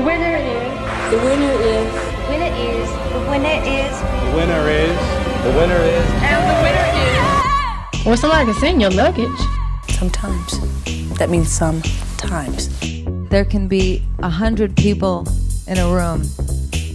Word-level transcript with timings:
The 0.00 0.06
winner 0.06 0.34
is. 0.34 1.10
The 1.10 1.18
winner 1.18 1.52
is. 1.60 1.92
The 2.24 2.30
winner 2.30 2.52
is. 2.56 2.88
The 3.12 3.20
winner 3.28 3.60
is. 3.68 4.00
The 4.00 4.32
winner 4.34 4.70
is. 4.70 4.96
The 5.44 5.52
winner 5.58 5.76
is. 5.76 6.06
And 6.24 6.40
the 6.48 6.56
winner 6.64 6.88
is. 8.00 8.06
Or 8.06 8.16
somebody 8.16 8.46
can 8.46 8.54
send 8.54 8.80
your 8.80 8.92
luggage. 8.92 9.28
Sometimes. 9.90 10.58
That 11.18 11.28
means 11.28 11.52
sometimes. 11.52 12.70
There 13.28 13.44
can 13.44 13.68
be 13.68 14.02
a 14.20 14.30
hundred 14.30 14.74
people 14.74 15.28
in 15.66 15.76
a 15.76 15.92
room. 15.92 16.22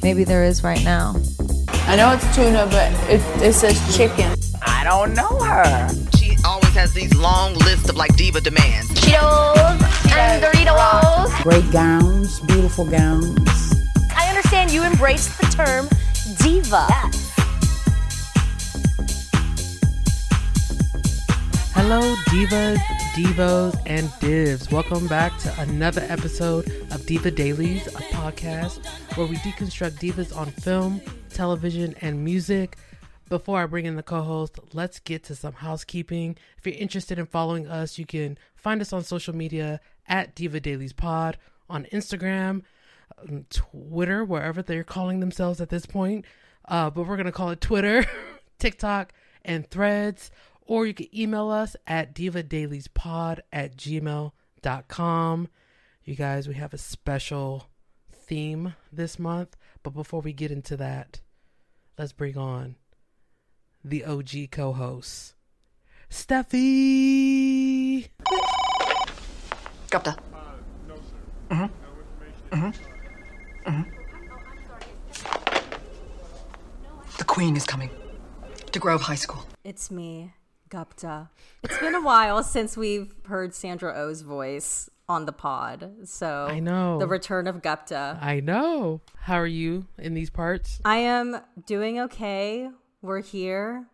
Maybe 0.02 0.24
there 0.24 0.44
is 0.44 0.64
right 0.64 0.84
now. 0.84 1.14
I 1.86 1.98
know 1.98 2.12
it's 2.12 2.36
tuna, 2.36 2.66
but 2.72 2.92
it, 3.08 3.22
it 3.40 3.54
says 3.54 3.78
chicken. 3.96 4.34
I 4.64 4.84
don't 4.84 5.14
know 5.14 5.44
her. 5.44 5.90
She 6.18 6.36
always 6.44 6.74
has 6.74 6.94
these 6.94 7.14
long 7.14 7.54
lists 7.54 7.88
of 7.88 7.98
like 7.98 8.16
diva 8.16 8.42
demands. 8.42 8.90
Cheetos 9.00 9.85
and 10.18 10.42
Doritos. 10.42 11.44
Great 11.44 11.70
gowns, 11.72 12.40
beautiful 12.42 12.86
gowns. 12.86 13.86
I 14.16 14.28
understand 14.30 14.72
you 14.72 14.84
embraced 14.84 15.38
the 15.40 15.48
term 15.48 15.90
diva. 16.38 16.88
Hello, 21.73 22.16
divas, 22.28 22.80
divos, 23.14 23.76
and 23.86 24.09
divs. 24.22 24.72
Welcome 24.72 25.08
back 25.08 25.38
to 25.40 25.54
another 25.62 26.06
episode 26.08 26.68
of 26.92 27.06
Diva 27.06 27.32
Dailies, 27.32 27.86
a 27.88 28.02
podcast 28.14 28.86
where 29.18 29.28
we 29.28 29.36
deconstruct 29.38 30.00
divas 30.00 30.36
on 30.36 30.48
film, 30.52 31.02
television, 31.30 31.94
and 32.02 32.23
music. 32.23 32.78
Before 33.28 33.59
I 33.59 33.66
bring 33.66 33.86
in 33.86 33.95
the 33.95 34.04
co 34.04 34.22
host, 34.22 34.59
let's 34.72 35.00
get 35.00 35.23
to 35.26 35.36
some 35.36 35.54
housekeeping. 35.54 36.38
If 36.58 36.66
you're 36.66 36.76
interested 36.76 37.20
in 37.20 37.26
following 37.26 37.68
us, 37.68 38.00
you 38.00 38.06
can 38.06 38.38
find 38.56 38.82
us 38.82 38.94
on 38.94 39.04
social 39.04 39.36
media 39.36 39.82
at 40.08 40.36
Diva 40.36 40.59
Dailies 40.59 40.94
Pod 40.94 41.38
on 41.70 41.86
Instagram, 41.91 42.61
um, 43.17 43.45
Twitter, 43.50 44.23
wherever 44.23 44.61
they're 44.61 44.84
calling 44.84 45.20
themselves 45.20 45.61
at 45.61 45.70
this 45.70 45.86
point. 45.86 46.25
Uh, 46.67 46.89
but 46.89 47.08
we're 47.08 47.17
going 47.17 47.25
to 47.25 47.31
call 47.31 47.50
it 47.50 47.61
Twitter, 47.61 48.06
TikTok, 48.59 49.14
and 49.44 49.70
Threads. 49.70 50.31
Or 50.61 50.88
you 50.88 50.94
can 50.94 51.16
email 51.16 51.50
us 51.50 51.76
at 51.86 52.16
divadailiespod 52.16 53.39
at 53.52 53.78
gmail.com. 53.78 55.48
You 56.03 56.16
guys, 56.16 56.48
we 56.48 56.56
have 56.56 56.73
a 56.73 56.78
special 56.78 57.70
theme 58.11 58.73
this 58.92 59.20
month. 59.20 59.56
But 59.83 59.94
before 59.94 60.22
we 60.22 60.33
get 60.33 60.52
into 60.52 60.76
that, 60.78 61.22
let's 61.98 62.14
bring 62.14 62.38
on 62.38 62.76
the 63.83 64.03
OG 64.03 64.50
co 64.52 64.73
host, 64.73 65.36
Steffi. 66.09 68.09
Gupta. 69.96 70.18
Mm-hmm. 71.50 71.64
Mm-hmm. 72.54 73.70
Mm-hmm. 73.70 73.84
The 77.18 77.24
Queen 77.24 77.56
is 77.56 77.66
coming 77.66 77.90
to 78.73 78.80
Grove 78.80 79.04
High 79.04 79.16
School. 79.16 79.46
It's 79.64 79.90
me, 79.90 80.34
Gupta. 80.68 81.30
It's 81.64 81.78
been 81.78 81.96
a 81.96 82.02
while 82.02 82.44
since 82.44 82.76
we've 82.76 83.14
heard 83.28 83.54
Sandra 83.54 83.94
Oh's 83.96 84.20
voice 84.20 84.90
on 85.08 85.26
the 85.26 85.32
pod. 85.32 85.90
So 86.04 86.48
I 86.50 86.60
know. 86.60 87.00
The 87.00 87.08
return 87.08 87.48
of 87.48 87.62
Gupta. 87.62 88.20
I 88.22 88.42
know. 88.42 89.00
How 89.16 89.36
are 89.36 89.48
you 89.48 89.88
in 89.98 90.14
these 90.14 90.30
parts? 90.30 90.82
I 90.84 90.98
am 90.98 91.40
doing 91.66 92.02
okay. 92.02 92.70
We're 93.02 93.22
here 93.22 93.86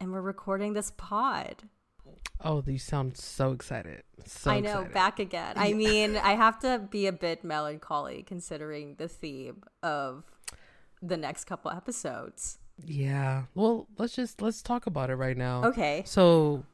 and 0.00 0.10
we're 0.10 0.22
recording 0.22 0.72
this 0.72 0.90
pod. 0.96 1.56
Oh, 2.44 2.62
you 2.66 2.78
sound 2.78 3.16
so 3.16 3.52
excited. 3.52 4.02
So 4.26 4.50
I 4.50 4.60
know, 4.60 4.80
excited. 4.80 4.94
back 4.94 5.18
again. 5.18 5.54
I 5.56 5.72
mean, 5.72 6.16
I 6.16 6.32
have 6.32 6.58
to 6.60 6.78
be 6.90 7.06
a 7.06 7.12
bit 7.12 7.44
melancholy 7.44 8.22
considering 8.22 8.96
the 8.96 9.08
theme 9.08 9.62
of 9.82 10.24
the 11.00 11.16
next 11.16 11.44
couple 11.44 11.70
episodes. 11.70 12.58
Yeah. 12.84 13.44
Well, 13.54 13.88
let's 13.98 14.14
just 14.14 14.40
let's 14.40 14.62
talk 14.62 14.86
about 14.86 15.10
it 15.10 15.16
right 15.16 15.36
now. 15.36 15.64
Okay. 15.64 16.02
So, 16.06 16.64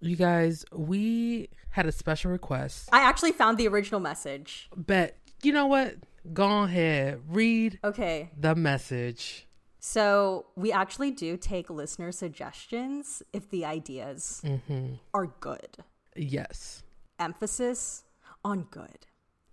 you 0.00 0.16
guys, 0.16 0.64
we 0.72 1.48
had 1.70 1.86
a 1.86 1.92
special 1.92 2.30
request. 2.30 2.88
I 2.92 3.00
actually 3.00 3.32
found 3.32 3.58
the 3.58 3.68
original 3.68 4.00
message. 4.00 4.68
Bet 4.76 5.16
you 5.42 5.52
know 5.52 5.66
what? 5.66 5.96
Go 6.32 6.64
ahead, 6.64 7.20
read. 7.28 7.78
Okay. 7.82 8.30
The 8.38 8.54
message. 8.54 9.46
So 9.80 10.46
we 10.56 10.70
actually 10.70 11.10
do 11.10 11.38
take 11.38 11.70
listener 11.70 12.12
suggestions 12.12 13.22
if 13.32 13.48
the 13.48 13.64
ideas 13.64 14.42
mm-hmm. 14.44 14.94
are 15.14 15.26
good. 15.40 15.78
Yes. 16.14 16.82
Emphasis 17.18 18.04
on 18.44 18.66
good. 18.70 19.06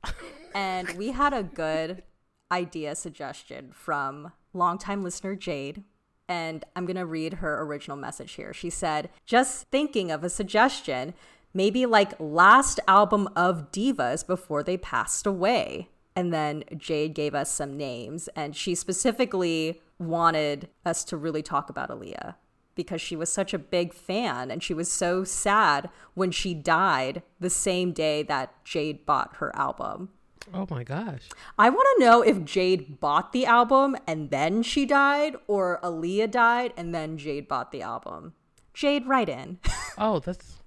and 0.53 0.89
we 0.91 1.11
had 1.11 1.33
a 1.33 1.43
good 1.43 2.03
idea 2.51 2.95
suggestion 2.95 3.71
from 3.73 4.33
longtime 4.53 5.01
listener 5.01 5.35
Jade. 5.35 5.83
And 6.27 6.65
I'm 6.75 6.85
going 6.85 6.97
to 6.97 7.05
read 7.05 7.35
her 7.35 7.63
original 7.63 7.95
message 7.95 8.33
here. 8.33 8.53
She 8.53 8.69
said, 8.69 9.09
Just 9.25 9.67
thinking 9.69 10.11
of 10.11 10.25
a 10.25 10.29
suggestion, 10.29 11.13
maybe 11.53 11.85
like 11.85 12.19
last 12.19 12.81
album 12.85 13.29
of 13.33 13.71
Divas 13.71 14.27
before 14.27 14.61
they 14.61 14.75
passed 14.75 15.25
away. 15.25 15.87
And 16.17 16.33
then 16.33 16.63
Jade 16.75 17.13
gave 17.13 17.33
us 17.35 17.51
some 17.51 17.77
names, 17.77 18.27
and 18.29 18.55
she 18.55 18.73
specifically 18.73 19.79
wanted 19.99 20.69
us 20.85 21.03
to 21.05 21.17
really 21.17 21.41
talk 21.41 21.69
about 21.69 21.89
Aaliyah 21.89 22.35
because 22.75 23.01
she 23.01 23.15
was 23.15 23.29
such 23.29 23.53
a 23.53 23.59
big 23.59 23.93
fan 23.93 24.51
and 24.51 24.63
she 24.63 24.73
was 24.73 24.91
so 24.91 25.23
sad 25.23 25.89
when 26.13 26.31
she 26.31 26.53
died 26.53 27.23
the 27.39 27.49
same 27.49 27.91
day 27.91 28.23
that 28.23 28.63
Jade 28.63 29.05
bought 29.05 29.37
her 29.37 29.53
album. 29.55 30.09
Oh 30.53 30.67
my 30.69 30.83
gosh. 30.83 31.23
I 31.57 31.69
want 31.69 31.87
to 31.97 32.05
know 32.05 32.21
if 32.21 32.45
Jade 32.45 32.99
bought 32.99 33.33
the 33.33 33.45
album 33.45 33.97
and 34.07 34.29
then 34.29 34.63
she 34.63 34.85
died, 34.85 35.35
or 35.47 35.79
Aaliyah 35.83 36.31
died 36.31 36.73
and 36.77 36.95
then 36.95 37.17
Jade 37.17 37.47
bought 37.47 37.71
the 37.71 37.81
album. 37.81 38.33
Jade, 38.73 39.07
write 39.07 39.27
in. 39.27 39.59
oh, 39.97 40.19
that's 40.19 40.61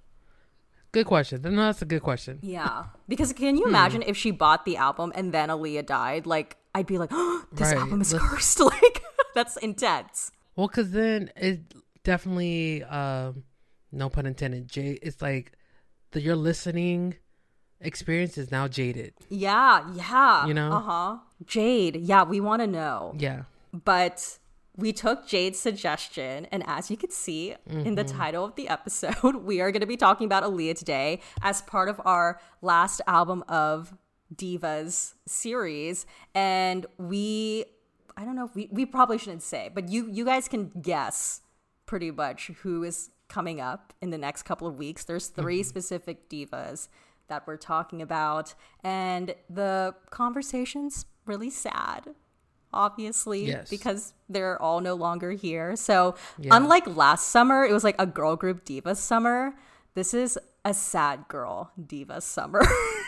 good 0.91 1.05
question. 1.05 1.41
No, 1.41 1.51
that's 1.55 1.81
a 1.81 1.85
good 1.85 2.03
question. 2.03 2.39
Yeah. 2.41 2.85
Because 3.07 3.33
can 3.33 3.57
you 3.57 3.65
imagine 3.65 4.01
hmm. 4.01 4.09
if 4.09 4.17
she 4.17 4.31
bought 4.31 4.65
the 4.65 4.77
album 4.77 5.11
and 5.15 5.31
then 5.31 5.49
Aaliyah 5.49 5.85
died? 5.85 6.27
Like, 6.27 6.57
I'd 6.75 6.87
be 6.87 6.97
like, 6.97 7.09
oh, 7.11 7.45
this 7.51 7.69
right. 7.69 7.77
album 7.77 8.01
is 8.01 8.13
Let's... 8.13 8.25
cursed. 8.25 8.59
Like, 8.71 9.01
that's 9.33 9.57
intense. 9.57 10.31
Well, 10.55 10.67
because 10.67 10.91
then 10.91 11.31
it 11.35 11.61
definitely, 12.03 12.83
um, 12.83 13.43
no 13.91 14.09
pun 14.09 14.25
intended, 14.25 14.67
Jade, 14.69 14.99
it's 15.01 15.21
like 15.21 15.53
the, 16.11 16.21
your 16.21 16.35
listening 16.35 17.15
experience 17.79 18.37
is 18.37 18.51
now 18.51 18.67
jaded. 18.67 19.13
Yeah, 19.29 19.89
yeah. 19.93 20.45
You 20.45 20.53
know? 20.53 20.71
Uh 20.71 20.79
huh. 20.81 21.17
Jade, 21.45 21.97
yeah, 21.97 22.23
we 22.23 22.39
want 22.39 22.61
to 22.61 22.67
know. 22.67 23.15
Yeah. 23.17 23.43
But 23.73 24.37
we 24.77 24.93
took 24.93 25.27
Jade's 25.27 25.59
suggestion, 25.59 26.47
and 26.51 26.63
as 26.65 26.89
you 26.89 26.97
can 26.97 27.11
see 27.11 27.55
mm-hmm. 27.69 27.85
in 27.85 27.95
the 27.95 28.03
mm-hmm. 28.03 28.17
title 28.17 28.45
of 28.45 28.55
the 28.55 28.67
episode, 28.69 29.35
we 29.43 29.61
are 29.61 29.71
going 29.71 29.81
to 29.81 29.87
be 29.87 29.97
talking 29.97 30.25
about 30.25 30.43
Aaliyah 30.43 30.77
today 30.77 31.21
as 31.41 31.61
part 31.61 31.89
of 31.89 32.01
our 32.05 32.39
last 32.61 33.01
album 33.07 33.43
of 33.47 33.93
Divas 34.33 35.13
series. 35.25 36.05
And 36.33 36.85
we, 36.97 37.65
I 38.17 38.25
don't 38.25 38.35
know 38.35 38.45
if 38.45 38.55
we, 38.55 38.69
we 38.71 38.85
probably 38.85 39.17
shouldn't 39.17 39.43
say, 39.43 39.69
but 39.73 39.89
you, 39.89 40.09
you 40.11 40.25
guys 40.25 40.47
can 40.47 40.71
guess 40.81 41.41
pretty 41.85 42.11
much 42.11 42.47
who 42.61 42.83
is 42.83 43.09
coming 43.27 43.61
up 43.61 43.93
in 44.01 44.09
the 44.09 44.17
next 44.17 44.43
couple 44.43 44.67
of 44.67 44.77
weeks. 44.77 45.03
There's 45.03 45.27
3 45.27 45.59
mm-hmm. 45.59 45.67
specific 45.67 46.29
divas 46.29 46.89
that 47.27 47.47
we're 47.47 47.57
talking 47.57 48.01
about. 48.01 48.53
And 48.83 49.33
the 49.49 49.95
conversation's 50.09 51.05
really 51.25 51.49
sad, 51.49 52.09
obviously, 52.73 53.47
yes. 53.47 53.69
because 53.69 54.13
they're 54.29 54.61
all 54.61 54.81
no 54.81 54.95
longer 54.95 55.31
here. 55.31 55.75
So, 55.75 56.15
yeah. 56.37 56.55
unlike 56.55 56.85
last 56.95 57.29
summer, 57.29 57.63
it 57.63 57.71
was 57.71 57.83
like 57.83 57.95
a 57.97 58.05
girl 58.05 58.35
group 58.35 58.65
diva 58.65 58.95
summer. 58.95 59.53
This 59.95 60.13
is 60.13 60.37
a 60.63 60.73
sad 60.73 61.27
girl 61.27 61.71
diva 61.87 62.21
summer. 62.21 62.61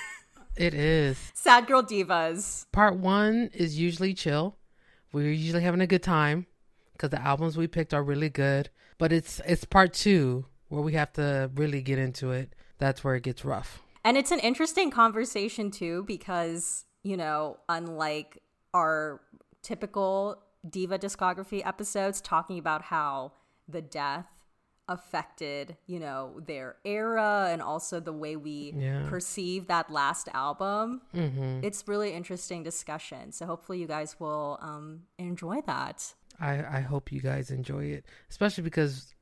it 0.56 0.74
is. 0.74 1.18
Sad 1.34 1.68
girl 1.68 1.84
divas. 1.84 2.66
Part 2.72 2.96
one 2.96 3.50
is 3.54 3.78
usually 3.78 4.14
chill. 4.14 4.56
We're 5.14 5.32
usually 5.32 5.64
having 5.64 5.80
a 5.80 5.88
good 5.88 6.04
time 6.04 6.48
because 6.94 7.12
the 7.12 7.22
albums 7.22 7.56
we 7.56 7.68
picked 7.68 7.94
are 7.94 8.04
really 8.04 8.30
good. 8.30 8.70
But 8.98 9.14
it's 9.14 9.40
it's 9.46 9.64
part 9.64 9.94
two 9.94 10.46
where 10.70 10.82
we 10.82 10.94
have 10.94 11.14
to 11.14 11.52
really 11.56 11.82
get 11.82 12.00
into 12.00 12.32
it. 12.32 12.54
That's 12.80 13.04
where 13.04 13.16
it 13.16 13.24
gets 13.24 13.46
rough. 13.46 13.82
And 14.04 14.18
it's 14.18 14.32
an 14.32 14.40
interesting 14.40 14.92
conversation 14.92 15.72
too, 15.72 16.04
because, 16.06 16.86
you 17.04 17.16
know, 17.16 17.58
unlike 17.70 18.42
our 18.74 19.22
typical 19.62 20.44
diva 20.70 20.98
discography 21.00 21.66
episodes 21.66 22.20
talking 22.20 22.58
about 22.58 22.82
how 22.82 23.34
the 23.68 23.82
death 23.82 24.26
affected, 24.88 25.78
you 25.88 26.00
know, 26.00 26.42
their 26.46 26.76
era 26.84 27.50
and 27.52 27.62
also 27.62 28.00
the 28.00 28.14
way 28.14 28.36
we 28.36 28.74
yeah. 28.76 29.06
perceive 29.08 29.68
that 29.68 29.90
last 29.92 30.28
album. 30.34 31.02
Mm-hmm. 31.16 31.60
It's 31.64 31.88
really 31.88 32.14
interesting 32.14 32.64
discussion. 32.64 33.32
So 33.32 33.46
hopefully 33.46 33.80
you 33.80 33.88
guys 33.88 34.20
will 34.20 34.60
um, 34.62 35.04
enjoy 35.18 35.62
that. 35.62 36.14
I, 36.40 36.78
I 36.78 36.82
hope 36.82 37.12
you 37.12 37.22
guys 37.22 37.52
enjoy 37.52 37.86
it, 37.86 38.06
especially 38.30 38.64
because 38.64 39.14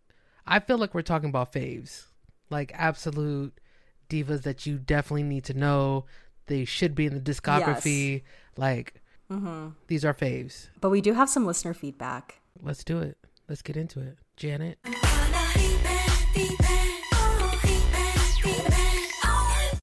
I 0.47 0.59
feel 0.59 0.77
like 0.77 0.93
we're 0.93 1.01
talking 1.01 1.29
about 1.29 1.53
faves, 1.53 2.05
like 2.49 2.71
absolute 2.73 3.53
divas 4.09 4.43
that 4.43 4.65
you 4.65 4.77
definitely 4.77 5.23
need 5.23 5.43
to 5.45 5.53
know 5.53 6.05
they 6.47 6.65
should 6.65 6.95
be 6.95 7.05
in 7.05 7.13
the 7.13 7.21
discography. 7.21 8.23
Like 8.57 9.01
Mm-hmm. 9.31 9.69
these 9.87 10.03
are 10.03 10.13
faves. 10.13 10.67
But 10.81 10.89
we 10.89 10.99
do 10.99 11.13
have 11.13 11.29
some 11.29 11.45
listener 11.45 11.73
feedback. 11.73 12.41
Let's 12.61 12.83
do 12.83 12.99
it. 12.99 13.17
Let's 13.51 13.62
get 13.62 13.75
into 13.75 14.00
it. 14.00 14.18
Janet. 14.38 14.77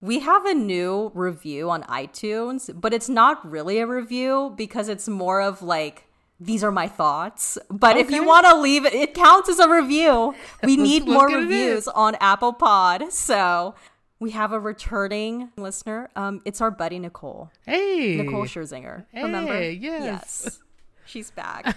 We 0.00 0.20
have 0.20 0.46
a 0.46 0.54
new 0.54 1.12
review 1.12 1.68
on 1.68 1.82
iTunes, 1.82 2.70
but 2.80 2.94
it's 2.94 3.10
not 3.10 3.46
really 3.46 3.78
a 3.80 3.86
review 3.86 4.54
because 4.56 4.88
it's 4.88 5.06
more 5.06 5.42
of 5.42 5.60
like, 5.60 6.04
these 6.40 6.64
are 6.64 6.72
my 6.72 6.88
thoughts. 6.88 7.58
But 7.68 7.98
if 7.98 8.10
you 8.10 8.24
want 8.24 8.46
to 8.46 8.58
leave 8.58 8.86
it, 8.86 8.94
it 8.94 9.12
counts 9.12 9.50
as 9.50 9.58
a 9.58 9.68
review. 9.68 10.34
We 10.62 10.76
need 10.78 11.06
more 11.06 11.28
get 11.28 11.36
it 11.36 11.42
in. 11.42 11.48
reviews 11.48 11.88
on 11.88 12.16
Apple 12.22 12.54
Pod. 12.54 13.12
So 13.12 13.74
we 14.18 14.30
have 14.30 14.52
a 14.52 14.58
returning 14.58 15.50
listener. 15.58 16.08
Um, 16.16 16.40
it's 16.46 16.62
our 16.62 16.70
buddy 16.70 16.98
Nicole. 16.98 17.50
Hey. 17.66 18.16
Nicole 18.16 18.44
Scherzinger. 18.44 19.04
Remember? 19.12 19.52
Hey, 19.52 19.72
yes. 19.72 20.42
Yes. 20.44 20.60
She's 21.08 21.30
back. 21.30 21.76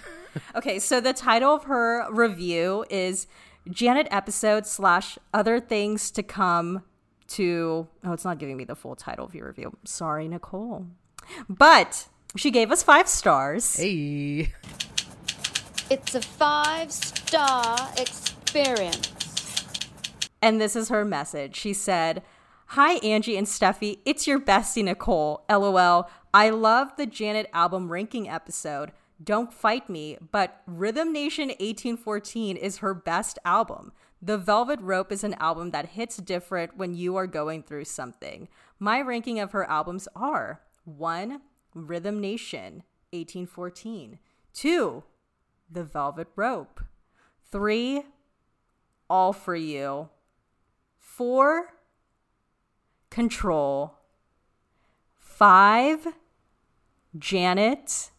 okay, 0.54 0.78
so 0.78 1.00
the 1.00 1.12
title 1.12 1.54
of 1.54 1.64
her 1.64 2.06
review 2.10 2.84
is 2.90 3.26
Janet 3.70 4.08
episode 4.10 4.66
slash 4.66 5.18
other 5.32 5.58
things 5.58 6.10
to 6.12 6.22
come 6.22 6.82
to. 7.28 7.88
Oh, 8.04 8.12
it's 8.12 8.24
not 8.24 8.38
giving 8.38 8.56
me 8.56 8.64
the 8.64 8.76
full 8.76 8.94
title 8.94 9.24
of 9.24 9.34
your 9.34 9.46
review. 9.46 9.76
Sorry, 9.84 10.28
Nicole. 10.28 10.86
But 11.48 12.08
she 12.36 12.50
gave 12.50 12.70
us 12.70 12.82
five 12.82 13.08
stars. 13.08 13.76
Hey. 13.76 14.52
It's 15.90 16.14
a 16.14 16.22
five 16.22 16.92
star 16.92 17.76
experience. 17.96 19.12
And 20.40 20.60
this 20.60 20.74
is 20.76 20.88
her 20.88 21.04
message. 21.04 21.56
She 21.56 21.72
said, 21.72 22.22
Hi, 22.68 22.94
Angie 22.94 23.36
and 23.36 23.46
Steffi. 23.46 23.98
It's 24.04 24.26
your 24.26 24.40
bestie, 24.40 24.84
Nicole. 24.84 25.44
LOL. 25.48 26.10
I 26.34 26.50
love 26.50 26.96
the 26.96 27.06
Janet 27.06 27.48
album 27.52 27.92
ranking 27.92 28.28
episode. 28.28 28.92
Don't 29.22 29.52
fight 29.52 29.90
me, 29.90 30.16
but 30.30 30.62
Rhythm 30.66 31.12
Nation 31.12 31.48
1814 31.48 32.56
is 32.56 32.78
her 32.78 32.94
best 32.94 33.38
album. 33.44 33.92
The 34.20 34.38
Velvet 34.38 34.80
Rope 34.80 35.12
is 35.12 35.24
an 35.24 35.34
album 35.34 35.70
that 35.72 35.90
hits 35.90 36.16
different 36.16 36.76
when 36.76 36.94
you 36.94 37.16
are 37.16 37.26
going 37.26 37.62
through 37.62 37.84
something. 37.84 38.48
My 38.78 39.00
ranking 39.00 39.38
of 39.38 39.52
her 39.52 39.68
albums 39.68 40.08
are 40.16 40.62
1. 40.84 41.40
Rhythm 41.74 42.20
Nation 42.20 42.84
1814. 43.10 44.18
2. 44.54 45.02
The 45.70 45.84
Velvet 45.84 46.28
Rope. 46.36 46.80
3. 47.50 48.02
All 49.10 49.32
for 49.32 49.54
You. 49.54 50.08
Four, 50.98 51.74
Control. 53.10 53.98
Five, 55.18 56.06
Janet. 57.18 58.10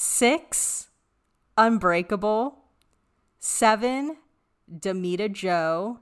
Six, 0.00 0.90
Unbreakable. 1.56 2.56
Seven, 3.40 4.18
Damita 4.72 5.28
Jo. 5.28 5.98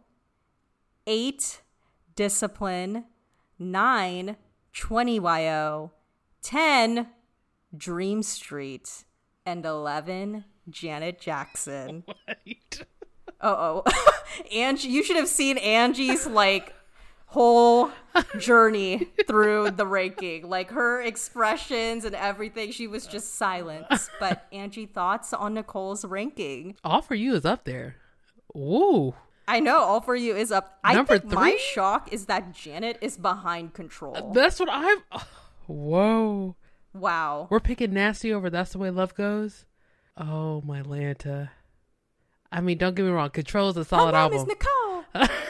Eight, 1.06 1.62
Discipline. 2.14 3.06
Nine, 3.58 4.37
20YO. 4.75 5.93
10, 6.43 7.08
Dream 7.75 8.22
Street. 8.22 9.04
And 9.46 9.64
11, 9.64 10.44
Janet 10.69 11.19
Jackson. 11.19 12.04
Uh 13.38 13.54
oh. 13.58 13.84
Angie, 14.52 14.88
you 14.88 15.04
should 15.04 15.16
have 15.16 15.28
seen 15.28 15.58
Angie's 15.58 16.26
like 16.26 16.75
whole 17.26 17.90
journey 18.38 19.08
through 19.26 19.70
the 19.73 19.87
ranking. 19.87 20.49
Like 20.49 20.70
her 20.70 21.02
expressions 21.02 22.05
and 22.05 22.14
everything. 22.14 22.70
She 22.73 22.87
was 22.87 23.06
just 23.06 23.34
silent. 23.34 23.87
But 24.20 24.46
Angie, 24.52 24.87
thoughts 24.87 25.32
on 25.32 25.55
Nicole's 25.55 26.05
ranking? 26.05 26.76
All 26.84 27.02
for 27.02 27.14
you 27.14 27.34
is 27.34 27.44
up 27.44 27.64
there. 27.64 27.96
Woo. 28.55 29.14
I 29.49 29.61
know 29.61 29.78
all 29.78 30.00
for 30.00 30.17
you 30.17 30.34
is 30.34 30.50
up. 30.50 30.78
I 30.82 30.94
Number 30.94 31.19
think 31.19 31.32
my 31.32 31.56
shock 31.56 32.12
is 32.12 32.26
that 32.26 32.52
Janet 32.52 32.99
is 33.00 33.17
behind 33.17 33.75
control. 33.75 34.32
That's 34.32 34.58
what 34.58 34.69
I'm. 34.70 34.99
Whoa. 35.67 36.56
Wow. 36.93 37.46
We're 37.50 37.61
picking 37.61 37.93
nasty 37.93 38.32
over 38.32 38.49
That's 38.50 38.73
the 38.73 38.78
Way 38.78 38.90
Love 38.90 39.14
Goes. 39.14 39.67
Oh, 40.17 40.62
my 40.62 40.82
Lanta. 40.82 41.50
I 42.50 42.61
mean, 42.61 42.78
don't 42.78 42.94
get 42.94 43.05
me 43.05 43.11
wrong. 43.11 43.31
Control 43.31 43.69
is 43.69 43.76
a 43.76 43.84
solid 43.84 44.12
My 44.12 44.26
name 44.28 44.38
album. 44.38 44.38
is 44.38 44.46
Nicole. 44.46 45.05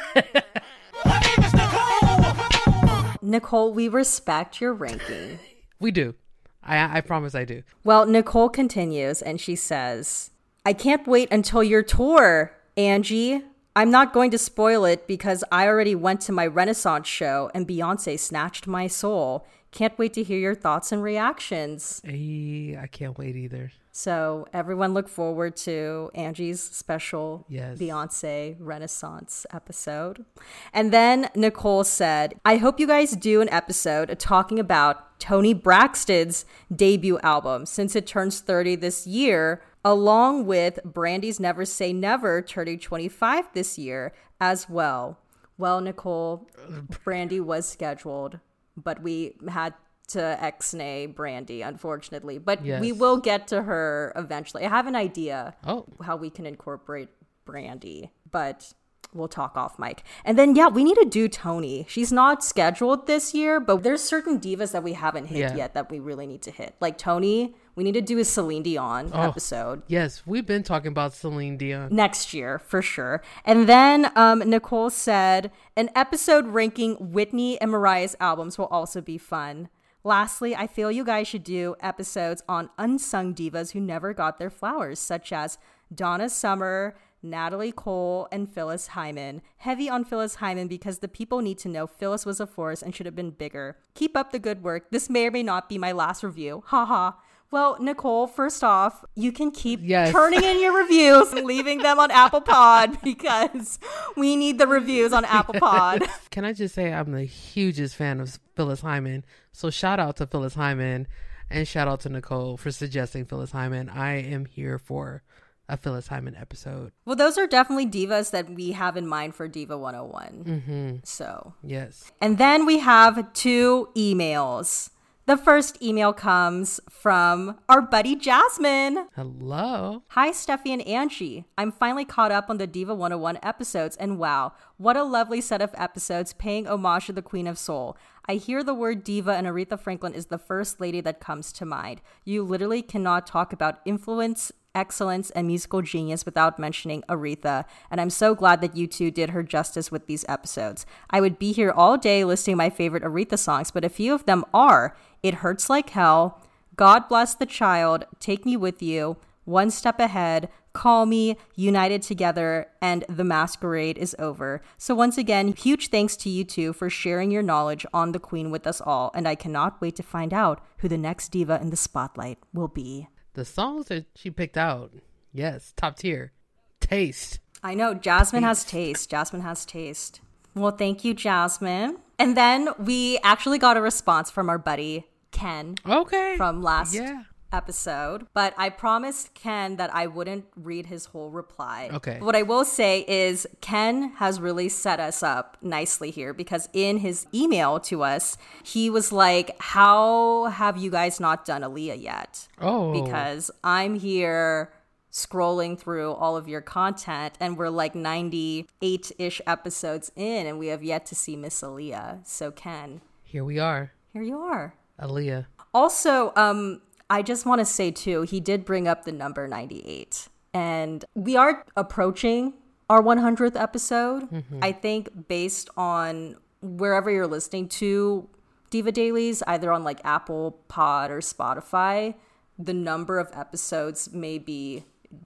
Nicole, 3.26 3.72
we 3.72 3.88
respect 3.88 4.60
your 4.60 4.72
ranking. 4.72 5.38
we 5.80 5.90
do. 5.90 6.14
I 6.62 6.98
I 6.98 7.00
promise 7.00 7.34
I 7.34 7.44
do. 7.44 7.62
Well, 7.84 8.06
Nicole 8.06 8.48
continues 8.48 9.20
and 9.20 9.40
she 9.40 9.56
says, 9.56 10.30
I 10.64 10.72
can't 10.72 11.06
wait 11.06 11.30
until 11.32 11.62
your 11.62 11.82
tour, 11.82 12.52
Angie. 12.76 13.42
I'm 13.74 13.90
not 13.90 14.14
going 14.14 14.30
to 14.30 14.38
spoil 14.38 14.84
it 14.84 15.06
because 15.06 15.44
I 15.52 15.66
already 15.66 15.94
went 15.94 16.22
to 16.22 16.32
my 16.32 16.46
Renaissance 16.46 17.06
show 17.06 17.50
and 17.52 17.68
Beyonce 17.68 18.18
snatched 18.18 18.66
my 18.66 18.86
soul. 18.86 19.46
Can't 19.70 19.98
wait 19.98 20.14
to 20.14 20.22
hear 20.22 20.38
your 20.38 20.54
thoughts 20.54 20.92
and 20.92 21.02
reactions. 21.02 22.00
I 22.06 22.88
can't 22.90 23.18
wait 23.18 23.36
either. 23.36 23.72
So, 23.98 24.46
everyone 24.52 24.92
look 24.92 25.08
forward 25.08 25.56
to 25.64 26.10
Angie's 26.14 26.60
special 26.62 27.46
Yes. 27.48 27.78
Beyonce 27.78 28.54
Renaissance 28.60 29.46
episode. 29.54 30.26
And 30.74 30.92
then 30.92 31.30
Nicole 31.34 31.82
said, 31.82 32.34
I 32.44 32.58
hope 32.58 32.78
you 32.78 32.86
guys 32.86 33.12
do 33.12 33.40
an 33.40 33.48
episode 33.48 34.18
talking 34.18 34.58
about 34.58 35.18
Toni 35.18 35.54
Braxton's 35.54 36.44
debut 36.70 37.18
album 37.20 37.64
since 37.64 37.96
it 37.96 38.06
turns 38.06 38.40
30 38.40 38.76
this 38.76 39.06
year, 39.06 39.62
along 39.82 40.44
with 40.44 40.78
Brandy's 40.84 41.40
Never 41.40 41.64
Say 41.64 41.94
Never 41.94 42.42
turning 42.42 42.78
25 42.78 43.46
this 43.54 43.78
year 43.78 44.12
as 44.38 44.68
well. 44.68 45.20
Well, 45.56 45.80
Nicole, 45.80 46.50
Brandy 47.02 47.40
was 47.40 47.66
scheduled, 47.66 48.40
but 48.76 49.02
we 49.02 49.36
had 49.48 49.72
to 50.08 50.42
ex-nay 50.42 51.06
Brandy, 51.06 51.62
unfortunately. 51.62 52.38
But 52.38 52.62
we 52.62 52.92
will 52.92 53.16
get 53.18 53.46
to 53.48 53.62
her 53.62 54.12
eventually. 54.16 54.64
I 54.64 54.68
have 54.68 54.86
an 54.86 54.96
idea 54.96 55.54
Oh. 55.66 55.84
how 56.04 56.16
we 56.16 56.30
can 56.30 56.46
incorporate 56.46 57.08
Brandy, 57.44 58.10
but 58.30 58.72
we'll 59.14 59.28
talk 59.28 59.56
off 59.56 59.78
mic. 59.78 60.02
And 60.24 60.38
then 60.38 60.54
yeah, 60.56 60.68
we 60.68 60.84
need 60.84 60.96
to 60.96 61.06
do 61.06 61.26
Toni. 61.28 61.86
She's 61.88 62.12
not 62.12 62.44
scheduled 62.44 63.06
this 63.06 63.32
year, 63.34 63.60
but 63.60 63.82
there's 63.82 64.02
certain 64.02 64.38
divas 64.38 64.72
that 64.72 64.82
we 64.82 64.92
haven't 64.94 65.26
hit 65.26 65.38
Yeah. 65.38 65.54
yet 65.56 65.74
that 65.74 65.90
we 65.90 66.00
really 66.00 66.26
need 66.26 66.42
to 66.42 66.50
hit. 66.50 66.74
Like 66.80 66.98
Toni, 66.98 67.54
we 67.76 67.84
need 67.84 67.92
to 67.94 68.00
do 68.02 68.18
a 68.18 68.24
Celine 68.24 68.62
Dion 68.64 69.10
Oh. 69.14 69.22
episode 69.22 69.82
Yes, 69.86 70.22
we've 70.26 70.44
been 70.44 70.64
talking 70.64 70.88
about 70.88 71.14
Celine 71.14 71.56
Dion. 71.56 71.88
next 71.92 72.34
year 72.34 72.58
for 72.58 72.82
sure. 72.82 73.22
And 73.44 73.68
then 73.68 74.10
um, 74.16 74.40
Nicole 74.40 74.90
said 74.90 75.50
an 75.76 75.88
episode 75.94 76.48
ranking 76.48 76.94
Whitney 76.96 77.58
and 77.60 77.70
Mariah's 77.70 78.16
albums 78.20 78.58
will 78.58 78.66
also 78.66 79.00
be 79.00 79.18
fun. 79.18 79.68
Lastly, 80.06 80.54
I 80.54 80.68
feel 80.68 80.92
you 80.92 81.02
guys 81.02 81.26
should 81.26 81.42
do 81.42 81.74
episodes 81.80 82.40
on 82.48 82.70
unsung 82.78 83.34
divas 83.34 83.72
who 83.72 83.80
never 83.80 84.14
got 84.14 84.38
their 84.38 84.50
flowers, 84.50 85.00
such 85.00 85.32
as 85.32 85.58
Donna 85.92 86.28
Summer, 86.28 86.96
Natalie 87.24 87.72
Cole, 87.72 88.28
and 88.30 88.48
Phyllis 88.48 88.86
Hyman. 88.86 89.42
Heavy 89.56 89.90
on 89.90 90.04
Phyllis 90.04 90.36
Hyman 90.36 90.68
because 90.68 91.00
the 91.00 91.08
people 91.08 91.40
need 91.40 91.58
to 91.58 91.68
know 91.68 91.88
Phyllis 91.88 92.24
was 92.24 92.38
a 92.38 92.46
force 92.46 92.82
and 92.82 92.94
should 92.94 93.06
have 93.06 93.16
been 93.16 93.32
bigger. 93.32 93.78
Keep 93.94 94.16
up 94.16 94.30
the 94.30 94.38
good 94.38 94.62
work. 94.62 94.92
This 94.92 95.10
may 95.10 95.26
or 95.26 95.32
may 95.32 95.42
not 95.42 95.68
be 95.68 95.76
my 95.76 95.90
last 95.90 96.22
review. 96.22 96.62
Haha. 96.66 97.16
Well, 97.50 97.76
Nicole, 97.80 98.26
first 98.26 98.64
off, 98.64 99.04
you 99.14 99.30
can 99.32 99.50
keep 99.50 99.80
Yes. 99.82 100.12
turning 100.12 100.42
in 100.42 100.60
your 100.60 100.76
reviews 100.76 101.32
and 101.32 101.44
leaving 101.46 101.78
them 101.78 101.98
on 102.00 102.10
Apple 102.10 102.40
Pod 102.40 102.98
because 103.04 103.78
we 104.16 104.36
need 104.36 104.58
the 104.58 104.66
reviews 104.66 105.12
on 105.12 105.24
Apple 105.24 105.54
Pod. 105.60 106.02
Can 106.30 106.44
I 106.44 106.52
just 106.52 106.74
say 106.74 106.92
I'm 106.92 107.12
the 107.12 107.24
hugest 107.24 107.94
fan 107.96 108.20
of 108.20 108.38
Phyllis 108.56 108.80
Hyman? 108.80 109.24
So 109.52 109.70
shout 109.70 110.00
out 110.00 110.16
to 110.16 110.26
Phyllis 110.26 110.54
Hyman 110.54 111.06
and 111.50 111.66
shout 111.68 111.86
out 111.88 112.00
to 112.00 112.08
Nicole 112.08 112.56
for 112.56 112.70
suggesting 112.72 113.24
Phyllis 113.24 113.52
Hyman. 113.52 113.88
I 113.88 114.14
am 114.22 114.44
here 114.46 114.78
for 114.78 115.22
a 115.68 115.76
Phyllis 115.76 116.08
Hyman 116.08 116.36
episode. 116.36 116.92
Well, 117.04 117.16
those 117.16 117.38
are 117.38 117.46
definitely 117.46 117.86
divas 117.86 118.30
that 118.32 118.50
we 118.50 118.72
have 118.72 118.96
in 118.96 119.06
mind 119.06 119.34
for 119.34 119.48
Diva 119.48 119.76
101. 119.78 120.44
Mm-hmm. 120.44 120.96
So, 121.04 121.54
Yes. 121.62 122.10
and 122.20 122.38
then 122.38 122.66
we 122.66 122.78
have 122.80 123.32
two 123.32 123.88
emails. 123.96 124.90
The 125.26 125.36
first 125.36 125.82
email 125.82 126.12
comes 126.12 126.78
from 126.88 127.58
our 127.68 127.82
buddy 127.82 128.14
Jasmine. 128.14 129.08
Hello. 129.16 130.04
Hi, 130.10 130.30
Steffi 130.30 130.68
and 130.68 130.86
Angie. 130.86 131.46
I'm 131.58 131.72
finally 131.72 132.04
caught 132.04 132.30
up 132.30 132.48
on 132.48 132.58
the 132.58 132.66
Diva 132.68 132.94
101 132.94 133.40
episodes, 133.42 133.96
and 133.96 134.20
wow, 134.20 134.52
what 134.76 134.96
a 134.96 135.02
lovely 135.02 135.40
set 135.40 135.60
of 135.60 135.74
episodes 135.74 136.32
paying 136.32 136.68
homage 136.68 137.06
to 137.06 137.12
the 137.12 137.22
Queen 137.22 137.48
of 137.48 137.58
Soul. 137.58 137.96
I 138.28 138.34
hear 138.34 138.62
the 138.62 138.72
word 138.72 139.02
diva, 139.02 139.32
and 139.32 139.48
Aretha 139.48 139.80
Franklin 139.80 140.14
is 140.14 140.26
the 140.26 140.38
first 140.38 140.80
lady 140.80 141.00
that 141.00 141.18
comes 141.18 141.52
to 141.54 141.66
mind. 141.66 142.02
You 142.24 142.44
literally 142.44 142.82
cannot 142.82 143.26
talk 143.26 143.52
about 143.52 143.80
influence 143.84 144.52
excellence 144.76 145.30
and 145.30 145.46
musical 145.46 145.82
genius 145.82 146.24
without 146.24 146.58
mentioning 146.58 147.02
Aretha, 147.08 147.64
and 147.90 148.00
I'm 148.00 148.10
so 148.10 148.34
glad 148.34 148.60
that 148.60 148.76
you 148.76 148.86
two 148.86 149.10
did 149.10 149.30
her 149.30 149.42
justice 149.42 149.90
with 149.90 150.06
these 150.06 150.24
episodes. 150.28 150.86
I 151.10 151.20
would 151.20 151.38
be 151.38 151.52
here 151.52 151.72
all 151.72 151.96
day 151.96 152.22
listing 152.24 152.56
my 152.56 152.70
favorite 152.70 153.02
Aretha 153.02 153.38
songs, 153.38 153.72
but 153.72 153.84
a 153.84 153.88
few 153.88 154.14
of 154.14 154.26
them 154.26 154.44
are 154.52 154.96
It 155.22 155.36
Hurts 155.36 155.68
Like 155.68 155.90
Hell, 155.90 156.40
God 156.76 157.08
Bless 157.08 157.34
the 157.34 157.46
Child, 157.46 158.04
Take 158.20 158.44
Me 158.44 158.56
With 158.56 158.82
You, 158.82 159.16
One 159.44 159.70
Step 159.70 159.98
Ahead, 159.98 160.50
Call 160.74 161.06
Me, 161.06 161.38
United 161.54 162.02
Together, 162.02 162.66
and 162.82 163.02
The 163.08 163.24
Masquerade 163.24 163.96
is 163.96 164.14
Over. 164.18 164.60
So, 164.76 164.94
once 164.94 165.16
again, 165.16 165.54
huge 165.54 165.88
thanks 165.88 166.18
to 166.18 166.28
you 166.28 166.44
two 166.44 166.74
for 166.74 166.90
sharing 166.90 167.30
your 167.30 167.42
knowledge 167.42 167.86
on 167.94 168.12
the 168.12 168.18
Queen 168.18 168.50
with 168.50 168.66
us 168.66 168.82
all, 168.82 169.10
and 169.14 169.26
I 169.26 169.36
cannot 169.36 169.80
wait 169.80 169.96
to 169.96 170.02
find 170.02 170.34
out 170.34 170.62
who 170.78 170.88
the 170.88 170.98
next 170.98 171.30
diva 171.30 171.58
in 171.62 171.70
the 171.70 171.76
spotlight 171.76 172.38
will 172.52 172.68
be. 172.68 173.08
The 173.36 173.44
songs 173.44 173.88
that 173.88 174.06
she 174.14 174.30
picked 174.30 174.56
out, 174.56 174.92
yes, 175.30 175.74
top 175.76 175.98
tier. 175.98 176.32
Taste. 176.80 177.38
I 177.62 177.74
know, 177.74 177.92
Jasmine 177.92 178.44
has 178.44 178.64
taste. 178.64 179.10
Jasmine 179.10 179.42
has 179.42 179.66
taste. 179.66 180.22
Well, 180.54 180.70
thank 180.70 181.04
you, 181.04 181.12
Jasmine. 181.12 181.98
And 182.18 182.34
then 182.34 182.70
we 182.78 183.18
actually 183.22 183.58
got 183.58 183.76
a 183.76 183.82
response 183.82 184.30
from 184.30 184.48
our 184.48 184.56
buddy 184.56 185.04
Ken. 185.32 185.74
Okay. 185.86 186.38
From 186.38 186.62
last 186.62 186.94
Yeah. 186.94 187.24
Episode, 187.56 188.26
but 188.34 188.52
I 188.56 188.68
promised 188.68 189.34
Ken 189.34 189.76
that 189.76 189.90
I 189.94 190.06
wouldn't 190.06 190.44
read 190.54 190.86
his 190.86 191.06
whole 191.06 191.30
reply. 191.30 191.90
Okay. 191.92 192.18
What 192.20 192.36
I 192.36 192.42
will 192.42 192.64
say 192.64 193.04
is 193.08 193.46
Ken 193.60 194.12
has 194.16 194.38
really 194.40 194.68
set 194.68 195.00
us 195.00 195.22
up 195.22 195.56
nicely 195.62 196.10
here 196.10 196.32
because 196.34 196.68
in 196.72 196.98
his 196.98 197.26
email 197.34 197.80
to 197.80 198.02
us, 198.02 198.36
he 198.62 198.90
was 198.90 199.10
like, 199.10 199.48
How 199.60 200.44
have 200.46 200.76
you 200.76 200.90
guys 200.90 201.18
not 201.18 201.44
done 201.44 201.62
Aaliyah 201.62 202.00
yet? 202.00 202.46
Oh. 202.60 202.92
Because 203.02 203.50
I'm 203.64 203.94
here 203.98 204.72
scrolling 205.10 205.78
through 205.78 206.12
all 206.12 206.36
of 206.36 206.46
your 206.46 206.60
content 206.60 207.32
and 207.40 207.56
we're 207.56 207.70
like 207.70 207.94
98 207.94 209.12
ish 209.18 209.40
episodes 209.46 210.12
in 210.14 210.46
and 210.46 210.58
we 210.58 210.66
have 210.66 210.84
yet 210.84 211.06
to 211.06 211.14
see 211.14 211.36
Miss 211.36 211.62
Aaliyah. 211.62 212.26
So, 212.26 212.50
Ken, 212.50 213.00
Here 213.24 213.42
we 213.44 213.58
are. 213.58 213.92
here 214.12 214.22
you 214.22 214.38
are. 214.40 214.74
Aaliyah. 215.00 215.46
Also, 215.72 216.32
um, 216.36 216.80
I 217.08 217.22
just 217.22 217.46
want 217.46 217.60
to 217.60 217.64
say 217.64 217.90
too, 217.90 218.22
he 218.22 218.40
did 218.40 218.64
bring 218.64 218.88
up 218.88 219.04
the 219.04 219.12
number 219.12 219.46
98. 219.46 220.28
And 220.52 221.04
we 221.14 221.36
are 221.36 221.64
approaching 221.76 222.54
our 222.88 223.02
100th 223.02 223.60
episode. 223.60 224.30
Mm-hmm. 224.30 224.60
I 224.62 224.72
think 224.72 225.28
based 225.28 225.68
on 225.76 226.36
wherever 226.62 227.10
you're 227.10 227.26
listening 227.26 227.68
to 227.68 228.28
Diva 228.70 228.92
Dailies, 228.92 229.42
either 229.46 229.70
on 229.72 229.84
like 229.84 230.00
Apple 230.04 230.58
Pod 230.68 231.10
or 231.10 231.18
Spotify, 231.18 232.14
the 232.58 232.74
number 232.74 233.18
of 233.18 233.28
episodes 233.34 234.12
may 234.12 234.38
be 234.38 234.84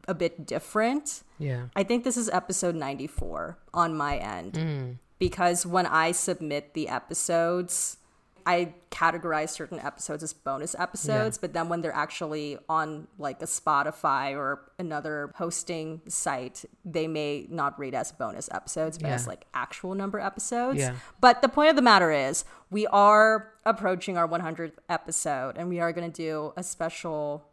a 0.08 0.14
bit 0.14 0.46
different. 0.46 1.22
Yeah. 1.38 1.66
I 1.75 1.84
think 1.84 2.04
this 2.04 2.16
is 2.16 2.28
episode 2.28 2.75
94 2.75 3.58
on 3.72 3.96
my 3.96 4.16
end 4.16 4.52
mm. 4.54 4.96
because 5.18 5.64
when 5.64 5.87
I 5.87 6.12
submit 6.12 6.75
the 6.75 6.88
episodes, 6.88 7.96
I 8.50 8.75
categorize 8.90 9.50
certain 9.50 9.78
episodes 9.78 10.25
as 10.25 10.33
bonus 10.33 10.75
episodes, 10.76 11.38
but 11.38 11.52
then 11.52 11.69
when 11.69 11.83
they're 11.83 11.95
actually 11.95 12.59
on 12.69 13.07
like 13.16 13.40
a 13.42 13.47
Spotify 13.47 14.37
or 14.37 14.73
another 14.76 15.30
hosting 15.37 16.00
site, 16.09 16.64
they 16.85 17.07
may 17.07 17.47
not 17.49 17.78
read 17.78 17.95
as 17.95 18.11
bonus 18.11 18.49
episodes, 18.52 18.99
but 18.99 19.11
as 19.11 19.28
like 19.28 19.45
actual 19.54 19.95
number 19.95 20.19
episodes. 20.19 20.80
Yeah. 20.80 20.95
But 21.21 21.42
the 21.42 21.49
point 21.49 21.71
of 21.71 21.76
the 21.76 21.83
matter 21.83 22.11
is, 22.11 22.45
we 22.71 22.88
are 22.88 23.52
approaching 23.64 24.16
our 24.16 24.26
100th 24.26 24.78
episode 24.88 25.57
and 25.57 25.69
we 25.69 25.78
are 25.78 25.92
going 25.92 26.11
to 26.11 26.23
do 26.23 26.52
a 26.57 26.64
special 26.64 27.47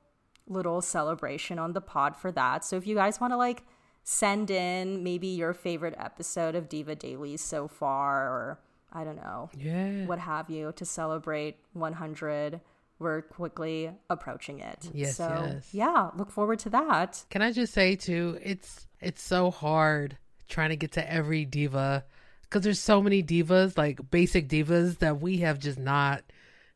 little 0.48 0.82
celebration 0.82 1.60
on 1.60 1.74
the 1.74 1.82
pod 1.82 2.16
for 2.16 2.32
that. 2.32 2.66
So 2.66 2.76
if 2.76 2.88
you 2.88 2.96
guys 2.96 3.22
want 3.22 3.34
to 3.34 3.38
like 3.38 3.62
send 4.04 4.50
in 4.50 5.04
maybe 5.04 5.28
your 5.28 5.54
favorite 5.54 5.96
episode 6.00 6.56
of 6.56 6.70
Diva 6.70 6.96
Daily 6.96 7.38
so 7.38 7.68
far, 7.68 8.28
or 8.28 8.60
I 8.98 9.04
don't 9.04 9.16
know, 9.18 9.50
Yeah. 9.56 10.06
what 10.08 10.18
have 10.18 10.50
you, 10.50 10.74
to 10.76 10.86
celebrate 10.86 11.58
100, 11.74 12.60
we're 12.98 13.22
quickly 13.22 13.92
approaching 14.10 14.60
it. 14.60 14.90
Yes, 14.92 15.18
so 15.18 15.28
yes. 15.46 15.70
yeah, 15.72 16.10
look 16.16 16.32
forward 16.32 16.58
to 16.60 16.70
that. 16.72 17.24
Can 17.30 17.44
I 17.44 17.52
just 17.52 17.74
say 17.74 17.96
too, 17.96 18.40
it's 18.42 18.88
it's 19.00 19.22
so 19.22 19.52
hard 19.52 20.18
trying 20.50 20.70
to 20.70 20.76
get 20.76 20.94
to 20.94 21.14
every 21.14 21.46
diva 21.46 22.06
because 22.42 22.64
there's 22.64 22.80
so 22.80 23.00
many 23.00 23.22
divas, 23.22 23.78
like 23.78 24.00
basic 24.10 24.50
divas 24.50 24.98
that 24.98 25.22
we 25.22 25.38
have 25.46 25.60
just 25.60 25.78
not 25.78 26.24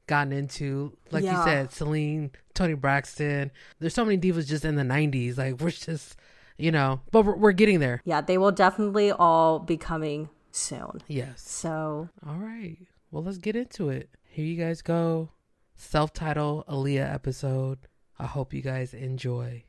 gotten 0.05 0.31
into. 0.31 0.95
Like 1.09 1.23
you 1.23 1.35
said, 1.43 1.71
Celine, 1.71 2.29
Toni 2.53 2.75
Braxton. 2.75 3.49
There's 3.79 3.95
so 3.95 4.05
many 4.05 4.19
divas 4.19 4.47
just 4.47 4.63
in 4.63 4.75
the 4.75 4.83
'90s. 4.83 5.37
Like 5.39 5.59
we're 5.59 5.71
just, 5.71 6.17
you 6.57 6.71
know, 6.71 7.01
but 7.09 7.25
we're, 7.25 7.35
we're 7.35 7.51
getting 7.53 7.79
there. 7.79 8.01
Yeah, 8.05 8.21
they 8.21 8.37
will 8.37 8.51
definitely 8.51 9.11
all 9.11 9.57
be 9.57 9.77
coming 9.77 10.29
soon. 10.55 11.01
Yes. 11.07 11.41
So 11.41 12.09
All 12.27 12.37
right. 12.37 12.77
Well, 13.11 13.23
let's 13.23 13.37
get 13.37 13.55
into 13.55 13.89
it. 13.89 14.09
Here 14.29 14.45
you 14.45 14.55
guys 14.55 14.81
go. 14.81 15.29
Self-titled 15.75 16.67
Aaliyah 16.67 17.13
episode. 17.13 17.79
I 18.17 18.25
hope 18.25 18.53
you 18.53 18.61
guys 18.61 18.93
enjoy. 18.93 19.63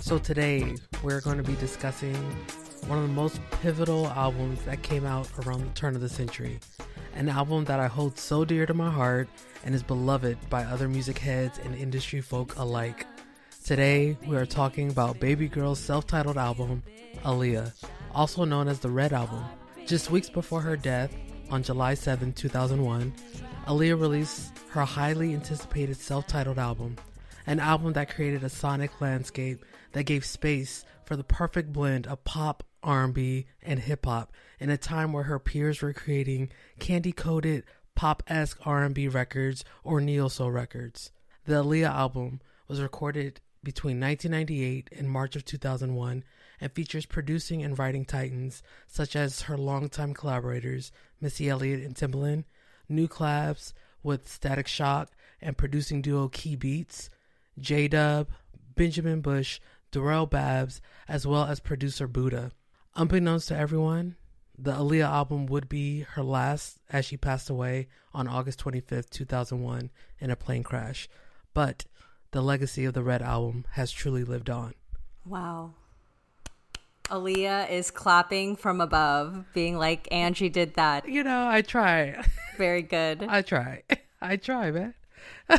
So 0.00 0.18
today 0.18 0.76
we're 1.02 1.20
going 1.20 1.36
to 1.36 1.42
be 1.42 1.56
discussing 1.56 2.14
one 2.86 2.98
of 2.98 3.08
the 3.08 3.12
most 3.12 3.40
pivotal 3.62 4.06
albums 4.08 4.62
that 4.62 4.82
came 4.82 5.04
out 5.04 5.28
around 5.44 5.62
the 5.62 5.72
turn 5.74 5.96
of 5.96 6.00
the 6.00 6.08
century. 6.08 6.60
An 7.16 7.30
album 7.30 7.64
that 7.64 7.80
I 7.80 7.86
hold 7.86 8.18
so 8.18 8.44
dear 8.44 8.66
to 8.66 8.74
my 8.74 8.90
heart 8.90 9.26
and 9.64 9.74
is 9.74 9.82
beloved 9.82 10.36
by 10.50 10.64
other 10.64 10.86
music 10.86 11.16
heads 11.16 11.58
and 11.64 11.74
industry 11.74 12.20
folk 12.20 12.54
alike. 12.58 13.06
Today 13.64 14.18
we 14.26 14.36
are 14.36 14.44
talking 14.44 14.90
about 14.90 15.18
Baby 15.18 15.48
Girl's 15.48 15.80
self-titled 15.80 16.36
album, 16.36 16.82
Aaliyah, 17.24 17.72
also 18.14 18.44
known 18.44 18.68
as 18.68 18.80
the 18.80 18.90
Red 18.90 19.14
Album. 19.14 19.42
Just 19.86 20.10
weeks 20.10 20.28
before 20.28 20.60
her 20.60 20.76
death, 20.76 21.10
on 21.50 21.62
July 21.62 21.94
7, 21.94 22.34
2001, 22.34 23.14
Aaliyah 23.66 23.98
released 23.98 24.52
her 24.68 24.84
highly 24.84 25.32
anticipated 25.32 25.96
self-titled 25.96 26.58
album, 26.58 26.96
an 27.46 27.60
album 27.60 27.94
that 27.94 28.14
created 28.14 28.44
a 28.44 28.50
sonic 28.50 29.00
landscape 29.00 29.64
that 29.92 30.04
gave 30.04 30.22
space 30.22 30.84
for 31.06 31.16
the 31.16 31.24
perfect 31.24 31.72
blend 31.72 32.06
of 32.08 32.22
pop, 32.24 32.62
R&B, 32.86 33.46
and 33.62 33.80
hip 33.80 34.06
hop 34.06 34.32
in 34.58 34.70
a 34.70 34.78
time 34.78 35.12
where 35.12 35.24
her 35.24 35.38
peers 35.38 35.82
were 35.82 35.92
creating 35.92 36.50
candy-coated 36.78 37.64
pop-esque 37.94 38.58
R&B 38.64 39.08
records 39.08 39.64
or 39.82 40.00
neo 40.00 40.28
soul 40.28 40.50
records. 40.52 41.10
The 41.44 41.54
Aaliyah 41.54 41.90
album 41.90 42.40
was 42.68 42.80
recorded 42.80 43.40
between 43.62 44.00
1998 44.00 44.90
and 44.96 45.10
March 45.10 45.34
of 45.34 45.44
2001 45.44 46.24
and 46.60 46.72
features 46.72 47.04
producing 47.04 47.62
and 47.62 47.78
writing 47.78 48.04
titans 48.04 48.62
such 48.86 49.16
as 49.16 49.42
her 49.42 49.58
longtime 49.58 50.14
collaborators 50.14 50.92
Missy 51.20 51.48
Elliott 51.48 51.82
and 51.82 51.94
Timbaland, 51.94 52.44
new 52.88 53.08
collabs 53.08 53.72
with 54.02 54.30
Static 54.30 54.68
Shock 54.68 55.10
and 55.40 55.58
producing 55.58 56.00
duo 56.00 56.28
Key 56.28 56.54
Beats, 56.54 57.10
J 57.58 57.88
Dub, 57.88 58.28
Benjamin 58.74 59.20
Bush, 59.20 59.58
Darrell 59.90 60.26
Babs, 60.26 60.80
as 61.08 61.26
well 61.26 61.44
as 61.44 61.58
producer 61.58 62.06
Buddha. 62.06 62.52
Unbeknownst 62.98 63.48
to 63.48 63.56
everyone, 63.56 64.16
the 64.58 64.72
Aaliyah 64.72 65.04
album 65.04 65.44
would 65.46 65.68
be 65.68 66.00
her 66.12 66.22
last 66.22 66.78
as 66.88 67.04
she 67.04 67.18
passed 67.18 67.50
away 67.50 67.88
on 68.14 68.26
August 68.26 68.64
25th, 68.64 69.10
2001, 69.10 69.90
in 70.18 70.30
a 70.30 70.36
plane 70.36 70.62
crash. 70.62 71.06
But 71.52 71.84
the 72.30 72.40
legacy 72.40 72.86
of 72.86 72.94
the 72.94 73.02
Red 73.02 73.20
Album 73.20 73.66
has 73.72 73.92
truly 73.92 74.24
lived 74.24 74.48
on. 74.48 74.72
Wow. 75.26 75.74
Aaliyah 77.10 77.70
is 77.70 77.90
clapping 77.90 78.56
from 78.56 78.80
above, 78.80 79.44
being 79.52 79.76
like, 79.76 80.08
Angie 80.10 80.48
did 80.48 80.72
that. 80.74 81.06
You 81.06 81.22
know, 81.22 81.46
I 81.46 81.60
try. 81.60 82.24
Very 82.56 82.80
good. 82.80 83.22
I 83.28 83.42
try. 83.42 83.82
I 84.22 84.36
try, 84.36 84.70
man. 84.70 84.94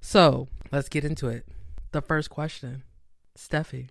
so 0.00 0.48
let's 0.72 0.88
get 0.88 1.04
into 1.04 1.28
it. 1.28 1.46
The 1.92 2.00
first 2.00 2.30
question, 2.30 2.82
Steffi. 3.36 3.88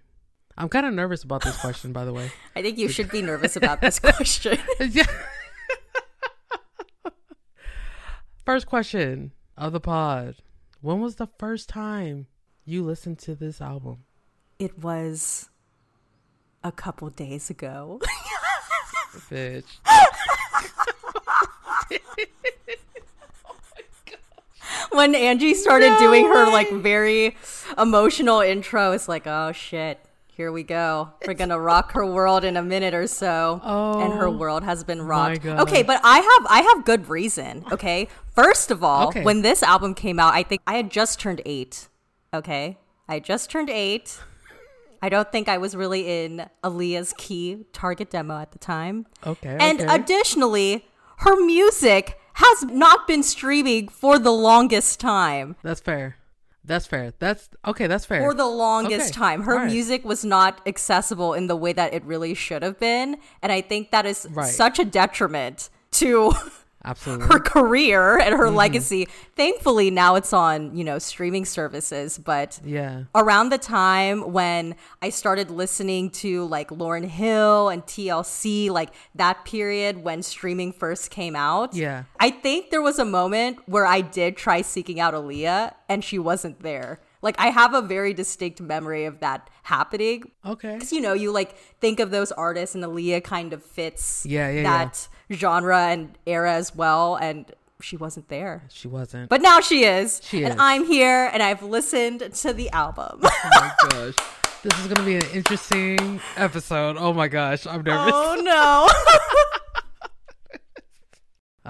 I'm 0.60 0.68
kind 0.68 0.86
of 0.86 0.94
nervous 0.94 1.24
about 1.24 1.42
this 1.42 1.56
question, 1.56 1.94
by 1.94 2.04
the 2.04 2.12
way. 2.12 2.32
I 2.56 2.62
think 2.62 2.78
you 2.78 2.90
should 2.90 3.10
be 3.10 3.22
nervous 3.22 3.56
about 3.56 3.80
this 3.80 3.98
question. 4.00 4.58
Yeah. 4.80 5.06
first 8.46 8.66
question 8.68 9.32
of 9.58 9.72
the 9.74 9.80
pod. 9.80 10.36
When 10.82 11.00
was 11.00 11.16
the 11.16 11.28
first 11.38 11.70
time 11.70 12.28
you 12.66 12.84
listened 12.84 13.20
to 13.20 13.36
this 13.36 13.62
album? 13.62 14.04
It 14.58 14.80
was 14.80 15.50
a 16.64 16.72
couple 16.72 17.10
days 17.10 17.50
ago. 17.50 18.02
Bitch. 19.30 19.64
when 24.92 25.16
Angie 25.16 25.54
started 25.54 25.96
doing 26.00 26.26
her 26.26 26.52
like 26.52 26.72
very 26.72 27.38
emotional 27.78 28.42
intro, 28.42 28.92
it's 28.92 29.08
like, 29.08 29.28
oh 29.28 29.52
shit, 29.52 30.00
Here 30.40 30.54
we 30.54 30.64
go. 30.64 31.10
We're 31.28 31.34
gonna 31.34 31.60
rock 31.60 31.92
her 31.92 32.06
world 32.06 32.46
in 32.46 32.56
a 32.56 32.62
minute 32.64 32.94
or 32.94 33.08
so. 33.08 33.60
Oh, 33.62 34.00
and 34.00 34.14
her 34.14 34.28
oh 34.28 34.32
world 34.32 34.64
has 34.64 34.86
been 34.86 35.02
rocked. 35.02 35.46
Okay, 35.46 35.84
but 35.84 36.00
I 36.02 36.20
have 36.20 36.48
I 36.50 36.62
have 36.62 36.86
good 36.86 37.10
reason. 37.10 37.66
Okay, 37.74 38.08
first 38.34 38.72
of 38.72 38.82
all, 38.82 39.10
Okay. 39.10 39.22
when 39.22 39.42
this 39.42 39.62
album 39.62 39.94
came 39.94 40.18
out, 40.18 40.34
I 40.34 40.44
think 40.44 40.62
I 40.66 40.76
had 40.76 40.92
just 40.92 41.20
turned 41.20 41.42
eight. 41.46 41.90
Okay, 42.34 42.78
I 43.06 43.20
just 43.20 43.50
turned 43.50 43.70
eight. 43.70 44.18
I 45.02 45.10
don't 45.10 45.30
think 45.30 45.50
I 45.50 45.58
was 45.58 45.76
really 45.76 46.08
in 46.08 46.46
Aaliyah's 46.64 47.14
key 47.18 47.66
target 47.74 48.10
demo 48.10 48.40
at 48.40 48.54
the 48.54 48.60
time. 48.60 49.08
Okay. 49.28 49.58
And 49.60 49.82
okay. 49.82 49.94
additionally, 49.94 50.86
her 51.18 51.36
music 51.46 52.18
has 52.36 52.64
not 52.64 53.08
been 53.08 53.24
streaming 53.24 53.90
for 53.90 54.18
the 54.18 54.32
longest 54.32 55.02
time. 55.02 55.58
that's 55.64 55.82
fair. 55.82 56.16
That's 56.70 56.86
fair. 56.86 57.14
That's 57.18 57.50
okay. 57.66 57.88
That's 57.88 58.06
fair. 58.06 58.22
For 58.22 58.36
the 58.36 58.46
longest 58.46 59.10
Okay, 59.10 59.20
time. 59.20 59.42
Her 59.42 59.56
right. 59.56 59.66
music 59.66 60.06
was 60.06 60.24
not 60.24 60.62
accessible 60.68 61.34
in 61.34 61.48
the 61.48 61.56
way 61.56 61.74
that 61.74 61.96
it 61.96 62.06
really 62.06 62.36
should 62.36 62.62
have 62.62 62.80
been. 62.80 63.18
And 63.42 63.52
I 63.52 63.62
think 63.62 63.90
that 63.90 64.06
is 64.06 64.28
Right. 64.30 64.46
such 64.48 64.78
a 64.78 64.86
detriment 64.86 65.70
to 65.94 66.32
Absolutely. 66.86 67.28
her 67.28 67.40
career 67.56 68.18
and 68.18 68.34
Mm-hmm. 68.34 68.42
her 68.44 68.50
legacy. 68.52 69.08
Thankfully, 69.36 69.92
now 69.92 70.16
it's 70.16 70.32
on, 70.34 70.76
you 70.76 70.84
know, 70.84 70.98
streaming 71.00 71.46
services. 71.46 72.18
But 72.18 72.60
yeah. 72.64 73.04
around 73.16 73.50
the 73.50 73.58
time 73.58 74.32
when 74.32 74.76
I 75.02 75.10
started 75.10 75.50
listening 75.52 76.10
to 76.12 76.46
like 76.46 76.70
Lauryn 76.70 77.06
Hill 77.06 77.70
and 77.70 77.84
TLC, 77.84 78.70
like 78.70 78.92
that 79.16 79.46
period 79.46 80.04
when 80.04 80.24
streaming 80.24 80.72
first 80.72 81.12
came 81.12 81.36
out. 81.36 81.74
Yeah. 81.76 82.04
I 82.20 82.30
think 82.30 82.70
there 82.70 82.82
was 82.82 83.00
a 83.00 83.06
moment 83.06 83.60
where 83.68 83.86
I 83.86 84.02
did 84.02 84.38
try 84.38 84.62
seeking 84.62 85.00
out 85.00 85.14
Aaliyah 85.14 85.74
and 85.90 86.04
she 86.04 86.18
wasn't 86.20 86.62
there. 86.62 87.00
Like 87.22 87.36
I 87.38 87.48
have 87.48 87.74
a 87.74 87.82
very 87.82 88.14
distinct 88.14 88.62
memory 88.62 89.04
of 89.06 89.20
that 89.20 89.50
happening. 89.64 90.32
Okay. 90.46 90.74
Because 90.76 90.94
you 90.94 91.02
know, 91.02 91.14
you 91.14 91.32
like 91.32 91.58
think 91.82 92.00
of 92.00 92.12
those 92.12 92.32
artists 92.32 92.76
and 92.76 92.84
Aaliyah 92.84 93.24
kind 93.24 93.52
of 93.52 93.64
fits 93.64 94.26
Yeah, 94.26 94.50
yeah, 94.50 94.62
yeah. 94.62 94.64
Genre 95.32 95.78
and 95.88 96.18
era 96.26 96.54
as 96.54 96.76
well. 96.76 97.16
And 97.16 97.52
she 97.82 97.96
wasn't 97.98 98.28
there. 98.30 98.64
She 98.70 98.88
wasn't. 98.88 99.30
But 99.30 99.42
now 99.42 99.62
she 99.62 99.84
is. 99.86 100.22
She 100.24 100.44
and 100.44 100.54
is. 100.54 100.60
I'm 100.60 100.86
here 100.86 101.30
and 101.32 101.42
I've 101.42 101.64
listened 101.64 102.34
to 102.34 102.54
the 102.54 102.70
album. 102.72 103.20
oh 103.24 103.30
my 103.56 103.72
gosh. 103.90 104.16
This 104.62 104.78
is 104.80 104.88
gonna 104.88 105.06
be 105.06 105.16
an 105.16 105.26
interesting 105.34 106.20
episode. 106.36 106.98
Oh 107.00 107.14
my 107.14 107.30
gosh, 107.30 107.66
I'm 107.66 107.82
nervous. 107.84 108.14
oh 108.14 108.42
no. 108.44 108.90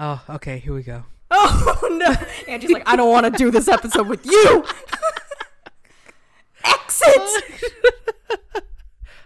Oh, 0.02 0.22
okay, 0.30 0.58
here 0.58 0.72
we 0.72 0.82
go. 0.82 1.04
oh 1.30 1.96
no. 2.00 2.14
Angie's 2.50 2.70
like, 2.70 2.88
I 2.88 2.96
don't 2.96 3.10
want 3.10 3.26
to 3.26 3.30
do 3.32 3.50
this 3.50 3.68
episode 3.68 4.08
with 4.08 4.24
you. 4.24 4.64
Exit. 6.64 7.20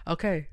Okay. 0.08 0.48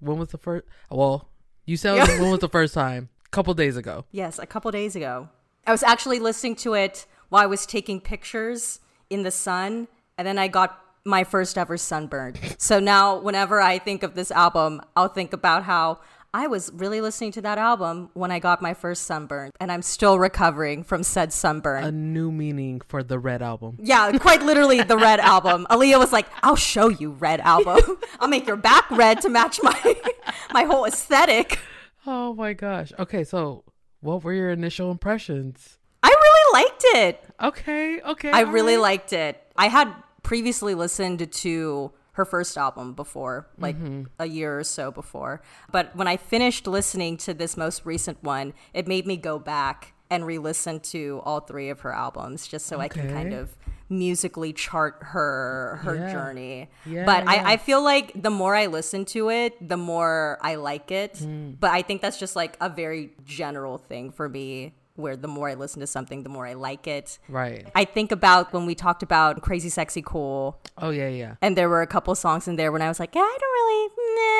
When 0.00 0.18
was 0.18 0.28
the 0.28 0.38
first? 0.38 0.64
Well, 0.90 1.28
you 1.66 1.76
said 1.76 2.06
when 2.20 2.30
was 2.30 2.38
the 2.40 2.48
first 2.48 2.72
time? 2.72 3.08
Couple 3.34 3.52
days 3.54 3.76
ago. 3.76 4.04
Yes, 4.12 4.38
a 4.38 4.46
couple 4.46 4.70
days 4.70 4.94
ago. 4.94 5.28
I 5.66 5.72
was 5.72 5.82
actually 5.82 6.20
listening 6.20 6.56
to 6.56 6.74
it 6.74 7.06
while 7.30 7.42
I 7.42 7.46
was 7.46 7.66
taking 7.66 8.00
pictures 8.00 8.80
in 9.10 9.22
the 9.22 9.30
sun, 9.30 9.88
and 10.16 10.26
then 10.26 10.38
I 10.38 10.48
got 10.48 10.80
my 11.04 11.24
first 11.24 11.58
ever 11.58 11.76
sunburn. 11.76 12.34
So 12.58 12.78
now, 12.78 13.18
whenever 13.18 13.60
I 13.60 13.78
think 13.78 14.02
of 14.02 14.14
this 14.14 14.30
album, 14.30 14.80
I'll 14.96 15.08
think 15.08 15.32
about 15.32 15.64
how 15.64 15.98
I 16.32 16.46
was 16.46 16.70
really 16.74 17.00
listening 17.00 17.32
to 17.32 17.42
that 17.42 17.58
album 17.58 18.10
when 18.14 18.30
I 18.30 18.38
got 18.38 18.62
my 18.62 18.74
first 18.74 19.02
sunburn, 19.02 19.50
and 19.60 19.70
I'm 19.70 19.82
still 19.82 20.18
recovering 20.18 20.82
from 20.82 21.02
said 21.02 21.32
sunburn. 21.32 21.84
A 21.84 21.92
new 21.92 22.32
meaning 22.32 22.80
for 22.86 23.02
the 23.02 23.18
Red 23.18 23.42
album. 23.42 23.78
Yeah, 23.80 24.16
quite 24.18 24.42
literally 24.42 24.82
the 24.82 24.96
red 24.96 25.20
album. 25.20 25.66
Aaliyah 25.70 25.98
was 25.98 26.12
like, 26.12 26.26
"I'll 26.42 26.56
show 26.56 26.88
you 26.88 27.10
red 27.10 27.40
album. 27.40 27.98
I'll 28.20 28.28
make 28.28 28.46
your 28.46 28.56
back 28.56 28.90
red 28.90 29.20
to 29.22 29.28
match 29.28 29.60
my 29.62 29.96
my 30.52 30.64
whole 30.64 30.84
aesthetic." 30.84 31.58
Oh 32.06 32.34
my 32.34 32.52
gosh. 32.52 32.92
Okay, 32.98 33.24
so 33.24 33.64
what 34.00 34.22
were 34.24 34.32
your 34.32 34.50
initial 34.50 34.90
impressions? 34.90 35.78
I 36.02 36.08
really 36.08 36.64
liked 36.64 36.84
it. 36.94 37.24
Okay, 37.42 38.00
okay. 38.02 38.30
I 38.30 38.40
really 38.40 38.74
right. 38.74 38.82
liked 38.82 39.12
it. 39.12 39.40
I 39.56 39.68
had 39.68 39.92
previously 40.22 40.74
listened 40.74 41.30
to 41.32 41.92
her 42.12 42.24
first 42.24 42.56
album 42.56 42.92
before, 42.94 43.48
like 43.58 43.76
Mm-hmm. 43.76 44.04
a 44.18 44.26
year 44.26 44.58
or 44.58 44.64
so 44.64 44.90
before. 44.92 45.42
But 45.72 45.96
when 45.96 46.06
I 46.06 46.16
finished 46.16 46.66
listening 46.66 47.16
to 47.18 47.34
this 47.34 47.56
most 47.56 47.84
recent 47.84 48.22
one, 48.22 48.52
it 48.72 48.86
made 48.86 49.06
me 49.06 49.16
go 49.16 49.38
back 49.38 49.94
and 50.10 50.24
re-listen 50.26 50.78
to 50.80 51.20
all 51.24 51.40
three 51.40 51.70
of 51.70 51.80
her 51.80 51.92
albums 51.92 52.46
just 52.46 52.66
so 52.66 52.78
I 52.78 52.88
can 52.88 53.10
kind 53.10 53.32
of 53.32 53.56
musically 53.88 54.52
chart 54.52 54.96
her 55.00 55.80
her 55.82 55.94
Yeah. 55.94 56.12
journey. 56.12 56.68
Yeah, 56.86 57.04
but 57.04 57.24
yeah. 57.24 57.30
I, 57.30 57.52
I 57.52 57.56
feel 57.56 57.82
like 57.82 58.12
the 58.20 58.30
more 58.30 58.54
I 58.54 58.66
listen 58.66 59.04
to 59.06 59.30
it, 59.30 59.68
the 59.68 59.76
more 59.76 60.38
I 60.42 60.54
like 60.56 60.90
it. 60.90 61.14
Mm. 61.14 61.58
But 61.60 61.70
I 61.72 61.82
think 61.82 62.02
that's 62.02 62.18
just 62.18 62.34
like 62.36 62.56
a 62.60 62.68
very 62.68 63.12
general 63.24 63.78
thing 63.78 64.10
for 64.10 64.28
me 64.28 64.74
where 64.96 65.16
the 65.16 65.26
more 65.26 65.48
I 65.48 65.54
listen 65.54 65.80
to 65.80 65.88
something, 65.88 66.22
the 66.22 66.28
more 66.28 66.46
I 66.46 66.52
like 66.54 66.86
it. 66.86 67.18
Right. 67.28 67.66
I 67.74 67.84
think 67.84 68.12
about 68.12 68.52
when 68.52 68.64
we 68.64 68.76
talked 68.76 69.02
about 69.02 69.42
Crazy 69.42 69.68
Sexy 69.68 70.02
Cool, 70.02 70.56
Oh 70.78 70.90
yeah, 70.90 71.08
yeah. 71.08 71.34
and 71.42 71.56
there 71.58 71.68
were 71.68 71.82
a 71.82 71.86
couple 71.88 72.14
songs 72.14 72.46
in 72.46 72.54
there 72.54 72.70
when 72.70 72.80
I 72.80 72.86
was 72.86 73.00
like, 73.00 73.12
yeah, 73.12 73.20
I 73.22 73.36
don't 73.40 73.52
really, 73.52 73.88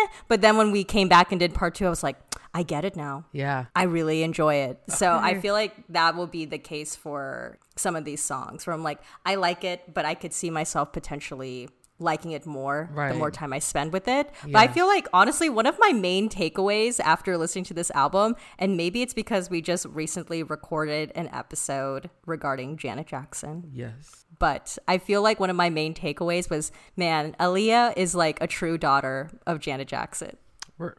nah. 0.07 0.13
But 0.29 0.43
then 0.43 0.57
when 0.57 0.71
we 0.71 0.85
came 0.85 1.09
back 1.09 1.33
and 1.33 1.41
did 1.41 1.55
part 1.55 1.75
two, 1.75 1.87
I 1.87 1.91
was 1.91 2.05
like, 2.05 2.17
I 2.55 2.63
get 2.63 2.85
it 2.85 2.95
now. 2.95 3.25
Yeah. 3.33 3.65
I 3.75 3.83
really 3.83 4.23
enjoy 4.23 4.55
it. 4.71 4.79
So 4.89 5.19
I 5.21 5.35
feel 5.41 5.55
like 5.55 5.75
that 5.89 6.15
will 6.15 6.29
be 6.29 6.45
the 6.45 6.59
case 6.59 6.95
for 6.95 7.59
some 7.77 7.97
of 7.97 8.05
these 8.05 8.23
songs 8.23 8.67
where 8.67 8.75
I'm 8.75 8.83
like, 8.83 9.01
I 9.27 9.35
like 9.37 9.65
it, 9.65 9.93
but 9.93 10.05
I 10.05 10.15
could 10.15 10.33
see 10.33 10.51
myself 10.51 10.93
potentially 10.93 11.69
liking 12.01 12.33
it 12.33 12.45
more 12.45 12.91
the 13.13 13.15
more 13.19 13.31
time 13.31 13.53
I 13.53 13.61
spend 13.61 13.93
with 13.93 14.09
it. 14.09 14.29
But 14.43 14.57
I 14.57 14.67
feel 14.69 14.87
like 14.89 15.07
honestly, 15.13 15.49
one 15.49 15.65
of 15.67 15.79
my 15.79 15.93
main 15.93 16.29
takeaways 16.29 16.99
after 16.99 17.39
listening 17.39 17.65
to 17.67 17.75
this 17.75 17.91
album, 17.93 18.35
and 18.59 18.77
maybe 18.77 19.01
it's 19.01 19.15
because 19.15 19.49
we 19.49 19.63
just 19.63 19.87
recently 19.87 20.43
recorded 20.43 21.13
an 21.15 21.29
episode 21.33 22.11
regarding 22.27 22.77
Janet 22.79 23.07
Jackson 23.07 23.71
Yes. 23.73 24.27
but 24.41 24.77
I 24.89 24.99
feel 24.99 25.23
like 25.23 25.39
one 25.39 25.51
of 25.51 25.57
my 25.57 25.71
main 25.71 25.95
takeaways 25.95 26.51
was, 26.51 26.73
man, 26.97 27.37
Aaliyah 27.39 27.95
is 27.97 28.15
like 28.17 28.41
a 28.43 28.49
true 28.49 28.77
daughter 28.77 29.31
of 29.47 29.61
Janet 29.61 29.87
Jackson. 29.87 30.37
We're 30.79 30.95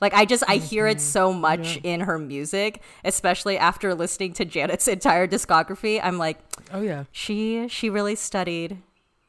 Like 0.00 0.14
I 0.14 0.24
just 0.24 0.42
I 0.48 0.56
hear 0.56 0.86
it 0.86 1.00
so 1.00 1.32
much 1.32 1.78
in 1.82 2.00
her 2.00 2.18
music, 2.18 2.82
especially 3.04 3.58
after 3.58 3.94
listening 3.94 4.32
to 4.34 4.44
Janet's 4.44 4.88
entire 4.88 5.26
discography. 5.26 6.00
I'm 6.02 6.18
like, 6.18 6.38
Oh 6.72 6.80
yeah. 6.80 7.04
she 7.12 7.68
she 7.68 7.90
really 7.90 8.14
studied 8.14 8.78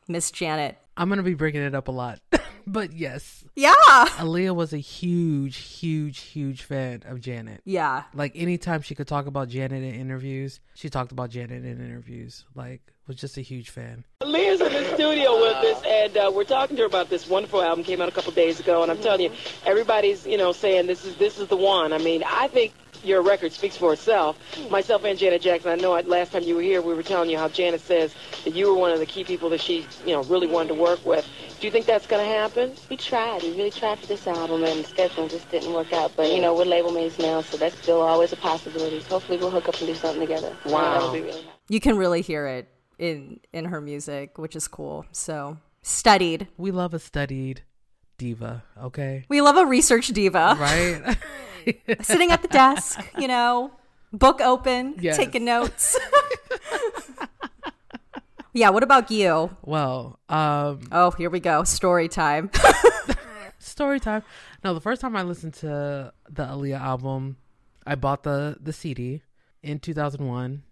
Miss 0.07 0.31
Janet. 0.31 0.77
I'm 0.97 1.09
gonna 1.09 1.23
be 1.23 1.33
bringing 1.33 1.61
it 1.61 1.73
up 1.75 1.87
a 1.87 1.91
lot, 1.91 2.19
but 2.67 2.93
yes, 2.93 3.43
Yeah. 3.55 3.73
Aaliyah 3.85 4.55
was 4.55 4.73
a 4.73 4.77
huge, 4.77 5.57
huge, 5.57 6.19
huge 6.19 6.63
fan 6.63 7.03
of 7.05 7.19
Janet. 7.21 7.61
Yeah. 7.65 8.03
Like 8.13 8.33
anytime 8.35 8.81
she 8.81 8.95
could 8.95 9.07
talk 9.07 9.25
about 9.25 9.49
Janet 9.49 9.83
in 9.83 9.93
interviews, 9.95 10.59
she 10.73 10.89
talked 10.89 11.11
about 11.11 11.29
Janet 11.29 11.63
in 11.65 11.79
interviews. 11.79 12.45
Like 12.55 12.81
was 13.07 13.19
just 13.19 13.37
a 13.37 13.41
huge 13.41 13.69
fan. 13.69 14.05
Leah's 14.23 14.61
in 14.61 14.71
the 14.71 14.85
studio 14.95 15.35
with 15.35 15.57
us, 15.57 15.83
and 15.85 16.15
uh, 16.17 16.31
we're 16.33 16.43
talking 16.45 16.77
to 16.77 16.83
her 16.83 16.87
about 16.87 17.09
this 17.09 17.27
wonderful 17.27 17.61
album. 17.61 17.83
Came 17.83 17.99
out 18.01 18.07
a 18.07 18.11
couple 18.11 18.31
days 18.31 18.59
ago, 18.59 18.83
and 18.83 18.91
I'm 18.91 18.99
telling 18.99 19.21
you, 19.21 19.31
everybody's 19.65 20.25
you 20.25 20.37
know 20.37 20.53
saying 20.53 20.87
this 20.87 21.03
is 21.03 21.15
this 21.17 21.37
is 21.37 21.47
the 21.49 21.57
one. 21.57 21.91
I 21.91 21.97
mean, 21.97 22.23
I 22.25 22.47
think 22.47 22.71
your 23.03 23.21
record 23.21 23.51
speaks 23.51 23.77
for 23.77 23.93
itself. 23.93 24.37
Myself 24.69 25.03
and 25.03 25.17
Janet 25.17 25.41
Jackson. 25.41 25.71
I 25.71 25.75
know 25.75 25.95
at- 25.95 26.07
last 26.07 26.31
time 26.31 26.43
you 26.43 26.55
were 26.55 26.61
here, 26.61 26.81
we 26.81 26.93
were 26.93 27.03
telling 27.03 27.29
you 27.29 27.37
how 27.37 27.47
Janet 27.47 27.81
says 27.81 28.13
that 28.43 28.55
you 28.55 28.67
were 28.67 28.73
one 28.73 28.91
of 28.91 28.99
the 28.99 29.05
key 29.05 29.23
people 29.23 29.49
that 29.49 29.61
she 29.61 29.85
you 30.05 30.13
know 30.13 30.23
really 30.23 30.47
wanted 30.47 30.69
to 30.69 30.75
work 30.75 31.05
with. 31.05 31.27
Do 31.59 31.67
you 31.67 31.71
think 31.71 31.85
that's 31.85 32.07
going 32.07 32.25
to 32.25 32.31
happen? 32.31 32.73
We 32.89 32.97
tried. 32.97 33.43
We 33.43 33.51
really 33.51 33.69
tried 33.69 33.99
for 33.99 34.07
this 34.07 34.25
album, 34.25 34.63
and 34.63 34.83
the 34.83 34.87
schedule 34.87 35.27
just 35.27 35.49
didn't 35.51 35.71
work 35.71 35.93
out. 35.93 36.11
But, 36.15 36.31
you 36.33 36.41
know, 36.41 36.55
we're 36.55 36.65
label 36.65 36.91
mates 36.91 37.19
now, 37.19 37.41
so 37.41 37.55
that's 37.55 37.77
still 37.77 38.01
always 38.01 38.33
a 38.33 38.35
possibility. 38.35 38.99
So 39.01 39.09
Hopefully 39.09 39.37
we'll 39.37 39.51
hook 39.51 39.69
up 39.69 39.77
and 39.77 39.85
do 39.85 39.93
something 39.93 40.21
together. 40.21 40.55
You 40.65 40.71
Wow. 40.71 40.93
That 40.99 41.03
would 41.03 41.13
be 41.13 41.21
really 41.21 41.43
nice. 41.43 41.51
You 41.69 41.79
can 41.79 41.97
really 41.97 42.21
hear 42.21 42.47
it 42.47 42.67
in 42.97 43.39
in 43.53 43.65
her 43.65 43.79
music, 43.79 44.39
which 44.39 44.55
is 44.55 44.67
cool. 44.67 45.05
So 45.11 45.57
studied. 45.83 46.47
We 46.57 46.71
love 46.71 46.95
a 46.95 46.99
studied 46.99 47.61
diva. 48.17 48.63
Okay. 48.81 49.25
We 49.29 49.41
love 49.41 49.57
a 49.57 49.65
research 49.65 50.07
diva. 50.07 50.57
Right. 50.59 51.15
Sitting 52.01 52.31
at 52.31 52.41
the 52.41 52.47
desk, 52.47 52.99
you 53.17 53.27
know, 53.27 53.71
book 54.13 54.41
open, 54.41 54.95
Yes. 54.99 55.17
taking 55.17 55.45
notes. 55.45 55.97
yeah, 58.53 58.69
what 58.69 58.83
about 58.83 59.09
you? 59.11 59.55
well, 59.63 60.19
um, 60.29 60.81
Oh, 60.91 61.11
here 61.11 61.29
we 61.29 61.39
go. 61.39 61.63
Story 61.63 62.07
time. 62.07 62.51
story 63.59 63.99
time. 63.99 64.23
No, 64.63 64.73
the 64.73 64.81
first 64.81 65.01
time 65.01 65.15
I 65.15 65.23
listened 65.23 65.53
to 65.55 66.13
the 66.29 66.43
Aaliyah 66.45 66.79
album, 66.79 67.37
I 67.85 67.95
bought 67.95 68.23
the 68.23 68.57
the 68.61 68.73
CD 68.73 69.21
in 69.63 69.79
2001, 69.79 70.63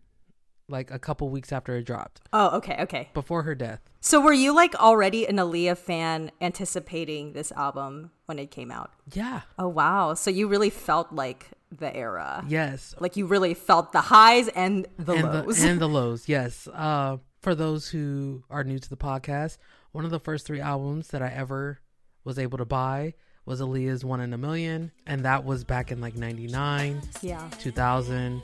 like 0.69 0.91
a 0.91 0.99
couple 0.99 1.29
weeks 1.29 1.51
after 1.51 1.75
it 1.75 1.83
dropped, 1.83 2.21
oh, 2.31 2.57
okay, 2.57 2.77
okay. 2.81 3.09
before 3.13 3.43
her 3.43 3.55
death. 3.55 3.81
So 4.01 4.21
were 4.21 4.33
you 4.33 4.55
like 4.55 4.75
already 4.75 5.27
an 5.27 5.35
Aaliyah 5.37 5.77
fan 5.77 6.31
anticipating 6.39 7.33
this 7.33 7.51
album 7.51 8.11
when 8.27 8.39
it 8.39 8.51
came 8.51 8.71
out? 8.71 8.91
Yeah. 9.11 9.41
Oh, 9.57 9.67
wow. 9.67 10.13
So 10.13 10.29
you 10.31 10.47
really 10.47 10.69
felt 10.69 11.11
like 11.11 11.47
the 11.71 11.93
era. 11.95 12.43
Yes. 12.47 12.95
Like 12.99 13.17
you 13.17 13.25
really 13.25 13.53
felt 13.53 13.91
the 13.91 14.01
highs 14.01 14.47
and 14.49 14.87
the 14.97 15.13
and 15.13 15.23
lows. 15.23 15.61
The, 15.61 15.69
and 15.69 15.79
the 15.81 15.89
lows, 15.99 16.29
yes. 16.29 16.67
Uh, 16.73 17.17
for 17.41 17.55
those 17.55 17.89
who 17.89 18.43
are 18.49 18.63
new 18.63 18.79
to 18.79 18.89
the 18.89 18.97
podcast, 18.97 19.57
one 19.91 20.05
of 20.05 20.11
the 20.11 20.19
first 20.19 20.45
three 20.45 20.61
albums 20.61 21.09
that 21.09 21.21
I 21.21 21.29
ever 21.29 21.79
was 22.23 22.39
able 22.39 22.57
to 22.57 22.65
buy 22.65 23.15
was 23.45 23.61
Aaliyah's 23.61 24.05
One 24.05 24.21
in 24.21 24.31
a 24.33 24.37
Million, 24.37 24.91
and 25.07 25.25
that 25.25 25.43
was 25.43 25.63
back 25.63 25.91
in 25.91 25.99
like 26.01 26.15
99, 26.15 27.01
Yeah. 27.21 27.49
2000. 27.59 28.43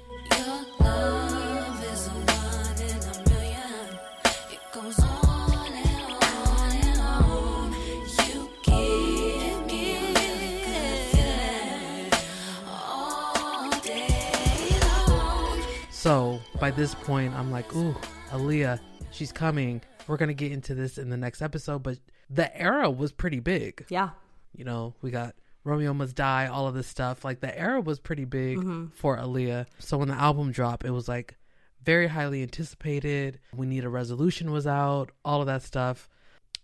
By 16.76 16.82
this 16.82 16.94
point, 16.94 17.34
I'm 17.34 17.52
like, 17.52 17.74
ooh, 17.74 17.96
Aaliyah, 18.32 18.82
she's 19.12 19.32
coming. 19.32 19.80
We're 20.08 20.18
gonna 20.18 20.34
get 20.34 20.52
into 20.52 20.76
this 20.76 20.98
in 20.98 21.10
the 21.10 21.16
next 21.16 21.42
episode, 21.42 21.84
but 21.84 22.00
the 22.30 22.54
era 22.62 22.92
was 22.92 23.14
pretty 23.14 23.40
big. 23.40 23.86
Yeah. 23.88 24.10
You 24.54 24.66
know, 24.66 24.94
we 25.02 25.10
got 25.10 25.36
Romeo 25.64 25.94
Must 25.94 26.14
Die, 26.14 26.48
all 26.48 26.68
of 26.68 26.76
this 26.76 26.86
stuff. 26.88 27.24
Like 27.24 27.40
the 27.40 27.58
era 27.58 27.80
was 27.80 27.98
pretty 28.00 28.26
big 28.26 28.58
Mhm. 28.58 28.92
for 28.92 29.16
Aaliyah. 29.18 29.68
So 29.80 29.98
when 29.98 30.10
the 30.10 30.16
album 30.16 30.52
dropped, 30.52 30.86
it 30.86 30.92
was 30.92 31.08
like 31.08 31.38
very 31.82 32.08
highly 32.08 32.42
anticipated. 32.42 33.40
We 33.56 33.68
Need 33.68 33.86
a 33.86 33.90
Resolution 33.90 34.52
was 34.52 34.68
out, 34.68 35.12
all 35.24 35.40
of 35.40 35.48
that 35.48 35.62
stuff. 35.64 36.10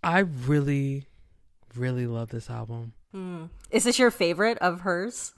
I 0.03 0.19
really, 0.19 1.07
really 1.73 2.05
love 2.05 2.31
this 2.31 2.49
album. 2.49 2.91
Hmm. 3.13 3.45
Is 3.69 3.85
this 3.85 3.97
your 3.97 4.11
favorite 4.11 4.57
of 4.57 4.81
hers? 4.81 5.33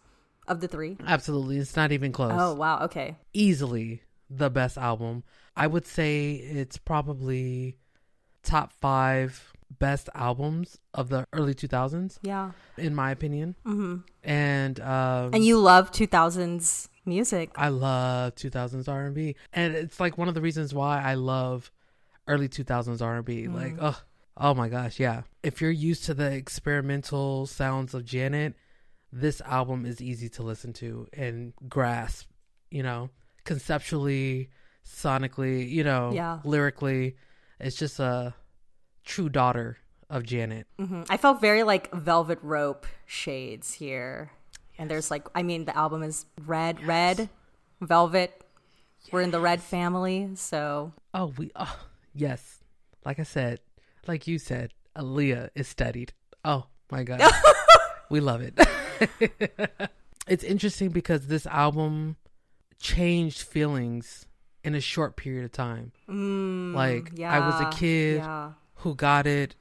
Of 0.48 0.62
the 0.62 0.68
three? 0.68 0.98
Absolutely. 1.06 1.58
It's 1.58 1.76
not 1.76 1.92
even 1.92 2.12
close. 2.12 2.32
Oh, 2.34 2.56
wow. 2.56 2.80
Okay. 2.86 3.18
Easily 3.34 4.02
the 4.30 4.50
best 4.50 4.78
album. 4.78 5.24
I 5.56 5.68
would 5.68 5.86
say 5.86 6.34
it's 6.34 6.78
probably 6.78 7.78
top 8.44 8.74
five 8.74 9.54
best 9.80 10.10
albums 10.14 10.80
of 10.94 11.10
the 11.10 11.26
early 11.34 11.54
2000s. 11.54 12.20
Yeah. 12.22 12.52
In 12.78 12.94
my 12.96 13.12
opinion. 13.12 13.56
hmm 13.64 13.98
And, 14.24 14.80
um, 14.80 15.34
And 15.34 15.46
you 15.46 15.58
love 15.60 15.92
2000s 15.92 16.90
music. 17.06 17.52
I 17.56 17.70
love 17.70 18.36
2000s 18.36 18.88
R&B. 18.88 19.36
And 19.52 19.76
it's 19.76 20.00
like 20.00 20.18
one 20.18 20.28
of 20.28 20.34
the 20.34 20.42
reasons 20.42 20.74
why 20.74 21.02
I 21.02 21.16
love 21.16 21.72
early 22.28 22.48
2000s 22.48 23.02
R&B. 23.02 23.48
Mm. 23.48 23.54
Like, 23.54 23.76
oh, 23.80 24.00
oh 24.38 24.54
my 24.54 24.70
gosh, 24.70 25.00
yeah. 25.00 25.24
If 25.42 25.62
you're 25.62 25.72
used 25.72 26.06
to 26.06 26.14
the 26.14 26.32
experimental 26.32 27.46
sounds 27.48 27.94
of 27.94 28.06
Janet, 28.06 28.56
this 29.12 29.42
album 29.42 29.86
is 29.86 30.02
easy 30.02 30.30
to 30.30 30.44
listen 30.44 30.74
to 30.74 31.08
and 31.14 31.54
grasp, 31.68 32.28
you 32.72 32.84
know, 32.84 33.10
conceptually, 33.44 34.50
sonically, 34.86 35.70
you 35.70 35.84
know, 35.84 36.12
Yeah. 36.14 36.40
lyrically. 36.44 37.16
It's 37.60 37.76
just 37.76 38.00
a 38.00 38.34
true 39.06 39.30
daughter 39.30 39.78
of 40.10 40.24
Janet. 40.24 40.68
hmm 40.78 41.04
I 41.10 41.18
felt 41.18 41.42
very 41.42 41.64
like 41.64 41.92
velvet 41.94 42.40
rope 42.42 42.86
shades 43.06 43.74
here. 43.74 44.32
And 44.78 44.90
there's 44.90 45.10
like, 45.12 45.28
I 45.36 45.44
mean, 45.44 45.66
the 45.66 45.76
album 45.78 46.04
is 46.04 46.26
red, 46.46 46.84
red, 46.86 47.30
velvet. 47.82 48.44
We're 49.12 49.22
in 49.22 49.32
the 49.32 49.40
red 49.40 49.62
family. 49.62 50.30
So, 50.36 50.94
Oh, 51.14 51.34
we 51.38 51.52
oh 51.56 51.80
yes. 52.14 52.60
Like 53.06 53.20
I 53.20 53.24
said, 53.24 53.60
like 54.08 54.28
you 54.28 54.40
said, 54.40 54.72
Aaliyah 54.96 55.50
is 55.56 55.68
studied. 55.68 56.14
Oh 56.46 56.68
my 56.92 57.04
god. 57.04 57.22
we 58.10 58.20
love 58.20 58.42
it. 58.42 58.58
it's 60.28 60.44
interesting 60.44 60.90
because 60.90 61.28
this 61.28 61.46
album 61.46 62.16
changed 62.80 63.42
feelings 63.42 64.26
in 64.64 64.76
a 64.76 64.82
short 64.82 65.16
period 65.18 65.46
of 65.46 65.52
time. 65.52 65.92
Mm, 66.10 66.74
like 66.74 67.20
I 67.20 67.40
was 67.40 67.62
a 67.62 67.78
kid 67.78 68.18
yeah. 68.18 68.52
who 68.76 68.96
got 68.96 69.28
it 69.28 69.56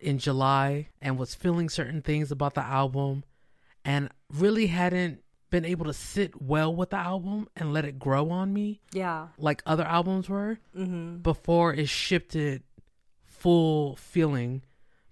in 0.00 0.18
July 0.18 0.88
and 1.00 1.18
was 1.18 1.34
feeling 1.34 1.68
certain 1.68 2.02
things 2.02 2.30
about 2.30 2.54
the 2.54 2.62
album 2.64 3.24
and 3.84 4.10
really 4.32 4.66
hadn't 4.66 5.22
been 5.48 5.64
able 5.64 5.84
to 5.86 5.92
sit 5.92 6.42
well 6.42 6.74
with 6.74 6.90
the 6.90 6.96
album 6.96 7.48
and 7.56 7.72
let 7.72 7.84
it 7.84 7.98
grow 8.00 8.30
on 8.30 8.52
me 8.52 8.80
yeah. 8.92 9.28
like 9.38 9.62
other 9.64 9.84
albums 9.84 10.28
were 10.28 10.58
Mhm. 10.76 11.22
before 11.22 11.72
it 11.72 11.88
shifted 11.88 12.64
full 13.24 13.96
feeling 13.96 14.62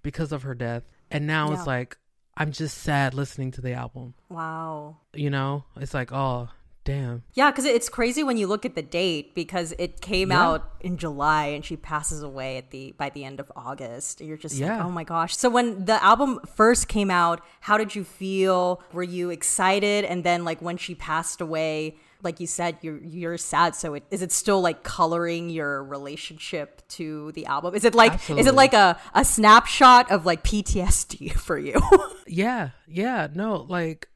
because 0.03 0.33
of 0.33 0.43
her 0.43 0.55
death 0.55 0.83
and 1.11 1.27
now 1.27 1.49
Yeah. 1.51 1.55
it's 1.59 1.67
like 1.67 1.97
i'm 2.37 2.51
just 2.51 2.77
sad 2.79 3.15
listening 3.15 3.53
to 3.53 3.61
the 3.61 3.73
album 3.75 4.15
Wow. 4.29 4.97
you 5.15 5.31
know 5.31 5.65
it's 5.77 5.95
like 5.95 6.13
oh 6.13 6.49
damn 6.85 7.23
Yeah, 7.35 7.51
because 7.51 7.65
it's 7.65 7.89
crazy 7.89 8.23
when 8.23 8.37
you 8.37 8.47
look 8.47 8.65
at 8.65 8.75
the 8.75 8.83
date 8.83 9.35
because 9.35 9.73
it 9.79 10.01
came 10.01 10.31
Yeah. 10.31 10.43
out 10.43 10.71
in 10.81 10.97
July 10.99 11.47
and 11.47 11.65
she 11.65 11.77
passes 11.77 12.23
away 12.23 12.59
at 12.59 12.71
the 12.71 12.93
by 12.99 13.11
the 13.11 13.25
end 13.25 13.41
of 13.41 13.51
August. 13.57 14.21
You're 14.21 14.37
just 14.37 14.61
like, 14.61 14.81
oh 14.81 14.91
my 14.91 15.05
gosh. 15.05 15.37
So 15.37 15.49
when 15.49 15.87
the 15.87 16.03
album 16.05 16.41
first 16.55 16.89
came 16.89 17.11
out, 17.11 17.41
how 17.63 17.79
did 17.79 17.95
you 17.95 18.05
feel? 18.05 18.83
Were 18.93 19.03
you 19.03 19.31
excited? 19.31 20.05
And 20.05 20.25
then 20.25 20.45
like 20.45 20.61
when 20.61 20.77
she 20.77 20.95
passed 20.95 21.41
away, 21.41 21.97
like 22.23 22.39
you 22.41 22.47
said, 22.47 22.77
you're 22.83 22.99
you're 23.03 23.39
sad. 23.39 23.75
So 23.75 23.95
it, 23.95 24.05
is 24.11 24.21
it 24.23 24.33
still 24.33 24.61
like 24.61 24.83
coloring 24.83 25.51
your 25.51 25.83
relationship 25.85 26.87
to 26.89 27.33
the 27.33 27.47
album? 27.47 27.75
Is 27.75 27.85
it 27.85 27.95
like 27.95 28.15
is 28.31 28.47
it 28.47 28.55
like 28.55 28.75
a 28.75 28.99
a 29.15 29.25
snapshot 29.25 30.11
of 30.11 30.25
like 30.27 30.43
PTSD 30.45 31.33
for 31.47 31.59
you? 31.59 31.81
yeah 32.27 32.71
yeah 32.87 33.29
no 33.35 33.57
like 33.69 34.09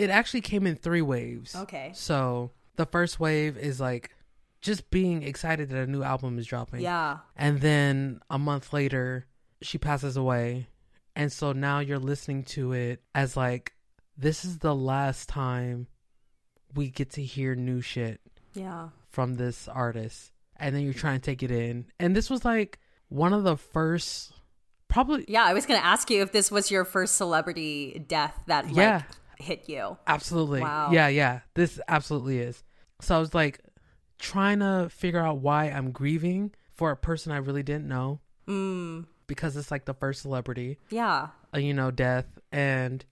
it 0.00 0.10
actually 0.10 0.40
came 0.40 0.66
in 0.66 0.76
three 0.76 1.02
waves 1.02 1.54
Okay. 1.54 1.90
so 1.94 2.50
the 2.76 2.86
first 2.86 3.20
wave 3.20 3.56
is 3.58 3.80
like 3.80 4.10
just 4.60 4.90
being 4.90 5.22
excited 5.22 5.68
that 5.70 5.78
a 5.78 5.86
new 5.86 6.02
album 6.02 6.38
is 6.38 6.46
dropping 6.46 6.80
Yeah. 6.80 7.18
and 7.36 7.60
then 7.60 8.20
a 8.30 8.38
month 8.38 8.72
later 8.72 9.26
she 9.62 9.78
passes 9.78 10.16
away 10.16 10.68
and 11.16 11.30
so 11.32 11.52
now 11.52 11.80
you're 11.80 11.98
listening 11.98 12.44
to 12.44 12.72
it 12.72 13.02
as 13.14 13.36
like 13.36 13.72
this 14.16 14.44
is 14.44 14.58
the 14.58 14.74
last 14.74 15.28
time 15.28 15.86
we 16.74 16.88
get 16.90 17.10
to 17.10 17.22
hear 17.22 17.54
new 17.54 17.80
shit 17.80 18.20
yeah. 18.54 18.88
from 19.10 19.34
this 19.34 19.66
artist 19.68 20.32
and 20.56 20.74
then 20.74 20.82
you're 20.82 20.92
trying 20.94 21.18
to 21.20 21.24
take 21.24 21.42
it 21.42 21.50
in 21.50 21.86
and 21.98 22.14
this 22.14 22.30
was 22.30 22.44
like 22.44 22.78
one 23.08 23.32
of 23.32 23.44
the 23.44 23.56
first 23.56 24.32
probably 24.88 25.24
Yeah, 25.28 25.44
I 25.44 25.54
was 25.54 25.66
gonna 25.66 25.80
ask 25.80 26.10
you 26.10 26.22
if 26.22 26.32
this 26.32 26.50
was 26.50 26.70
your 26.70 26.84
first 26.84 27.16
celebrity 27.16 28.04
death 28.08 28.38
that 28.46 28.66
like 28.66 28.76
Yeah. 28.76 29.02
Hit 29.40 29.68
you. 29.68 29.96
Absolutely. 30.06 30.60
Wow. 30.60 30.90
Yeah, 30.92 31.08
yeah. 31.08 31.40
This 31.54 31.80
absolutely 31.88 32.38
is. 32.40 32.62
So 33.00 33.16
I 33.16 33.18
was 33.18 33.34
like 33.34 33.60
trying 34.18 34.58
to 34.60 34.88
figure 34.90 35.20
out 35.20 35.38
why 35.38 35.66
I'm 35.66 35.90
grieving 35.92 36.52
for 36.72 36.90
a 36.90 36.96
person 36.96 37.32
I 37.32 37.38
really 37.38 37.62
didn't 37.62 37.88
know 37.88 38.20
Mm, 38.46 39.06
because 39.26 39.56
it's 39.56 39.70
like 39.70 39.84
the 39.84 39.94
first 39.94 40.22
celebrity, 40.22 40.78
yeah. 40.90 41.28
uh, 41.54 41.58
you 41.58 41.72
know, 41.72 41.90
death 41.90 42.26
and 42.50 43.04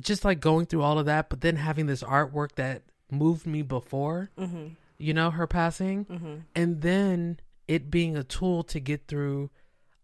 just 0.00 0.24
like 0.24 0.40
going 0.40 0.66
through 0.66 0.82
all 0.82 0.98
of 0.98 1.06
that, 1.06 1.28
but 1.30 1.40
then 1.40 1.56
having 1.56 1.86
this 1.86 2.02
artwork 2.02 2.52
that 2.56 2.82
moved 3.10 3.46
me 3.46 3.62
before, 3.62 4.30
Mhm. 4.38 4.76
you 4.98 5.14
know, 5.14 5.30
her 5.30 5.46
passing, 5.46 6.04
Mhm. 6.04 6.42
and 6.54 6.82
then 6.82 7.40
it 7.66 7.90
being 7.90 8.16
a 8.16 8.22
tool 8.22 8.62
to 8.64 8.78
get 8.78 9.08
through 9.08 9.50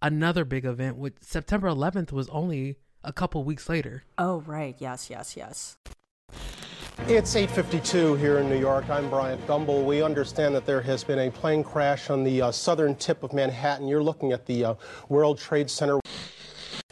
another 0.00 0.44
big 0.44 0.64
event, 0.64 0.96
which 0.96 1.14
September 1.20 1.68
11th 1.68 2.10
was 2.10 2.28
only 2.30 2.76
a 3.04 3.12
couple 3.12 3.44
weeks 3.44 3.68
later. 3.68 4.04
Oh 4.18 4.40
right. 4.46 4.76
Yes. 4.78 5.10
Yes. 5.10 5.36
Yes. 5.36 5.76
It's 7.08 7.34
8:52 7.34 8.18
here 8.18 8.38
in 8.38 8.48
New 8.48 8.58
York. 8.58 8.88
I'm 8.88 9.10
Bryant 9.10 9.44
Gumbel. 9.46 9.84
We 9.84 10.02
understand 10.02 10.54
that 10.54 10.66
there 10.66 10.80
has 10.82 11.02
been 11.02 11.18
a 11.18 11.30
plane 11.30 11.64
crash 11.64 12.10
on 12.10 12.22
the 12.22 12.42
uh, 12.42 12.52
southern 12.52 12.94
tip 12.94 13.22
of 13.22 13.32
Manhattan. 13.32 13.88
You're 13.88 14.02
looking 14.02 14.32
at 14.32 14.46
the 14.46 14.64
uh, 14.64 14.74
World 15.08 15.38
Trade 15.38 15.68
Center. 15.68 15.98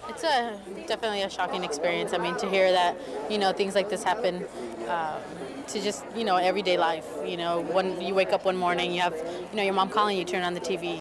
It's 0.08 0.24
a 0.24 0.58
definitely 0.88 1.22
a 1.22 1.30
shocking 1.30 1.62
experience. 1.62 2.12
I 2.12 2.18
mean, 2.18 2.36
to 2.38 2.48
hear 2.48 2.72
that 2.72 2.96
you 3.30 3.38
know 3.38 3.52
things 3.52 3.74
like 3.76 3.88
this 3.88 4.02
happen 4.02 4.44
um, 4.88 5.20
to 5.68 5.80
just 5.80 6.04
you 6.16 6.24
know 6.24 6.36
everyday 6.36 6.76
life. 6.76 7.06
You 7.24 7.36
know, 7.36 7.60
when 7.60 8.00
you 8.00 8.14
wake 8.14 8.32
up 8.32 8.44
one 8.44 8.56
morning, 8.56 8.92
you 8.92 9.00
have 9.00 9.14
you 9.14 9.56
know 9.56 9.62
your 9.62 9.74
mom 9.74 9.90
calling 9.90 10.18
you, 10.18 10.24
turn 10.24 10.42
on 10.42 10.54
the 10.54 10.60
TV. 10.60 10.98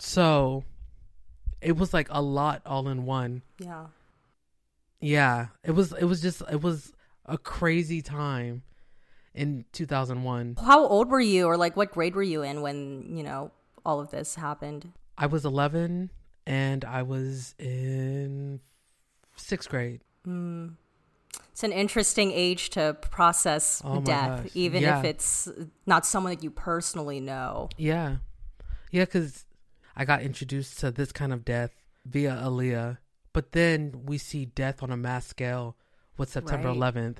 So 0.00 0.64
it 1.64 1.76
was 1.76 1.92
like 1.94 2.08
a 2.10 2.20
lot 2.22 2.62
all 2.66 2.88
in 2.88 3.04
one. 3.06 3.42
Yeah. 3.58 3.86
Yeah, 5.00 5.48
it 5.62 5.72
was 5.72 5.92
it 5.92 6.04
was 6.04 6.22
just 6.22 6.42
it 6.50 6.62
was 6.62 6.92
a 7.26 7.36
crazy 7.36 8.00
time 8.02 8.62
in 9.34 9.64
2001. 9.72 10.56
How 10.64 10.86
old 10.86 11.08
were 11.10 11.20
you, 11.20 11.46
or 11.46 11.56
like 11.56 11.76
what 11.76 11.92
grade 11.92 12.14
were 12.14 12.22
you 12.22 12.42
in 12.42 12.62
when 12.62 13.16
you 13.16 13.22
know 13.22 13.50
all 13.84 14.00
of 14.00 14.10
this 14.10 14.36
happened? 14.36 14.92
I 15.18 15.26
was 15.26 15.44
11 15.44 16.10
and 16.46 16.84
I 16.84 17.02
was 17.02 17.54
in 17.58 18.60
6th 19.36 19.68
grade. 19.68 20.00
Mm. 20.26 20.74
It's 21.52 21.62
an 21.62 21.72
interesting 21.72 22.32
age 22.32 22.70
to 22.70 22.96
process 23.10 23.82
Oh 23.84 24.00
death, 24.00 24.44
gosh. 24.44 24.52
even 24.54 24.82
Yeah. 24.82 24.98
if 25.00 25.04
it's 25.04 25.48
not 25.86 26.06
someone 26.06 26.34
that 26.34 26.42
you 26.42 26.50
personally 26.50 27.20
know. 27.20 27.68
Yeah. 27.76 28.16
Yeah, 28.90 29.04
cuz 29.04 29.44
I 29.96 30.04
got 30.04 30.22
introduced 30.22 30.78
to 30.80 30.90
this 30.90 31.12
kind 31.12 31.32
of 31.32 31.44
death 31.44 31.70
via 32.04 32.32
Aaliyah, 32.32 32.98
but 33.32 33.52
then 33.52 34.02
we 34.06 34.18
see 34.18 34.46
death 34.46 34.82
on 34.82 34.90
a 34.90 34.96
mass 34.96 35.26
scale 35.26 35.76
with 36.16 36.30
September 36.30 36.68
Right. 36.68 36.76
11th. 36.76 37.18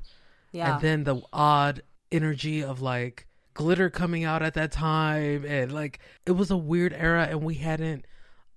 Yeah. 0.53 0.75
And 0.75 0.83
then 0.83 1.05
the 1.05 1.21
odd 1.33 1.83
energy 2.13 2.63
of 2.63 2.81
like 2.81 3.27
glitter 3.55 3.91
coming 3.91 4.25
out 4.25 4.43
at 4.43 4.55
that 4.55 4.73
time 4.73 5.45
and 5.47 5.73
like 5.73 6.01
it 6.27 6.33
was 6.33 6.51
a 6.51 6.57
weird 6.57 6.93
era 6.93 7.27
and 7.31 7.43
we 7.43 7.55
hadn't 7.55 8.05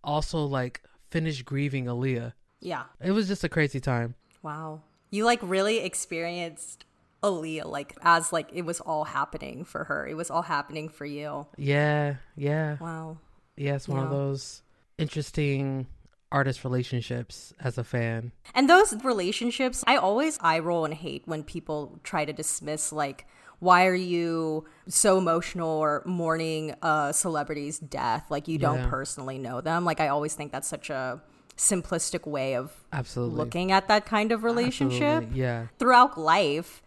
also 0.04 0.44
like 0.44 0.82
finished 1.10 1.46
grieving 1.46 1.86
Aaliyah. 1.86 2.34
Yeah. 2.62 2.84
It 3.02 3.12
was 3.12 3.28
just 3.28 3.44
a 3.44 3.50
crazy 3.50 3.80
time. 3.80 4.16
Wow. 4.42 4.82
You 5.10 5.26
like 5.26 5.40
really 5.42 5.80
experienced 5.80 6.86
Aaliyah 7.24 7.66
like 7.66 7.96
as 8.02 8.32
like 8.32 8.50
it 8.54 8.64
was 8.64 8.80
all 8.80 9.06
happening 9.06 9.64
for 9.66 9.86
her. 9.86 10.08
It 10.08 10.16
was 10.16 10.30
all 10.30 10.44
happening 10.44 10.90
for 10.90 11.06
you. 11.06 11.48
Yeah, 11.58 12.16
yeah. 12.36 12.78
Wow. 12.80 13.18
Yeah, 13.58 13.76
it's 13.76 13.88
one 13.88 14.04
of 14.04 14.10
those 14.10 14.62
interesting 14.98 15.88
artist 16.32 16.64
relationships 16.64 17.54
as 17.60 17.78
a 17.78 17.84
fan. 17.84 18.32
And 18.54 18.70
those 18.70 18.94
relationships, 19.04 19.84
I 19.88 19.96
always 19.98 20.38
eye 20.42 20.60
roll 20.60 20.86
and 20.86 20.94
hate 20.94 21.24
when 21.26 21.44
people 21.44 22.00
try 22.04 22.26
to 22.26 22.34
dismiss 22.34 22.92
like 22.92 23.26
why 23.60 23.88
are 23.88 23.96
you 23.96 24.66
so 24.88 25.18
emotional 25.18 25.68
or 25.70 26.04
mourning 26.06 26.76
a 26.84 27.12
celebrity's 27.12 27.80
death 27.80 28.26
like 28.30 28.48
you 28.48 28.60
don't 28.60 28.78
Yeah. 28.82 28.90
personally 28.90 29.40
know 29.40 29.62
them 29.62 29.84
like 29.84 30.00
i 30.00 30.10
always 30.10 30.36
think 30.36 30.52
that's 30.52 30.68
such 30.68 30.92
a 30.92 31.20
simplistic 31.58 32.28
way 32.28 32.56
of 32.56 32.72
Absolutely. 32.94 33.36
looking 33.38 33.72
at 33.72 33.88
that 33.88 34.06
kind 34.06 34.32
of 34.32 34.44
relationship 34.44 35.02
Absolutely, 35.24 35.40
yeah. 35.40 35.68
throughout 35.80 36.20
life 36.20 36.84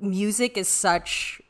music 0.00 0.56
is 0.56 0.66
such 0.66 1.40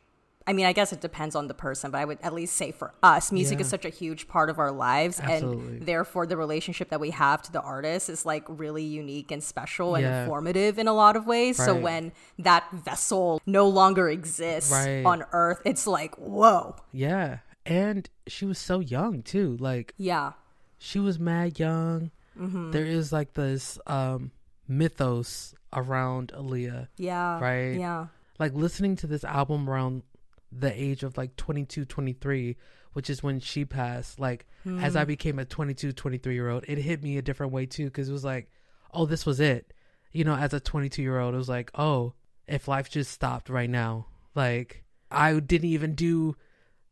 I 0.46 0.52
mean, 0.54 0.66
I 0.66 0.72
guess 0.72 0.92
it 0.92 1.00
depends 1.00 1.36
on 1.36 1.48
the 1.48 1.54
person, 1.54 1.90
but 1.90 1.98
I 1.98 2.04
would 2.04 2.18
at 2.22 2.32
least 2.32 2.56
say 2.56 2.72
for 2.72 2.92
us, 3.02 3.30
music 3.30 3.58
Yeah. 3.58 3.62
is 3.62 3.68
such 3.68 3.84
a 3.84 3.90
huge 3.90 4.26
part 4.26 4.48
of 4.50 4.58
our 4.58 4.72
lives. 4.72 5.20
Absolutely. 5.20 5.76
And 5.78 5.86
therefore, 5.86 6.26
the 6.26 6.36
relationship 6.36 6.88
that 6.88 6.98
we 6.98 7.10
have 7.10 7.42
to 7.42 7.52
the 7.52 7.60
artist 7.60 8.08
is 8.08 8.24
like 8.26 8.44
really 8.48 8.82
unique 8.82 9.30
and 9.30 9.44
special 9.44 9.94
and 9.94 10.02
Yeah. 10.04 10.22
informative 10.22 10.78
in 10.78 10.88
a 10.88 10.92
lot 10.94 11.14
of 11.14 11.26
ways. 11.26 11.56
So 11.56 11.74
when 11.76 12.12
that 12.38 12.64
vessel 12.72 13.40
no 13.46 13.68
longer 13.68 14.08
exists 14.08 14.72
Right. 14.72 15.04
on 15.04 15.24
earth, 15.32 15.60
it's 15.64 15.86
like, 15.86 16.16
whoa. 16.16 16.74
Yeah. 16.90 17.38
And 17.66 18.08
she 18.26 18.46
was 18.46 18.58
so 18.58 18.80
young 18.80 19.22
too. 19.22 19.56
Like 19.60 19.94
Yeah. 19.98 20.32
she 20.78 20.98
was 20.98 21.18
mad 21.20 21.58
young. 21.60 22.10
Mhm. 22.36 22.72
There 22.72 22.86
is 22.86 23.12
like 23.12 23.34
this 23.34 23.78
um 23.86 24.32
mythos 24.66 25.54
around 25.72 26.32
Aaliyah. 26.34 26.88
Yeah, 26.96 27.38
Right? 27.38 27.78
yeah. 27.78 28.06
Like 28.38 28.54
listening 28.54 28.96
to 28.96 29.06
this 29.06 29.22
album 29.24 29.68
around 29.68 30.02
the 30.52 30.72
age 30.80 31.02
of 31.02 31.16
like 31.16 31.36
22, 31.36 31.84
23, 31.84 32.56
which 32.92 33.08
is 33.10 33.22
when 33.22 33.38
she 33.40 33.64
passed. 33.64 34.18
Like 34.18 34.46
as 34.80 34.96
I 34.96 35.04
Mm. 35.04 35.08
became 35.08 35.38
a 35.38 35.44
22, 35.44 35.92
23 35.92 36.34
year 36.34 36.48
old, 36.50 36.64
it 36.68 36.78
hit 36.78 37.02
me 37.02 37.16
a 37.18 37.22
different 37.22 37.52
way 37.52 37.66
too 37.66 37.84
because 37.86 38.08
it 38.08 38.12
was 38.12 38.24
like, 38.24 38.50
oh, 38.92 39.06
this 39.06 39.24
was 39.24 39.38
it. 39.40 39.72
You 40.12 40.24
know, 40.24 40.34
as 40.34 40.52
a 40.52 40.60
22 40.60 41.00
year 41.02 41.18
old, 41.20 41.34
it 41.34 41.38
was 41.38 41.48
like, 41.48 41.70
oh, 41.76 42.14
if 42.48 42.66
life 42.66 42.90
just 42.90 43.12
stopped 43.12 43.48
right 43.48 43.70
now, 43.70 44.06
like 44.34 44.82
I 45.10 45.38
didn't 45.38 45.68
even 45.70 45.94
do, 45.94 46.36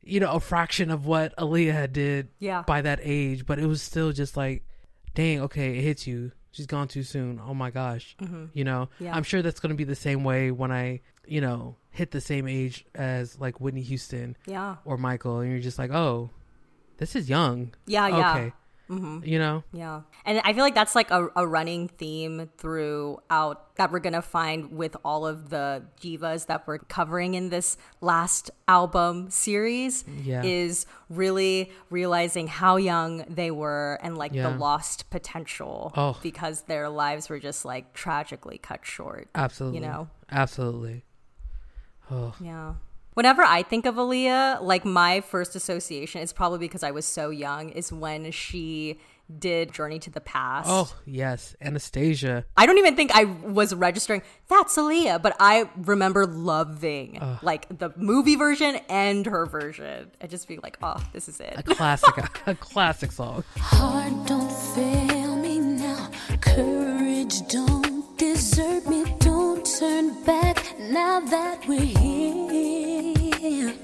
you 0.03 0.21
know, 0.21 0.31
a 0.33 0.41
fraction 0.41 0.91
of 0.93 1.05
what 1.07 1.37
Aaliyah 1.37 1.93
did 1.93 2.29
Yeah. 2.39 2.63
by 2.63 2.81
that 2.83 3.01
age, 3.03 3.45
but 3.45 3.59
it 3.59 3.67
was 3.67 3.83
still 3.83 4.13
just 4.13 4.37
like, 4.37 4.65
dang, 5.15 5.41
okay, 5.43 5.79
it 5.79 5.83
hits 5.83 6.07
you. 6.07 6.31
She's 6.53 6.67
gone 6.67 6.87
too 6.89 7.03
soon. 7.03 7.41
Oh 7.45 7.55
my 7.55 7.71
gosh. 7.71 8.17
Mhm. 8.21 8.51
You 8.55 8.65
know, 8.65 8.89
Yeah. 9.01 9.15
I'm 9.17 9.25
sure 9.25 9.43
that's 9.43 9.61
going 9.61 9.71
to 9.71 9.77
be 9.77 9.85
the 9.85 9.95
same 9.97 10.23
way 10.25 10.51
when 10.53 10.71
I, 10.73 11.01
you 11.31 11.41
know, 11.41 11.77
hit 11.91 12.11
the 12.11 12.21
same 12.21 12.47
age 12.49 12.85
as 12.95 13.39
like 13.41 13.61
Whitney 13.61 13.83
Houston 13.83 14.37
Yeah. 14.47 14.77
or 14.85 14.97
Michael. 14.97 15.41
And 15.41 15.51
you're 15.51 15.61
just 15.61 15.79
like, 15.79 15.91
oh, 15.91 16.31
this 16.99 17.15
is 17.17 17.29
young. 17.29 17.75
Yeah, 17.87 18.09
yeah. 18.09 18.31
Okay. 18.35 18.53
Mhm. 18.89 19.27
You 19.27 19.39
know? 19.39 19.65
Yeah. 19.73 20.01
And 20.25 20.41
I 20.45 20.55
feel 20.55 20.63
like 20.65 20.75
that's 20.75 20.95
like 20.95 21.11
a, 21.11 21.29
a 21.37 21.47
running 21.47 21.89
theme 21.89 22.49
throughout 22.57 23.75
that 23.77 23.93
we're 23.93 23.99
going 23.99 24.15
to 24.15 24.23
find 24.23 24.73
with 24.73 24.97
all 25.05 25.27
of 25.27 25.51
the 25.51 25.83
divas 26.01 26.47
that 26.47 26.67
we're 26.67 26.79
covering 26.79 27.35
in 27.35 27.51
this 27.51 27.77
last 28.01 28.51
album 28.67 29.29
series 29.31 30.05
Yeah. 30.23 30.43
is 30.43 30.87
really 31.11 31.71
realizing 31.91 32.47
how 32.47 32.77
young 32.77 33.25
they 33.29 33.51
were 33.51 33.99
and 34.03 34.17
like 34.17 34.33
Yeah. 34.33 34.51
the 34.51 34.57
lost 34.57 35.11
potential 35.11 35.93
Oh. 35.95 36.17
because 36.23 36.63
their 36.63 36.89
lives 36.89 37.29
were 37.29 37.39
just 37.39 37.67
like 37.67 37.93
tragically 37.93 38.57
cut 38.57 38.87
short. 38.87 39.29
Absolutely. 39.35 39.81
You 39.81 39.87
know? 39.87 40.09
Absolutely. 40.31 41.05
Oh. 42.11 42.35
Yeah. 42.41 42.75
Whenever 43.15 43.43
I 43.43 43.63
think 43.65 43.85
of 43.87 43.97
Aaliyah, 43.97 44.63
like 44.63 44.85
my 44.85 45.21
first 45.23 45.57
association 45.57 46.21
is 46.23 46.33
probably 46.33 46.61
because 46.61 46.85
I 46.85 46.93
was 46.93 47.05
so 47.05 47.31
young, 47.31 47.71
is 47.71 47.93
when 47.93 48.31
she 48.31 49.01
did 49.39 49.73
Journey 49.73 49.99
to 49.99 50.11
the 50.11 50.21
Past. 50.21 50.69
Oh, 50.71 50.95
yes. 51.05 51.57
Anastasia. 51.61 52.45
I 52.57 52.67
don't 52.67 52.79
even 52.79 52.97
think 52.97 53.11
I 53.15 53.25
was 53.25 53.75
registering 53.75 54.23
that's 54.49 54.77
Aaliyah, 54.77 55.21
but 55.21 55.37
I 55.39 55.69
remember 55.77 56.27
loving 56.27 57.19
Ugh. 57.21 57.39
like 57.43 57.67
the 57.77 57.91
movie 57.97 58.37
version 58.37 58.77
and 58.89 59.27
her 59.27 59.47
version. 59.47 60.11
And 60.21 60.31
just 60.31 60.49
being 60.49 60.61
like, 60.63 60.79
oh, 60.83 61.03
this 61.13 61.29
is 61.29 61.41
it. 61.41 61.55
A 61.57 61.63
classic, 61.63 62.15
a, 62.47 62.55
classic 62.55 63.13
song. 63.13 63.45
Heart 63.57 64.29
don't 64.29 64.53
fail 64.75 65.37
me 65.37 65.59
now. 65.59 66.11
Courage 66.41 67.47
don't 67.49 68.17
desert 68.17 68.87
me. 68.89 69.05
Don't 69.19 69.67
turn 69.79 70.23
back 70.25 70.68
now 70.79 71.21
that 71.21 71.67
we're 71.67 71.81
here. 71.81 73.75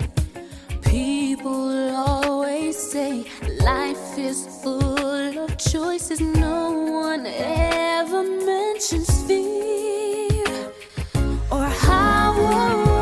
People 0.83 1.90
always 1.96 2.76
say 2.76 3.24
life 3.61 4.18
is 4.18 4.46
full 4.62 5.38
of 5.38 5.57
choices. 5.59 6.20
No 6.20 6.72
one 7.07 7.26
ever 7.26 8.22
mentions 8.22 9.11
fear 9.26 10.72
or 11.50 11.66
how 11.66 12.93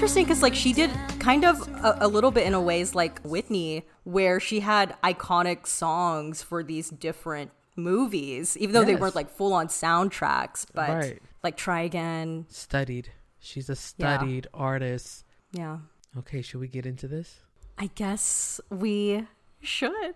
interesting 0.00 0.24
because 0.24 0.40
like 0.40 0.54
she 0.54 0.72
did 0.72 0.90
kind 1.18 1.44
of 1.44 1.60
a, 1.84 1.98
a 2.00 2.08
little 2.08 2.30
bit 2.30 2.46
in 2.46 2.54
a 2.54 2.60
ways 2.60 2.94
like 2.94 3.20
Whitney, 3.20 3.86
where 4.04 4.40
she 4.40 4.60
had 4.60 4.96
iconic 5.04 5.66
songs 5.66 6.40
for 6.40 6.62
these 6.62 6.88
different 6.88 7.50
movies, 7.76 8.56
even 8.56 8.72
though 8.72 8.82
they 8.82 8.96
weren't 8.96 9.14
like 9.14 9.28
full 9.28 9.52
on 9.52 9.68
soundtracks, 9.68 10.64
but 10.72 10.88
Right. 10.88 11.22
like 11.42 11.58
Try 11.58 11.82
Again. 11.82 12.46
Studied. 12.48 13.12
She's 13.40 13.68
a 13.68 13.72
Yeah. 13.72 13.76
studied 13.76 14.46
artist. 14.54 15.26
Yeah. 15.52 15.80
Okay, 16.16 16.40
should 16.40 16.60
we 16.60 16.68
get 16.68 16.86
into 16.86 17.06
this? 17.06 17.40
I 17.76 17.90
guess 17.94 18.58
we 18.70 19.26
should. 19.60 19.92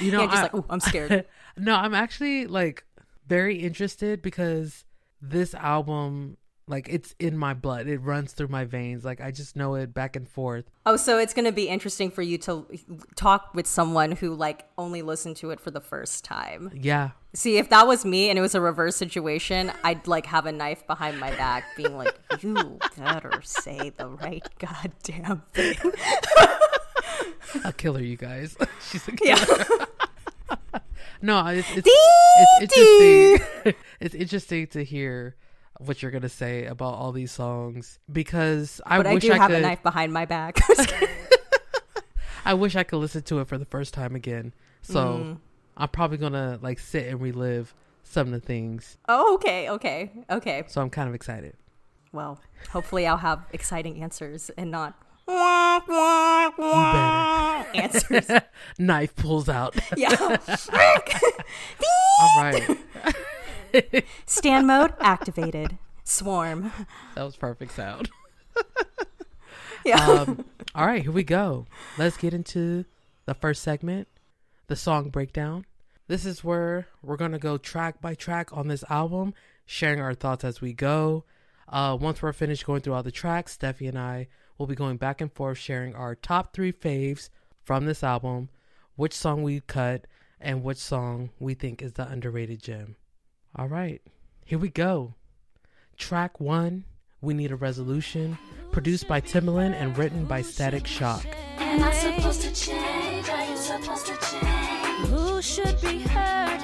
You 0.00 0.10
know, 0.10 0.22
yeah, 0.22 0.26
just 0.26 0.38
I- 0.38 0.42
like, 0.42 0.54
oh, 0.56 0.64
I'm 0.68 0.80
scared. 0.80 1.24
no, 1.56 1.76
I'm 1.76 1.94
actually 1.94 2.48
like 2.48 2.82
very 3.28 3.58
interested 3.58 4.22
because 4.22 4.84
this 5.22 5.54
album, 5.54 6.36
like, 6.66 6.88
it's 6.88 7.14
in 7.18 7.36
my 7.36 7.52
blood. 7.54 7.86
It 7.88 7.98
runs 7.98 8.32
through 8.32 8.48
my 8.48 8.64
veins. 8.64 9.04
Like, 9.04 9.20
I 9.20 9.30
just 9.30 9.54
know 9.56 9.74
it 9.74 9.92
back 9.92 10.16
and 10.16 10.28
forth. 10.28 10.64
Oh, 10.86 10.96
so 10.96 11.18
it's 11.18 11.34
going 11.34 11.44
to 11.44 11.52
be 11.52 11.68
interesting 11.68 12.10
for 12.10 12.22
you 12.22 12.38
to 12.38 12.66
talk 13.16 13.50
with 13.54 13.66
someone 13.66 14.12
who 14.12 14.34
like 14.34 14.64
only 14.78 15.02
listened 15.02 15.36
to 15.36 15.50
it 15.50 15.60
for 15.60 15.70
the 15.70 15.80
first 15.80 16.24
time. 16.24 16.70
Yeah. 16.74 17.10
See, 17.34 17.58
if 17.58 17.68
that 17.70 17.86
was 17.86 18.04
me 18.04 18.30
and 18.30 18.38
it 18.38 18.42
was 18.42 18.54
a 18.54 18.60
reverse 18.60 18.96
situation, 18.96 19.72
I'd 19.82 20.06
like 20.06 20.26
have 20.26 20.46
a 20.46 20.52
knife 20.52 20.86
behind 20.86 21.18
my 21.18 21.30
back 21.36 21.64
being 21.76 21.96
like, 21.96 22.16
"You 22.42 22.78
better 22.96 23.40
say 23.42 23.90
the 23.96 24.08
right 24.08 24.46
goddamn 24.58 25.42
thing." 25.52 25.76
A 27.64 27.72
killer, 27.72 28.00
you 28.00 28.16
guys. 28.16 28.56
She's 28.90 29.06
a 29.08 29.12
Yeah. 29.22 29.36
killer. 29.36 29.86
no, 31.22 31.46
it's 31.46 31.68
it's, 31.76 31.88
it's 32.60 32.76
interesting. 32.76 33.74
it's 34.00 34.14
interesting 34.14 34.66
to 34.68 34.84
hear 34.84 35.36
what 35.78 36.02
you're 36.02 36.10
gonna 36.12 36.28
say 36.28 36.66
about 36.66 36.94
all 36.94 37.12
these 37.12 37.32
songs 37.32 37.98
because 38.10 38.80
I 38.86 38.96
but 38.98 39.06
I 39.06 39.14
wish 39.14 39.24
do 39.24 39.32
I 39.32 39.36
have 39.38 39.50
could. 39.50 39.58
a 39.58 39.62
knife 39.62 39.82
behind 39.82 40.12
my 40.12 40.24
back. 40.24 40.60
I 42.44 42.54
wish 42.54 42.76
I 42.76 42.84
could 42.84 42.98
listen 42.98 43.22
to 43.22 43.40
it 43.40 43.48
for 43.48 43.58
the 43.58 43.64
first 43.64 43.94
time 43.94 44.14
again. 44.14 44.52
So 44.82 45.04
Mm. 45.04 45.38
I'm 45.76 45.88
probably 45.88 46.18
gonna 46.18 46.58
like 46.62 46.78
sit 46.78 47.06
and 47.08 47.20
relive 47.20 47.74
some 48.02 48.28
of 48.28 48.32
the 48.32 48.40
things. 48.40 48.96
oh, 49.08 49.34
okay, 49.34 49.68
okay, 49.70 50.12
okay. 50.30 50.64
So 50.68 50.80
I'm 50.82 50.90
kind 50.90 51.08
of 51.08 51.14
excited. 51.14 51.56
Well, 52.12 52.38
hopefully 52.70 53.06
I'll 53.08 53.16
have 53.16 53.44
exciting 53.52 54.00
answers 54.02 54.50
and 54.56 54.70
not 54.70 54.94
answers. 57.74 58.30
Knife 58.78 59.16
pulls 59.16 59.48
out. 59.48 59.74
Yeah. 59.96 60.14
All 62.20 62.42
right. 62.42 62.78
Stand 64.26 64.66
mode 64.66 64.94
activated. 65.00 65.78
Swarm. 66.04 66.72
That 67.14 67.22
was 67.24 67.36
perfect 67.36 67.72
sound. 67.72 68.10
Yeah. 69.84 70.02
Um, 70.02 70.44
all 70.74 70.86
right, 70.86 71.02
here 71.02 71.12
we 71.12 71.24
go. 71.24 71.66
Let's 71.98 72.16
get 72.16 72.32
into 72.32 72.86
the 73.26 73.34
first 73.34 73.62
segment, 73.62 74.08
the 74.66 74.76
song 74.76 75.10
breakdown. 75.10 75.66
This 76.08 76.24
is 76.24 76.42
where 76.42 76.88
we're 77.02 77.18
gonna 77.18 77.38
go 77.38 77.58
track 77.58 78.00
by 78.00 78.14
track 78.14 78.48
on 78.56 78.68
this 78.68 78.82
album, 78.88 79.34
sharing 79.66 80.00
our 80.00 80.14
thoughts 80.14 80.42
as 80.42 80.60
we 80.62 80.72
go. 80.72 81.24
Uh, 81.68 81.96
once 82.00 82.22
we're 82.22 82.32
finished 82.32 82.64
going 82.64 82.80
through 82.80 82.94
all 82.94 83.02
the 83.02 83.10
tracks, 83.10 83.56
Steffi 83.56 83.88
and 83.88 83.98
I 83.98 84.28
will 84.56 84.66
be 84.66 84.74
going 84.74 84.96
back 84.96 85.20
and 85.20 85.32
forth 85.32 85.58
sharing 85.58 85.94
our 85.94 86.14
top 86.14 86.54
three 86.54 86.72
faves 86.72 87.28
from 87.62 87.84
this 87.84 88.02
album, 88.02 88.48
which 88.96 89.12
song 89.12 89.42
we 89.42 89.60
cut, 89.60 90.06
and 90.40 90.62
which 90.62 90.78
song 90.78 91.30
we 91.38 91.54
think 91.54 91.82
is 91.82 91.92
the 91.92 92.08
underrated 92.08 92.62
gem. 92.62 92.96
All 93.56 93.68
right, 93.68 94.02
here 94.44 94.58
we 94.58 94.68
go. 94.68 95.14
Track 95.96 96.40
one, 96.40 96.84
We 97.20 97.34
Need 97.34 97.52
a 97.52 97.56
Resolution, 97.56 98.36
produced 98.72 99.06
by 99.06 99.20
Timbaland 99.20 99.74
and 99.74 99.96
written 99.96 100.24
by 100.24 100.42
Static 100.42 100.88
Shock. 100.88 101.24
Am 101.58 101.80
I 101.80 101.92
supposed 101.92 102.42
to 102.42 102.52
change? 102.52 103.28
Are 103.28 103.48
you 103.48 103.56
supposed 103.56 104.06
to 104.06 104.16
change? 104.16 105.08
Who 105.08 105.40
should 105.40 105.80
be 105.80 106.00
hurt? 106.00 106.60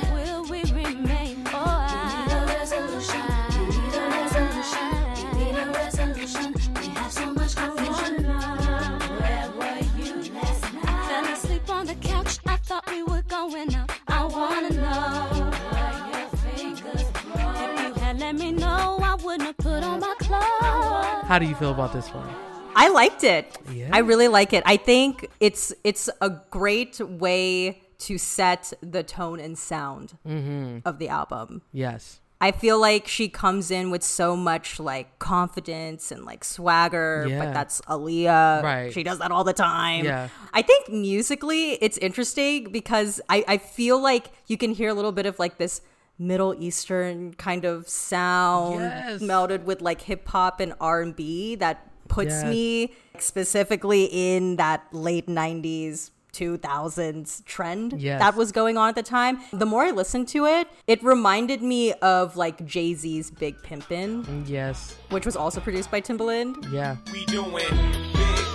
How 21.30 21.38
do 21.38 21.46
you 21.46 21.54
feel 21.54 21.70
about 21.70 21.92
this 21.92 22.08
one? 22.08 22.28
I 22.74 22.88
liked 22.88 23.22
it. 23.22 23.56
Yeah. 23.72 23.90
I 23.92 23.98
really 24.00 24.26
like 24.26 24.52
it. 24.52 24.64
I 24.66 24.76
think 24.76 25.28
it's 25.38 25.72
it's 25.84 26.10
a 26.20 26.28
great 26.50 26.98
way 26.98 27.80
to 27.98 28.18
set 28.18 28.72
the 28.82 29.04
tone 29.04 29.38
and 29.38 29.56
sound 29.56 30.18
Mhm. 30.26 30.82
of 30.84 30.98
the 30.98 31.08
album. 31.08 31.62
Yes. 31.72 32.18
I 32.40 32.50
feel 32.50 32.80
like 32.80 33.06
she 33.06 33.28
comes 33.28 33.70
in 33.70 33.92
with 33.92 34.02
so 34.02 34.34
much 34.34 34.80
like 34.80 35.20
confidence 35.20 36.10
and 36.10 36.24
like 36.24 36.42
swagger, 36.42 37.26
Yeah. 37.28 37.38
but 37.44 37.54
that's 37.54 37.80
Aaliyah. 37.82 38.62
Right. 38.64 38.92
She 38.92 39.04
does 39.04 39.20
that 39.20 39.30
all 39.30 39.44
the 39.44 39.52
time. 39.52 40.04
Yeah. 40.04 40.30
I 40.52 40.62
think 40.62 40.88
musically 40.88 41.74
it's 41.74 41.96
interesting 41.98 42.72
because 42.72 43.20
I, 43.28 43.44
I 43.46 43.58
feel 43.58 44.02
like 44.02 44.32
you 44.48 44.56
can 44.56 44.72
hear 44.72 44.88
a 44.88 44.94
little 44.94 45.12
bit 45.12 45.26
of 45.26 45.38
like 45.38 45.58
this 45.58 45.80
Middle 46.20 46.54
Eastern 46.58 47.32
kind 47.34 47.64
of 47.64 47.88
sound 47.88 48.80
Yes. 48.80 49.22
melded 49.22 49.64
with 49.64 49.80
like 49.80 50.02
hip 50.02 50.28
hop 50.28 50.60
and 50.60 50.74
R 50.80 51.00
and 51.00 51.16
B 51.16 51.54
that 51.56 51.88
puts 52.08 52.30
Yes. 52.30 52.44
me 52.44 52.92
specifically 53.18 54.04
in 54.04 54.56
that 54.56 54.84
late 54.92 55.28
nineties 55.28 56.10
2000s 56.32 57.42
trend 57.44 57.94
Yes. 58.00 58.20
that 58.20 58.36
was 58.36 58.52
going 58.52 58.76
on 58.76 58.90
at 58.90 58.94
the 58.94 59.02
time. 59.02 59.40
The 59.52 59.66
more 59.66 59.82
I 59.84 59.90
listened 59.92 60.28
to 60.28 60.44
it, 60.44 60.68
it 60.86 61.02
reminded 61.02 61.62
me 61.62 61.92
of 61.94 62.36
like 62.36 62.64
Jay 62.66 62.94
Z's 62.94 63.30
Big 63.30 63.56
Pimpin', 63.62 64.44
Yes. 64.46 64.94
which 65.08 65.24
was 65.26 65.36
also 65.36 65.58
produced 65.60 65.90
by 65.90 66.00
Timbaland. 66.02 66.70
Yeah. 66.70 66.96
We 67.12 67.24
doing 67.26 67.52
big 67.54 67.66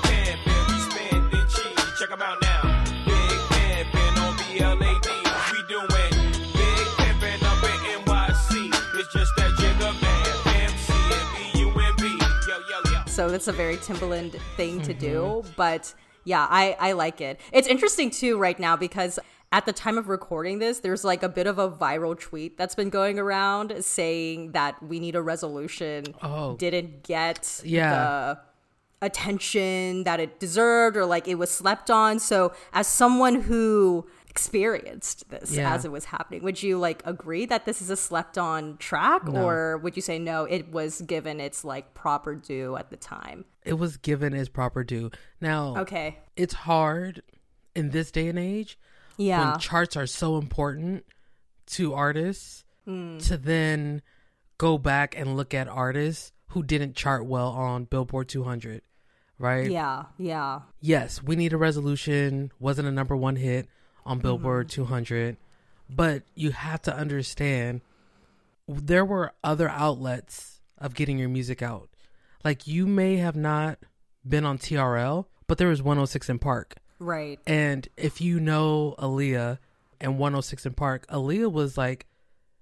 pimpin', 0.04 0.68
we 0.70 0.80
spending 0.80 1.48
cheese. 1.48 2.00
Check 2.00 2.12
'em 2.12 2.22
out 2.22 2.45
So 13.16 13.30
that's 13.30 13.48
a 13.48 13.54
very 13.54 13.78
Timbaland 13.78 14.38
thing 14.58 14.82
to 14.82 14.94
do. 14.94 15.22
Mm-hmm. 15.22 15.50
But 15.56 15.94
yeah, 16.26 16.46
I, 16.50 16.76
I 16.78 16.92
like 16.92 17.22
it. 17.22 17.40
It's 17.54 17.66
interesting 17.66 18.10
too 18.12 18.38
right 18.38 18.60
now 18.60 18.76
because 18.76 19.20
at 19.54 19.66
the 19.66 19.72
time 19.72 19.98
of 19.98 20.10
recording 20.10 20.60
this, 20.60 20.80
there's 20.80 21.06
like 21.06 21.24
a 21.24 21.30
bit 21.30 21.48
of 21.48 21.58
a 21.58 21.72
viral 21.72 22.20
tweet 22.20 22.58
that's 22.58 22.76
been 22.76 22.90
going 22.90 23.18
around 23.18 23.74
saying 23.86 24.52
that 24.52 24.84
we 24.84 25.00
need 25.00 25.16
a 25.16 25.22
resolution 25.22 26.04
Oh. 26.22 26.58
didn't 26.58 27.04
get 27.04 27.62
Yeah. 27.64 28.36
the 29.00 29.06
attention 29.06 30.04
that 30.04 30.20
it 30.20 30.38
deserved 30.40 30.98
or 30.98 31.06
like 31.06 31.26
it 31.30 31.36
was 31.36 31.50
slept 31.52 31.90
on. 31.90 32.20
So 32.20 32.52
as 32.74 32.86
someone 32.86 33.42
who 33.44 34.06
experienced 34.36 35.30
this 35.30 35.56
Yeah. 35.56 35.74
as 35.74 35.86
it 35.86 35.92
was 35.94 36.06
happening, 36.06 36.44
would 36.44 36.62
you 36.62 36.78
like 36.78 37.02
agree 37.06 37.46
that 37.46 37.64
this 37.64 37.82
is 37.82 37.90
a 37.90 37.96
slept 37.96 38.38
on 38.38 38.76
track 38.78 39.26
No. 39.26 39.42
or 39.48 39.78
would 39.78 39.96
you 39.96 40.02
say 40.02 40.20
no, 40.20 40.44
it 40.44 40.70
was 40.72 41.02
given 41.02 41.40
its 41.40 41.64
like 41.64 41.94
proper 41.94 42.36
due 42.36 42.76
at 42.76 42.90
the 42.90 42.98
time? 42.98 43.46
It 43.64 43.76
was 43.80 43.96
given 43.96 44.34
its 44.34 44.50
proper 44.50 44.84
due. 44.84 45.10
Now, 45.40 45.78
Okay. 45.78 46.20
it's 46.36 46.54
hard 46.54 47.22
in 47.76 47.92
this 47.92 48.12
day 48.12 48.28
and 48.28 48.38
age 48.38 48.78
Yeah. 49.16 49.52
when 49.52 49.60
charts 49.60 49.96
are 49.96 50.06
so 50.08 50.38
important 50.38 51.06
to 51.68 51.94
artists 51.94 52.66
Mm. 52.86 53.26
to 53.28 53.38
then 53.38 54.02
go 54.58 54.78
back 54.78 55.18
and 55.18 55.38
look 55.38 55.54
at 55.54 55.68
artists 55.70 56.34
who 56.50 56.62
didn't 56.62 56.96
chart 56.96 57.26
well 57.26 57.50
on 57.50 57.86
Billboard 57.86 58.28
200, 58.28 58.82
right? 59.40 59.72
Yeah, 59.72 60.06
yeah. 60.18 60.62
Yes, 60.82 61.24
we 61.24 61.36
need 61.38 61.54
a 61.54 61.58
resolution. 61.58 62.52
Wasn't 62.60 62.88
a 62.88 62.92
number 62.92 63.16
one 63.16 63.38
hit 63.38 63.68
on 64.06 64.20
Billboard 64.20 64.70
200, 64.70 65.38
but 65.90 66.24
you 66.36 66.52
have 66.52 66.82
to 66.84 66.96
understand 66.96 67.82
there 68.68 69.06
were 69.06 69.34
other 69.44 69.70
outlets 69.70 70.62
of 70.78 70.94
getting 70.94 71.18
your 71.18 71.30
music 71.30 71.62
out. 71.62 71.90
Like 72.44 72.68
you 72.68 72.86
may 72.86 73.18
have 73.18 73.36
not 73.36 73.80
been 74.28 74.46
on 74.46 74.58
TRL, 74.58 75.26
but 75.48 75.58
there 75.58 75.68
was 75.70 75.82
106 75.82 76.30
& 76.38 76.40
Park. 76.40 76.76
Right. 77.00 77.40
And 77.46 77.88
if 77.98 78.22
you 78.22 78.40
know 78.40 78.96
Aaliyah 79.00 79.60
and 80.00 80.18
106 80.18 80.68
& 80.74 80.76
Park, 80.76 81.08
Aaliyah 81.08 81.52
was 81.52 81.78
like 81.78 82.06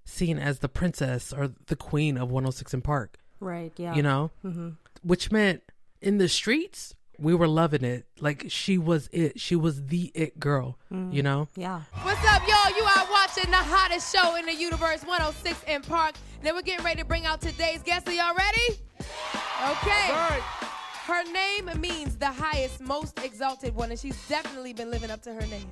seen 0.06 0.38
as 0.38 0.60
the 0.60 0.70
princess 0.70 1.34
or 1.34 1.52
the 1.68 1.76
queen 1.76 2.18
of 2.18 2.30
106 2.32 2.76
& 2.82 2.84
Park. 2.84 3.18
Right, 3.40 3.74
yeah. 3.78 3.96
You 3.96 4.04
know? 4.04 4.32
hmm 4.42 4.70
Which 5.02 5.32
meant 5.32 5.64
in 6.02 6.18
the 6.18 6.30
streets, 6.30 6.96
we 7.20 7.34
were 7.36 7.48
loving 7.48 7.84
it. 7.84 8.06
Like 8.20 8.46
she 8.50 8.78
was 8.78 9.10
it. 9.12 9.40
She 9.40 9.56
was 9.56 9.86
the 9.88 10.12
it 10.14 10.40
girl, 10.40 10.78
Mm. 10.92 11.14
you 11.14 11.24
know? 11.24 11.48
Yeah. 11.56 11.82
What's 12.02 12.26
up, 12.28 12.42
y'all? 12.48 12.76
You 12.76 12.84
are 12.84 13.08
watching 13.12 13.50
the 13.52 13.58
hottest 13.58 14.14
show 14.16 14.36
in 14.36 14.46
the 14.46 14.54
universe, 14.56 15.04
106 15.04 15.88
& 15.88 15.88
Park. 15.88 16.16
Then 16.42 16.56
we're 16.56 16.62
getting 16.62 16.84
ready 16.86 17.02
to 17.02 17.08
bring 17.08 17.26
out 17.26 17.42
today's 17.42 17.82
guest. 17.84 18.08
Are 18.08 18.12
y'all 18.14 18.36
ready? 18.36 18.80
Okay. 19.72 20.42
Her 21.06 21.24
name 21.32 21.70
means 21.82 22.16
the 22.18 22.28
highest, 22.32 22.80
most 22.82 23.20
exalted 23.24 23.76
one, 23.76 23.92
and 23.92 24.00
she's 24.00 24.18
definitely 24.30 24.72
been 24.74 24.90
living 24.90 25.12
up 25.12 25.22
to 25.24 25.34
her 25.34 25.42
name. 25.48 25.68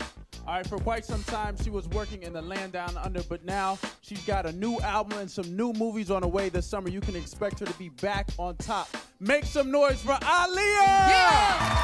All 0.47 0.55
right, 0.55 0.67
for 0.67 0.77
quite 0.79 1.05
some 1.05 1.23
time, 1.23 1.55
she 1.63 1.69
was 1.69 1.87
working 1.89 2.23
in 2.23 2.33
the 2.33 2.41
land 2.41 2.73
down 2.73 2.97
under, 2.97 3.21
but 3.23 3.45
now 3.45 3.77
she's 4.01 4.23
got 4.25 4.45
a 4.45 4.51
new 4.51 4.79
album 4.79 5.19
and 5.19 5.29
some 5.31 5.55
new 5.55 5.71
movies 5.73 6.09
on 6.11 6.21
the 6.21 6.27
way 6.27 6.49
this 6.49 6.65
summer. 6.65 6.89
You 6.89 6.99
can 6.99 7.15
expect 7.15 7.59
her 7.59 7.65
to 7.65 7.73
be 7.73 7.89
back 7.89 8.27
on 8.37 8.55
top. 8.57 8.89
Make 9.23 9.45
some 9.45 9.69
noise 9.69 10.01
for 10.01 10.13
Aaliyah! 10.13 11.77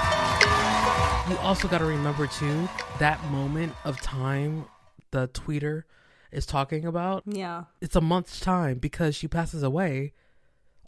You 1.30 1.38
also 1.38 1.68
got 1.68 1.78
to 1.80 1.86
remember 1.86 2.26
too 2.26 2.68
that 2.98 3.24
moment 3.30 3.74
of 3.86 4.02
time 4.02 4.66
the 5.12 5.28
tweeter 5.28 5.84
is 6.32 6.48
talking 6.48 6.84
about. 6.86 7.22
Yeah. 7.28 7.66
It's 7.80 7.96
a 7.96 8.02
month's 8.02 8.40
time 8.40 8.80
because 8.80 9.16
she 9.16 9.28
passes 9.28 9.62
away 9.62 10.14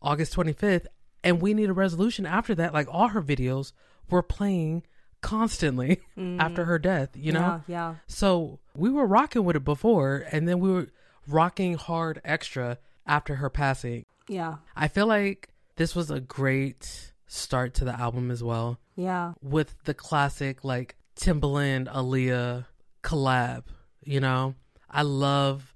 August 0.02 0.34
25th 0.36 0.88
and 1.24 1.40
we 1.40 1.54
need 1.54 1.70
a 1.70 1.74
resolution 1.74 2.26
after 2.26 2.56
that 2.56 2.74
like 2.74 2.88
all 2.90 3.10
her 3.10 3.22
videos 3.22 3.72
were 4.10 4.24
playing 4.24 4.82
constantly 5.22 6.02
Mm. 6.18 6.40
after 6.42 6.66
her 6.66 6.80
death, 6.80 7.10
you 7.16 7.32
know? 7.32 7.62
Yeah, 7.68 7.76
yeah. 7.92 7.96
So, 8.08 8.58
we 8.76 8.90
were 8.90 9.06
rocking 9.06 9.44
with 9.44 9.56
it 9.56 9.64
before 9.64 10.26
and 10.32 10.48
then 10.48 10.60
we 10.60 10.72
were 10.72 10.88
rocking 11.28 11.76
hard 11.76 12.22
extra 12.26 12.80
after 13.06 13.36
her 13.36 13.52
passing. 13.52 14.06
Yeah. 14.28 14.56
I 14.76 14.88
feel 14.88 15.06
like 15.06 15.50
this 15.80 15.96
was 15.96 16.12
a 16.12 16.20
great 16.20 17.13
start 17.26 17.74
to 17.76 17.86
the 17.86 17.98
album 17.98 18.30
as 18.32 18.44
well 18.44 18.78
Yeah. 18.98 19.34
with 19.42 19.76
the 19.86 19.94
classic 19.94 20.63
like 20.65 20.96
Timbaland 21.15 21.88
Aaliyah 21.94 22.65
collab. 23.02 23.63
You 24.04 24.20
know, 24.20 24.56
I 24.89 25.04
love 25.04 25.74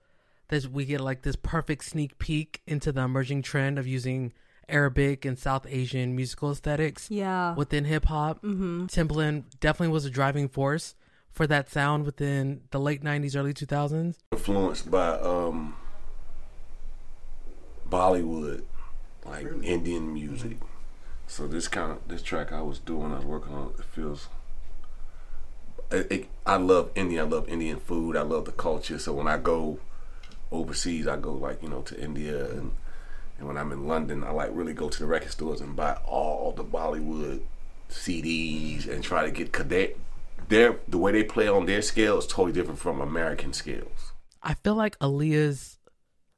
that 0.49 0.65
we 0.67 0.83
get 0.85 0.99
like 0.99 1.21
this 1.21 1.37
perfect 1.37 1.85
sneak 1.85 2.17
peek 2.19 2.61
into 2.67 2.91
the 2.91 3.01
emerging 3.01 3.43
trend 3.43 3.79
of 3.79 3.87
using 3.87 4.33
Arabic 4.67 5.23
and 5.23 5.39
South 5.39 5.65
Asian 5.69 6.15
musical 6.17 6.51
aesthetics. 6.51 7.09
Yeah. 7.09 7.53
within 7.55 7.85
hip 7.85 8.05
hop, 8.05 8.41
Mhm. 8.43 8.87
Timbaland 8.91 9.43
definitely 9.61 9.93
was 9.93 10.03
a 10.05 10.09
driving 10.09 10.49
force 10.49 10.95
for 11.31 11.47
that 11.47 11.69
sound 11.69 12.05
within 12.05 12.61
the 12.71 12.79
late 12.79 13.03
'90s, 13.03 13.35
early 13.37 13.53
2000s. 13.53 14.17
influenced 14.33 14.91
by 14.91 15.11
um 15.19 15.75
Bollywood, 17.89 18.63
like 19.25 19.47
Indian 19.63 20.13
music. 20.13 20.57
Mm-hmm. 20.57 20.65
So 21.27 21.47
this 21.47 21.67
kind 21.67 21.91
of 21.91 22.07
this 22.07 22.21
track 22.21 22.51
I 22.51 22.61
was 22.61 22.79
doing, 22.79 23.11
I 23.11 23.17
was 23.17 23.25
working 23.25 23.53
on. 23.53 23.73
It 23.79 23.85
feels. 23.85 24.27
It, 25.91 26.11
it, 26.11 26.29
I 26.45 26.57
love 26.57 26.91
India. 26.95 27.23
I 27.23 27.27
love 27.27 27.47
Indian 27.49 27.79
food. 27.79 28.15
I 28.15 28.21
love 28.21 28.45
the 28.45 28.51
culture. 28.51 28.99
So 28.99 29.13
when 29.13 29.27
I 29.27 29.37
go 29.37 29.79
overseas, 30.51 31.07
I 31.07 31.17
go 31.17 31.33
like 31.33 31.63
you 31.63 31.69
know 31.69 31.81
to 31.81 31.99
India 31.99 32.49
and 32.51 32.71
and 33.37 33.47
when 33.47 33.57
I'm 33.57 33.71
in 33.71 33.87
London, 33.87 34.23
I 34.23 34.31
like 34.31 34.49
really 34.53 34.73
go 34.73 34.89
to 34.89 34.99
the 34.99 35.05
record 35.05 35.31
stores 35.31 35.61
and 35.61 35.75
buy 35.75 35.93
all 36.05 36.51
the 36.51 36.63
Bollywood 36.63 37.41
CDs 37.89 38.87
and 38.87 39.03
try 39.03 39.25
to 39.25 39.31
get 39.31 39.51
cause 39.51 39.67
they, 39.67 39.95
their 40.49 40.77
the 40.87 40.97
way 40.97 41.11
they 41.11 41.23
play 41.23 41.47
on 41.47 41.65
their 41.65 41.81
scale 41.81 42.19
is 42.19 42.27
totally 42.27 42.51
different 42.51 42.79
from 42.79 43.01
American 43.01 43.53
scales. 43.53 44.13
I 44.41 44.53
feel 44.55 44.75
like 44.75 44.97
Aaliyah's 44.99 45.77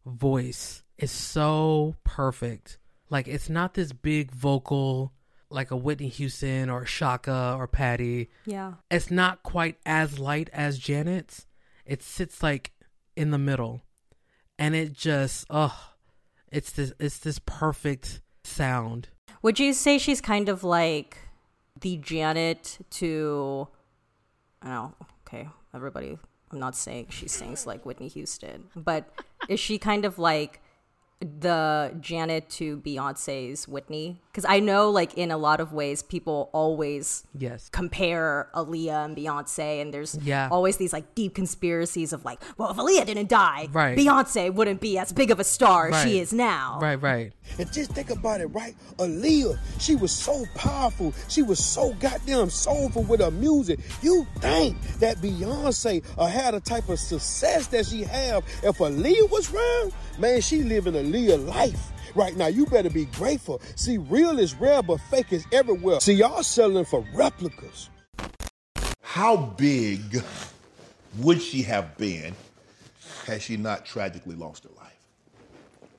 voice 0.05 0.83
is 0.97 1.11
so 1.11 1.95
perfect. 2.03 2.77
Like 3.09 3.27
it's 3.27 3.49
not 3.49 3.73
this 3.73 3.91
big 3.91 4.31
vocal 4.31 5.13
like 5.49 5.71
a 5.71 5.75
Whitney 5.75 6.09
Houston 6.09 6.69
or 6.69 6.85
Chaka 6.85 7.55
or 7.57 7.67
Patti. 7.67 8.29
Yeah. 8.45 8.73
It's 8.89 9.11
not 9.11 9.43
quite 9.43 9.77
as 9.85 10.19
light 10.19 10.49
as 10.51 10.79
Janet's. 10.79 11.45
It 11.85 12.01
sits 12.01 12.41
like 12.41 12.71
in 13.15 13.31
the 13.31 13.37
middle. 13.37 13.81
And 14.57 14.75
it 14.75 14.93
just 14.93 15.45
oh 15.49 15.93
it's 16.51 16.71
this 16.71 16.93
it's 16.99 17.19
this 17.19 17.39
perfect 17.45 18.21
sound. 18.43 19.09
Would 19.41 19.59
you 19.59 19.73
say 19.73 19.97
she's 19.97 20.21
kind 20.21 20.49
of 20.49 20.63
like 20.63 21.17
the 21.79 21.97
Janet 21.97 22.79
to 22.91 23.67
I 24.61 24.67
don't 24.67 24.75
know, 24.75 24.93
okay, 25.27 25.49
everybody 25.73 26.17
I'm 26.51 26.59
not 26.59 26.75
saying 26.75 27.07
she 27.09 27.27
sings 27.27 27.67
like 27.67 27.85
Whitney 27.85 28.07
Houston, 28.07 28.65
but 28.75 29.09
is 29.49 29.59
she 29.59 29.77
kind 29.77 30.05
of 30.05 30.17
like 30.17 30.61
the 31.19 31.95
Janet 31.99 32.49
to 32.51 32.77
Beyonce's 32.77 33.67
Whitney? 33.67 34.21
Because 34.35 34.49
I 34.49 34.59
know, 34.59 34.89
like, 34.89 35.13
in 35.13 35.31
a 35.31 35.37
lot 35.37 35.61
of 35.61 35.71
ways, 35.71 36.03
people 36.03 36.49
always 36.51 37.23
Yes. 37.39 37.69
compare 37.71 38.49
Aaliyah 38.53 39.05
and 39.05 39.15
Beyonce, 39.15 39.81
and 39.81 39.93
there's 39.93 40.17
Yeah. 40.21 40.49
always 40.51 40.75
these 40.75 40.91
like 40.91 41.15
deep 41.15 41.33
conspiracies 41.33 42.11
of 42.11 42.25
like, 42.25 42.41
well, 42.57 42.69
if 42.69 42.75
Aaliyah 42.75 43.05
didn't 43.05 43.29
die, 43.29 43.69
Right. 43.71 43.97
Beyonce 43.97 44.53
wouldn't 44.53 44.81
be 44.81 44.97
as 44.97 45.13
big 45.13 45.31
of 45.31 45.39
a 45.39 45.45
star 45.45 45.87
as 45.89 46.03
she 46.03 46.19
is 46.19 46.33
now. 46.33 46.79
Right, 46.81 47.01
right. 47.01 47.31
And 47.57 47.71
just 47.71 47.91
think 47.93 48.09
about 48.09 48.41
it, 48.41 48.47
right? 48.47 48.75
Aaliyah, 48.97 49.57
she 49.79 49.95
was 49.95 50.11
so 50.11 50.43
powerful. 50.53 51.13
She 51.29 51.41
was 51.41 51.63
so 51.63 51.93
goddamn 52.01 52.49
soulful 52.49 53.03
with 53.03 53.21
her 53.21 53.31
music. 53.31 53.79
You 54.01 54.27
think 54.41 54.75
that 54.99 55.21
Beyonce 55.21 56.03
uh, 56.17 56.25
had 56.27 56.53
a 56.53 56.59
type 56.59 56.89
of 56.89 56.99
success 56.99 57.67
that 57.67 57.85
she 57.85 58.03
have 58.03 58.43
if 58.63 58.79
Aaliyah 58.79 59.29
was 59.31 59.53
around? 59.53 59.93
Man, 60.19 60.41
she 60.41 60.61
living 60.61 60.93
Aaliyah 60.95 61.47
life. 61.47 61.93
Right 62.15 62.35
now, 62.35 62.47
you 62.47 62.65
better 62.65 62.89
be 62.89 63.05
grateful. 63.05 63.61
See, 63.75 63.97
real 63.97 64.39
is 64.39 64.55
rare, 64.55 64.81
but 64.81 64.99
fake 65.11 65.33
is 65.33 65.45
everywhere. 65.51 65.99
See, 65.99 66.13
y'all 66.13 66.43
selling 66.43 66.85
for 66.85 67.05
replicas. 67.13 67.89
How 69.01 69.35
big 69.37 70.23
would 71.19 71.41
she 71.41 71.61
have 71.63 71.97
been 71.97 72.33
had 73.25 73.41
she 73.41 73.57
not 73.57 73.85
tragically 73.85 74.35
lost 74.35 74.63
her 74.63 74.69
life? 74.77 74.91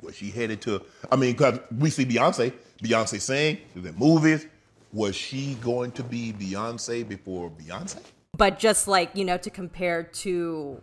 Was 0.02 0.16
she 0.16 0.30
headed 0.30 0.60
to? 0.62 0.82
I 1.10 1.16
mean, 1.16 1.32
because 1.32 1.60
we 1.78 1.90
see 1.90 2.04
Beyonce, 2.04 2.52
Beyonce 2.82 3.20
sing, 3.20 3.58
the 3.74 3.92
movies. 3.92 4.46
Was 4.92 5.14
she 5.14 5.54
going 5.54 5.92
to 5.92 6.02
be 6.02 6.32
Beyonce 6.32 7.06
before 7.06 7.50
Beyonce? 7.50 8.00
but 8.36 8.58
just 8.58 8.86
like 8.86 9.10
you 9.14 9.24
know 9.24 9.38
to 9.38 9.50
compare 9.50 10.02
to 10.02 10.80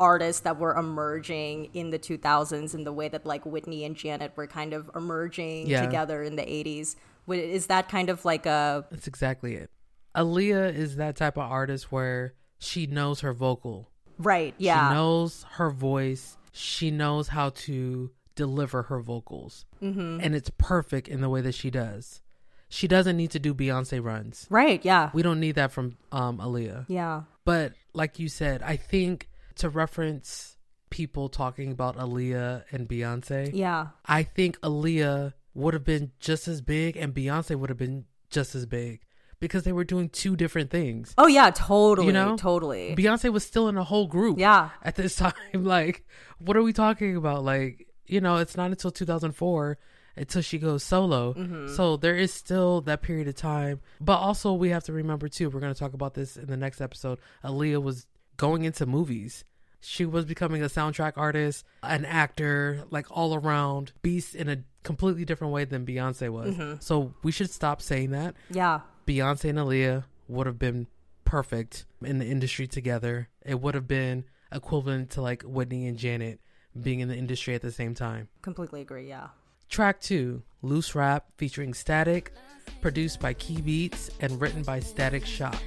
artists 0.00 0.40
that 0.42 0.58
were 0.58 0.74
emerging 0.74 1.68
in 1.74 1.90
the 1.90 1.98
2000s 1.98 2.74
in 2.74 2.82
the 2.84 2.92
way 2.92 3.08
that 3.08 3.24
like 3.26 3.44
Whitney 3.46 3.84
and 3.84 3.94
Janet 3.94 4.32
were 4.34 4.46
kind 4.46 4.72
of 4.72 4.90
emerging 4.96 5.66
Yeah. 5.68 5.82
together 5.82 6.22
in 6.22 6.34
the 6.36 6.42
80s 6.42 6.96
is 7.28 7.66
that 7.66 7.88
kind 7.88 8.08
of 8.10 8.24
like 8.24 8.46
a 8.46 8.84
That's 8.90 9.06
exactly 9.06 9.54
it. 9.54 9.70
Aaliyah 10.16 10.74
is 10.74 10.96
that 10.96 11.14
type 11.16 11.36
of 11.36 11.44
artist 11.44 11.92
where 11.92 12.34
she 12.58 12.86
knows 12.86 13.20
her 13.20 13.32
vocal. 13.32 13.88
right 14.18 14.54
yeah 14.58 14.88
She 14.88 14.94
knows 14.94 15.44
her 15.52 15.70
voice. 15.70 16.36
She 16.52 16.90
knows 16.90 17.28
how 17.28 17.50
to 17.50 18.10
deliver 18.34 18.82
her 18.84 19.00
vocals. 19.00 19.64
Mhm. 19.82 20.18
And 20.22 20.34
it's 20.34 20.50
perfect 20.58 21.06
in 21.08 21.20
the 21.20 21.28
way 21.28 21.40
that 21.42 21.54
she 21.54 21.70
does. 21.70 22.20
She 22.68 22.86
doesn't 22.88 23.16
need 23.16 23.30
to 23.32 23.38
do 23.38 23.52
Beyonce 23.54 24.02
runs. 24.02 24.46
Right, 24.50 24.84
yeah. 24.84 25.10
We 25.12 25.22
don't 25.22 25.40
need 25.40 25.54
that 25.56 25.72
from 25.72 25.96
um 26.12 26.38
Aaliyah. 26.38 26.86
Yeah. 26.88 27.22
But 27.44 27.72
like 27.94 28.18
you 28.18 28.28
said, 28.28 28.62
I 28.62 28.76
think 28.76 29.28
to 29.56 29.68
reference 29.68 30.56
people 30.90 31.28
talking 31.28 31.70
about 31.70 31.96
Aaliyah 31.96 32.64
and 32.72 32.88
Beyonce. 32.88 33.50
Yeah. 33.54 33.88
I 34.06 34.22
think 34.24 34.58
Aaliyah 34.60 35.34
would 35.54 35.74
have 35.74 35.84
been 35.84 36.12
just 36.20 36.48
as 36.48 36.60
big 36.60 36.96
and 36.96 37.14
Beyonce 37.14 37.56
would 37.56 37.70
have 37.70 37.78
been 37.78 38.04
just 38.30 38.54
as 38.54 38.66
big 38.66 39.00
because 39.40 39.64
they 39.64 39.72
were 39.72 39.84
doing 39.84 40.08
two 40.08 40.36
different 40.36 40.70
things. 40.70 41.14
oh 41.18 41.26
yeah 41.26 41.50
totally 41.50 42.06
You 42.08 42.12
know? 42.12 42.36
totally 42.36 42.94
Beyonce 42.96 43.32
was 43.32 43.44
still 43.44 43.68
in 43.68 43.76
a 43.76 43.84
whole 43.84 44.06
group. 44.06 44.38
Yeah. 44.38 44.70
At 44.82 44.96
this 44.96 45.16
time, 45.24 45.32
like, 45.54 46.04
what 46.38 46.56
are 46.56 46.62
we 46.62 46.72
talking 46.72 47.16
about? 47.16 47.44
Like, 47.44 47.86
you 48.06 48.20
know, 48.20 48.36
it's 48.36 48.56
not 48.56 48.70
until 48.70 48.90
2004 48.90 49.78
until 50.16 50.42
she 50.42 50.58
goes 50.58 50.82
solo. 50.82 51.34
Mhm. 51.34 51.74
So 51.76 51.96
there 51.96 52.16
is 52.16 52.32
still 52.34 52.80
that 52.82 53.00
period 53.00 53.28
of 53.28 53.36
time. 53.36 53.80
But 54.00 54.16
also, 54.18 54.52
we 54.54 54.70
have 54.70 54.82
to 54.84 54.92
remember 54.92 55.28
too. 55.28 55.48
We're 55.48 55.60
going 55.60 55.72
to 55.72 55.78
talk 55.78 55.94
about 55.94 56.14
this 56.14 56.36
in 56.36 56.46
the 56.46 56.56
next 56.56 56.80
episode. 56.80 57.20
Aaliyah 57.44 57.80
was 57.82 58.06
going 58.40 58.64
into 58.64 58.86
movies. 58.86 59.44
She 59.82 60.06
was 60.06 60.24
becoming 60.24 60.62
a 60.62 60.66
soundtrack 60.66 61.12
artist, 61.16 61.62
an 61.82 62.06
actor, 62.06 62.84
like 62.90 63.06
all 63.10 63.34
around 63.34 63.92
beast 64.00 64.34
in 64.34 64.48
a 64.48 64.58
completely 64.82 65.26
different 65.26 65.52
way 65.52 65.64
than 65.66 65.84
Beyonce 65.84 66.30
was. 66.30 66.54
Mhm. 66.56 66.82
So 66.82 67.14
we 67.22 67.32
should 67.32 67.50
stop 67.50 67.82
saying 67.82 68.12
that. 68.12 68.34
Yeah. 68.48 68.80
Beyonce 69.06 69.50
and 69.50 69.58
Aaliyah 69.58 70.04
would 70.28 70.46
have 70.46 70.58
been 70.58 70.86
perfect 71.26 71.84
in 72.02 72.18
the 72.18 72.24
industry 72.26 72.66
together. 72.66 73.28
It 73.44 73.60
would 73.60 73.74
have 73.74 73.86
been 73.86 74.24
equivalent 74.50 75.10
to 75.10 75.20
like 75.22 75.42
Whitney 75.42 75.86
and 75.86 75.98
Janet 75.98 76.40
being 76.80 77.00
in 77.00 77.08
the 77.08 77.16
industry 77.16 77.54
at 77.54 77.60
the 77.62 77.72
same 77.72 77.94
time. 77.94 78.28
completely 78.42 78.80
agree 78.80 79.06
yeah 79.08 79.28
Track 79.68 80.00
two, 80.00 80.42
Loose 80.62 80.94
Rap 80.96 81.26
featuring 81.36 81.74
Static, 81.74 82.32
produced 82.80 83.20
by 83.20 83.34
Key 83.34 83.60
Beats 83.60 84.10
and 84.18 84.40
written 84.40 84.62
by 84.64 84.80
Static 84.80 85.24
Shock. 85.26 85.60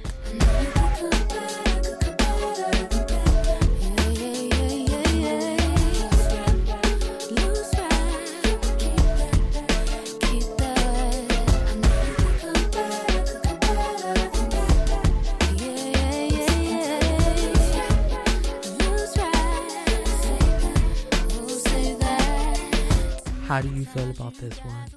How 23.54 23.60
do 23.60 23.68
you 23.72 23.84
feel 23.84 24.10
about 24.10 24.34
this 24.34 24.58
one? 24.64 24.88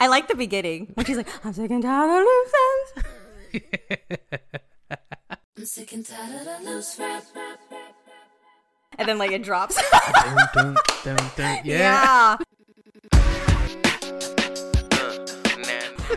I 0.00 0.06
like 0.08 0.28
the 0.28 0.34
beginning 0.34 0.92
when 0.94 1.04
she's 1.04 1.18
like 1.18 1.28
I'm 1.44 1.52
sick 1.52 1.70
and 1.70 1.82
tired 1.82 2.08
of 2.08 2.24
loose 2.24 2.54
I'm 5.58 5.64
sick 5.66 5.92
and 5.92 6.06
tired 6.06 6.46
of 6.48 6.64
loose 6.64 6.98
rap. 6.98 7.22
and 8.98 9.06
then 9.06 9.18
like 9.18 9.32
it 9.32 9.42
drops 9.42 9.76
Dun, 10.24 10.46
dun, 10.54 10.76
dun, 11.04 11.16
dun. 11.36 11.60
Yeah. 11.66 11.76
yeah 11.78 12.36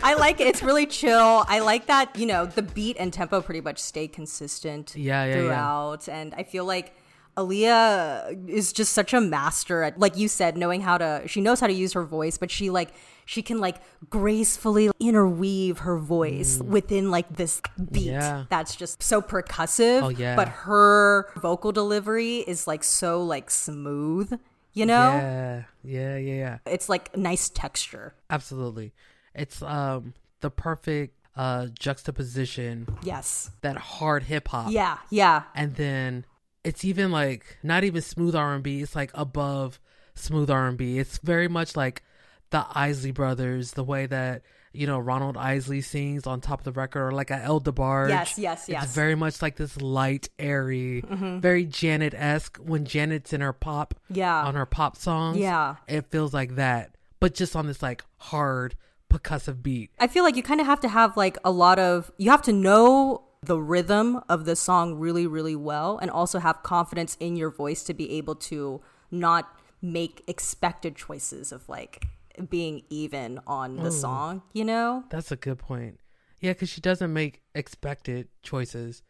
I 0.02 0.14
like 0.14 0.40
it. 0.40 0.46
It's 0.46 0.62
really 0.62 0.86
chill. 0.86 1.44
I 1.46 1.58
like 1.58 1.88
that, 1.88 2.16
you 2.16 2.24
know, 2.24 2.46
the 2.46 2.62
beat 2.62 2.96
and 2.98 3.12
tempo 3.12 3.42
pretty 3.42 3.60
much 3.60 3.78
stay 3.78 4.08
consistent 4.08 4.96
Yeah, 4.96 5.26
yeah, 5.26 5.34
yeah. 5.34 5.40
throughout. 5.42 6.08
And 6.08 6.32
I 6.38 6.42
feel 6.42 6.64
like 6.64 6.94
Aaliyah 7.36 8.48
is 8.48 8.72
just 8.72 8.92
such 8.92 9.12
a 9.14 9.20
master 9.20 9.82
at, 9.82 9.98
like 9.98 10.16
you 10.16 10.28
said, 10.28 10.56
knowing 10.56 10.80
how 10.80 10.98
to, 10.98 11.22
she 11.26 11.40
knows 11.40 11.60
how 11.60 11.66
to 11.66 11.72
use 11.72 11.92
her 11.94 12.04
voice, 12.04 12.38
but 12.38 12.50
she 12.50 12.70
like, 12.70 12.92
she 13.24 13.42
can 13.42 13.58
like 13.58 13.76
gracefully 14.08 14.90
interweave 14.98 15.78
her 15.80 15.96
voice 15.98 16.58
within 16.60 17.10
like 17.10 17.36
this 17.36 17.60
beat 17.92 18.08
Mm. 18.10 18.20
Yeah. 18.20 18.44
that's 18.50 18.74
just 18.76 19.02
so 19.02 19.22
percussive. 19.22 20.02
Oh, 20.02 20.08
yeah. 20.08 20.34
But 20.36 20.48
her 20.48 21.30
vocal 21.36 21.70
delivery 21.72 22.38
is 22.38 22.66
like 22.66 22.82
so 22.82 23.22
like 23.22 23.50
smooth, 23.50 24.38
you 24.72 24.84
know? 24.86 25.12
Yeah, 25.12 25.62
yeah, 25.84 26.16
yeah, 26.16 26.34
yeah. 26.34 26.58
It's 26.66 26.88
like 26.88 27.16
nice 27.16 27.48
texture. 27.48 28.14
Absolutely. 28.30 28.92
It's 29.34 29.62
um 29.62 30.14
the 30.40 30.50
perfect 30.50 31.14
uh 31.36 31.66
juxtaposition. 31.78 32.88
Yes. 33.02 33.50
That 33.60 33.76
hard 33.76 34.24
hip 34.24 34.48
hop. 34.48 34.72
Yeah, 34.72 34.98
yeah. 35.10 35.44
And 35.54 35.76
then 35.76 36.24
it's 36.64 36.84
even 36.84 37.10
like 37.10 37.58
not 37.62 37.84
even 37.84 38.02
smooth 38.02 38.34
R&B, 38.34 38.82
it's 38.82 38.94
like 38.96 39.10
above 39.14 39.80
smooth 40.14 40.50
R&B. 40.50 40.98
It's 40.98 41.18
very 41.18 41.48
much 41.48 41.76
like 41.76 42.02
the 42.50 42.66
Isley 42.74 43.12
brothers, 43.12 43.72
the 43.72 43.84
way 43.84 44.06
that 44.06 44.42
you 44.72 44.86
know 44.86 44.98
Ronald 44.98 45.36
Isley 45.36 45.80
sings 45.80 46.26
on 46.26 46.40
top 46.40 46.60
of 46.60 46.64
the 46.64 46.72
record 46.72 47.00
or 47.08 47.12
like 47.12 47.30
a 47.30 47.38
El 47.42 47.60
DeBarge. 47.60 48.08
Yes, 48.10 48.38
yes, 48.38 48.66
yes. 48.68 48.84
It's 48.84 48.94
very 48.94 49.14
much 49.14 49.40
like 49.42 49.56
this 49.56 49.80
light, 49.80 50.28
airy, 50.38 51.02
Mhm. 51.02 51.40
very 51.40 51.64
Janet-esque 51.64 52.56
when 52.58 52.84
Janet's 52.84 53.32
in 53.32 53.40
her 53.40 53.52
pop 53.52 53.94
Yeah. 54.08 54.44
on 54.44 54.54
her 54.54 54.66
pop 54.66 54.96
songs. 54.96 55.38
Yeah. 55.38 55.76
It 55.88 56.06
feels 56.10 56.32
like 56.34 56.54
that, 56.56 56.94
but 57.20 57.34
just 57.34 57.56
on 57.56 57.66
this 57.66 57.82
like 57.82 58.04
hard 58.18 58.76
percussive 59.12 59.60
beat. 59.62 59.90
I 59.98 60.06
feel 60.06 60.22
like 60.22 60.36
you 60.36 60.42
kind 60.42 60.60
of 60.60 60.66
have 60.66 60.80
to 60.80 60.88
have 60.88 61.16
like 61.16 61.36
a 61.44 61.50
lot 61.50 61.78
of 61.80 62.12
you 62.16 62.30
have 62.30 62.42
to 62.42 62.52
know 62.52 63.22
the 63.42 63.58
rhythm 63.60 64.20
of 64.28 64.44
the 64.44 64.54
song 64.54 64.94
really 64.94 65.26
really 65.26 65.56
well 65.56 65.98
and 65.98 66.10
also 66.10 66.38
have 66.38 66.62
confidence 66.62 67.16
in 67.20 67.36
your 67.36 67.50
voice 67.50 67.82
to 67.82 67.94
be 67.94 68.12
able 68.12 68.34
to 68.34 68.80
not 69.10 69.48
make 69.82 70.22
expected 70.26 70.94
choices 70.94 71.50
of 71.52 71.66
like 71.68 72.06
being 72.50 72.82
even 72.90 73.40
on 73.46 73.76
the 73.76 73.88
Mm. 73.90 74.00
song, 74.00 74.42
you 74.52 74.64
know? 74.64 75.04
That's 75.10 75.32
a 75.32 75.36
good 75.36 75.58
point. 75.58 75.98
Yeah, 76.40 76.52
because 76.52 76.68
she 76.68 76.80
doesn't 76.80 77.12
make 77.12 77.40
expected 77.54 78.28
choices. 78.42 79.02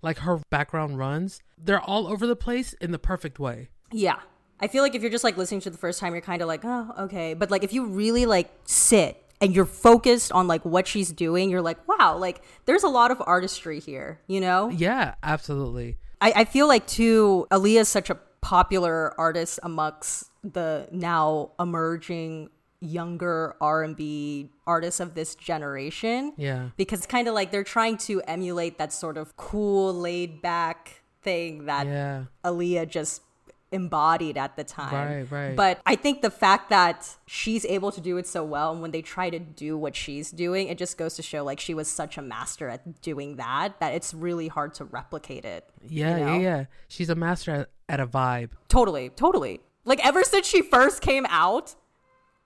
Like 0.00 0.18
her 0.18 0.40
background 0.50 0.96
runs, 0.98 1.40
they're 1.58 1.80
all 1.80 2.06
over 2.06 2.26
the 2.26 2.36
place 2.36 2.72
in 2.74 2.92
the 2.92 2.98
perfect 2.98 3.38
way. 3.38 3.68
Yeah. 3.90 4.20
I 4.60 4.68
feel 4.68 4.82
like 4.82 4.94
if 4.94 5.02
you're 5.02 5.10
just 5.10 5.24
like 5.24 5.36
listening 5.36 5.60
to 5.62 5.70
the 5.70 5.78
first 5.78 5.98
time, 5.98 6.12
you're 6.12 6.20
kind 6.22 6.40
of 6.42 6.48
like, 6.48 6.60
oh, 6.64 6.92
okay. 7.00 7.34
But 7.34 7.50
like 7.50 7.64
if 7.64 7.72
you 7.72 7.86
really 7.86 8.26
like 8.26 8.50
sit 8.64 9.22
and 9.40 9.54
you're 9.54 9.64
focused 9.64 10.32
on 10.32 10.46
like 10.48 10.64
what 10.64 10.86
she's 10.86 11.10
doing, 11.12 11.50
you're 11.50 11.62
like, 11.62 11.86
wow, 11.88 12.16
like 12.16 12.42
there's 12.64 12.82
a 12.82 12.88
lot 12.88 13.10
of 13.10 13.22
artistry 13.24 13.80
here, 13.80 14.20
you 14.26 14.40
know? 14.40 14.68
Yeah, 14.68 15.14
absolutely. 15.22 15.98
I, 16.20 16.32
I 16.36 16.44
feel 16.44 16.66
like 16.66 16.86
too, 16.86 17.46
Aaliyah 17.50 17.80
is 17.80 17.88
such 17.88 18.10
a 18.10 18.16
popular 18.40 19.18
artist 19.18 19.60
amongst 19.62 20.30
the 20.42 20.88
now 20.90 21.52
emerging 21.58 22.50
younger 22.80 23.56
R&B 23.60 24.50
artists 24.66 25.00
of 25.00 25.14
this 25.14 25.34
generation. 25.34 26.32
Yeah. 26.36 26.70
Because 26.76 27.06
kind 27.06 27.28
of 27.28 27.34
like 27.34 27.50
they're 27.50 27.64
trying 27.64 27.98
to 27.98 28.20
emulate 28.22 28.78
that 28.78 28.92
sort 28.92 29.16
of 29.16 29.36
cool, 29.36 29.94
laid 29.94 30.42
back 30.42 31.02
thing 31.22 31.66
that 31.66 31.86
Yeah. 31.86 32.24
Aaliyah 32.44 32.88
just 32.88 33.22
embodied 33.70 34.36
at 34.36 34.56
the 34.56 34.64
time. 34.64 34.92
Right, 34.94 35.30
right. 35.30 35.56
But 35.56 35.80
I 35.84 35.94
think 35.94 36.22
the 36.22 36.30
fact 36.30 36.70
that 36.70 37.16
she's 37.26 37.64
able 37.66 37.92
to 37.92 38.00
do 38.00 38.16
it 38.16 38.26
so 38.26 38.44
well 38.44 38.72
and 38.72 38.80
when 38.80 38.90
they 38.90 39.02
try 39.02 39.30
to 39.30 39.38
do 39.38 39.76
what 39.76 39.94
she's 39.94 40.30
doing, 40.30 40.68
it 40.68 40.78
just 40.78 40.96
goes 40.96 41.16
to 41.16 41.22
show 41.22 41.44
like 41.44 41.60
she 41.60 41.74
was 41.74 41.88
such 41.88 42.16
a 42.18 42.22
master 42.22 42.68
at 42.68 43.02
doing 43.02 43.36
that 43.36 43.78
that 43.80 43.94
it's 43.94 44.14
really 44.14 44.48
hard 44.48 44.74
to 44.74 44.84
replicate 44.84 45.44
it. 45.44 45.68
Yeah, 45.86 46.16
you 46.16 46.24
know? 46.24 46.32
yeah, 46.34 46.40
yeah. 46.40 46.64
She's 46.88 47.10
a 47.10 47.14
master 47.14 47.52
at, 47.52 47.70
at 47.88 48.00
a 48.00 48.06
vibe. 48.06 48.50
Totally, 48.68 49.10
totally. 49.10 49.60
Like 49.84 50.04
ever 50.04 50.24
since 50.24 50.46
she 50.46 50.62
first 50.62 51.02
came 51.02 51.26
out, 51.28 51.74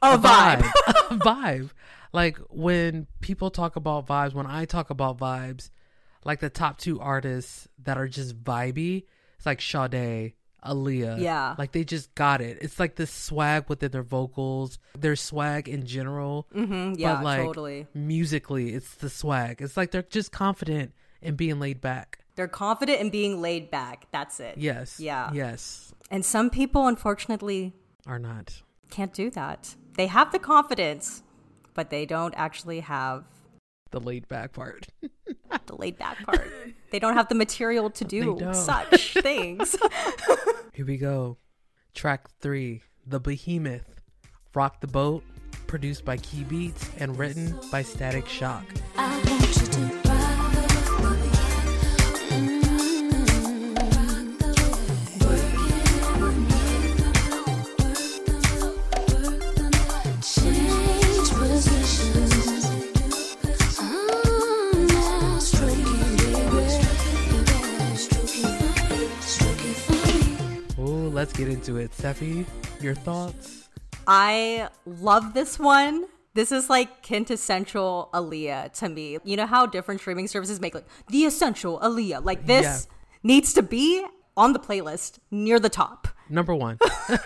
a, 0.03 0.19
vibe. 0.19 0.71
a 1.11 1.15
vibe. 1.17 1.71
Like 2.13 2.39
when 2.51 3.07
people 3.21 3.51
talk 3.51 3.77
about 3.77 4.07
vibes, 4.07 4.35
when 4.35 4.47
I 4.47 4.65
talk 4.65 4.91
about 4.91 5.19
vibes, 5.19 5.71
like 6.25 6.41
the 6.41 6.51
top 6.51 6.79
two 6.79 7.01
artists 7.01 7.69
that 7.83 7.97
are 7.97 8.09
just 8.09 8.43
vibey, 8.43 9.05
it's 9.37 9.47
like 9.47 9.61
Sade, 9.61 10.35
Aaliyah. 10.65 11.21
Yeah. 11.21 11.55
Like 11.59 11.73
they 11.73 11.85
just 11.85 12.15
got 12.15 12.41
it. 12.41 12.59
It's 12.61 12.79
like 12.79 12.97
this 12.97 13.11
swag 13.11 13.69
within 13.69 13.91
their 13.91 14.03
vocals, 14.03 14.79
their 14.99 15.17
swag 15.17 15.69
in 15.69 15.85
general. 15.87 16.47
Mhm, 16.55 16.97
yeah, 16.99 17.15
but 17.17 17.25
like 17.25 17.43
totally. 17.43 17.87
musically, 17.95 18.75
it's 18.75 18.95
the 18.95 19.11
swag. 19.11 19.61
It's 19.61 19.77
like 19.77 19.91
they're 19.91 20.03
just 20.03 20.33
confident 20.33 20.93
in 21.21 21.35
being 21.37 21.59
laid 21.59 21.81
back. 21.81 22.19
They're 22.37 22.49
confident 22.49 23.01
in 23.01 23.11
being 23.11 23.43
laid 23.43 23.71
back. 23.71 24.07
That's 24.11 24.41
it. 24.41 24.57
Yes. 24.57 24.99
Yeah. 24.99 25.31
Yes. 25.33 25.93
And 26.11 26.25
some 26.25 26.49
people, 26.51 26.87
unfortunately, 26.87 27.73
Are 28.07 28.19
not. 28.19 28.63
can't 28.91 29.13
do 29.13 29.31
that. 29.31 29.75
They 29.97 30.07
have 30.07 30.33
the 30.33 30.39
confidence, 30.39 31.23
but 31.75 31.91
they 31.91 32.07
don't 32.07 32.35
actually 32.37 32.81
have 32.81 33.25
The 33.91 34.01
laid 34.01 34.29
back 34.29 34.53
part. 34.53 34.89
the 35.67 35.77
laid 35.77 35.99
back 35.99 36.25
part. 36.25 36.51
they 36.91 36.99
don't 36.99 37.15
have 37.15 37.29
the 37.29 37.35
material 37.35 37.91
to 37.91 38.05
do 38.05 38.39
such 38.53 39.15
things. 39.23 39.77
Here 40.73 40.87
we 40.87 40.97
go. 40.97 41.39
Track 41.95 42.29
three 42.41 42.83
The 43.07 43.21
Behemoth. 43.21 44.01
Rock 44.55 44.81
the 44.81 44.87
Boat. 44.87 45.25
Produced 45.67 46.05
by 46.05 46.19
Key 46.19 46.45
Beats 46.45 46.91
and 46.99 47.19
written 47.19 47.59
by 47.71 47.83
Static 47.83 48.29
Shock. 48.29 48.65
Let's 71.23 71.35
get 71.35 71.47
into 71.47 71.77
it. 71.77 71.93
Steffi, 71.93 72.45
your 72.81 72.97
thoughts? 72.97 73.69
I 74.09 74.69
love 74.85 75.35
this 75.35 75.57
one. 75.57 76.07
This 76.35 76.51
is 76.51 76.69
like 76.69 77.07
quintessential 77.07 78.11
Aaliyah 78.13 78.73
to 78.81 78.89
me. 78.89 79.19
You 79.23 79.37
know 79.37 79.47
how 79.47 79.67
different 79.67 80.01
streaming 80.01 80.27
services 80.27 80.61
make 80.61 80.75
like 80.75 80.89
the 81.11 81.19
essential 81.19 81.79
Aaliyah? 81.79 82.25
Like 82.25 82.47
this 82.47 82.89
needs 83.23 83.55
to 83.55 83.63
be 83.63 84.05
on 84.37 84.53
the 84.53 84.59
playlist 84.59 85.21
near 85.31 85.61
the 85.61 85.69
top. 85.69 86.09
Number 86.29 86.57
one. 86.57 86.79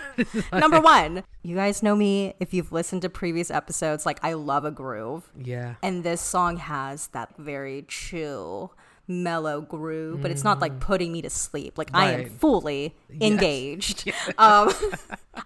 Number 0.53 0.79
one. 0.79 1.23
You 1.41 1.55
guys 1.55 1.81
know 1.81 1.95
me 1.95 2.35
if 2.39 2.53
you've 2.53 2.71
listened 2.71 3.01
to 3.01 3.09
previous 3.09 3.49
episodes. 3.49 4.05
Like, 4.05 4.19
I 4.21 4.33
love 4.33 4.63
a 4.63 4.71
groove. 4.71 5.31
Yeah. 5.35 5.75
And 5.81 6.03
this 6.03 6.21
song 6.21 6.57
has 6.57 7.07
that 7.13 7.35
very 7.37 7.85
chill, 7.87 8.75
mellow 9.07 9.61
groove, 9.61 10.21
but 10.21 10.31
it's 10.31 10.43
not 10.43 10.59
like 10.59 10.79
putting 10.79 11.11
me 11.13 11.21
to 11.21 11.29
sleep. 11.29 11.77
Like, 11.77 11.89
I 11.93 12.11
am 12.11 12.19
Right. 12.19 12.31
fully 12.31 12.95
Yes. 13.09 13.31
engaged. 13.31 14.11
Um, 14.37 14.71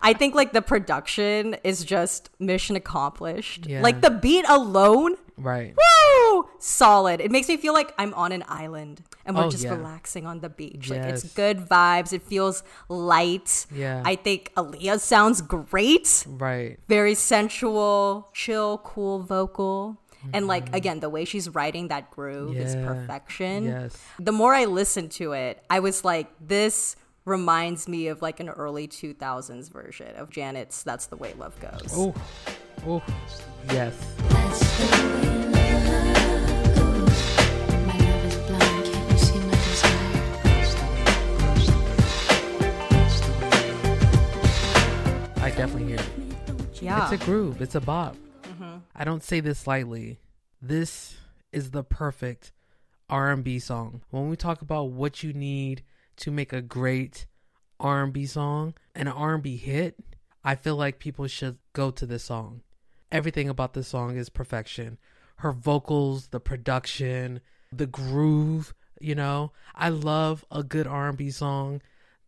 I 0.01 0.14
think 0.14 0.34
like 0.36 0.51
the 0.53 0.62
production 0.62 1.55
is 1.64 1.84
just 1.86 2.30
mission 2.39 2.76
accomplished. 2.76 3.68
Yeah. 3.68 3.82
Like, 3.82 4.01
the 4.01 4.09
beat 4.09 4.45
alone. 4.49 5.16
Right. 5.38 5.76
Woo! 5.76 6.49
Solid. 6.59 7.20
It 7.22 7.32
makes 7.32 7.47
me 7.47 7.57
feel 7.57 7.74
like 7.74 7.93
I'm 7.97 8.14
on 8.16 8.32
an 8.32 8.43
island 8.47 9.01
and 9.26 9.36
we're 9.36 9.45
Oh, 9.45 9.49
just 9.49 9.64
yeah. 9.64 9.72
relaxing 9.76 10.26
on 10.28 10.39
the 10.41 10.49
beach. 10.49 10.89
Like 10.89 11.01
it's 11.01 11.24
good 11.34 11.68
vibes. 11.68 12.14
It 12.14 12.22
feels 12.22 12.64
light. 12.89 13.66
Yeah. 13.74 14.01
I 14.05 14.16
think 14.16 14.51
Aaliyah 14.55 14.99
sounds 14.99 15.41
great. 15.41 16.26
Right. 16.28 16.78
Very 16.88 17.16
sensual, 17.16 18.30
chill, 18.34 18.80
cool 18.84 19.20
vocal. 19.20 19.97
And 20.24 20.34
Mm-hmm. 20.34 20.45
like 20.47 20.76
again, 20.76 20.99
the 20.99 21.09
way 21.09 21.26
she's 21.26 21.49
writing 21.49 21.88
that 21.89 22.11
groove 22.11 22.55
is 22.55 22.76
perfection. 22.76 23.65
Yes. 23.65 23.97
The 24.19 24.32
more 24.32 24.53
I 24.53 24.65
listened 24.65 25.11
to 25.13 25.34
it, 25.34 25.63
I 25.69 25.80
was 25.80 26.03
like, 26.05 26.28
this 26.39 26.95
reminds 27.26 27.88
me 27.88 28.07
of 28.07 28.22
like 28.22 28.39
an 28.39 28.49
early 28.49 28.88
2000s 28.88 29.72
version 29.72 30.15
of 30.15 30.30
Janet's 30.30 30.84
That's 30.84 31.05
the 31.07 31.17
Way 31.17 31.34
Love 31.38 31.59
Goes. 31.59 31.91
Oh, 31.93 32.13
oh, 32.88 33.01
yes. 33.72 33.95
I 45.43 45.49
definitely 45.49 45.86
hear 45.86 45.95
it. 45.99 46.09
Yeah. 46.82 47.03
It's 47.11 47.22
a 47.22 47.26
groove. 47.26 47.61
It's 47.61 47.76
a 47.76 47.82
bop. 47.82 48.15
I 48.95 49.03
don't 49.03 49.23
say 49.23 49.39
this 49.39 49.67
lightly. 49.67 50.19
This 50.61 51.17
is 51.51 51.71
the 51.71 51.84
perfect 51.84 52.51
R&B 53.09 53.59
song. 53.59 54.01
When 54.09 54.29
we 54.29 54.36
talk 54.36 54.61
about 54.61 54.91
what 54.91 55.23
you 55.23 55.34
need 55.34 55.84
to 56.17 56.32
make 56.32 56.53
a 56.53 56.61
great 56.61 57.25
R&B 57.79 58.25
song, 58.25 58.73
an 58.95 59.07
R&B 59.07 59.57
hit, 59.57 59.95
I 60.43 60.55
feel 60.55 60.75
like 60.75 60.99
people 60.99 61.27
should 61.27 61.57
go 61.73 61.91
to 61.91 62.05
this 62.05 62.23
song. 62.23 62.61
Everything 63.11 63.49
about 63.49 63.73
this 63.73 63.88
song 63.88 64.17
is 64.17 64.29
perfection. 64.29 64.97
Her 65.38 65.51
vocals, 65.51 66.27
the 66.27 66.39
production, 66.39 67.41
the 67.71 67.88
groove, 67.88 68.73
you 68.99 69.15
know. 69.15 69.51
I 69.75 69.89
love 69.89 70.45
a 70.51 70.63
good 70.63 70.88
R&B 70.88 71.32
song 71.32 71.82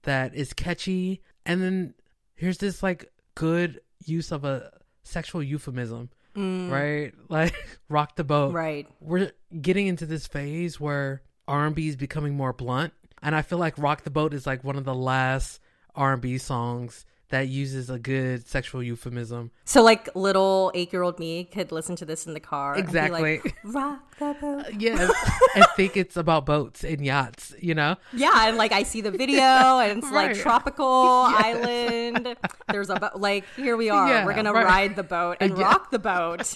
that 0.04 0.36
is 0.36 0.54
catchy 0.54 1.22
and 1.46 1.62
then 1.62 1.94
here's 2.36 2.58
this 2.58 2.84
like 2.84 3.12
good 3.36 3.82
use 4.06 4.32
of 4.32 4.46
a 4.46 4.72
sexual 5.04 5.44
euphemism, 5.44 6.10
Mm. 6.36 6.72
right? 6.72 7.14
Like 7.30 7.56
rock 7.90 8.16
the 8.16 8.24
boat. 8.24 8.54
Right. 8.54 8.88
We're 9.00 9.32
getting 9.60 9.88
into 9.88 10.06
this 10.06 10.28
phase 10.28 10.80
where 10.80 11.22
R&B 11.48 11.88
is 11.88 11.96
becoming 11.96 12.36
more 12.36 12.54
blunt, 12.54 12.94
and 13.22 13.36
I 13.36 13.42
feel 13.42 13.58
like 13.58 13.78
rock 13.78 14.04
the 14.04 14.12
boat 14.12 14.34
is 14.34 14.46
like 14.46 14.64
one 14.64 14.76
of 14.76 14.84
the 14.84 14.94
last 14.94 15.60
R&B 15.96 16.38
songs 16.38 17.06
that 17.30 17.48
uses 17.48 17.90
a 17.90 17.98
good 17.98 18.48
sexual 18.48 18.84
euphemism. 18.84 19.50
So 19.66 19.82
like 19.82 20.08
little 20.16 20.72
eight-year-old 20.76 21.18
me 21.18 21.46
could 21.46 21.72
listen 21.72 21.96
to 21.96 22.06
this 22.06 22.28
in 22.28 22.34
the 22.36 22.40
car. 22.40 22.74
and 22.76 22.84
be 22.84 22.88
Exactly. 22.90 23.40
like, 23.44 23.56
Rock 23.64 24.18
the 24.20 24.36
boat. 24.40 24.66
Uh, 24.68 24.70
yes, 24.78 25.12
I 25.56 25.66
think 25.76 25.98
it's 25.98 26.16
about 26.16 26.46
boats 26.46 26.84
and 26.84 27.04
yachts, 27.04 27.56
you 27.60 27.74
know? 27.74 27.96
Yeah, 28.14 28.48
and 28.48 28.58
like 28.58 28.72
I 28.72 28.84
see 28.84 29.02
the 29.02 29.10
video, 29.10 29.42
and 29.80 29.98
it's 30.04 30.12
like 30.12 30.36
tropical 30.36 31.26
Yes. 31.30 31.44
island. 31.44 32.36
There's 32.72 32.90
a 32.92 32.96
boat. 33.00 33.16
Like 33.16 33.46
here 33.56 33.78
we 33.78 33.90
are. 33.90 34.08
Yeah, 34.08 34.26
We're 34.26 34.36
gonna 34.36 34.54
right. 34.54 34.66
ride 34.66 34.96
the 34.96 35.04
boat 35.04 35.38
and 35.40 35.58
Yeah. 35.58 35.64
rock 35.64 35.90
the 35.90 36.00
boat, 36.00 36.54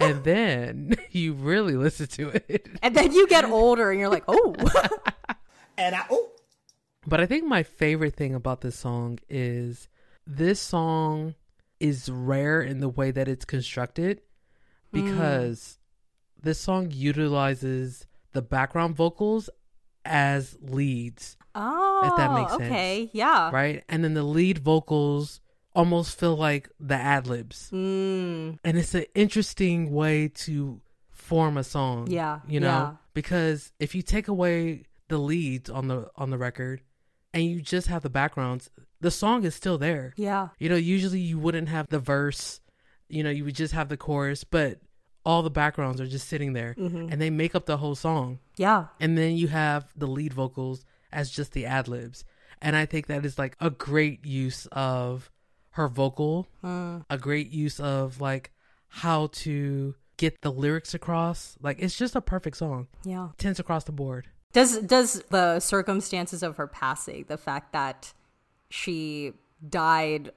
and 0.00 0.24
then 0.24 0.96
you 1.12 1.34
really 1.34 1.74
listen 1.76 2.08
to 2.08 2.30
it. 2.30 2.66
and 2.82 2.96
then 2.96 3.12
you 3.12 3.28
get 3.28 3.44
older, 3.44 3.90
and 3.92 4.00
you're 4.00 4.08
like, 4.08 4.24
oh, 4.26 4.54
and 5.78 5.94
I 5.94 6.04
oh. 6.10 6.30
But 7.06 7.20
I 7.20 7.26
think 7.26 7.44
my 7.44 7.62
favorite 7.62 8.16
thing 8.16 8.34
about 8.34 8.60
this 8.62 8.76
song 8.76 9.18
is 9.28 9.88
this 10.26 10.60
song 10.60 11.34
is 11.78 12.08
rare 12.10 12.60
in 12.60 12.80
the 12.80 12.88
way 12.88 13.10
that 13.10 13.28
it's 13.28 13.44
constructed 13.44 14.22
because 14.92 15.78
this 16.42 16.58
song 16.58 16.88
utilizes 16.90 18.06
the 18.32 18.42
background 18.42 18.96
vocals 18.96 19.50
as 20.04 20.56
leads. 20.60 21.36
oh, 21.54 22.02
if 22.04 22.16
that 22.16 22.32
makes 22.32 22.52
sense. 22.52 22.62
okay, 22.62 23.10
yeah, 23.12 23.50
Right? 23.50 23.84
And 23.88 24.04
then 24.04 24.14
the 24.14 24.22
lead 24.22 24.58
vocals 24.58 25.40
almost 25.74 26.18
feel 26.18 26.36
like 26.36 26.70
the 26.80 26.94
ad 26.94 27.26
libs. 27.26 27.70
Mm. 27.72 28.58
And 28.64 28.78
it's 28.78 28.94
an 28.94 29.04
interesting 29.14 29.92
way 29.92 30.28
to 30.28 30.80
form 31.10 31.56
a 31.56 31.64
song. 31.64 32.08
Yeah, 32.08 32.40
You 32.48 32.60
know? 32.60 32.66
yeah. 32.66 32.92
Because 33.14 33.72
if 33.80 33.94
you 33.94 34.02
take 34.02 34.28
away 34.28 34.84
the 35.08 35.18
leads 35.18 35.70
on 35.70 35.88
the 35.88 36.10
on 36.16 36.30
the 36.30 36.38
record 36.38 36.82
and 37.34 37.44
you 37.44 37.60
just 37.60 37.86
have 37.88 38.02
the 38.02 38.10
backgrounds, 38.10 38.70
the 39.00 39.10
song 39.10 39.44
is 39.44 39.54
still 39.54 39.78
there. 39.78 40.14
Yeah. 40.16 40.48
You 40.58 40.68
know, 40.68 40.76
usually 40.76 41.20
you 41.20 41.38
wouldn't 41.38 41.68
have 41.68 41.88
the 41.88 41.98
verse, 41.98 42.60
you 43.08 43.22
know, 43.22 43.30
you 43.30 43.44
would 43.44 43.54
just 43.54 43.74
have 43.74 43.88
the 43.88 43.96
chorus, 43.96 44.44
but 44.44 44.80
all 45.24 45.42
the 45.42 45.50
backgrounds 45.50 46.00
are 46.00 46.06
just 46.06 46.28
sitting 46.28 46.52
there 46.52 46.74
Mhm. 46.78 47.10
and 47.12 47.20
they 47.20 47.30
make 47.30 47.54
up 47.54 47.66
the 47.66 47.76
whole 47.78 47.94
song. 47.96 48.38
Yeah. 48.56 48.86
And 49.00 49.18
then 49.18 49.36
you 49.36 49.48
have 49.48 49.92
the 49.96 50.06
lead 50.06 50.32
vocals 50.32 50.84
as 51.12 51.30
just 51.30 51.52
the 51.52 51.66
ad 51.66 51.88
libs. 51.88 52.24
And 52.62 52.74
I 52.76 52.86
think 52.86 53.06
that 53.08 53.24
is 53.26 53.38
like 53.38 53.56
a 53.60 53.68
great 53.70 54.24
use 54.24 54.66
of 54.72 55.30
her 55.70 55.88
vocal, 55.88 56.46
Mm. 56.62 57.04
a 57.10 57.18
great 57.18 57.50
use 57.50 57.78
of 57.80 58.20
like 58.20 58.52
how 58.88 59.26
to 59.44 59.94
get 60.16 60.40
the 60.40 60.50
lyrics 60.50 60.94
across. 60.94 61.56
Like 61.60 61.78
it's 61.80 61.96
just 61.98 62.16
a 62.16 62.20
perfect 62.22 62.56
song. 62.56 62.86
Yeah. 63.04 63.30
Tens 63.36 63.58
across 63.58 63.84
the 63.84 63.92
board. 63.92 64.28
Does 64.56 64.78
does 64.78 65.22
the 65.28 65.60
circumstances 65.60 66.42
of 66.42 66.56
her 66.56 66.66
passing, 66.66 67.26
the 67.28 67.36
fact 67.36 67.72
that 67.74 68.14
she 68.70 69.34
died 69.68 70.30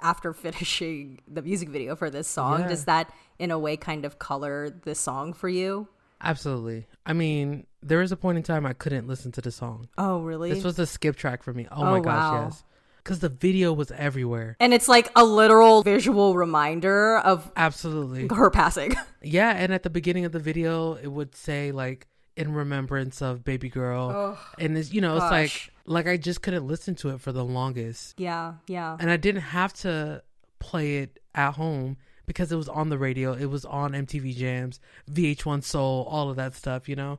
after 0.00 0.32
finishing 0.46 1.20
the 1.26 1.42
music 1.42 1.68
video 1.70 1.96
for 1.96 2.08
this 2.08 2.28
song, 2.28 2.60
Yeah. 2.60 2.68
does 2.68 2.84
that 2.84 3.12
in 3.40 3.50
a 3.50 3.58
way 3.58 3.76
kind 3.76 4.04
of 4.04 4.20
color 4.20 4.70
the 4.70 4.94
song 4.94 5.32
for 5.32 5.48
you? 5.48 5.88
Absolutely. 6.20 6.86
I 7.04 7.14
mean, 7.14 7.66
there 7.82 7.98
was 7.98 8.12
a 8.12 8.16
point 8.16 8.38
in 8.38 8.44
time 8.44 8.64
I 8.64 8.74
couldn't 8.74 9.08
listen 9.08 9.32
to 9.32 9.40
the 9.40 9.50
song. 9.50 9.88
Oh, 9.98 10.20
really? 10.20 10.50
This 10.54 10.62
was 10.62 10.78
a 10.78 10.86
skip 10.86 11.16
track 11.16 11.42
for 11.42 11.52
me. 11.52 11.66
Oh, 11.72 11.82
Oh, 11.82 11.90
my 11.90 11.98
gosh, 12.00 12.32
wow. 12.32 12.44
yes. 12.44 12.64
Because 12.98 13.18
the 13.18 13.28
video 13.28 13.72
was 13.72 13.90
everywhere. 13.90 14.56
And 14.60 14.72
it's 14.72 14.88
like 14.88 15.10
a 15.16 15.24
literal 15.24 15.82
visual 15.82 16.36
reminder 16.36 17.18
of 17.18 17.50
Absolutely. 17.56 18.28
her 18.34 18.50
passing. 18.50 18.94
Yeah, 19.26 19.50
and 19.50 19.72
at 19.72 19.82
the 19.82 19.90
beginning 19.90 20.26
of 20.26 20.32
the 20.32 20.38
video, 20.38 20.94
it 20.94 21.08
would 21.08 21.34
say 21.34 21.72
like 21.72 22.06
in 22.36 22.52
remembrance 22.52 23.22
of 23.22 23.44
baby 23.44 23.68
girl, 23.68 24.10
Oh, 24.14 24.38
and 24.58 24.76
it's 24.76 24.92
you 24.92 25.00
know 25.00 25.14
it's 25.16 25.30
like 25.30 25.70
like 25.86 26.06
I 26.06 26.16
just 26.16 26.42
couldn't 26.42 26.66
listen 26.66 26.94
to 26.96 27.10
it 27.10 27.20
for 27.20 27.30
the 27.32 27.44
longest, 27.44 28.14
yeah, 28.18 28.54
yeah. 28.66 28.96
and 28.98 29.10
I 29.10 29.16
didn't 29.16 29.42
have 29.42 29.72
to 29.82 30.22
play 30.58 30.96
it 30.98 31.20
at 31.34 31.52
home 31.52 31.96
because 32.26 32.50
it 32.50 32.56
was 32.56 32.68
on 32.68 32.88
the 32.88 32.98
radio, 32.98 33.32
it 33.34 33.46
was 33.46 33.64
on 33.64 33.92
MTV 33.92 34.34
Jams, 34.34 34.80
VH1 35.10 35.62
Soul, 35.62 36.06
all 36.08 36.30
of 36.30 36.36
that 36.36 36.54
stuff, 36.54 36.88
you 36.88 36.96
know, 36.96 37.18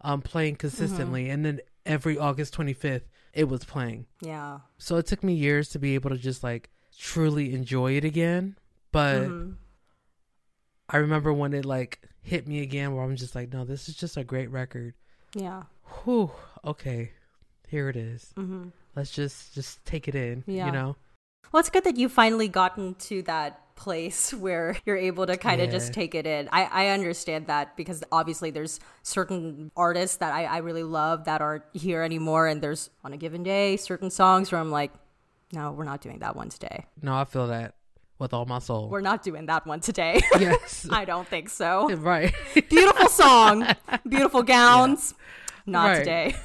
um, 0.00 0.22
playing 0.22 0.56
consistently, 0.56 1.28
and 1.30 1.44
then 1.44 1.60
every 1.84 2.16
August 2.18 2.54
twenty 2.54 2.72
fifth, 2.72 3.06
it 3.34 3.44
was 3.48 3.64
playing. 3.64 4.06
Yeah. 4.20 4.60
So 4.78 4.96
it 4.96 5.06
took 5.06 5.22
me 5.22 5.34
years 5.34 5.68
to 5.70 5.78
be 5.78 5.94
able 5.94 6.10
to 6.10 6.16
just 6.18 6.42
like 6.42 6.70
truly 6.98 7.54
enjoy 7.54 7.92
it 7.96 8.04
again, 8.04 8.56
but. 8.92 9.28
Mhm. 9.28 9.56
I 10.88 10.98
remember 10.98 11.32
when 11.32 11.52
it 11.52 11.64
like 11.64 12.00
hit 12.22 12.46
me 12.46 12.60
again 12.62 12.94
where 12.94 13.04
I'm 13.04 13.16
just 13.16 13.34
like, 13.34 13.52
no, 13.52 13.64
this 13.64 13.88
is 13.88 13.96
just 13.96 14.16
a 14.16 14.24
great 14.24 14.50
record. 14.50 14.94
Yeah. 15.34 15.64
Whew. 16.04 16.30
Okay. 16.64 17.12
Here 17.68 17.88
it 17.88 17.96
is. 17.96 18.32
Mhm. 18.36 18.72
Let's 18.94 19.10
just 19.10 19.54
just 19.54 19.84
take 19.84 20.08
it 20.08 20.14
in. 20.14 20.44
Yeah. 20.46 20.66
You 20.66 20.72
know? 20.72 20.96
Well, 21.52 21.60
it's 21.60 21.70
good 21.70 21.84
that 21.84 21.96
you've 21.96 22.12
finally 22.12 22.48
gotten 22.48 22.94
to 22.94 23.22
that 23.22 23.74
place 23.76 24.32
where 24.34 24.76
you're 24.84 24.96
able 24.96 25.26
to 25.26 25.36
kind 25.36 25.60
of 25.60 25.70
just 25.70 25.92
take 25.92 26.14
it 26.14 26.26
in. 26.26 26.48
I, 26.50 26.64
I 26.64 26.86
understand 26.88 27.46
that 27.46 27.76
because 27.76 28.02
obviously 28.10 28.50
there's 28.50 28.80
certain 29.02 29.70
artists 29.76 30.16
that 30.16 30.32
I, 30.32 30.46
I 30.46 30.56
really 30.58 30.82
love 30.82 31.24
that 31.26 31.40
aren't 31.40 31.64
here 31.72 32.02
anymore. 32.02 32.46
And 32.46 32.60
there's 32.62 32.90
on 33.04 33.12
a 33.12 33.16
given 33.16 33.42
day 33.42 33.76
certain 33.76 34.10
songs 34.10 34.50
where 34.50 34.60
I'm 34.60 34.70
like, 34.72 34.92
no, 35.52 35.70
we're 35.70 35.84
not 35.84 36.00
doing 36.00 36.18
that 36.20 36.34
one 36.34 36.48
today. 36.48 36.86
No, 37.00 37.14
I 37.14 37.24
feel 37.24 37.46
that 37.48 37.74
with 38.18 38.32
all 38.32 38.46
my 38.46 38.58
soul. 38.58 38.88
We're 38.88 39.00
not 39.00 39.22
doing 39.22 39.46
that 39.46 39.66
one 39.66 39.80
today. 39.80 40.20
Yes. 40.40 40.86
I 40.92 41.04
don't 41.04 41.26
think 41.28 41.48
so. 41.48 41.90
Right. 41.96 42.32
Beautiful 42.68 43.08
song, 43.08 43.66
beautiful 44.08 44.42
gowns. 44.42 45.14
Not 45.66 45.88
Right. 45.88 45.98
today. 45.98 46.36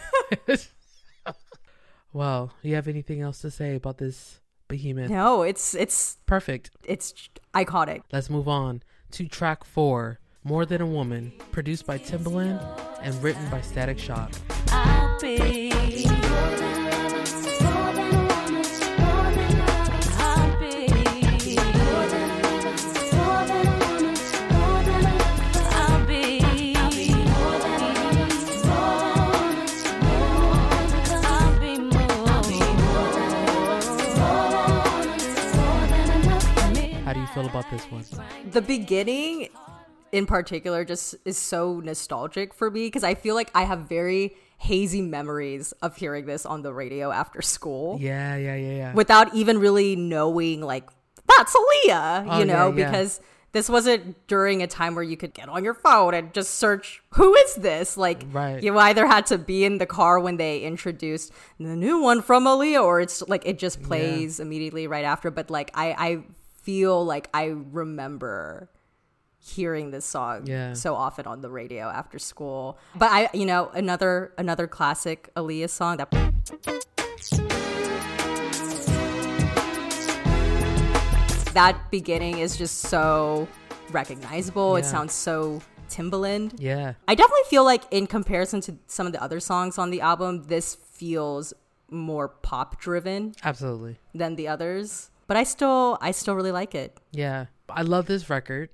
Well, 2.14 2.52
you 2.62 2.76
have 2.76 2.88
anything 2.88 3.22
else 3.22 3.40
to 3.42 3.52
say 3.52 3.76
about 3.76 3.98
this 3.98 4.40
behemoth? 4.68 5.10
No, 5.10 5.44
it's 5.44 5.74
it's 5.74 6.18
perfect. 6.26 6.72
It's 6.84 7.14
iconic. 7.54 8.02
Let's 8.12 8.30
move 8.30 8.48
on 8.50 8.84
to 9.12 9.28
track 9.28 9.64
four, 9.64 10.20
More 10.44 10.66
Than 10.66 10.82
a 10.82 10.86
Woman, 10.86 11.32
produced 11.52 11.86
by 11.86 11.98
Timbaland 12.00 12.60
and 13.02 13.14
written 13.24 13.48
by 13.50 13.62
Static 13.62 13.98
Shock. 14.00 14.32
Feel 37.42 37.50
about 37.50 37.70
this 37.72 37.84
one? 37.92 38.04
the 38.52 38.62
beginning 38.62 39.50
in 40.12 40.26
particular 40.26 40.84
just 40.84 41.16
is 41.26 41.38
so 41.38 41.80
nostalgic 41.80 42.54
for 42.54 42.70
me 42.70 42.88
because 42.88 43.04
I 43.04 43.16
feel 43.16 43.36
like 43.36 43.50
I 43.56 43.64
have 43.64 43.80
very 43.82 44.36
hazy 44.58 45.02
memories 45.02 45.72
of 45.82 45.96
hearing 45.96 46.26
this 46.26 46.46
on 46.46 46.62
the 46.62 46.74
radio 46.74 47.12
after 47.12 47.42
school 47.42 47.98
Yeah, 48.00 48.36
yeah, 48.36 48.56
yeah, 48.56 48.76
yeah. 48.76 48.94
without 48.94 49.34
even 49.34 49.58
really 49.60 49.96
knowing 49.96 50.62
like 50.62 50.88
that's 51.38 51.56
Aaliyah, 51.56 52.28
Oh, 52.30 52.40
you 52.40 52.46
know, 52.46 52.70
yeah, 52.72 52.76
yeah. 52.78 52.92
because 52.92 53.22
this 53.54 53.70
wasn't 53.70 54.16
during 54.28 54.62
a 54.64 54.68
time 54.68 54.96
where 54.96 55.04
you 55.04 55.18
could 55.18 55.34
get 55.34 55.50
on 55.50 55.64
your 55.64 55.74
phone 55.74 56.14
and 56.14 56.34
just 56.34 56.56
search 56.56 57.02
who 57.12 57.34
is 57.36 57.56
this? 57.56 57.96
Like 57.98 58.24
Right. 58.32 58.62
you 58.62 58.78
either 58.78 59.08
had 59.08 59.26
to 59.28 59.38
be 59.38 59.64
in 59.66 59.78
the 59.78 59.86
car 59.86 60.20
when 60.20 60.38
they 60.38 60.60
introduced 60.62 61.32
the 61.60 61.76
new 61.76 62.02
one 62.02 62.22
from 62.22 62.46
Aaliyah 62.46 62.84
or 62.84 63.00
it's 63.02 63.22
like 63.28 63.46
it 63.46 63.60
just 63.60 63.82
plays 63.82 64.40
immediately 64.40 64.88
right 64.88 65.06
after. 65.06 65.32
But 65.32 65.50
like 65.50 65.72
I, 65.74 65.96
I 65.98 66.24
feel 66.62 67.04
like 67.06 67.30
I 67.34 67.46
remember 67.46 68.70
hearing 69.40 69.90
this 69.92 70.06
song 70.06 70.46
Yeah. 70.46 70.74
so 70.74 70.94
often 70.96 71.26
on 71.26 71.42
the 71.42 71.50
radio 71.50 71.88
after 71.88 72.20
school. 72.20 72.78
But 72.96 73.10
I 73.12 73.30
you 73.34 73.46
know, 73.46 73.70
another 73.74 74.34
another 74.38 74.68
classic 74.68 75.30
Aaliyah 75.36 75.70
song 75.70 75.98
that 75.98 76.12
that 81.54 81.78
beginning 81.92 82.38
is 82.40 82.56
just 82.58 82.80
so 82.80 83.48
recognizable. 83.92 84.76
It 84.78 84.86
sounds 84.86 85.14
so 85.14 85.62
Timbaland. 85.90 86.54
Yeah. 86.58 86.94
I 87.08 87.16
definitely 87.16 87.42
feel 87.50 87.66
like 87.66 87.84
in 87.92 88.08
comparison 88.08 88.62
to 88.62 88.78
some 88.88 89.06
of 89.06 89.12
the 89.14 89.22
other 89.22 89.40
songs 89.42 89.78
on 89.78 89.92
the 89.92 90.00
album, 90.02 90.44
this 90.48 90.76
feels 90.76 91.54
more 91.90 92.30
pop 92.30 92.80
driven 92.80 93.36
Absolutely. 93.44 93.98
than 94.16 94.36
the 94.36 94.48
others. 94.48 95.10
But 95.32 95.38
I 95.38 95.44
still 95.44 95.98
I 96.02 96.12
still 96.12 96.36
really 96.36 96.52
like 96.52 96.76
it. 96.76 97.00
Yeah. 97.14 97.46
I 97.70 97.84
love 97.84 98.06
this 98.06 98.30
record, 98.30 98.68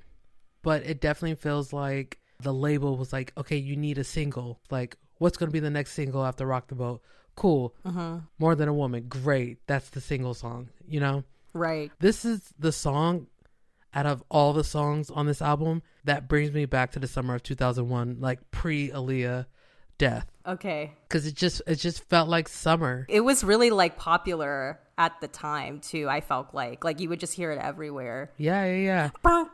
but 0.63 0.81
it 0.87 0.99
definitely 0.99 1.35
feels 1.35 1.71
like 1.71 2.17
the 2.41 2.51
label 2.51 2.97
was 2.97 3.13
like, 3.13 3.31
okay, 3.37 3.57
you 3.57 3.75
need 3.75 3.99
a 3.99 4.03
single. 4.03 4.59
Like, 4.71 4.97
what's 5.19 5.37
going 5.37 5.49
to 5.49 5.53
be 5.53 5.59
the 5.59 5.69
next 5.69 5.91
single 5.91 6.25
after 6.25 6.47
Rock 6.47 6.67
the 6.69 6.73
Boat? 6.73 7.03
Cool. 7.35 7.75
Mhm. 7.85 8.23
More 8.39 8.55
Than 8.55 8.69
a 8.69 8.73
Woman. 8.73 9.05
Great. 9.07 9.59
That's 9.67 9.91
the 9.91 10.01
single 10.01 10.33
song, 10.33 10.69
you 10.87 10.99
know? 10.99 11.23
Right. 11.53 11.91
This 11.99 12.25
is 12.25 12.41
the 12.57 12.71
song 12.71 13.27
out 13.93 14.07
of 14.07 14.23
all 14.31 14.53
the 14.53 14.63
songs 14.63 15.11
on 15.11 15.27
this 15.27 15.43
album 15.43 15.83
that 16.05 16.27
brings 16.27 16.51
me 16.53 16.65
back 16.65 16.91
to 16.93 16.99
the 16.99 17.07
summer 17.07 17.35
of 17.35 17.43
2001, 17.43 18.17
like 18.19 18.49
pre 18.49 18.89
Aaliyah 18.89 19.45
death. 19.99 20.25
Okay. 20.47 20.93
Cause 21.09 21.27
it 21.27 21.35
just 21.35 21.61
it 21.67 21.75
just 21.75 22.03
felt 22.05 22.27
like 22.29 22.47
summer. 22.47 23.05
It 23.09 23.21
was 23.21 23.43
really 23.43 23.69
like 23.69 23.95
popular 23.95 24.79
at 24.97 25.19
the 25.21 25.27
time 25.27 25.79
too. 25.79 26.07
I 26.09 26.21
felt 26.21 26.53
like 26.53 26.83
like 26.83 26.99
you 26.99 27.09
would 27.09 27.19
just 27.19 27.33
hear 27.33 27.51
it 27.51 27.59
everywhere. 27.59 28.31
Yeah, 28.37 28.65
yeah, 28.65 29.09
Yeah. 29.23 29.23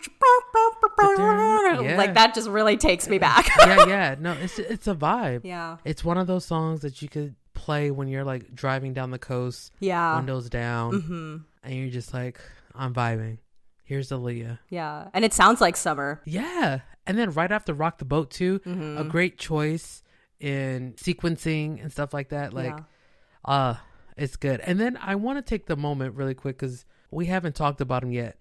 Like 1.97 2.13
that 2.15 2.33
just 2.33 2.49
really 2.49 2.77
takes 2.77 3.07
me 3.07 3.17
back. 3.17 3.47
yeah. 3.59 3.85
yeah. 3.87 4.15
No, 4.19 4.33
it's 4.33 4.59
it's 4.59 4.87
a 4.87 4.95
vibe. 4.95 5.41
Yeah. 5.43 5.77
It's 5.83 6.03
one 6.03 6.17
of 6.17 6.27
those 6.27 6.45
songs 6.45 6.81
that 6.81 7.01
you 7.01 7.09
could 7.09 7.35
play 7.53 7.91
when 7.91 8.07
you're 8.07 8.23
like 8.23 8.53
driving 8.55 8.93
down 8.93 9.11
the 9.11 9.19
coast, 9.19 9.71
Yeah. 9.79 10.15
windows 10.17 10.49
down, 10.49 10.91
Mhm. 11.01 11.43
and 11.63 11.75
you're 11.75 11.89
just 11.89 12.13
like, 12.13 12.39
I'm 12.75 12.93
vibing. 12.93 13.37
Here's 13.85 14.09
Aaliyah. 14.09 14.59
Yeah. 14.69 15.09
And 15.13 15.25
it 15.25 15.33
sounds 15.33 15.61
like 15.61 15.75
summer. 15.75 16.21
Yeah. 16.25 16.79
And 17.05 17.17
then 17.17 17.31
right 17.31 17.51
after 17.51 17.73
Rock 17.73 17.97
the 17.97 18.05
Boat 18.05 18.31
too, 18.31 18.61
a 18.65 18.69
Mhm. 18.69 19.09
great 19.09 19.37
choice 19.37 20.03
in 20.39 20.93
sequencing 20.93 21.81
and 21.81 21.91
stuff 21.91 22.13
like 22.13 22.29
that. 22.29 22.53
Like, 22.53 22.77
Yeah. 22.77 23.53
uh, 23.53 23.75
it's 24.17 24.35
good. 24.35 24.59
And 24.61 24.79
then 24.79 24.97
I 25.01 25.15
want 25.15 25.37
to 25.37 25.41
take 25.41 25.65
the 25.65 25.75
moment 25.75 26.15
really 26.15 26.33
quick 26.33 26.57
because 26.57 26.85
we 27.11 27.25
haven't 27.27 27.55
talked 27.55 27.81
about 27.81 28.03
him 28.03 28.11
yet. 28.11 28.37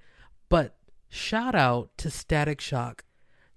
But 0.48 0.76
shout 1.08 1.54
out 1.54 1.96
to 1.98 2.10
Static 2.10 2.60
Shock. 2.60 3.04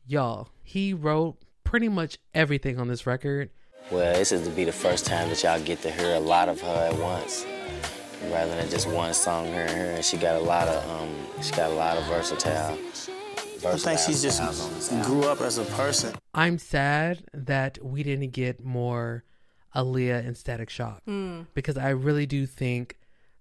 Y'all, 0.07 0.49
he 0.61 0.93
wrote 0.93 1.37
pretty 1.63 1.89
much 1.89 2.17
everything 2.33 2.79
on 2.79 2.87
this 2.87 3.05
record. 3.05 3.49
Well, 3.91 4.13
this 4.13 4.31
is 4.31 4.47
to 4.47 4.53
be 4.53 4.63
the 4.63 4.71
first 4.71 5.05
time 5.05 5.29
that 5.29 5.43
y'all 5.43 5.59
get 5.59 5.81
to 5.81 5.91
hear 5.91 6.15
a 6.15 6.19
lot 6.19 6.49
of 6.49 6.61
her 6.61 6.89
at 6.91 6.97
once, 6.99 7.45
rather 8.31 8.55
than 8.55 8.69
just 8.69 8.87
one 8.89 9.13
song 9.13 9.45
here 9.47 9.65
and 9.65 9.71
here. 9.71 9.91
And 9.91 10.03
she 10.03 10.17
got 10.17 10.35
a 10.35 10.43
lot 10.43 10.67
of, 10.67 10.89
um, 10.89 11.09
she 11.41 11.51
got 11.51 11.69
a 11.69 11.73
lot 11.73 11.97
of 11.97 12.03
versatile. 12.05 12.77
I 13.67 13.77
think 13.77 13.99
she 13.99 14.13
just 14.13 14.91
grew 15.05 15.23
up 15.23 15.41
as 15.41 15.57
a 15.57 15.65
person. 15.65 16.13
I'm 16.33 16.59
sad 16.59 17.23
that 17.33 17.79
we 17.83 18.03
didn't 18.03 18.29
get 18.31 18.63
more 18.63 19.23
Aaliyah 19.75 20.25
and 20.25 20.37
Static 20.37 20.69
Shock 20.69 21.03
Mm. 21.05 21.47
because 21.53 21.77
I 21.77 21.89
really 21.89 22.25
do 22.25 22.45
think 22.45 22.97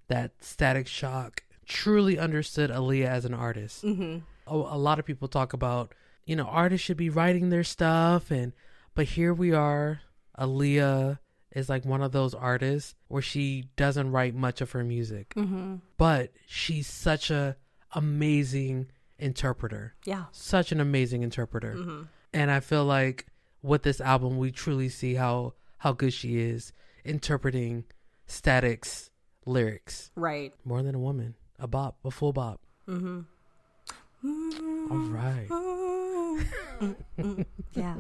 that 0.08 0.32
Static 0.42 0.86
Shock 0.86 1.42
truly 1.66 2.18
understood 2.18 2.70
Aaliyah 2.70 3.06
as 3.06 3.24
an 3.24 3.32
artist. 3.34 3.84
Mhm. 3.84 4.22
A, 4.46 4.54
a 4.54 4.78
lot 4.78 4.98
of 4.98 5.06
people 5.06 5.28
talk 5.28 5.52
about, 5.52 5.94
you 6.26 6.36
know, 6.36 6.44
artists 6.44 6.84
should 6.84 6.96
be 6.98 7.08
writing 7.08 7.48
their 7.48 7.64
stuff 7.64 8.30
and 8.30 8.52
but 8.94 9.06
here 9.06 9.32
we 9.34 9.52
are, 9.52 10.00
Aaliyah 10.38 11.18
is 11.52 11.68
like 11.68 11.84
one 11.84 12.02
of 12.02 12.12
those 12.12 12.34
artists 12.34 12.94
where 13.08 13.22
she 13.22 13.68
doesn't 13.76 14.10
write 14.10 14.34
much 14.34 14.60
of 14.60 14.72
her 14.72 14.84
music. 14.84 15.34
Mhm. 15.36 15.80
But 15.96 16.32
she's 16.46 16.86
such 16.88 17.30
a 17.30 17.56
amazing 17.92 18.86
interpreter. 19.18 19.94
Yeah. 20.04 20.24
Such 20.32 20.72
an 20.72 20.80
amazing 20.80 21.22
interpreter. 21.22 21.74
Mhm. 21.76 22.08
And 22.32 22.50
I 22.50 22.60
feel 22.60 22.84
like 22.84 23.26
with 23.62 23.82
this 23.84 24.00
album 24.00 24.36
we 24.36 24.50
truly 24.50 24.88
see 24.88 25.14
how 25.14 25.54
how 25.84 25.92
good 25.92 26.14
she 26.14 26.38
is 26.38 26.72
interpreting 27.04 27.84
Static's 28.26 29.10
lyrics. 29.44 30.10
Right. 30.16 30.54
More 30.64 30.82
than 30.82 30.94
a 30.94 30.98
woman. 30.98 31.34
A 31.58 31.66
bop, 31.66 31.98
a 32.06 32.10
full 32.10 32.32
bop. 32.32 32.58
Mm-hmm. 32.88 33.20
All 34.90 34.98
right. 35.10 35.46
Yeah. 37.74 37.96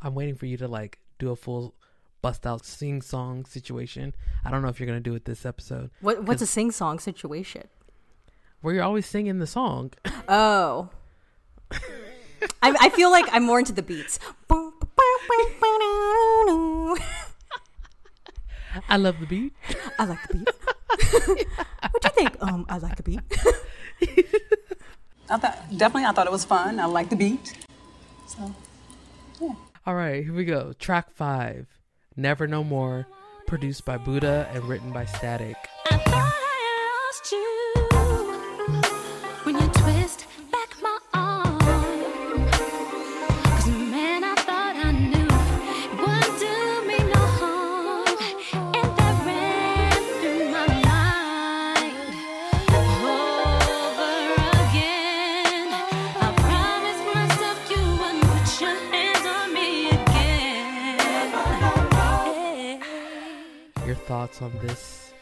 I'm 0.00 0.14
waiting 0.14 0.36
for 0.36 0.46
you 0.46 0.56
to 0.58 0.68
like 0.68 0.98
do 1.18 1.30
a 1.30 1.36
full 1.36 1.74
bust 2.20 2.46
out 2.46 2.64
sing 2.64 3.02
song 3.02 3.44
situation. 3.46 4.14
I 4.44 4.50
don't 4.50 4.62
know 4.62 4.68
if 4.68 4.78
you're 4.78 4.86
gonna 4.86 5.00
do 5.00 5.14
it 5.14 5.24
this 5.24 5.44
episode. 5.44 5.90
What 6.00 6.24
what's 6.24 6.42
a 6.42 6.46
sing 6.46 6.70
song 6.70 6.98
situation? 7.00 7.64
where 8.60 8.74
you're 8.74 8.84
always 8.84 9.06
singing 9.06 9.38
the 9.38 9.46
song? 9.46 9.92
Oh. 10.28 10.88
I, 12.62 12.74
I 12.80 12.88
feel 12.90 13.10
like 13.10 13.26
I'm 13.32 13.42
more 13.42 13.58
into 13.58 13.72
the 13.72 13.82
beats. 13.82 14.20
I 18.88 18.96
love 18.96 19.20
the 19.20 19.26
beat. 19.26 19.52
I 19.98 20.04
like 20.04 20.28
the 20.28 20.34
beat. 20.34 20.48
what 21.90 22.02
do 22.02 22.08
you 22.08 22.10
think? 22.14 22.36
Um, 22.42 22.66
I 22.68 22.78
like 22.78 22.96
the 22.96 23.02
beat. 23.02 23.20
I 25.30 25.38
thought 25.38 25.58
definitely 25.76 26.04
I 26.04 26.12
thought 26.12 26.26
it 26.26 26.32
was 26.32 26.44
fun. 26.44 26.78
I 26.80 26.86
like 26.86 27.08
the 27.10 27.16
beat. 27.16 27.54
So 28.26 28.54
yeah. 29.40 29.54
All 29.86 29.94
right, 29.94 30.24
here 30.24 30.34
we 30.34 30.44
go. 30.44 30.72
Track 30.78 31.10
five, 31.10 31.66
Never 32.16 32.46
No 32.46 32.62
More, 32.62 33.06
produced 33.46 33.84
by 33.84 33.98
Bud'da 33.98 34.54
and 34.54 34.64
written 34.64 34.92
by 34.92 35.04
Static. 35.06 35.56
lost 35.90 37.34
thoughts 64.12 64.42
on 64.42 64.52
this 64.60 65.14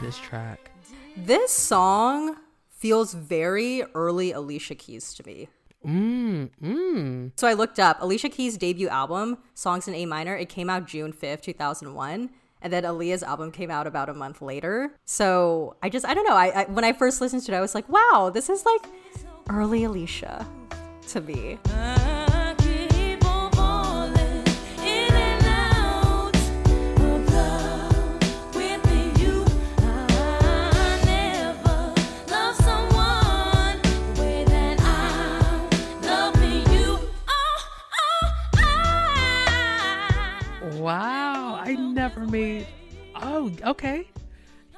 this 0.00 0.16
track? 0.18 0.70
This 1.14 1.52
song 1.52 2.36
feels 2.70 3.12
very 3.12 3.82
early 3.94 4.32
Alicia 4.32 4.76
Keys 4.76 5.12
to 5.12 5.26
me. 5.26 5.48
Mmm, 5.86 6.48
mmm. 6.62 7.32
So 7.36 7.46
I 7.46 7.52
looked 7.52 7.78
up 7.78 7.98
Alicia 8.00 8.30
Keys' 8.30 8.56
debut 8.56 8.88
album, 8.88 9.36
Songs 9.52 9.88
in 9.88 9.94
A 9.94 10.06
Minor. 10.06 10.34
It 10.34 10.48
came 10.48 10.70
out 10.70 10.86
June 10.86 11.12
5th, 11.12 11.42
2001. 11.42 12.30
And 12.62 12.72
then 12.72 12.84
Aaliyah's 12.84 13.22
album 13.22 13.52
came 13.52 13.70
out 13.70 13.86
about 13.86 14.08
a 14.08 14.14
month 14.14 14.40
later. 14.40 14.96
So 15.04 15.76
I 15.82 15.90
just, 15.90 16.06
I 16.06 16.14
don't 16.14 16.26
know. 16.26 16.34
I, 16.34 16.62
I 16.62 16.64
When 16.64 16.84
I 16.84 16.94
first 16.94 17.20
listened 17.20 17.42
to 17.42 17.52
it, 17.52 17.56
I 17.58 17.60
was 17.60 17.74
like, 17.74 17.90
wow, 17.90 18.30
this 18.32 18.48
is 18.48 18.64
like 18.64 18.86
early 19.50 19.84
Alicia 19.84 20.46
to 21.08 21.20
me. 21.20 21.58
Wow, 40.80 41.56
I 41.62 41.74
never 41.74 42.26
made. 42.26 42.66
Oh, 43.14 43.52
okay. 43.64 44.08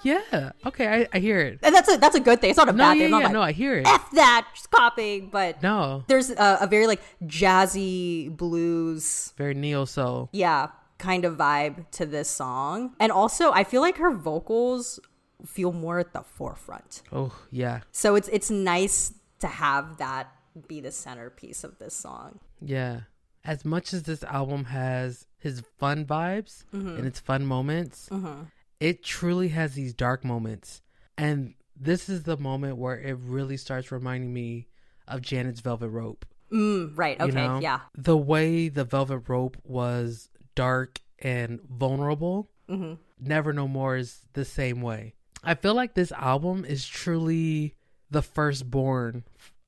Yeah, 0.04 0.50
okay, 0.66 0.88
I, 0.88 1.08
I 1.16 1.20
hear 1.20 1.38
it. 1.40 1.60
And 1.62 1.72
that's 1.72 1.88
a 1.92 1.96
that's 1.96 2.16
a 2.16 2.20
good 2.20 2.40
thing. 2.40 2.50
It's 2.50 2.56
not 2.56 2.68
a 2.68 2.72
No, 2.72 2.78
bad 2.78 2.96
yeah, 2.96 3.04
thing. 3.04 3.10
Yeah, 3.12 3.18
like, 3.18 3.32
no, 3.32 3.40
I 3.42 3.52
hear 3.52 3.76
it. 3.78 3.86
F 3.86 4.10
that, 4.12 4.48
just 4.54 4.68
copying. 4.72 5.28
But 5.30 5.62
No. 5.62 6.02
there's 6.08 6.30
a, 6.30 6.58
a 6.62 6.66
very 6.66 6.88
like 6.88 7.00
jazzy 7.24 8.36
blues 8.36 9.32
Very 9.36 9.54
neo 9.54 9.84
soul. 9.84 10.28
yeah, 10.32 10.70
kind 10.98 11.24
of 11.24 11.36
vibe 11.36 11.88
to 11.92 12.04
this 12.06 12.28
song. 12.28 12.94
And 12.98 13.12
also, 13.12 13.52
I 13.52 13.62
feel 13.62 13.80
like 13.80 13.98
her 13.98 14.10
vocals 14.12 14.98
feel 15.46 15.72
more 15.72 16.00
at 16.00 16.12
the 16.12 16.22
forefront. 16.22 17.02
Oh, 17.12 17.32
yeah. 17.52 17.80
So 17.92 18.16
it's 18.16 18.26
it's 18.28 18.50
nice 18.50 19.12
to 19.38 19.46
have 19.46 19.98
that 19.98 20.32
be 20.66 20.80
the 20.80 20.90
centerpiece 20.90 21.62
of 21.62 21.78
this 21.78 21.94
song. 21.94 22.40
Yeah. 22.60 23.02
As 23.44 23.64
much 23.64 23.92
as 23.92 24.02
this 24.04 24.22
album 24.24 24.64
has 24.66 25.26
his 25.42 25.60
fun 25.78 26.04
vibes 26.06 26.64
Mhm. 26.72 26.98
and 26.98 27.06
its 27.06 27.20
fun 27.20 27.44
moments, 27.44 28.08
Mhm. 28.10 28.46
it 28.80 29.02
truly 29.02 29.48
has 29.48 29.74
these 29.74 29.92
dark 29.94 30.24
moments. 30.24 30.82
And 31.18 31.54
this 31.76 32.08
is 32.08 32.22
the 32.22 32.36
moment 32.36 32.76
where 32.76 32.98
it 32.98 33.14
really 33.18 33.56
starts 33.56 33.90
reminding 33.92 34.32
me 34.32 34.68
of 35.08 35.20
Janet's 35.20 35.60
Velvet 35.60 35.88
Rope. 35.90 36.24
Mm, 36.52 36.92
right. 36.96 37.18
you 37.18 37.26
Okay. 37.26 37.34
know? 37.34 37.60
Yeah. 37.60 37.80
The 37.94 38.16
way 38.16 38.68
the 38.68 38.84
Velvet 38.84 39.28
Rope 39.28 39.56
was 39.64 40.28
dark 40.54 41.00
and 41.18 41.60
vulnerable, 41.62 42.50
Mhm. 42.68 42.98
Never 43.18 43.52
No 43.52 43.66
More 43.68 43.96
is 43.96 44.26
the 44.34 44.44
same 44.44 44.80
way. 44.82 45.14
I 45.42 45.54
feel 45.54 45.74
like 45.74 45.94
this 45.94 46.12
album 46.12 46.64
is 46.64 46.86
truly 46.86 47.74
the 48.10 48.22
firstborn 48.22 49.24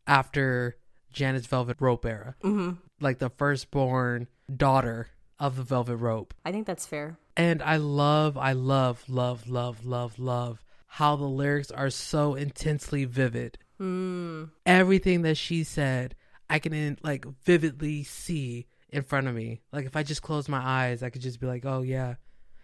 after 0.07 0.77
Janet's 1.13 1.47
Velvet 1.47 1.81
Rope 1.81 2.05
era. 2.07 2.35
Mhm. 2.43 2.79
Like 3.01 3.19
the 3.19 3.31
firstborn 3.31 4.29
daughter 4.55 5.09
of 5.39 5.57
the 5.57 5.63
Velvet 5.63 5.97
Rope. 5.97 6.35
I 6.45 6.53
think 6.53 6.67
that's 6.67 6.87
fair. 6.87 7.19
And 7.37 7.63
I 7.63 7.77
love, 7.77 8.37
I 8.39 8.53
love, 8.53 9.05
love, 9.09 9.49
love, 9.49 9.85
love, 9.85 10.19
love 10.19 10.65
how 10.87 11.17
the 11.17 11.25
lyrics 11.25 11.73
are 11.73 11.91
so 11.91 12.35
intensely 12.37 13.05
vivid. 13.05 13.59
Mm. 13.81 14.51
Everything 14.65 15.23
that 15.23 15.37
she 15.37 15.65
said, 15.65 16.15
I 16.49 16.61
can 16.61 16.99
like 17.03 17.27
vividly 17.45 18.05
see 18.05 18.67
in 18.91 19.03
front 19.03 19.27
of 19.27 19.35
me. 19.35 19.61
Like 19.73 19.87
if 19.87 19.97
I 19.97 20.05
just 20.05 20.23
close 20.23 20.49
my 20.49 20.61
eyes, 20.65 21.03
I 21.03 21.11
could 21.11 21.23
just 21.23 21.41
be 21.41 21.49
like, 21.49 21.65
"Oh 21.65 21.83
yeah, 21.83 22.15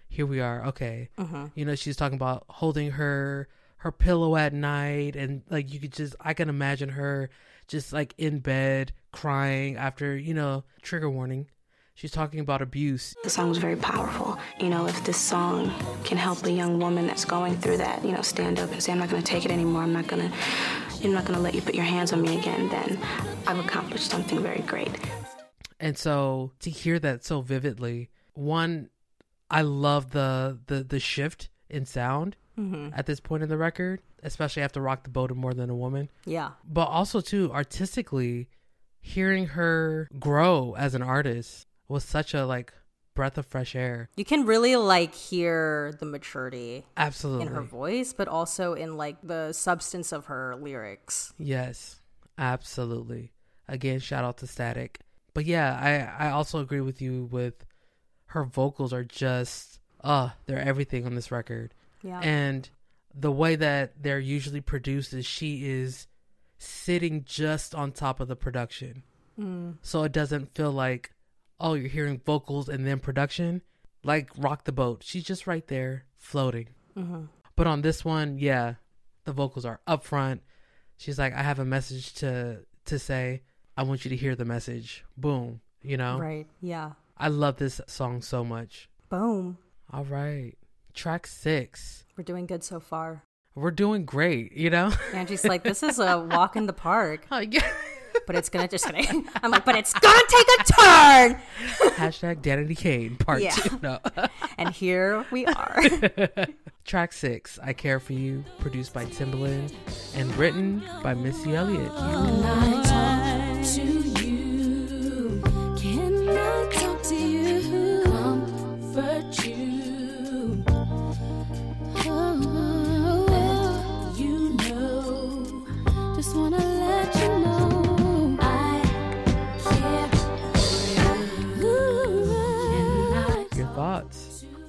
here 0.08 0.26
we 0.26 0.38
are." 0.40 0.66
Okay, 0.66 1.08
Mhm. 1.18 1.50
you 1.56 1.64
know, 1.64 1.74
she's 1.74 1.96
talking 1.96 2.14
about 2.14 2.44
holding 2.48 2.92
her 2.92 3.48
her 3.78 3.90
pillow 3.90 4.36
at 4.36 4.52
night, 4.52 5.16
and 5.16 5.42
like 5.50 5.72
you 5.72 5.80
could 5.80 5.92
just, 5.92 6.14
I 6.20 6.34
can 6.34 6.48
imagine 6.48 6.90
her 6.90 7.30
just 7.66 7.92
like 7.92 8.14
in 8.16 8.38
bed 8.38 8.92
crying 9.10 9.76
after, 9.76 10.16
you 10.16 10.34
know, 10.34 10.62
trigger 10.82 11.10
warning. 11.10 11.48
She's 12.00 12.10
talking 12.10 12.40
about 12.40 12.62
abuse. 12.62 13.14
The 13.24 13.28
song 13.28 13.50
was 13.50 13.58
very 13.58 13.76
powerful. 13.76 14.38
You 14.58 14.70
know, 14.70 14.86
if 14.86 15.04
this 15.04 15.18
song 15.18 15.70
can 16.02 16.16
help 16.16 16.42
a 16.46 16.50
young 16.50 16.78
woman 16.80 17.06
that's 17.06 17.26
going 17.26 17.58
through 17.58 17.76
that, 17.76 18.02
you 18.02 18.12
know, 18.12 18.22
stand 18.22 18.58
up 18.58 18.72
and 18.72 18.82
say, 18.82 18.92
I'm 18.92 18.98
not 18.98 19.10
going 19.10 19.20
to 19.22 19.28
take 19.28 19.44
it 19.44 19.50
anymore. 19.50 19.82
I'm 19.82 19.92
not 19.92 20.06
going 20.06 20.26
to, 20.30 20.34
I'm 21.04 21.12
not 21.12 21.26
going 21.26 21.36
to 21.36 21.42
let 21.42 21.54
you 21.54 21.60
put 21.60 21.74
your 21.74 21.84
hands 21.84 22.14
on 22.14 22.22
me 22.22 22.38
again, 22.38 22.70
then 22.70 22.98
I've 23.46 23.58
accomplished 23.58 24.10
something 24.10 24.42
very 24.42 24.60
great. 24.62 24.88
And 25.78 25.98
so 25.98 26.52
to 26.60 26.70
hear 26.70 26.98
that 27.00 27.22
so 27.22 27.42
vividly, 27.42 28.08
one, 28.32 28.88
I 29.50 29.60
love 29.60 30.12
the 30.12 30.58
the 30.68 30.82
the 30.82 31.00
shift 31.00 31.50
in 31.68 31.84
sound 31.84 32.36
Mhm. 32.58 32.96
at 32.96 33.04
this 33.04 33.20
point 33.20 33.42
in 33.42 33.50
the 33.50 33.58
record, 33.58 34.00
especially 34.22 34.62
after 34.62 34.80
"Rock 34.80 35.02
the 35.04 35.10
Boat" 35.10 35.30
and 35.30 35.38
"More 35.38 35.52
Than 35.52 35.68
a 35.68 35.76
Woman." 35.76 36.08
Yeah. 36.24 36.52
But 36.64 36.86
also 36.86 37.20
too 37.20 37.52
artistically, 37.52 38.48
hearing 39.02 39.48
her 39.48 40.08
grow 40.18 40.74
as 40.78 40.94
an 40.94 41.02
artist 41.02 41.66
was 41.90 42.04
such 42.04 42.32
a 42.34 42.46
like 42.46 42.72
breath 43.14 43.36
of 43.36 43.44
fresh 43.46 43.74
air. 43.74 44.08
You 44.16 44.24
can 44.24 44.46
really 44.46 44.76
like 44.76 45.14
hear 45.14 45.92
the 45.98 46.06
maturity 46.06 46.86
Absolutely. 46.96 47.46
in 47.46 47.52
her 47.52 47.62
voice, 47.62 48.12
but 48.12 48.28
also 48.28 48.74
in 48.74 48.96
like 48.96 49.16
the 49.22 49.52
substance 49.52 50.12
of 50.12 50.26
her 50.26 50.56
lyrics. 50.56 51.34
Yes, 51.36 52.00
absolutely. 52.38 53.32
Again, 53.68 54.00
shout 54.00 54.24
out 54.24 54.38
to 54.38 54.46
Static. 54.46 55.00
But 55.34 55.44
yeah, 55.44 55.78
I 56.18 56.28
I 56.28 56.30
also 56.30 56.60
agree 56.60 56.80
with 56.80 57.02
you 57.02 57.28
with 57.30 57.64
her 58.26 58.44
vocals 58.44 58.92
are 58.92 59.04
just 59.04 59.80
uh 60.02 60.30
they're 60.46 60.60
everything 60.60 61.04
on 61.06 61.14
this 61.14 61.30
record. 61.30 61.74
Yeah. 62.02 62.20
And 62.20 62.68
the 63.14 63.32
way 63.32 63.56
that 63.56 64.02
they're 64.02 64.20
usually 64.20 64.60
produced 64.60 65.12
is 65.12 65.26
she 65.26 65.68
is 65.68 66.06
sitting 66.58 67.24
just 67.24 67.74
on 67.74 67.90
top 67.90 68.20
of 68.20 68.28
the 68.28 68.36
production. 68.36 69.02
Mm. 69.38 69.76
So 69.82 70.04
it 70.04 70.12
doesn't 70.12 70.54
feel 70.54 70.70
like 70.70 71.12
oh 71.60 71.74
you're 71.74 71.88
hearing 71.88 72.20
vocals 72.24 72.68
and 72.68 72.86
then 72.86 72.98
production 72.98 73.62
like 74.02 74.30
Rock 74.36 74.64
the 74.64 74.72
Boat. 74.72 75.02
She's 75.04 75.24
just 75.24 75.46
right 75.46 75.66
there 75.68 76.04
floating. 76.16 76.68
Mhm. 76.96 77.28
But 77.56 77.66
on 77.66 77.82
this 77.82 78.04
one, 78.04 78.38
yeah, 78.38 78.74
the 79.24 79.32
vocals 79.32 79.64
are 79.66 79.80
up 79.86 80.04
front. 80.04 80.42
She's 80.96 81.18
like, 81.18 81.34
I 81.34 81.42
have 81.42 81.58
a 81.58 81.64
message 81.64 82.14
to 82.14 82.60
to 82.86 82.98
say. 82.98 83.42
I 83.76 83.82
want 83.84 84.04
you 84.04 84.08
to 84.10 84.16
hear 84.16 84.34
the 84.34 84.44
message. 84.44 85.04
Boom. 85.16 85.60
You 85.82 85.96
know? 85.96 86.18
Right. 86.18 86.46
Yeah. 86.60 86.92
I 87.16 87.28
love 87.28 87.56
this 87.56 87.80
song 87.86 88.20
so 88.20 88.44
much. 88.44 88.88
Boom. 89.08 89.56
All 89.92 90.04
right. 90.04 90.54
Track 90.92 91.26
six. 91.26 92.04
We're 92.16 92.24
doing 92.24 92.46
good 92.46 92.62
so 92.64 92.80
far. 92.80 93.22
We're 93.54 93.70
doing 93.70 94.04
great, 94.04 94.52
you 94.52 94.70
know? 94.70 94.92
Angie's 95.14 95.44
like, 95.44 95.62
this 95.62 95.82
is 95.82 95.98
a 95.98 96.18
walk 96.20 96.56
in 96.56 96.66
the 96.66 96.72
park. 96.88 97.26
Oh, 97.30 97.38
yeah. 97.38 97.66
But 98.26 98.36
it's 98.36 98.48
gonna 98.48 98.68
just 98.68 98.84
kidding. 98.86 99.26
I'm 99.42 99.50
like, 99.50 99.64
but 99.64 99.74
it's 99.76 99.92
gonna 99.92 100.22
take 100.28 100.46
a 100.60 100.64
turn. 100.64 101.42
Hashtag 101.96 102.42
Danity 102.42 102.76
Kane 102.76 103.16
part 103.16 103.42
Yeah. 103.42 103.50
two. 103.50 103.78
No. 103.82 103.98
and 104.58 104.70
here 104.70 105.24
we 105.30 105.46
are. 105.46 105.82
Track 106.84 107.12
six, 107.12 107.58
I 107.62 107.72
Care 107.72 108.00
For 108.00 108.12
You, 108.14 108.44
produced 108.58 108.92
by 108.94 109.04
Timbaland 109.04 109.72
and 110.14 110.34
written 110.36 110.82
by 111.02 111.14
Missy 111.14 111.54
Elliott. 111.54 111.90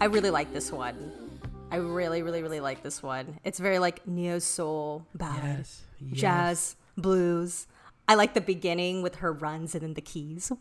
I 0.02 0.06
really 0.06 0.32
like 0.32 0.52
this 0.52 0.72
one. 0.72 1.12
I 1.70 1.76
really, 1.76 2.24
really, 2.24 2.42
really 2.42 2.60
like 2.60 2.82
this 2.82 3.04
one. 3.04 3.40
It's 3.44 3.60
very 3.60 3.78
like 3.78 4.08
neo 4.08 4.40
soul 4.40 5.06
ballad, 5.14 5.60
Yes, 5.60 5.84
jazz, 6.12 6.76
blues. 6.98 7.68
I 8.08 8.16
like 8.16 8.34
the 8.34 8.42
beginning 8.42 9.04
with 9.04 9.18
her 9.18 9.32
runs 9.32 9.76
and 9.76 9.84
then 9.84 9.94
the 9.94 10.02
keys. 10.02 10.52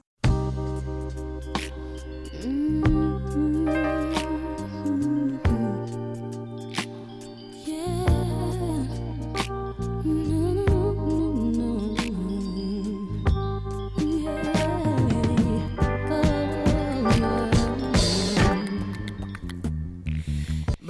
Mm. 2.42 3.09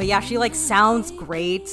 But 0.01 0.07
yeah, 0.07 0.21
she 0.21 0.39
like 0.39 0.55
sounds 0.55 1.11
great. 1.11 1.69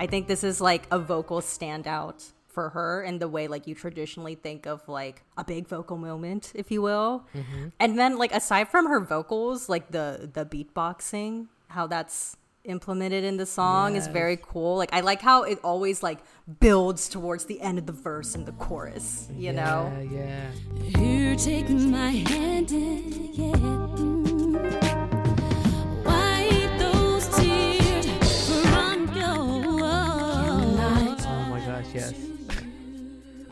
I 0.00 0.06
think 0.08 0.26
this 0.26 0.42
is 0.42 0.60
like 0.60 0.88
a 0.90 0.98
vocal 0.98 1.40
standout 1.40 2.32
for 2.48 2.70
her 2.70 3.04
in 3.04 3.20
the 3.20 3.28
way 3.28 3.46
like 3.46 3.68
you 3.68 3.74
traditionally 3.76 4.34
think 4.34 4.66
of 4.66 4.82
like 4.88 5.22
a 5.36 5.44
big 5.44 5.68
vocal 5.68 5.96
moment, 5.96 6.50
if 6.56 6.72
you 6.72 6.82
will. 6.82 7.24
Mhm. 7.36 7.70
And 7.78 7.96
then 7.96 8.18
like 8.18 8.32
aside 8.34 8.68
from 8.68 8.86
her 8.88 8.98
vocals, 8.98 9.68
like 9.68 9.92
the 9.92 10.28
the 10.32 10.44
beatboxing, 10.44 11.46
how 11.68 11.86
that's 11.86 12.36
implemented 12.64 13.22
in 13.22 13.36
the 13.36 13.46
song 13.46 13.94
is 13.94 14.08
very 14.08 14.38
cool. 14.42 14.76
Like 14.76 14.92
I 14.92 14.98
like 14.98 15.22
how 15.22 15.44
it 15.44 15.60
always 15.62 16.02
like 16.02 16.18
builds 16.58 17.08
towards 17.08 17.44
the 17.44 17.60
end 17.60 17.78
of 17.78 17.86
the 17.86 17.92
verse 17.92 18.34
and 18.34 18.44
the 18.44 18.56
chorus, 18.58 19.28
you 19.36 19.52
know? 19.52 19.92
Yeah, 20.10 20.50
Here, 20.98 21.36
take 21.36 21.68
my 21.70 22.10
hand, 22.10 22.72
and 22.72 23.14
yeah. 23.38 24.85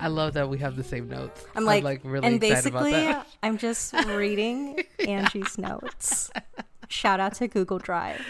I 0.05 0.09
love 0.09 0.35
that 0.35 0.51
we 0.51 0.59
have 0.59 0.77
the 0.77 0.85
same 0.85 1.09
notes. 1.09 1.47
I'm 1.57 1.65
like, 1.65 1.83
really 2.05 2.27
and 2.27 2.45
excited 2.45 2.67
about 2.69 2.83
basically, 2.83 3.07
that. 3.07 3.27
I'm 3.43 3.57
just 3.57 3.95
reading 4.07 4.85
Angie's 5.09 5.57
notes. 5.57 6.31
Shout 6.89 7.21
out 7.21 7.33
to 7.37 7.49
Google 7.49 7.79
Drive. 7.79 8.21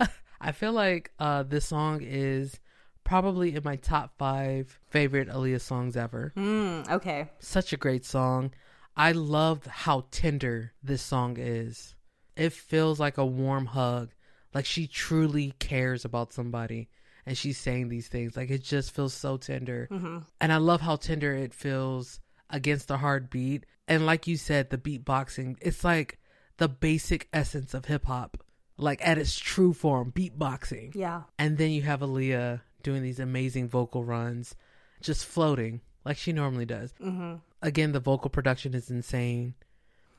I 0.40 0.52
feel 0.52 0.72
like 0.72 1.10
uh, 1.18 1.42
this 1.42 1.66
song 1.66 2.00
is 2.00 2.58
probably 3.04 3.54
in 3.54 3.62
my 3.64 3.76
top 3.76 4.14
five 4.16 4.80
favorite 4.88 5.28
Aaliyah 5.28 5.60
songs 5.60 5.94
ever. 5.94 6.32
Mm, 6.34 6.90
okay. 6.90 7.28
Such 7.38 7.74
a 7.74 7.76
great 7.76 8.06
song. 8.06 8.50
I 8.96 9.12
love 9.12 9.66
how 9.66 10.06
tender 10.10 10.72
this 10.82 11.02
song 11.02 11.36
is. 11.38 11.96
It 12.34 12.54
feels 12.54 12.98
like 12.98 13.18
a 13.18 13.26
warm 13.26 13.66
hug. 13.66 14.12
Like 14.54 14.64
she 14.64 14.86
truly 14.86 15.52
cares 15.58 16.06
about 16.06 16.32
somebody 16.32 16.88
and 17.30 17.38
she's 17.38 17.58
saying 17.58 17.88
these 17.88 18.08
things. 18.08 18.36
Like 18.36 18.50
it 18.50 18.60
just 18.64 18.90
feels 18.90 19.14
so 19.14 19.36
tender. 19.36 19.86
Mhm. 19.88 20.24
And 20.40 20.52
I 20.52 20.56
love 20.56 20.80
how 20.80 20.96
tender 20.96 21.32
it 21.32 21.54
feels 21.54 22.18
against 22.50 22.88
the 22.88 22.96
hard 22.98 23.30
beat. 23.30 23.66
And 23.86 24.04
like 24.04 24.26
you 24.26 24.36
said, 24.36 24.70
the 24.70 24.78
beatboxing, 24.78 25.56
it's 25.60 25.84
like 25.84 26.18
the 26.56 26.68
basic 26.68 27.28
essence 27.32 27.72
of 27.72 27.84
hip 27.84 28.06
hop, 28.06 28.42
like 28.76 28.98
at 29.06 29.16
its 29.16 29.38
true 29.38 29.72
form, 29.72 30.10
beatboxing. 30.10 30.92
Yeah. 30.96 31.22
And 31.38 31.56
then 31.56 31.70
you 31.70 31.82
have 31.82 32.00
Aaliyah 32.00 32.62
doing 32.82 33.04
these 33.04 33.20
amazing 33.20 33.68
vocal 33.68 34.02
runs, 34.04 34.56
just 35.00 35.24
floating 35.24 35.82
like 36.04 36.16
she 36.16 36.32
normally 36.32 36.66
does. 36.66 36.92
Mhm. 37.00 37.42
Again, 37.62 37.92
the 37.92 38.00
vocal 38.00 38.30
production 38.30 38.74
is 38.74 38.90
insane, 38.90 39.54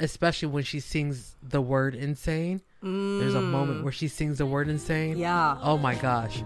especially 0.01 0.49
when 0.49 0.63
she 0.63 0.79
sings 0.79 1.35
the 1.41 1.61
word 1.61 1.95
insane. 1.95 2.61
There's 2.81 3.35
a 3.35 3.41
moment 3.41 3.81
Mm. 3.81 3.83
where 3.83 3.91
she 3.93 4.07
sings 4.07 4.39
the 4.39 4.45
word 4.45 4.67
insane. 4.67 5.17
Yeah. 5.17 5.57
Oh 5.61 5.77
my 5.77 5.93
gosh. 5.95 6.37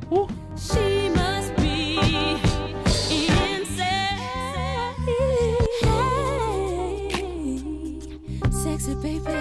She 0.57 1.09
must 1.09 1.55
be 1.55 1.95
insane. 6.75 8.51
Sexy 8.51 8.95
baby. 8.95 9.31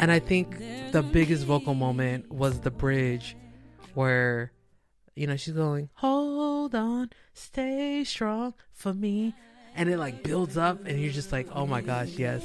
And 0.00 0.10
I 0.10 0.18
think 0.18 0.58
the 0.92 1.02
biggest 1.02 1.44
vocal 1.44 1.74
moment 1.74 2.32
was 2.32 2.60
the 2.60 2.70
bridge 2.70 3.36
where, 3.94 4.52
you 5.14 5.26
know, 5.26 5.36
she's 5.36 5.52
going, 5.54 5.90
hold 5.94 6.74
on, 6.74 7.10
stay 7.34 8.02
strong 8.04 8.54
for 8.72 8.94
me. 8.94 9.34
And 9.74 9.88
it 9.88 9.98
like 9.98 10.22
builds 10.22 10.56
up, 10.56 10.84
and 10.84 11.00
you're 11.00 11.12
just 11.12 11.32
like, 11.32 11.48
oh 11.52 11.66
my 11.66 11.80
gosh, 11.80 12.10
yes. 12.10 12.42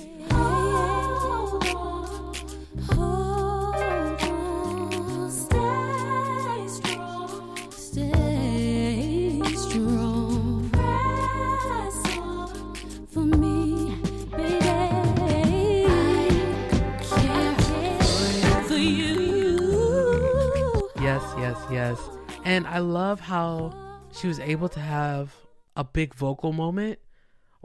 Yes, 21.02 21.24
yes, 21.38 21.58
yes. 21.72 22.00
And 22.44 22.66
I 22.66 22.80
love 22.80 23.20
how 23.20 23.74
she 24.12 24.28
was 24.28 24.40
able 24.40 24.70
to 24.70 24.80
have 24.80 25.36
a 25.76 25.84
big 25.84 26.14
vocal 26.14 26.52
moment 26.52 27.00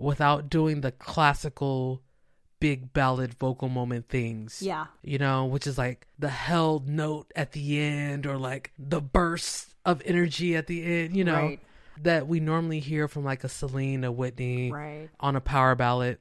without 0.00 0.48
doing 0.50 0.80
the 0.80 0.92
classical 0.92 2.02
big 2.60 2.92
ballad 2.92 3.32
vocal 3.34 3.68
moment 3.68 4.08
things. 4.08 4.60
Yeah. 4.62 4.86
You 5.02 5.18
know, 5.18 5.46
which 5.46 5.66
is 5.66 5.78
like 5.78 6.06
the 6.18 6.28
held 6.28 6.88
note 6.88 7.32
at 7.34 7.52
the 7.52 7.78
end 7.80 8.26
or 8.26 8.36
like 8.36 8.72
the 8.78 9.00
burst 9.00 9.74
of 9.86 10.02
energy 10.04 10.56
at 10.56 10.66
the 10.66 10.84
end, 10.84 11.16
you 11.16 11.24
know, 11.24 11.34
Right. 11.34 11.60
that 12.02 12.26
we 12.28 12.38
normally 12.38 12.80
hear 12.80 13.08
from 13.08 13.24
like 13.24 13.44
a 13.44 13.48
Celine, 13.48 14.04
a 14.04 14.12
Whitney 14.12 14.70
Right. 14.70 15.08
on 15.20 15.36
a 15.36 15.40
power 15.40 15.74
ballad. 15.74 16.18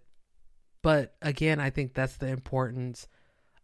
But 0.81 1.13
again, 1.21 1.59
I 1.59 1.69
think 1.71 1.93
that's 1.93 2.15
the 2.15 2.27
importance 2.27 3.07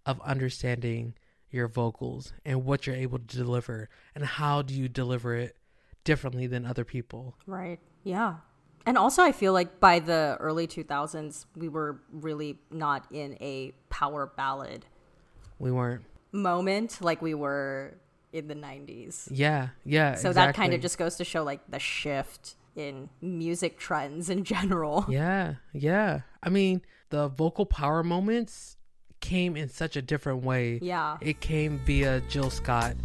of 0.06 0.20
understanding 0.22 1.14
your 1.50 1.70
vocals 1.70 2.34
and 2.44 2.66
what 2.66 2.86
you're 2.86 2.96
able 2.98 3.20
to 3.20 3.38
deliver 3.38 3.90
and 4.14 4.26
how 4.26 4.62
do 4.62 4.74
you 4.74 4.90
deliver 4.90 5.34
it 5.36 5.56
differently 6.04 6.46
than 6.48 6.66
other 6.66 6.84
people. 6.84 7.38
Right. 7.48 7.80
Yeah. 8.04 8.36
And 8.86 8.98
also, 8.98 9.24
I 9.24 9.32
feel 9.32 9.52
like 9.54 9.80
by 9.80 10.00
the 10.00 10.38
early 10.40 10.68
2000s, 10.68 11.46
we 11.56 11.68
were 11.70 12.00
really 12.12 12.60
not 12.70 13.06
in 13.12 13.34
a 13.42 13.74
power 13.90 14.32
ballad 14.38 14.86
We 15.58 15.72
weren't. 15.72 16.04
moment 16.32 17.00
like 17.02 17.22
we 17.22 17.34
were 17.34 17.96
in 18.32 18.48
the 18.48 18.56
90s. 18.56 19.28
Yeah, 19.32 19.70
yeah. 19.86 20.16
So 20.16 20.34
that 20.34 20.54
kind 20.56 20.74
of 20.74 20.82
just 20.82 20.98
goes 20.98 21.16
to 21.16 21.24
show 21.24 21.44
like 21.44 21.62
the 21.70 21.80
shift 21.80 22.56
in 22.76 23.10
music 23.22 23.80
trends 23.80 24.30
in 24.30 24.44
general. 24.44 25.06
Yeah, 25.10 25.56
yeah. 25.74 26.22
I 26.44 26.50
mean, 26.50 26.82
the 27.10 27.28
vocal 27.30 27.66
power 27.66 28.04
moments 28.04 28.78
came 29.22 29.56
in 29.56 29.70
such 29.70 29.96
a 29.96 30.02
different 30.02 30.44
way. 30.44 30.80
Yeah. 30.82 31.18
It 31.22 31.40
came 31.40 31.80
via 31.86 32.22
Jill 32.30 32.50
Scott. 32.50 32.96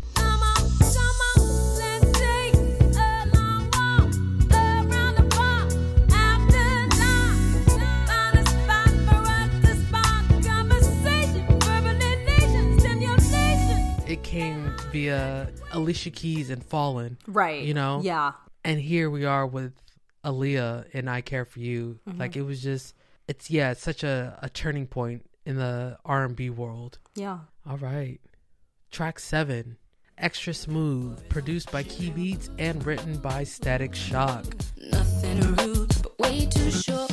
Via 14.16 15.48
Alicia 15.72 16.10
Keys 16.10 16.50
and 16.50 16.64
Fallin'. 16.64 17.16
Right. 17.26 17.62
You 17.62 17.74
know? 17.74 18.00
Yeah. 18.02 18.32
And 18.64 18.80
here 18.80 19.08
we 19.08 19.24
are 19.24 19.46
with 19.46 19.72
Aaliyah 20.24 20.86
and 20.92 21.08
I 21.08 21.20
Care 21.20 21.44
for 21.44 21.60
You. 21.60 22.00
Mhm. 22.08 22.18
Like 22.18 22.36
it 22.36 22.42
was 22.42 22.62
just 22.62 22.94
it's 23.28 23.50
yeah, 23.50 23.70
it's 23.70 23.82
such 23.82 24.02
a, 24.02 24.38
a 24.42 24.48
turning 24.48 24.86
point 24.86 25.24
in 25.46 25.56
the 25.56 25.96
R 26.04 26.24
and 26.24 26.34
B 26.34 26.50
world. 26.50 26.98
Yeah. 27.14 27.38
All 27.68 27.78
right. 27.78 28.20
Track 28.90 29.18
seven. 29.20 29.76
Extra 30.18 30.52
Smooth, 30.52 31.26
produced 31.30 31.72
by 31.72 31.82
Key 31.82 32.10
Beats 32.10 32.50
and 32.58 32.84
written 32.84 33.16
by 33.18 33.42
Static 33.44 33.94
Shock. 33.94 34.44
Nothing 34.90 35.40
rude, 35.54 35.94
but 36.02 36.18
way 36.18 36.44
too 36.46 36.70
short 36.70 37.09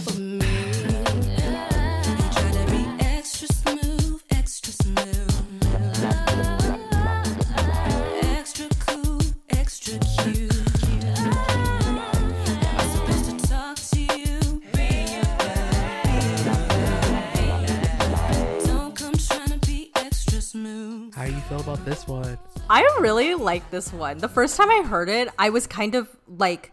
really 23.01 23.33
like 23.35 23.69
this 23.71 23.91
one. 23.93 24.17
The 24.19 24.29
first 24.29 24.57
time 24.57 24.69
I 24.69 24.83
heard 24.85 25.09
it, 25.09 25.29
I 25.39 25.49
was 25.49 25.67
kind 25.67 25.95
of 25.95 26.07
like 26.27 26.71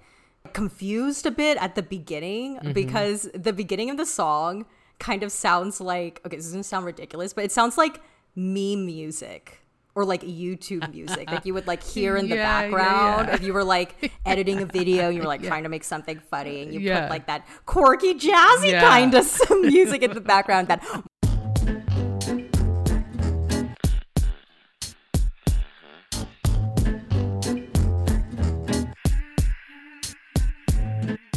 confused 0.52 1.26
a 1.26 1.30
bit 1.30 1.56
at 1.58 1.74
the 1.74 1.82
beginning 1.82 2.58
Mhm. 2.58 2.74
because 2.74 3.28
the 3.34 3.52
beginning 3.52 3.90
of 3.90 3.96
the 3.96 4.06
song 4.06 4.66
kind 4.98 5.22
of 5.22 5.32
sounds 5.32 5.80
like 5.80 6.20
okay, 6.26 6.36
this 6.36 6.46
is 6.46 6.52
gonna 6.52 6.62
sound 6.64 6.86
ridiculous, 6.86 7.32
but 7.32 7.44
it 7.44 7.52
sounds 7.52 7.76
like 7.78 8.00
meme 8.36 8.84
music 8.86 9.60
or 9.96 10.04
like 10.04 10.22
YouTube 10.22 10.92
music. 10.92 11.30
like 11.30 11.46
you 11.46 11.54
would 11.54 11.66
like 11.66 11.82
hear 11.82 12.16
in 12.16 12.28
the 12.28 12.34
Yeah, 12.36 12.42
yeah, 12.42 12.60
background 12.62 13.28
yeah. 13.28 13.34
if 13.34 13.42
you 13.42 13.52
were 13.52 13.64
like 13.64 14.12
editing 14.26 14.60
a 14.60 14.66
video 14.66 15.06
and 15.06 15.14
you 15.14 15.20
were 15.22 15.28
like 15.28 15.40
Yeah. 15.42 15.48
trying 15.50 15.62
to 15.62 15.68
make 15.68 15.84
something 15.84 16.18
funny 16.30 16.62
and 16.62 16.74
you 16.74 16.80
Yeah. 16.80 17.02
put 17.02 17.10
like 17.10 17.26
that 17.28 17.46
quirky 17.64 18.14
jazzy 18.14 18.70
Yeah. 18.72 18.80
kind 18.80 19.14
of 19.14 19.24
music 19.62 20.02
in 20.02 20.12
the 20.12 20.20
background 20.20 20.68
that 20.68 20.82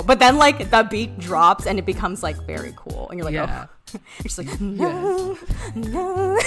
But 0.07 0.19
then 0.19 0.37
like 0.37 0.71
the 0.71 0.87
beat 0.89 1.19
drops 1.19 1.67
and 1.67 1.77
it 1.77 1.85
becomes 1.85 2.23
like 2.23 2.37
very 2.47 2.73
cool 2.77 3.09
and 3.09 3.19
you're 3.19 3.25
like, 3.25 3.33
Yeah. 3.33 3.65
oh 3.67 3.99
you're 4.19 4.23
just 4.23 4.37
like 4.37 4.61
no. 4.61 5.37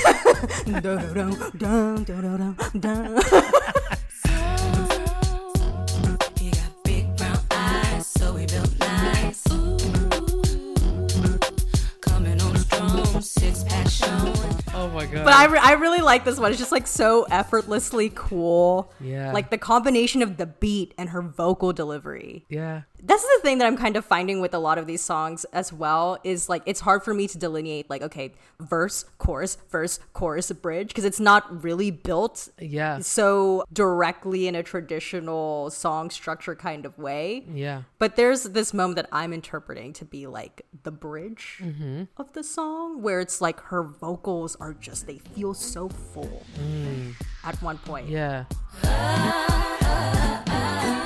Oh 14.72 14.88
my 14.88 15.04
god. 15.04 15.24
But 15.24 15.34
I, 15.34 15.44
re- 15.46 15.58
I 15.62 15.72
really 15.72 16.00
like 16.00 16.24
this 16.24 16.38
one. 16.38 16.50
It's 16.50 16.58
just 16.58 16.72
like 16.72 16.86
so 16.86 17.24
effortlessly 17.30 18.10
cool. 18.14 18.90
Yeah. 19.00 19.32
Like 19.32 19.50
the 19.50 19.58
combination 19.58 20.22
of 20.22 20.36
the 20.38 20.46
beat 20.46 20.94
and 20.96 21.10
her 21.10 21.20
vocal 21.20 21.72
delivery. 21.72 22.46
Yeah. 22.48 22.82
That's 23.02 23.22
the 23.22 23.38
thing 23.42 23.58
that 23.58 23.66
I'm 23.66 23.76
kind 23.76 23.96
of 23.96 24.04
finding 24.04 24.40
with 24.40 24.54
a 24.54 24.58
lot 24.58 24.78
of 24.78 24.86
these 24.86 25.00
songs 25.00 25.44
as 25.52 25.72
well 25.72 26.18
is 26.24 26.48
like 26.48 26.62
it's 26.66 26.80
hard 26.80 27.02
for 27.02 27.14
me 27.14 27.26
to 27.28 27.38
delineate 27.38 27.88
like 27.90 28.02
okay, 28.02 28.32
verse, 28.58 29.04
chorus, 29.18 29.56
verse, 29.70 29.98
chorus, 30.12 30.50
bridge 30.52 30.88
because 30.88 31.04
it's 31.04 31.20
not 31.20 31.62
really 31.64 31.90
built 31.90 32.48
Yeah. 32.60 32.98
so 33.00 33.64
directly 33.72 34.46
in 34.48 34.54
a 34.54 34.62
traditional 34.62 35.70
song 35.70 36.10
structure 36.10 36.54
kind 36.54 36.84
of 36.86 36.98
way. 36.98 37.44
Yeah. 37.52 37.82
But 37.98 38.16
there's 38.16 38.44
this 38.44 38.72
moment 38.74 38.96
that 38.96 39.08
I'm 39.12 39.32
interpreting 39.32 39.92
to 39.94 40.04
be 40.04 40.26
like 40.26 40.62
the 40.82 40.90
bridge 40.90 41.60
Mhm. 41.62 42.08
of 42.16 42.32
the 42.32 42.42
song 42.44 43.02
where 43.02 43.20
it's 43.20 43.40
like 43.40 43.60
her 43.60 43.82
vocals 43.82 44.56
are 44.60 44.74
just 44.74 45.06
they 45.06 45.18
feel 45.18 45.54
so 45.54 45.88
full 45.88 46.42
Mm. 46.58 47.14
at 47.44 47.60
one 47.62 47.78
point. 47.78 48.08
Yeah. 48.08 48.44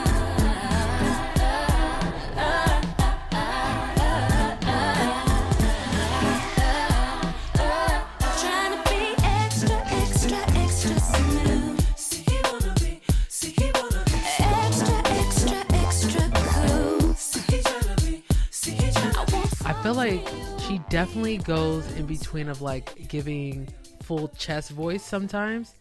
feel 19.85 19.93
like 19.95 20.27
she 20.61 20.79
definitely 20.89 21.37
goes 21.37 21.91
in 21.93 22.07
between 22.07 22.49
of 22.49 22.63
like 22.63 23.07
giving 23.09 23.69
full 24.03 24.29
chest 24.29 24.71
voice 24.71 25.03
sometimes 25.05 25.75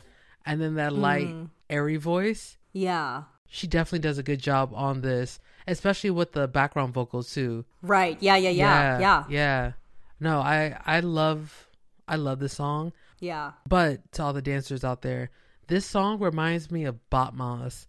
and 0.45 0.59
then 0.61 0.75
that 0.75 0.91
light 0.91 1.27
Mm. 1.27 1.49
airy 1.69 1.95
voice. 1.95 2.57
Yeah. 2.73 3.23
She 3.47 3.65
definitely 3.65 3.99
does 3.99 4.17
a 4.17 4.23
good 4.23 4.41
job 4.41 4.73
on 4.75 4.99
this, 4.99 5.39
especially 5.67 6.09
with 6.09 6.33
the 6.33 6.49
background 6.49 6.93
vocals 6.93 7.33
too. 7.33 7.63
Right. 7.81 8.17
Yeah, 8.19 8.35
yeah, 8.35 8.49
yeah. 8.49 8.99
Yeah. 8.99 9.23
Yeah. 9.29 9.71
No, 10.19 10.39
I 10.41 10.77
I 10.85 10.99
love 10.99 11.69
I 12.05 12.17
love 12.17 12.39
this 12.39 12.53
song. 12.53 12.91
Yeah. 13.21 13.53
But 13.69 14.11
to 14.13 14.23
all 14.23 14.33
the 14.33 14.41
dancers 14.41 14.83
out 14.83 15.01
there, 15.01 15.29
this 15.67 15.85
song 15.85 16.19
reminds 16.19 16.69
me 16.69 16.83
of 16.83 17.09
battements 17.09 17.87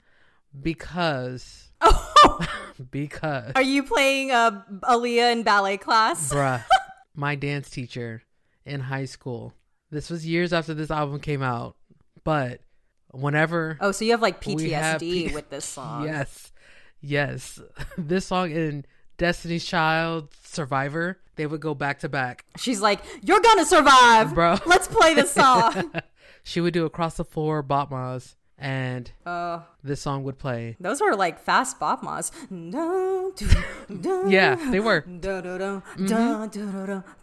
because 0.62 1.72
because 2.90 3.52
Are 3.54 3.62
you 3.62 3.82
playing 3.82 4.30
uh, 4.30 4.62
Aaliyah 4.82 5.32
in 5.32 5.42
ballet 5.42 5.76
class? 5.76 6.28
bruh, 6.32 6.64
my 7.14 7.34
dance 7.34 7.70
teacher 7.70 8.22
in 8.64 8.80
high 8.80 9.04
school. 9.04 9.54
This 9.90 10.10
was 10.10 10.26
years 10.26 10.52
after 10.52 10.74
this 10.74 10.90
album 10.90 11.20
came 11.20 11.42
out, 11.42 11.76
but 12.24 12.60
whenever 13.12 13.78
Oh, 13.80 13.92
so 13.92 14.04
you 14.04 14.10
have 14.10 14.22
like 14.22 14.40
PTSD 14.40 15.00
P- 15.00 15.34
with 15.34 15.50
this 15.50 15.64
song. 15.64 16.04
Yes, 16.04 16.52
yes. 17.00 17.60
this 17.98 18.26
song 18.26 18.50
in 18.50 18.84
Destiny's 19.18 19.64
Child, 19.64 20.34
Survivor, 20.42 21.20
they 21.36 21.46
would 21.46 21.60
go 21.60 21.74
back 21.74 22.00
to 22.00 22.08
back. 22.08 22.44
She's 22.56 22.80
like, 22.80 23.00
"You're 23.22 23.40
gonna 23.40 23.64
survive, 23.64 24.34
bro. 24.34 24.58
Let's 24.66 24.88
play 24.88 25.14
this 25.14 25.30
song." 25.32 25.92
she 26.42 26.60
would 26.60 26.74
do 26.74 26.84
across 26.84 27.16
the 27.16 27.24
floor 27.24 27.62
battements, 27.62 28.36
and 28.58 29.10
Uh, 29.26 29.60
this 29.82 30.00
song 30.00 30.22
would 30.24 30.38
play. 30.38 30.76
those 30.80 31.00
were 31.00 31.14
like 31.16 31.38
fast 31.40 31.76
mas. 31.80 32.30
Yeah, 32.50 34.56
they 34.70 34.80
were. 34.80 35.02
Mhm. 35.08 35.20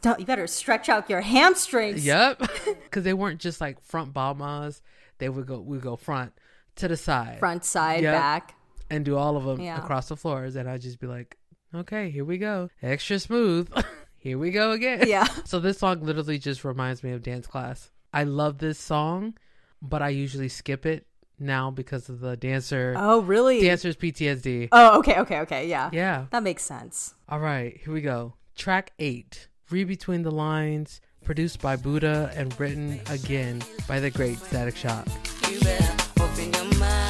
da. 0.01 0.15
You 0.17 0.25
better 0.25 0.47
stretch 0.47 0.89
out 0.89 1.09
your 1.09 1.21
hamstrings. 1.21 2.05
Yep, 2.05 2.39
because 2.83 3.03
they 3.03 3.13
weren't 3.13 3.39
just 3.39 3.61
like 3.61 3.81
front 3.81 4.13
battements. 4.13 4.81
They 5.19 5.29
would 5.29 5.45
go, 5.47 5.59
we 5.59 5.77
go 5.77 5.95
front 5.95 6.33
to 6.77 6.87
the 6.87 6.97
side, 6.97 7.39
Front, 7.39 7.63
side, 7.65 8.03
Yep. 8.03 8.13
back. 8.13 8.55
and 8.89 9.05
do 9.05 9.15
all 9.17 9.37
of 9.37 9.43
them 9.45 9.61
Yeah. 9.61 9.77
across 9.77 10.09
the 10.09 10.17
floors. 10.17 10.55
And 10.55 10.69
I'd 10.69 10.81
just 10.81 10.99
be 10.99 11.07
like, 11.07 11.37
okay, 11.73 12.09
here 12.09 12.25
we 12.25 12.37
go, 12.37 12.69
extra 12.81 13.19
smooth. 13.19 13.69
here 14.17 14.37
we 14.37 14.51
go 14.51 14.71
again. 14.71 15.05
Yeah. 15.07 15.25
So 15.45 15.59
this 15.59 15.77
song 15.79 16.01
literally 16.01 16.39
just 16.39 16.63
reminds 16.65 17.03
me 17.03 17.11
of 17.11 17.23
dance 17.23 17.47
class. 17.47 17.91
I 18.13 18.23
love 18.23 18.57
this 18.57 18.79
song, 18.79 19.35
but 19.81 20.01
I 20.01 20.09
usually 20.09 20.49
skip 20.49 20.85
it 20.85 21.05
now 21.41 21.71
because 21.71 22.07
of 22.09 22.19
the 22.19 22.37
dancer. 22.37 22.93
Oh, 22.97 23.21
really? 23.21 23.61
Dancers 23.61 23.95
PTSD. 23.95 24.69
Oh, 24.71 24.99
okay, 24.99 25.19
okay, 25.19 25.39
okay. 25.39 25.67
Yeah. 25.67 25.89
Yeah. 25.91 26.25
That 26.31 26.43
makes 26.43 26.63
sense. 26.63 27.15
All 27.27 27.39
right, 27.39 27.79
here 27.83 27.93
we 27.93 28.01
go. 28.01 28.35
Track 28.55 28.93
eight, 28.99 29.47
Read 29.69 29.87
Between 29.87 30.21
the 30.21 30.31
Lines, 30.31 31.01
produced 31.23 31.61
by 31.61 31.75
Bud'da 31.77 32.35
and 32.37 32.57
written 32.59 32.99
again 33.09 33.61
by 33.87 33.99
the 33.99 34.09
great 34.09 34.37
Static 34.37 34.75
Shock. 34.75 35.07
You 35.49 35.59
better 35.59 36.03
open 36.21 36.53
your 36.53 36.79
mind. 36.79 37.07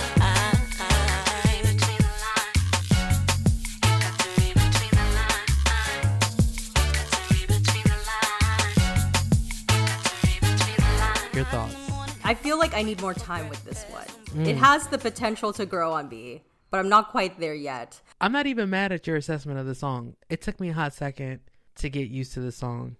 Your 11.34 11.46
thoughts? 11.46 11.76
I 12.24 12.36
feel 12.36 12.60
like 12.60 12.74
I 12.76 12.84
need 12.84 13.02
more 13.02 13.14
time 13.14 13.50
with 13.50 13.64
this 13.64 13.84
one. 13.90 14.06
Mm. 14.34 14.48
It 14.48 14.58
has 14.58 14.88
the 14.88 14.98
potential 14.98 15.54
to 15.54 15.66
grow 15.66 15.94
on 15.94 16.10
me, 16.10 16.44
but 16.70 16.80
I'm 16.80 16.90
not 16.90 17.10
quite 17.12 17.40
there 17.40 17.54
yet. 17.56 18.02
I'm 18.20 18.32
not 18.32 18.48
even 18.48 18.70
mad 18.70 18.92
at 18.92 19.06
your 19.08 19.16
assessment 19.18 19.60
of 19.60 19.66
the 19.66 19.76
song. 19.76 20.16
It 20.30 20.42
took 20.42 20.60
me 20.60 20.70
a 20.70 20.74
hot 20.74 20.94
second 20.94 21.42
to 21.76 21.90
get 21.90 22.10
used 22.10 22.34
to 22.34 22.40
the 22.40 22.52
song. 22.52 22.96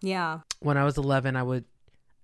Yeah. 0.00 0.40
When 0.60 0.76
I 0.76 0.84
was 0.84 0.96
11, 0.96 1.36
I 1.36 1.42
would 1.42 1.64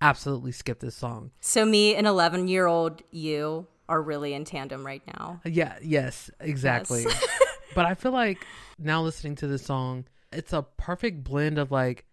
absolutely 0.01 0.53
skip 0.53 0.81
this 0.81 0.95
song. 0.95 1.31
So 1.41 1.65
me 1.65 1.95
and 1.95 2.07
11 2.07 2.49
year 2.49 2.67
old 2.67 3.03
you 3.11 3.67
are 3.89 4.01
really 4.03 4.35
in 4.35 4.45
tandem 4.45 4.85
right 4.85 5.03
now. 5.07 5.41
Yeah, 5.45 5.77
yes, 5.83 6.31
exactly. 6.41 7.03
Yes. 7.05 7.27
but 7.75 7.87
I 7.87 7.95
feel 7.95 8.13
like 8.13 8.45
now 8.79 9.03
listening 9.03 9.37
to 9.37 9.47
the 9.47 9.59
song, 9.59 10.07
it's 10.33 10.53
a 10.53 10.63
perfect 10.63 11.23
blend 11.25 11.59
of 11.59 11.71
like 11.71 12.05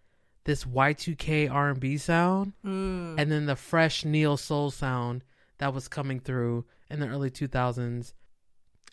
this 0.46 0.66
Y2K 0.66 1.50
R&B 1.52 1.98
sound 1.98 2.54
Mm. 2.66 3.16
and 3.18 3.32
then 3.32 3.46
the 3.46 3.56
fresh 3.56 4.04
neo 4.06 4.36
soul 4.36 4.72
sound 4.72 5.24
that 5.64 5.74
was 5.74 5.88
coming 5.88 6.20
through 6.20 6.66
in 6.90 7.00
the 7.00 7.08
early 7.08 7.32
2000s. 7.32 8.12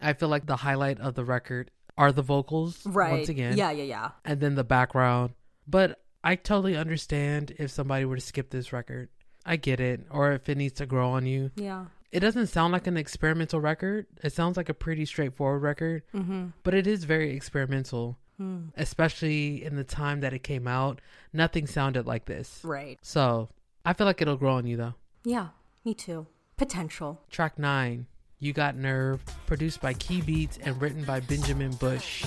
I 0.01 0.13
feel 0.13 0.29
like 0.29 0.47
the 0.47 0.55
highlight 0.57 1.01
of 1.01 1.15
the 1.17 1.25
record 1.25 1.73
are 1.99 2.13
the 2.13 2.23
vocals 2.23 2.87
Right. 2.87 3.11
once 3.11 3.29
again. 3.29 3.57
Yeah, 3.57 3.73
yeah, 3.73 3.83
yeah. 3.83 4.11
And 4.25 4.39
then 4.41 4.55
the 4.55 4.63
background. 4.63 5.35
But 5.67 6.01
I 6.23 6.37
totally 6.37 6.77
understand 6.77 7.53
if 7.59 7.73
somebody 7.73 8.05
were 8.05 8.15
to 8.15 8.21
skip 8.23 8.51
this 8.51 8.73
record. 8.73 9.09
I 9.45 9.57
get 9.57 9.81
it. 9.81 10.07
Or 10.13 10.31
if 10.31 10.49
it 10.49 10.57
needs 10.59 10.75
to 10.75 10.87
grow 10.87 11.11
on 11.11 11.27
you. 11.27 11.51
Yeah. 11.57 11.87
It 12.13 12.21
doesn't 12.21 12.47
sound 12.47 12.73
like 12.73 12.87
an 12.87 12.97
experimental 12.97 13.61
record. 13.61 14.07
It 14.23 14.33
sounds 14.33 14.57
like 14.57 14.69
a 14.69 14.75
pretty 14.75 15.05
straightforward 15.07 15.63
record. 15.63 16.05
Mhm. 16.15 16.53
But 16.63 16.75
it 16.75 16.87
is 16.87 17.03
very 17.03 17.35
experimental. 17.35 18.17
Hmm. 18.37 18.69
Especially 18.77 19.65
in 19.65 19.75
the 19.75 19.83
time 19.85 20.21
that 20.21 20.33
it 20.33 20.45
came 20.45 20.69
out. 20.69 21.01
Nothing 21.33 21.67
sounded 21.67 22.07
like 22.07 22.27
this. 22.27 22.61
Right. 22.63 22.97
So 23.03 23.49
I 23.85 23.93
feel 23.93 24.07
like 24.07 24.23
it'll 24.23 24.37
grow 24.37 24.55
on 24.55 24.67
you 24.67 24.77
though. 24.77 24.95
Yeah, 25.25 25.49
me 25.85 25.95
too. 25.95 26.27
Potential. 26.61 27.19
Track 27.31 27.59
nine, 27.59 28.05
You 28.39 28.53
Got 28.53 28.77
Nerve, 28.77 29.25
produced 29.47 29.81
by 29.81 29.95
Key 29.95 30.21
Beats 30.21 30.59
and 30.63 30.79
written 30.79 31.05
by 31.05 31.21
Benjamin 31.21 31.73
Bush. 31.73 32.23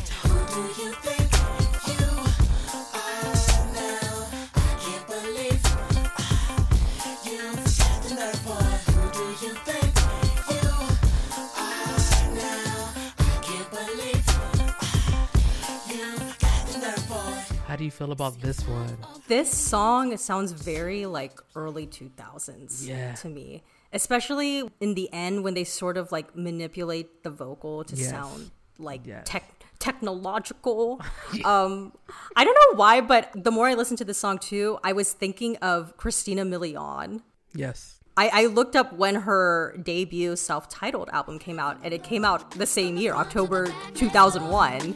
How 17.68 17.76
do 17.76 17.86
you 17.86 17.92
feel 17.92 18.12
about 18.12 18.40
this 18.42 18.68
one? 18.68 18.98
This 19.28 19.50
song 19.52 20.16
sounds 20.18 20.52
very 20.52 21.06
like 21.06 21.40
early 21.56 21.88
2000s 21.88 22.88
Yeah. 22.88 23.14
to 23.16 23.30
me, 23.30 23.64
especially 23.94 24.64
in 24.80 24.96
the 24.96 25.08
end 25.14 25.44
when 25.44 25.54
they 25.54 25.64
sort 25.64 25.98
of 25.98 26.12
like 26.12 26.36
manipulate 26.36 27.24
the 27.24 27.30
vocal 27.30 27.84
to 27.86 27.96
Yes. 27.96 28.10
sound 28.10 28.52
like 28.78 29.02
Yes. 29.06 29.24
tech 29.26 29.44
technological. 29.80 31.02
um 31.46 31.92
I 32.36 32.44
don't 32.46 32.58
know 32.62 32.78
why, 32.78 33.02
but 33.02 33.30
the 33.36 33.52
more 33.52 33.68
I 33.68 33.74
listened 33.76 33.98
to 34.00 34.06
this 34.06 34.18
song 34.18 34.38
too, 34.40 34.80
I 34.84 34.94
was 34.94 35.14
thinking 35.14 35.58
of 35.58 35.96
Christina 35.98 36.44
Milian. 36.46 37.22
Yes. 37.54 38.00
I, 38.16 38.30
I 38.42 38.46
looked 38.46 38.76
up 38.76 38.94
when 38.94 39.16
her 39.16 39.76
debut 39.82 40.36
self-titled 40.36 41.10
album 41.12 41.40
came 41.40 41.58
out, 41.60 41.78
and 41.84 41.92
it 41.96 42.04
came 42.04 42.24
out 42.24 42.52
the 42.52 42.68
same 42.68 42.96
year, 42.96 43.16
October 43.16 43.74
2001. 43.96 44.94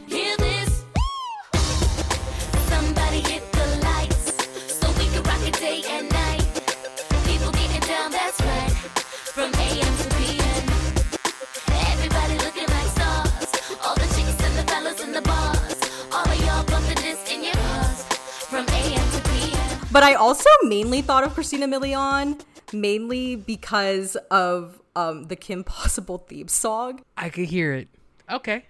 But 19.98 20.04
I 20.04 20.14
also 20.14 20.48
mainly 20.62 21.02
thought 21.02 21.24
of 21.24 21.34
Christina 21.34 21.66
Milian, 21.66 22.40
mainly 22.72 23.34
because 23.34 24.14
of 24.30 24.80
um, 24.94 25.24
the 25.24 25.34
Kim 25.34 25.64
Possible 25.64 26.18
theme 26.18 26.46
song. 26.46 27.00
I 27.16 27.30
could 27.30 27.46
hear 27.46 27.74
it. 27.74 27.88
Okay. 28.30 28.66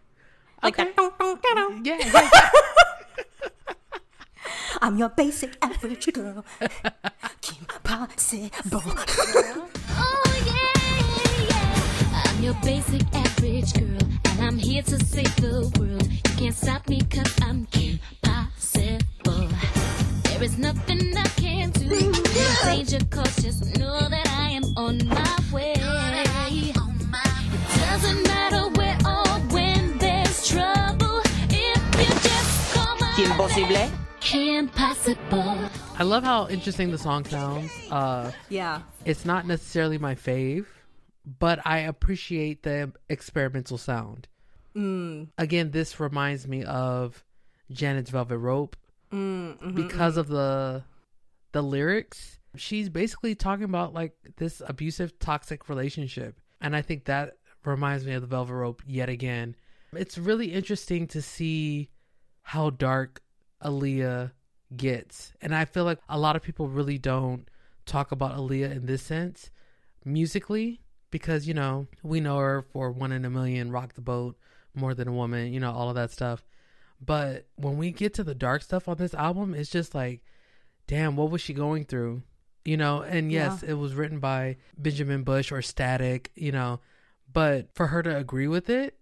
Like 0.62 0.78
okay. 0.78 0.90
that. 0.96 1.80
Yeah. 1.84 2.30
I'm 4.80 4.96
your 4.96 5.10
basic 5.10 5.58
average 5.60 6.10
girl. 6.14 6.46
Kim 7.42 7.66
Possible. 7.84 8.82
Oh 10.00 10.32
yeah, 10.46 10.80
yeah. 11.50 12.22
I'm 12.24 12.42
your 12.42 12.56
basic 12.62 13.02
average 13.14 13.74
girl, 13.74 14.08
and 14.24 14.40
I'm 14.40 14.56
here 14.56 14.80
to 14.80 15.04
save 15.04 15.36
the 15.36 15.70
world. 15.78 16.10
You 16.10 16.36
can't 16.38 16.54
stop 16.54 16.88
me 16.88 17.02
cause 17.02 17.34
I'm 17.42 17.68
impossible. 17.74 18.27
There 20.38 20.44
is 20.44 20.56
nothing 20.56 21.16
I 21.16 21.24
can 21.30 21.70
do. 21.70 21.92
In 21.92 22.12
danger 22.64 23.04
cause 23.10 23.34
just 23.42 23.76
know 23.76 24.08
that 24.08 24.28
I 24.28 24.50
am 24.50 24.62
on 24.76 24.98
my 25.08 25.38
way. 25.52 25.74
It 25.76 26.64
doesn't 27.80 28.22
matter 28.22 28.68
where 28.78 28.96
or 29.04 29.26
when 29.50 29.98
there's 29.98 30.48
trouble. 30.48 31.22
If 31.50 31.98
you 31.98 32.06
just 32.28 32.72
call 32.72 32.96
my 33.00 33.16
Impossible. 33.18 33.90
Impossible. 34.32 35.70
I 35.96 36.04
love 36.04 36.22
how 36.22 36.46
interesting 36.46 36.92
the 36.92 36.98
song 36.98 37.24
sounds. 37.24 37.72
Uh, 37.90 38.30
Yeah. 38.48 38.82
It's 39.04 39.24
not 39.24 39.44
necessarily 39.44 39.98
my 39.98 40.14
fave, 40.14 40.66
but 41.40 41.58
I 41.64 41.78
appreciate 41.78 42.62
the 42.62 42.92
experimental 43.08 43.76
sound. 43.76 44.28
Mm. 44.76 45.30
Again, 45.36 45.72
this 45.72 45.98
reminds 45.98 46.46
me 46.46 46.62
of 46.62 47.24
Janet's 47.72 48.10
Velvet 48.10 48.38
Rope 48.38 48.76
Mm, 49.12 49.58
mhm, 49.58 49.74
because 49.74 50.14
mhm. 50.14 50.18
of 50.18 50.28
the 50.28 50.84
the 51.52 51.62
lyrics. 51.62 52.38
She's 52.56 52.88
basically 52.88 53.34
talking 53.34 53.64
about 53.64 53.94
like 53.94 54.14
this 54.36 54.62
abusive, 54.66 55.18
toxic 55.18 55.68
relationship, 55.68 56.40
and 56.60 56.74
I 56.74 56.82
think 56.82 57.04
that 57.04 57.34
reminds 57.64 58.04
me 58.06 58.14
of 58.14 58.22
the 58.22 58.26
Velvet 58.26 58.54
Rope 58.54 58.82
yet 58.86 59.08
again. 59.08 59.54
It's 59.92 60.18
really 60.18 60.52
interesting 60.52 61.06
to 61.08 61.22
see 61.22 61.90
how 62.42 62.70
dark 62.70 63.22
Aaliyah 63.62 64.32
gets, 64.76 65.32
and 65.40 65.54
I 65.54 65.64
feel 65.64 65.84
like 65.84 65.98
a 66.08 66.18
lot 66.18 66.36
of 66.36 66.42
people 66.42 66.68
really 66.68 66.98
don't 66.98 67.48
talk 67.86 68.12
about 68.12 68.36
Aaliyah 68.36 68.74
in 68.74 68.86
this 68.86 69.02
sense 69.02 69.50
musically 70.04 70.80
because 71.10 71.46
you 71.46 71.54
know 71.54 71.86
we 72.02 72.20
know 72.20 72.38
her 72.38 72.62
for 72.62 72.90
One 72.90 73.12
in 73.12 73.24
a 73.24 73.30
Million, 73.30 73.70
Rock 73.70 73.94
the 73.94 74.00
Boat, 74.00 74.36
More 74.74 74.94
Than 74.94 75.08
a 75.08 75.12
Woman, 75.12 75.52
you 75.52 75.60
know 75.60 75.72
all 75.72 75.88
of 75.88 75.94
that 75.94 76.10
stuff. 76.10 76.44
But 77.00 77.46
when 77.56 77.76
we 77.76 77.90
get 77.90 78.14
to 78.14 78.24
the 78.24 78.34
dark 78.34 78.62
stuff 78.62 78.88
on 78.88 78.96
this 78.96 79.14
album, 79.14 79.54
it's 79.54 79.70
just 79.70 79.94
like, 79.94 80.22
damn, 80.86 81.16
what 81.16 81.30
was 81.30 81.40
she 81.40 81.54
going 81.54 81.84
through? 81.84 82.22
You 82.64 82.76
know, 82.76 83.02
and 83.02 83.32
yes, 83.32 83.62
it 83.62 83.74
was 83.74 83.94
written 83.94 84.18
by 84.18 84.56
Benjamin 84.76 85.22
Bush 85.22 85.52
or 85.52 85.62
Static, 85.62 86.30
you 86.34 86.52
know, 86.52 86.80
but 87.32 87.68
for 87.74 87.86
her 87.86 88.02
to 88.02 88.16
agree 88.16 88.48
with 88.48 88.68
it, 88.68 88.98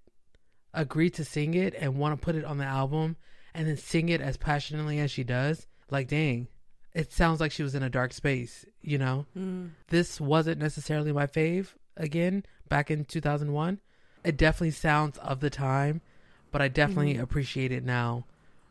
agree 0.72 1.10
to 1.10 1.24
sing 1.24 1.54
it 1.54 1.74
and 1.74 1.98
want 1.98 2.14
to 2.14 2.24
put 2.24 2.36
it 2.36 2.44
on 2.44 2.58
the 2.58 2.64
album 2.64 3.16
and 3.54 3.66
then 3.66 3.76
sing 3.76 4.08
it 4.08 4.20
as 4.20 4.36
passionately 4.36 5.00
as 5.00 5.10
she 5.10 5.24
does, 5.24 5.66
like, 5.90 6.06
dang, 6.06 6.48
it 6.94 7.12
sounds 7.12 7.40
like 7.40 7.50
she 7.50 7.62
was 7.62 7.74
in 7.74 7.82
a 7.82 7.90
dark 7.90 8.12
space, 8.12 8.64
you 8.82 8.98
know? 8.98 9.26
Mm. 9.36 9.70
This 9.88 10.20
wasn't 10.20 10.60
necessarily 10.60 11.12
my 11.12 11.26
fave 11.26 11.68
again 11.96 12.44
back 12.68 12.90
in 12.90 13.04
2001. 13.04 13.80
It 14.22 14.36
definitely 14.36 14.72
sounds 14.72 15.18
of 15.18 15.40
the 15.40 15.50
time, 15.50 16.02
but 16.56 16.62
I 16.62 16.68
definitely 16.68 17.16
Mhm. 17.16 17.20
appreciate 17.20 17.70
it 17.70 17.84
now 17.84 18.24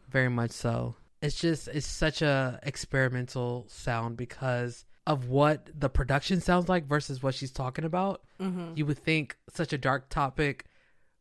very 0.09 0.27
much 0.27 0.49
so. 0.49 0.95
It's 1.21 1.39
just 1.39 1.67
it's 1.67 1.85
such 1.85 2.23
a 2.23 2.59
experimental 2.63 3.65
sound 3.67 4.17
because 4.17 4.85
of 5.05 5.27
what 5.29 5.69
the 5.79 5.87
production 5.87 6.41
sounds 6.41 6.67
like 6.67 6.87
versus 6.87 7.21
what 7.21 7.35
she's 7.35 7.51
talking 7.51 7.85
about. 7.85 8.23
Mhm. 8.39 8.75
You 8.75 8.87
would 8.87 8.97
think 8.97 9.37
such 9.53 9.71
a 9.71 9.77
dark 9.77 10.09
topic 10.09 10.65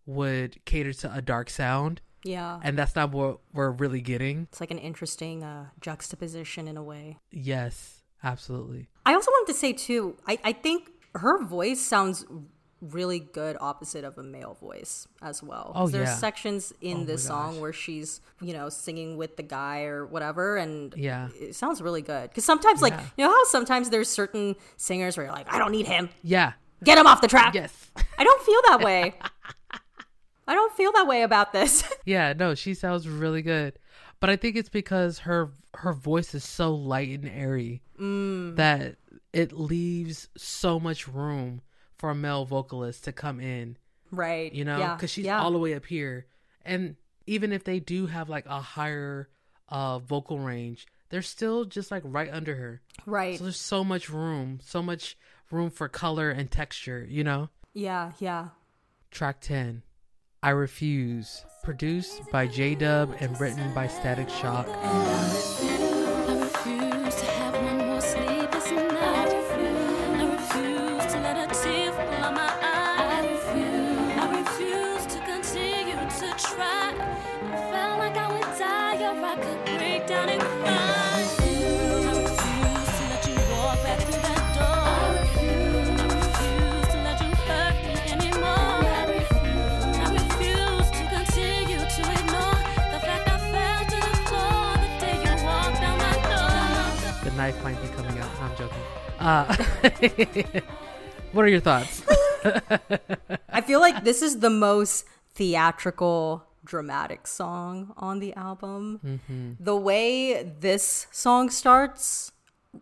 would 0.07 0.65
cater 0.65 0.95
to 0.95 1.15
a 1.15 1.21
dark 1.21 1.51
sound. 1.51 2.01
Yeah. 2.23 2.61
And 2.63 2.79
that's 2.79 2.97
not 2.97 3.11
what 3.13 3.41
we're 3.53 3.71
really 3.71 4.01
getting. 4.01 4.45
It's 4.51 4.61
like 4.61 4.71
an 4.71 4.79
interesting 4.79 5.43
uh, 5.43 5.69
juxtaposition 5.83 6.67
in 6.67 6.79
a 6.79 6.83
way. 6.83 7.19
Yes, 7.31 8.05
absolutely. 8.23 8.89
I 9.05 9.13
also 9.13 9.31
wanted 9.31 9.53
to 9.53 9.59
say 9.59 9.75
too, 9.75 10.17
I, 10.27 10.39
I 10.43 10.53
think 10.55 10.91
her 11.15 11.45
voice 11.45 11.83
sounds 11.83 12.25
really 12.91 13.19
good 13.19 13.57
opposite 13.61 14.05
of 14.05 14.19
a 14.19 14.23
male 14.23 14.55
voice 14.61 15.09
as 15.23 15.43
well. 15.43 15.73
Oh, 15.75 15.89
There's 15.89 16.09
yeah. 16.09 16.15
sections 16.17 16.73
in 16.81 16.99
Oh, 17.03 17.05
this 17.05 17.25
song 17.25 17.61
where 17.61 17.73
she's, 17.73 18.21
you 18.41 18.53
know, 18.53 18.69
singing 18.69 19.17
with 19.17 19.37
the 19.37 19.43
guy 19.43 19.85
or 19.85 20.05
whatever 20.07 20.57
and 20.57 20.95
Yeah. 20.97 21.29
it 21.41 21.55
sounds 21.55 21.81
really 21.81 22.03
good. 22.03 22.33
Cuz 22.35 22.45
sometimes 22.45 22.83
like, 22.83 22.95
you 23.17 23.25
know 23.25 23.31
how 23.31 23.45
sometimes 23.45 23.91
there's 23.91 24.09
certain 24.09 24.55
singers 24.77 25.17
where 25.17 25.27
you're 25.27 25.35
like, 25.35 25.53
I 25.53 25.59
don't 25.59 25.73
need 25.73 25.87
him. 25.87 26.11
Yeah. 26.23 26.53
Get 26.83 26.99
him 26.99 27.07
off 27.07 27.21
the 27.21 27.29
track. 27.29 27.55
Yes. 27.55 27.91
I 28.19 28.25
don't 28.25 28.43
feel 28.43 28.61
that 28.69 28.81
way. 28.83 29.15
I 30.47 30.55
don't 30.55 30.73
feel 30.75 30.93
that 30.93 31.07
way 31.07 31.23
about 31.23 31.53
this. 31.53 31.85
Yeah, 32.05 32.35
no, 32.35 32.55
she 32.55 32.75
sounds 32.75 33.09
really 33.09 33.41
good. 33.41 33.79
But 34.21 34.29
I 34.29 34.37
think 34.37 34.57
it's 34.57 34.69
because 34.69 35.21
her 35.21 35.53
her 35.75 35.93
voice 35.95 36.35
is 36.35 36.45
so 36.45 36.75
light 36.75 37.09
and 37.19 37.29
airy 37.29 37.81
Mm. 37.99 38.57
that 38.57 38.97
it 39.33 39.53
leaves 39.53 40.29
so 40.37 40.79
much 40.81 41.07
room 41.09 41.63
for 41.97 42.11
a 42.11 42.15
male 42.15 42.45
vocalist 42.45 43.05
to 43.05 43.13
come 43.13 43.41
in. 43.41 43.77
right. 44.11 44.53
You 44.53 44.65
know, 44.65 44.79
Yeah. 44.79 44.95
because 44.95 45.11
she's 45.11 45.25
yeah. 45.27 45.41
all 45.43 45.51
the 45.53 45.59
way 45.59 45.75
up 45.75 45.87
here, 45.87 46.27
and 46.65 46.97
even 47.27 47.53
if 47.53 47.65
they 47.65 47.81
do 47.81 48.07
have 48.07 48.29
like 48.29 48.47
a 48.47 48.61
higher 48.61 49.29
uh 49.69 49.99
vocal 49.99 50.39
range, 50.39 50.87
they're 51.09 51.23
still 51.23 51.65
just 51.65 51.91
like 51.91 52.03
right 52.05 52.31
under 52.33 52.55
her. 52.57 52.83
Right. 53.07 53.39
So 53.39 53.45
there's 53.45 53.61
so 53.61 53.83
much 53.85 54.09
room, 54.11 54.61
so 54.63 54.83
much 54.83 55.17
room 55.51 55.71
for 55.71 55.89
color 55.89 56.31
and 56.31 56.51
texture. 56.51 57.07
You 57.09 57.25
know. 57.25 57.49
Yeah, 57.73 58.13
yeah. 58.21 58.49
Track 59.11 59.41
10, 59.41 59.83
I 60.43 60.51
Refuse, 60.51 61.45
produced 61.63 62.31
by 62.31 62.47
J 62.47 62.75
Dub 62.75 63.15
and 63.21 63.41
written 63.41 63.73
by 63.75 63.87
Static 63.89 64.29
Shock. 64.29 64.67
Coming 97.63 98.19
out. 98.19 98.31
No, 98.39 98.41
I'm 98.41 98.57
joking. 98.57 98.83
Uh, 99.19 100.61
what 101.33 101.45
are 101.45 101.49
your 101.49 101.61
thoughts? 101.61 102.03
I 103.49 103.61
feel 103.63 103.81
like 103.81 104.05
this 104.05 104.23
is 104.23 104.41
the 104.41 104.51
most 104.51 105.05
theatrical, 105.35 106.45
dramatic 106.65 107.27
song 107.27 107.93
on 107.97 108.19
the 108.21 108.35
album. 108.35 109.01
Mhm. 109.05 109.57
The 109.61 109.77
way 109.77 110.43
this 110.61 111.07
song 111.11 111.51
starts 111.51 112.33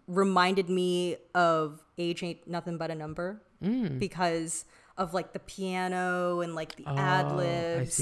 reminded 0.06 0.68
me 0.68 1.16
of 1.34 1.80
Age 1.98 2.22
Ain't 2.22 2.46
Nothing 2.48 2.78
But 2.78 2.90
a 2.90 2.94
Number 2.94 3.42
Mm. 3.62 4.00
because 4.00 4.64
of 4.98 5.14
like 5.14 5.32
the 5.32 5.38
piano 5.38 6.40
and 6.40 6.54
like 6.56 6.74
the 6.76 6.84
Oh, 6.84 6.96
ad 6.98 7.30
libs. 7.36 8.00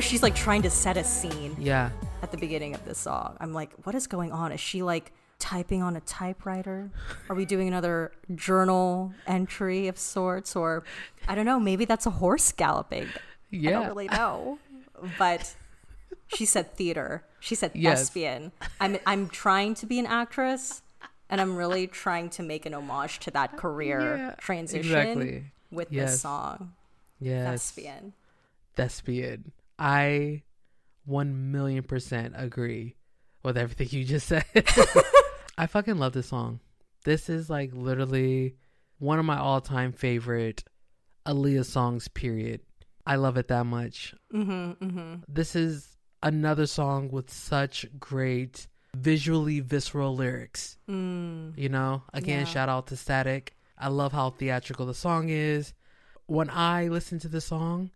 She's 0.00 0.22
like 0.22 0.34
trying 0.34 0.62
to 0.62 0.70
set 0.70 0.96
a 0.96 1.04
scene. 1.04 1.56
Yeah. 1.58 1.90
At 2.22 2.30
the 2.30 2.36
beginning 2.38 2.74
of 2.74 2.84
this 2.84 2.98
song, 2.98 3.36
I'm 3.40 3.52
like, 3.52 3.72
what 3.84 3.94
is 3.94 4.06
going 4.06 4.32
on? 4.32 4.50
Is 4.52 4.60
she 4.60 4.82
like 4.82 5.12
typing 5.38 5.82
on 5.82 5.96
a 5.96 6.00
typewriter? 6.00 6.90
Are 7.28 7.36
we 7.36 7.44
doing 7.44 7.68
another 7.68 8.12
journal 8.34 9.12
entry 9.26 9.86
of 9.88 9.98
sorts, 9.98 10.56
or 10.56 10.82
I 11.28 11.34
don't 11.34 11.44
know? 11.44 11.60
Maybe 11.60 11.84
that's 11.84 12.06
a 12.06 12.10
horse 12.10 12.50
galloping. 12.52 13.08
Yeah. 13.50 13.70
I 13.70 13.72
don't 13.74 13.86
really 13.88 14.08
know, 14.08 14.58
but 15.18 15.54
she 16.28 16.44
said 16.46 16.74
theater. 16.74 17.22
She 17.38 17.54
said 17.54 17.70
Yes. 17.74 18.00
thespian. 18.00 18.50
I'm 18.80 18.98
I'm 19.06 19.28
trying 19.28 19.74
to 19.76 19.86
be 19.86 19.98
an 20.00 20.06
actress, 20.06 20.82
and 21.30 21.40
I'm 21.40 21.54
really 21.54 21.86
trying 21.86 22.30
to 22.30 22.42
make 22.42 22.66
an 22.66 22.74
homage 22.74 23.20
to 23.20 23.30
that 23.32 23.56
career 23.56 24.16
Yeah, 24.16 24.34
transition 24.38 24.78
exactly. 24.96 25.44
with 25.70 25.92
Yes. 25.92 26.12
this 26.12 26.20
song. 26.22 26.72
Yes. 27.20 27.46
Thespian. 27.70 28.14
Thespian. 28.74 29.52
I 29.78 30.42
one 31.04 31.52
million 31.52 31.82
percent 31.84 32.34
agree 32.36 32.96
with 33.42 33.56
everything 33.56 33.88
you 33.98 34.04
just 34.04 34.26
said. 34.26 34.44
I 35.58 35.66
fucking 35.66 35.98
love 35.98 36.12
this 36.12 36.28
song. 36.28 36.60
This 37.04 37.28
is 37.28 37.48
like 37.48 37.70
literally 37.72 38.56
one 38.98 39.18
of 39.18 39.24
my 39.24 39.38
all 39.38 39.60
time 39.60 39.92
favorite 39.92 40.64
Aaliyah 41.26 41.64
songs, 41.64 42.08
period. 42.08 42.60
I 43.06 43.16
love 43.16 43.36
it 43.36 43.48
that 43.48 43.64
much. 43.66 44.14
Mm-hmm, 44.34 44.84
mm-hmm. 44.84 45.14
This 45.28 45.54
is 45.54 45.96
another 46.22 46.66
song 46.66 47.10
with 47.10 47.30
such 47.32 47.86
great 48.00 48.66
visually 48.96 49.60
visceral 49.60 50.16
lyrics. 50.16 50.78
Mm. 50.88 51.56
You 51.56 51.68
know, 51.68 52.02
again, 52.12 52.40
Yeah. 52.40 52.44
shout 52.52 52.68
out 52.68 52.88
to 52.88 52.96
Static. 52.96 53.54
I 53.78 53.88
love 53.88 54.12
how 54.12 54.30
theatrical 54.30 54.86
the 54.86 54.94
song 54.94 55.28
is. 55.28 55.74
When 56.26 56.50
I 56.50 56.88
listen 56.88 57.18
to 57.20 57.28
the 57.28 57.40
song, 57.40 57.90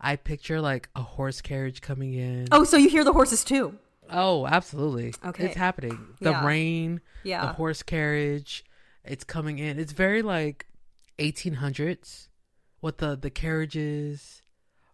I 0.00 0.16
picture 0.16 0.60
like 0.60 0.88
a 0.94 1.02
horse 1.02 1.40
carriage 1.40 1.80
coming 1.80 2.12
in. 2.14 2.48
Oh, 2.52 2.64
so 2.64 2.76
you 2.76 2.88
hear 2.88 3.04
the 3.04 3.12
horses 3.12 3.44
too? 3.44 3.78
Oh, 4.10 4.46
absolutely. 4.46 5.14
Okay. 5.24 5.46
It's 5.46 5.56
happening. 5.56 6.14
The 6.20 6.30
Yeah. 6.30 6.46
rain, 6.46 7.00
the 7.24 7.52
horse 7.54 7.82
carriage, 7.82 8.64
it's 9.04 9.24
coming 9.24 9.58
in. 9.58 9.78
It's 9.78 9.92
very 9.92 10.22
like 10.22 10.66
1800s 11.18 12.28
with 12.80 12.98
the 12.98 13.16
the 13.16 13.30
carriages, 13.30 14.42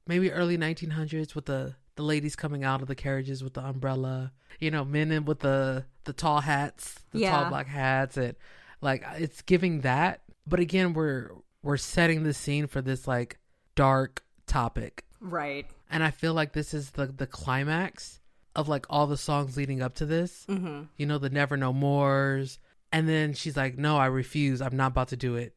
maybe 0.06 0.32
early 0.32 0.56
1900s 0.56 1.34
with 1.34 1.46
the 1.46 1.74
the 1.96 2.02
ladies 2.02 2.34
coming 2.34 2.64
out 2.64 2.80
of 2.80 2.88
the 2.88 2.94
carriages 2.94 3.44
with 3.44 3.54
the 3.54 3.60
umbrella. 3.64 4.32
You 4.60 4.70
know, 4.70 4.84
men 4.84 5.10
in 5.12 5.24
with 5.24 5.40
the 5.40 5.84
the 6.04 6.12
tall 6.12 6.40
hats, 6.40 6.94
the 7.10 7.18
Yeah. 7.20 7.30
tall 7.32 7.48
black 7.50 7.66
hats 7.66 8.16
and 8.16 8.34
like 8.80 9.04
it's 9.16 9.42
giving 9.42 9.80
that. 9.82 10.22
But 10.46 10.60
again, 10.60 10.94
we're 10.94 11.30
we're 11.62 11.76
setting 11.76 12.22
the 12.22 12.32
scene 12.34 12.66
for 12.66 12.80
this 12.80 13.06
like 13.06 13.38
dark 13.74 14.24
topic. 14.52 15.04
Right. 15.20 15.66
And 15.90 16.02
I 16.02 16.10
feel 16.10 16.34
like 16.34 16.52
this 16.52 16.74
is 16.74 16.90
the 16.90 17.06
the 17.06 17.26
climax 17.26 18.20
of 18.54 18.68
like 18.68 18.86
all 18.90 19.06
the 19.06 19.16
songs 19.16 19.56
leading 19.56 19.80
up 19.82 19.94
to 19.96 20.06
this. 20.06 20.44
Mhm. 20.48 20.88
You 20.96 21.06
know, 21.06 21.18
the 21.18 21.30
Never 21.30 21.56
No 21.56 21.72
Mores. 21.72 22.58
And 22.92 23.08
then 23.08 23.32
she's 23.34 23.56
like, 23.56 23.78
No, 23.78 23.96
I 23.96 24.06
refuse. 24.06 24.60
I'm 24.60 24.76
not 24.76 24.88
about 24.92 25.08
to 25.08 25.16
do 25.16 25.36
it. 25.36 25.54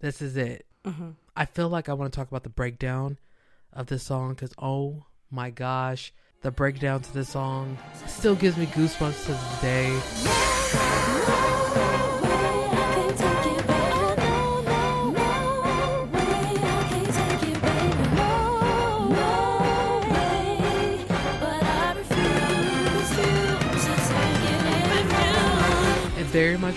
This 0.00 0.22
is 0.22 0.36
it. 0.36 0.66
Mhm. 0.84 1.14
I 1.36 1.44
feel 1.46 1.68
like 1.68 1.88
I 1.88 1.92
want 1.94 2.12
to 2.12 2.16
talk 2.16 2.28
about 2.28 2.44
the 2.44 2.48
breakdown 2.50 3.18
of 3.72 3.86
this 3.88 4.04
song 4.04 4.34
because, 4.34 4.54
oh 4.58 5.04
my 5.30 5.50
gosh, 5.50 6.12
the 6.42 6.50
breakdown 6.50 7.00
to 7.02 7.12
this 7.12 7.30
song 7.30 7.76
still 8.06 8.36
gives 8.36 8.56
me 8.56 8.66
goosebumps 8.66 9.26
to 9.26 9.32
this 9.32 9.60
day. 9.60 11.55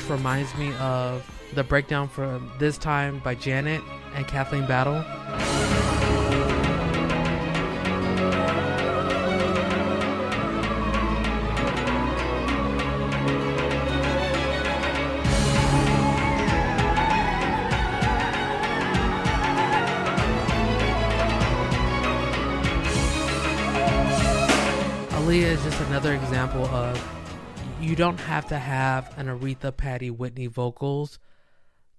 Reminds 0.10 0.56
me 0.56 0.73
of 0.76 1.23
the 1.53 1.64
breakdown 1.64 2.07
from 2.07 2.52
this 2.60 2.77
time 2.77 3.19
by 3.19 3.36
Janet 3.36 3.81
and 4.15 4.27
Kathleen 4.27 4.65
Battle. 4.65 5.03
Aaliyah 25.11 25.44
is 25.44 25.64
just 25.64 25.80
another 25.81 26.14
example 26.15 26.65
of 26.65 27.18
you 27.80 27.95
don't 27.95 28.19
have 28.19 28.47
to 28.47 28.60
have 28.60 29.18
an 29.18 29.27
Aretha, 29.27 29.76
Patti, 29.76 30.10
Whitney 30.10 30.47
vocals 30.47 31.19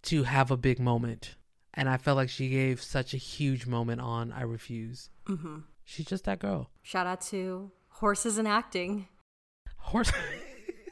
to 0.02 0.24
have 0.24 0.51
a 0.51 0.57
big 0.57 0.78
moment. 0.78 1.36
And 1.74 1.89
I 1.89 1.97
felt 1.97 2.16
like 2.16 2.28
she 2.28 2.48
gave 2.48 2.82
such 2.82 3.15
a 3.15 3.16
huge 3.16 3.66
moment 3.66 4.01
on 4.01 4.32
I 4.32 4.43
Refuse. 4.43 5.09
Mm-hmm. 5.27 5.61
She's 5.85 6.07
just 6.07 6.24
that 6.24 6.39
girl. 6.39 6.70
Shout 6.82 7.07
out 7.07 7.20
to 7.23 7.70
horses 7.89 8.39
and 8.39 8.47
acting. 8.47 9.09
Horse 9.77 10.12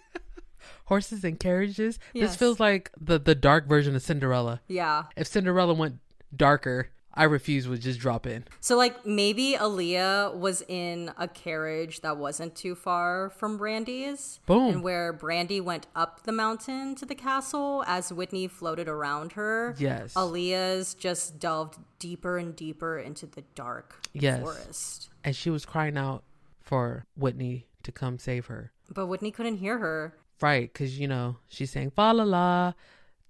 horses 0.86 1.24
and 1.24 1.38
carriages. 1.38 1.98
Yes. 2.14 2.30
This 2.30 2.36
feels 2.36 2.58
like 2.58 2.90
the 2.98 3.18
the 3.18 3.34
dark 3.34 3.68
version 3.68 3.94
of 3.94 4.02
Cinderella. 4.02 4.60
Yeah. 4.68 5.04
If 5.16 5.26
Cinderella 5.26 5.74
went 5.74 5.98
darker, 6.34 6.90
I 7.18 7.24
Refuse 7.24 7.66
would 7.68 7.80
just 7.80 7.98
drop 7.98 8.26
in. 8.26 8.44
So 8.60 8.76
like 8.76 9.04
maybe 9.04 9.56
Aaliyah 9.58 10.36
was 10.36 10.62
in 10.68 11.10
a 11.18 11.26
carriage 11.26 12.00
that 12.02 12.16
wasn't 12.16 12.54
too 12.54 12.74
far 12.74 13.30
from 13.30 13.58
Brandy's. 13.58 14.38
Boom. 14.46 14.68
And 14.74 14.82
where 14.82 15.12
Brandy 15.12 15.60
went 15.60 15.88
up 15.96 16.22
the 16.22 16.32
mountain 16.32 16.94
to 16.94 17.04
the 17.04 17.14
castle 17.16 17.82
as 17.86 18.12
Whitney 18.12 18.46
floated 18.46 18.86
around 18.88 19.32
her. 19.32 19.74
Yes. 19.78 20.14
Aaliyah's 20.14 20.94
just 20.94 21.38
delved 21.40 21.78
deeper 21.98 22.38
and 22.38 22.54
deeper 22.54 22.98
into 22.98 23.26
the 23.26 23.42
dark 23.54 24.06
Yes. 24.12 24.40
forest. 24.40 25.10
And 25.24 25.34
she 25.34 25.50
was 25.50 25.66
crying 25.66 25.98
out 25.98 26.22
for 26.60 27.04
Whitney 27.16 27.66
to 27.82 27.90
come 27.90 28.18
save 28.18 28.46
her. 28.46 28.70
But 28.92 29.06
Whitney 29.06 29.30
couldn't 29.32 29.56
hear 29.56 29.78
her. 29.78 30.14
Right, 30.40 30.72
because 30.72 30.98
you 31.00 31.08
know 31.08 31.38
she's 31.48 31.72
saying 31.72 31.90
fa 31.96 32.12
la 32.14 32.22
la, 32.22 32.72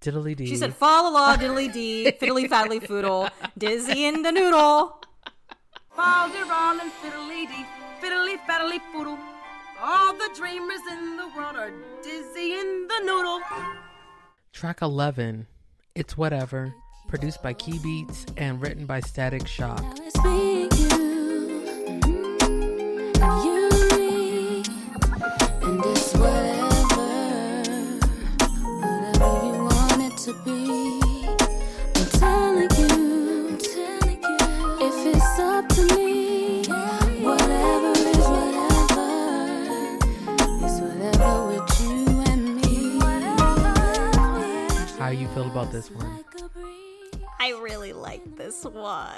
diddly 0.01 0.37
dee. 0.37 0.47
She 0.47 0.57
said 0.57 0.75
fa 0.75 0.85
la 0.85 1.09
la 1.09 1.37
diddly 1.37 1.73
dee, 1.73 2.13
fiddly 2.21 2.49
faddly 2.49 2.81
foodle, 2.81 3.31
dizzy 3.57 4.07
in 4.07 4.23
the 4.23 4.33
noodle. 4.33 5.01
Baldy 5.97 6.39
roll 6.43 6.81
and 6.81 6.93
fiddly 7.03 7.49
dee, 7.49 7.67
fiddly 8.01 8.37
faddly 8.47 8.81
foodle. 8.93 9.19
All 9.81 10.13
the 10.13 10.31
dreamers 10.35 10.81
in 10.91 11.17
the 11.17 11.29
world 11.37 11.57
are 11.57 11.73
dizzy 12.03 12.55
in 12.55 12.87
the 12.89 13.01
noodle. 13.05 13.41
Track 14.53 14.83
11, 14.83 15.47
It's 15.95 16.17
Whatever, 16.17 16.75
produced 17.07 17.43
by 17.43 17.53
Key 17.53 17.79
Beats 17.79 18.27
and 18.37 18.61
written 18.61 18.87
by 18.87 19.01
Static 19.01 19.47
Shock. 19.47 19.85
How 45.09 45.15
you 45.15 45.27
feel 45.29 45.47
about 45.47 45.73
this 45.73 45.91
one? 45.91 46.23
I 47.41 47.53
really 47.63 47.95
like 47.95 48.37
this 48.37 48.63
one. 48.65 49.09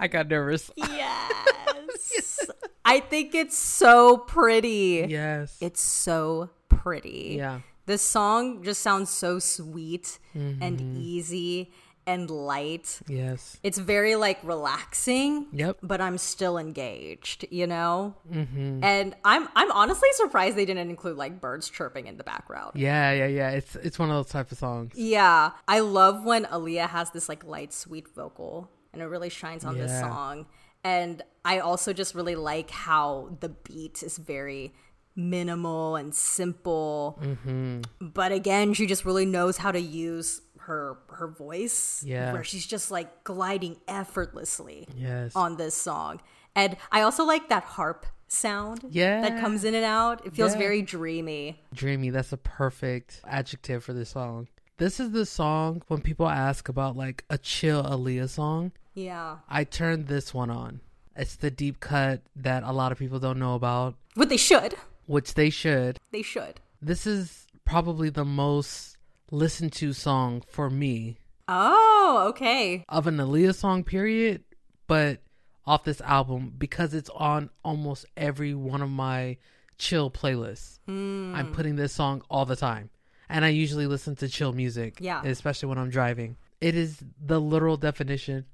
I 0.00 0.08
got 0.08 0.26
nervous. 0.26 0.72
Yes. 0.76 2.50
I 2.84 2.98
think 2.98 3.32
it's 3.32 3.56
so 3.56 4.16
pretty. 4.18 5.06
Yes. 5.08 5.56
It's 5.60 5.80
so 5.80 6.50
pretty. 6.68 7.36
Yeah. 7.38 7.60
This 7.86 8.02
song 8.02 8.64
just 8.64 8.82
sounds 8.82 9.08
so 9.08 9.38
sweet 9.38 10.18
and 10.34 10.80
Mhm. 10.80 10.96
easy 11.00 11.70
and 12.06 12.30
light. 12.30 13.00
Yes. 13.08 13.58
It's 13.62 13.78
very 13.78 14.14
like 14.16 14.38
relaxing. 14.42 15.46
Yep. 15.52 15.78
But 15.82 16.00
I'm 16.00 16.18
still 16.18 16.56
engaged, 16.56 17.46
you 17.50 17.66
know? 17.66 18.14
Mhm. 18.32 18.82
And 18.82 19.16
I'm 19.24 19.48
I'm 19.56 19.70
honestly 19.72 20.08
surprised 20.12 20.56
they 20.56 20.64
didn't 20.64 20.88
include 20.88 21.16
like 21.16 21.40
birds 21.40 21.68
chirping 21.68 22.06
in 22.06 22.16
the 22.16 22.24
background. 22.24 22.72
Yeah, 22.76 23.12
yeah, 23.12 23.26
yeah. 23.26 23.50
It's 23.50 23.74
it's 23.76 23.98
one 23.98 24.10
of 24.10 24.16
those 24.16 24.30
type 24.30 24.52
of 24.52 24.58
songs. 24.58 24.92
Yeah, 24.94 25.50
I 25.66 25.80
love 25.80 26.24
when 26.24 26.44
Aaliyah 26.44 26.88
has 26.90 27.10
this 27.10 27.28
like 27.28 27.44
light, 27.44 27.72
sweet 27.72 28.08
vocal, 28.14 28.70
and 28.92 29.02
it 29.02 29.06
really 29.06 29.30
shines 29.30 29.64
on 29.64 29.76
this 29.76 29.98
song. 30.00 30.46
And 30.84 31.22
I 31.44 31.58
also 31.58 31.92
just 31.92 32.14
really 32.14 32.36
like 32.36 32.70
how 32.70 33.36
the 33.40 33.48
beat 33.48 34.04
is 34.04 34.18
very 34.18 34.72
minimal 35.16 35.96
and 35.96 36.14
simple. 36.14 37.18
Mm-hmm. 37.20 37.80
But 38.00 38.30
again, 38.30 38.74
she 38.74 38.86
just 38.86 39.04
really 39.04 39.26
knows 39.26 39.56
how 39.56 39.72
to 39.72 39.80
use 39.80 40.42
her 40.66 40.98
her 41.08 41.26
voice. 41.28 42.02
Yeah. 42.06 42.32
where 42.32 42.44
she's 42.44 42.66
just 42.66 42.90
like 42.90 43.24
gliding 43.24 43.76
effortlessly. 43.88 44.86
Yes. 44.96 45.34
on 45.34 45.56
this 45.56 45.74
song. 45.74 46.20
And 46.54 46.76
I 46.90 47.02
also 47.02 47.24
like 47.24 47.48
that 47.48 47.64
harp 47.64 48.06
sound. 48.28 48.80
Yeah. 48.90 49.20
that 49.22 49.40
comes 49.40 49.64
in 49.64 49.74
and 49.74 49.84
out. 49.84 50.26
It 50.26 50.34
feels 50.34 50.52
Yeah. 50.52 50.58
very 50.58 50.82
dreamy. 50.82 51.62
Dreamy, 51.74 52.10
that's 52.10 52.32
a 52.32 52.36
perfect 52.36 53.20
adjective 53.26 53.84
for 53.84 53.92
this 53.92 54.10
song. 54.10 54.48
This 54.78 55.00
is 55.00 55.12
the 55.12 55.24
song 55.26 55.82
when 55.88 56.00
people 56.02 56.28
ask 56.28 56.68
about 56.68 56.96
like 56.96 57.24
a 57.30 57.38
chill 57.38 57.82
Aaliyah 57.82 58.28
song. 58.28 58.72
Yeah. 58.94 59.38
I 59.48 59.64
turned 59.64 60.06
this 60.08 60.32
one 60.34 60.50
on. 60.50 60.80
It's 61.14 61.36
the 61.36 61.50
deep 61.50 61.80
cut 61.80 62.20
that 62.36 62.62
a 62.62 62.72
lot 62.72 62.92
of 62.92 62.98
people 62.98 63.18
don't 63.18 63.38
know 63.38 63.54
about, 63.54 63.94
What 64.14 64.28
they 64.28 64.36
should. 64.36 64.74
which 65.06 65.32
they 65.34 65.48
should. 65.50 65.98
They 66.10 66.22
should. 66.22 66.60
This 66.82 67.06
is 67.06 67.46
probably 67.64 68.10
the 68.10 68.24
most 68.24 68.95
listened 69.30 69.72
to 69.74 69.92
song 69.92 70.42
for 70.48 70.70
me 70.70 71.18
Oh, 71.48 72.26
okay. 72.30 72.84
of 72.88 73.06
an 73.06 73.16
Aaliyah 73.18 73.54
song, 73.54 73.84
period. 73.84 74.42
But 74.86 75.20
off 75.66 75.84
this 75.84 76.00
album 76.00 76.52
because 76.56 76.94
it's 76.94 77.10
on 77.10 77.50
almost 77.64 78.04
every 78.16 78.54
one 78.54 78.82
of 78.82 78.90
my 78.90 79.36
chill 79.78 80.10
playlists. 80.10 80.78
Hmm. 80.86 81.34
I'm 81.34 81.52
putting 81.52 81.76
this 81.76 81.92
song 81.92 82.22
all 82.30 82.44
the 82.44 82.56
time. 82.56 82.90
And 83.28 83.44
I 83.44 83.48
usually 83.48 83.86
listen 83.88 84.14
to 84.16 84.28
chill 84.28 84.52
music, 84.52 84.98
Yeah. 85.00 85.22
especially 85.24 85.68
when 85.68 85.78
I'm 85.78 85.90
driving. 85.90 86.36
It 86.60 86.76
is 86.76 87.02
the 87.20 87.40
literal 87.40 87.76
definition 87.76 88.46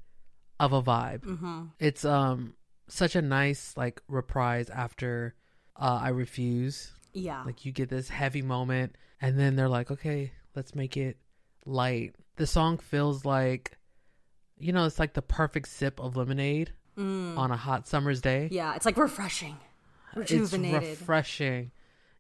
of 0.59 0.73
a 0.73 0.83
vibe. 0.83 1.21
Mhm. 1.25 1.71
It's 1.79 2.05
um 2.05 2.55
such 2.89 3.15
a 3.17 3.23
nice 3.23 3.75
like 3.77 4.03
reprise 4.09 4.69
after 4.71 5.35
uh, 5.77 5.99
I 6.03 6.09
refuse. 6.11 6.93
Yeah. 7.13 7.43
Like 7.45 7.65
you 7.65 7.73
get 7.73 7.89
this 7.91 8.09
heavy 8.11 8.43
moment 8.43 8.97
and 9.21 9.39
then 9.39 9.57
they're 9.57 9.69
like, 9.69 9.91
"Okay, 9.91 10.33
let's 10.55 10.75
make 10.75 10.97
it 10.97 11.17
light." 11.67 12.15
The 12.37 12.47
song 12.47 12.79
feels 12.79 13.25
like 13.25 13.79
you 14.59 14.73
know, 14.73 14.85
it's 14.85 14.99
like 15.01 15.15
the 15.15 15.23
perfect 15.23 15.69
sip 15.69 15.99
of 16.01 16.17
lemonade 16.17 16.73
Mm. 16.97 17.37
on 17.39 17.51
a 17.51 17.57
hot 17.57 17.89
summer's 17.89 18.21
day. 18.21 18.49
Yeah, 18.53 18.75
it's 18.77 18.85
like 18.87 18.97
refreshing, 18.99 19.57
rejuvenated. 20.15 20.83
It's 20.83 21.01
refreshing. 21.01 21.71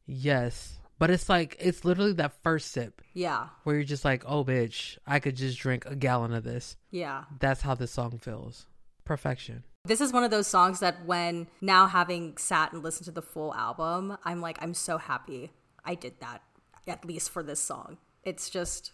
Yes. 0.06 0.78
But 0.98 1.10
it's 1.10 1.28
like 1.28 1.56
it's 1.60 1.84
literally 1.84 2.12
that 2.14 2.32
first 2.42 2.70
sip 2.72 3.02
yeah, 3.12 3.48
where 3.64 3.74
you're 3.76 3.84
just 3.84 4.04
like, 4.04 4.24
"Oh 4.26 4.44
bitch, 4.44 4.98
I 5.06 5.18
could 5.18 5.36
just 5.36 5.58
drink 5.58 5.84
a 5.86 5.94
gallon 5.96 6.32
of 6.32 6.44
this." 6.44 6.76
yeah. 6.90 7.24
That's 7.38 7.62
how 7.62 7.74
this 7.74 7.90
song 7.90 8.18
feels. 8.18 8.66
Perfection. 9.04 9.64
This 9.84 10.00
is 10.00 10.12
one 10.12 10.22
of 10.22 10.30
those 10.30 10.46
songs 10.46 10.78
that 10.80 11.04
when 11.04 11.48
now 11.60 11.86
having 11.88 12.36
sat 12.36 12.72
and 12.72 12.82
listened 12.84 13.06
to 13.06 13.10
the 13.10 13.20
full 13.22 13.52
album, 13.54 14.16
I'm 14.24 14.40
like, 14.40 14.58
I'm 14.62 14.74
so 14.74 14.96
happy 14.98 15.50
I 15.84 15.96
did 15.96 16.20
that, 16.20 16.42
at 16.86 17.04
least 17.04 17.30
for 17.30 17.42
this 17.42 17.60
song. 17.60 17.98
It's 18.24 18.48
just, 18.50 18.92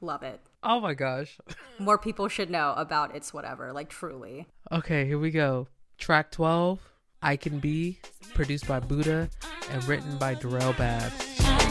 love 0.00 0.22
it. 0.22 0.40
Oh 0.62 0.80
my 0.80 0.94
gosh. 0.94 1.38
More 1.78 1.98
people 1.98 2.28
should 2.28 2.50
know 2.50 2.74
about 2.76 3.14
It's 3.14 3.34
Whatever, 3.34 3.72
like 3.72 3.88
truly. 3.88 4.46
Okay, 4.70 5.06
here 5.06 5.18
we 5.18 5.30
go. 5.30 5.68
Track 5.98 6.30
12, 6.30 6.80
I 7.22 7.36
Can 7.36 7.58
Be, 7.58 7.98
produced 8.34 8.66
by 8.66 8.80
Bud'da 8.80 9.30
and 9.70 9.84
written 9.84 10.16
by 10.18 10.34
Durrell 10.34 10.72
Babbs. 10.72 11.61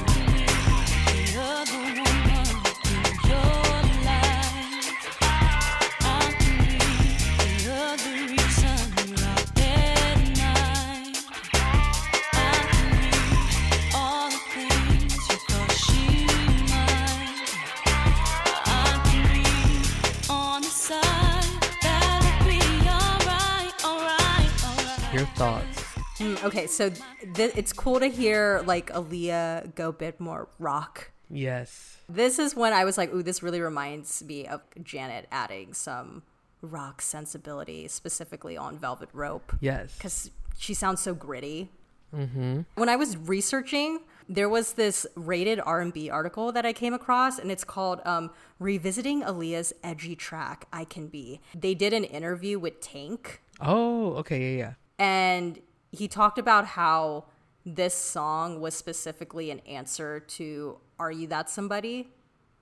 Thoughts? 25.42 25.84
Mm, 26.20 26.44
okay, 26.44 26.68
so 26.68 26.92
th- 27.34 27.54
it's 27.56 27.74
cool 27.74 28.00
to 28.00 28.06
hear 28.06 28.62
like 28.68 28.92
Aaliyah 28.92 29.74
go 29.74 29.90
a 29.90 29.94
bit 29.94 30.20
more 30.20 30.48
rock. 30.60 31.10
Yes. 31.32 31.98
This 32.08 32.38
is 32.38 32.56
when 32.56 32.74
I 32.74 32.86
was 32.86 32.96
like, 32.96 33.12
ooh, 33.12 33.24
this 33.24 33.42
really 33.42 33.60
reminds 33.60 34.24
me 34.24 34.46
of 34.46 34.62
Janet 34.84 35.28
adding 35.32 35.74
some 35.74 36.22
rock 36.62 37.02
sensibility, 37.02 37.88
specifically 37.88 38.56
on 38.56 38.78
Velvet 38.78 39.10
Rope. 39.14 39.56
Yes. 39.62 39.96
Because 39.96 40.30
she 40.60 40.76
sounds 40.76 41.02
so 41.02 41.16
gritty. 41.16 41.72
Mm-hmm. 42.16 42.62
When 42.76 42.90
I 42.90 42.96
was 42.96 43.18
researching, 43.18 44.02
there 44.30 44.50
was 44.50 44.74
this 44.74 45.08
rated 45.16 45.60
R&B 45.60 46.12
article 46.12 46.52
that 46.52 46.68
I 46.68 46.74
came 46.74 46.94
across, 46.94 47.40
and 47.40 47.50
it's 47.52 47.64
called 47.64 48.00
um, 48.06 48.30
"Revisiting 48.60 49.24
Aaliyah's 49.24 49.74
Edgy 49.84 50.16
Track 50.16 50.68
I 50.72 50.84
Can 50.86 51.08
Be." 51.08 51.40
They 51.56 51.74
did 51.74 51.94
an 51.94 52.04
interview 52.04 52.60
with 52.60 52.80
Tank, 52.80 53.42
Oh, 53.62 54.14
okay, 54.16 54.40
yeah, 54.40 54.58
yeah. 54.58 54.74
And 55.02 55.60
he 55.92 56.08
talked 56.08 56.38
about 56.38 56.66
how 56.68 57.26
this 57.66 57.96
song 57.96 58.62
was 58.62 58.76
specifically 58.76 59.50
an 59.50 59.60
answer 59.62 60.20
to 60.20 60.78
"Are 61.00 61.12
You 61.12 61.26
That 61.28 61.50
Somebody?" 61.50 62.10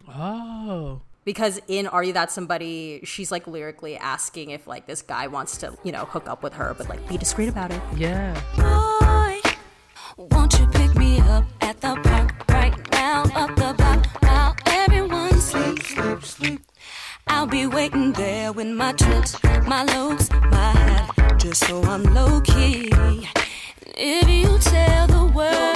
Oh. 0.08 1.02
Because 1.26 1.60
in 1.68 1.86
"Are 1.86 2.02
You 2.02 2.14
That 2.14 2.32
Somebody," 2.32 3.02
she's 3.04 3.30
like 3.30 3.46
lyrically 3.46 3.98
asking 3.98 4.52
if 4.52 4.68
like 4.68 4.88
this 4.88 5.02
guy 5.02 5.28
wants 5.28 5.58
to, 5.58 5.78
you 5.84 5.92
know, 5.92 6.06
hook 6.06 6.30
up 6.30 6.42
with 6.42 6.54
her, 6.54 6.74
but 6.78 6.88
like 6.88 7.06
be 7.10 7.18
discreet 7.18 7.50
about 7.50 7.72
it. 7.72 7.82
Yeah. 7.98 8.34
Boy, 8.56 9.42
won't 10.16 10.58
you 10.58 10.66
pick 10.68 10.96
me 10.96 11.20
up 11.20 11.44
at 11.60 11.82
the 11.82 11.96
park 12.04 12.34
right 12.50 12.92
now? 12.92 13.24
Up 13.36 13.54
the 13.58 13.74
block 13.78 14.08
while 14.24 14.56
everyone 14.66 15.34
sleeps. 15.42 15.90
Sleep, 15.90 16.24
sleep. 16.24 16.62
I'll 17.28 17.48
be 17.48 17.68
waiting 17.68 18.14
there 18.14 18.54
with 18.54 18.68
my 18.68 18.94
trips, 18.94 19.36
my 19.68 19.84
looks, 19.84 20.32
my 20.32 20.72
hat, 20.72 21.19
just 21.40 21.66
so 21.68 21.82
I'm 21.84 22.04
low 22.14 22.42
key. 22.42 22.92
If 23.98 24.30
you 24.30 24.60
tell 24.60 25.08
the 25.08 25.26
world, 25.34 25.70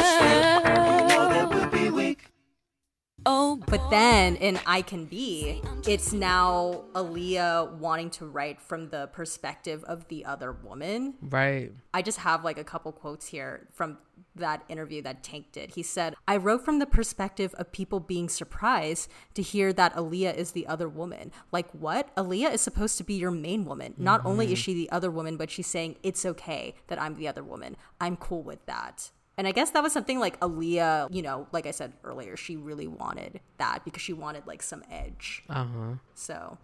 Oh, 3.25 3.55
but 3.67 3.89
then 3.89 4.35
in 4.35 4.59
I 4.65 4.81
Can 4.81 5.05
Be, 5.05 5.61
it's 5.87 6.11
now 6.11 6.83
Aaliyah 6.93 7.77
wanting 7.77 8.09
to 8.11 8.25
write 8.25 8.59
from 8.59 8.89
the 8.89 9.07
perspective 9.13 9.81
of 9.85 10.05
the 10.09 10.25
other 10.25 10.51
woman. 10.51 11.13
Right. 11.21 11.71
I 11.93 12.01
just 12.01 12.17
have 12.19 12.43
like 12.43 12.57
a 12.57 12.65
couple 12.65 12.91
quotes 12.91 13.27
here 13.27 13.67
from 13.71 13.97
that 14.35 14.63
interview 14.67 15.01
that 15.03 15.23
Tank 15.23 15.47
did. 15.51 15.71
He 15.75 15.83
said, 15.83 16.15
I 16.27 16.37
wrote 16.37 16.65
from 16.65 16.79
the 16.79 16.85
perspective 16.85 17.53
of 17.55 17.71
people 17.71 17.99
being 17.99 18.29
surprised 18.29 19.09
to 19.35 19.41
hear 19.41 19.71
that 19.73 19.95
Aaliyah 19.95 20.35
is 20.35 20.51
the 20.51 20.67
other 20.67 20.89
woman. 20.89 21.31
Like, 21.51 21.69
what? 21.71 22.15
Aaliyah 22.15 22.53
is 22.53 22.61
supposed 22.61 22.97
to 22.97 23.03
be 23.03 23.13
your 23.13 23.31
main 23.31 23.65
woman. 23.65 23.93
Not 23.97 24.25
only 24.25 24.51
is 24.51 24.59
she 24.59 24.73
the 24.73 24.89
other 24.91 25.11
woman, 25.11 25.37
but 25.37 25.51
she's 25.51 25.67
saying, 25.67 25.97
it's 26.03 26.25
okay 26.25 26.75
that 26.87 27.01
I'm 27.01 27.15
the 27.15 27.27
other 27.27 27.43
woman. 27.43 27.75
I'm 28.01 28.17
cool 28.17 28.43
with 28.43 28.65
that. 28.65 29.11
And 29.37 29.47
I 29.47 29.51
guess 29.51 29.71
that 29.71 29.81
was 29.81 29.93
something 29.93 30.19
like 30.19 30.39
Aaliyah, 30.41 31.13
you 31.13 31.21
know, 31.21 31.47
like 31.51 31.65
I 31.65 31.71
said 31.71 31.93
earlier, 32.03 32.37
she 32.37 32.55
really 32.55 32.87
wanted 32.87 33.39
that 33.57 33.83
because 33.83 34.01
she 34.01 34.13
wanted 34.13 34.45
like 34.45 34.61
some 34.61 34.83
edge. 34.91 35.43
Uh 35.49 35.65
huh. 35.65 35.93
So 36.13 36.57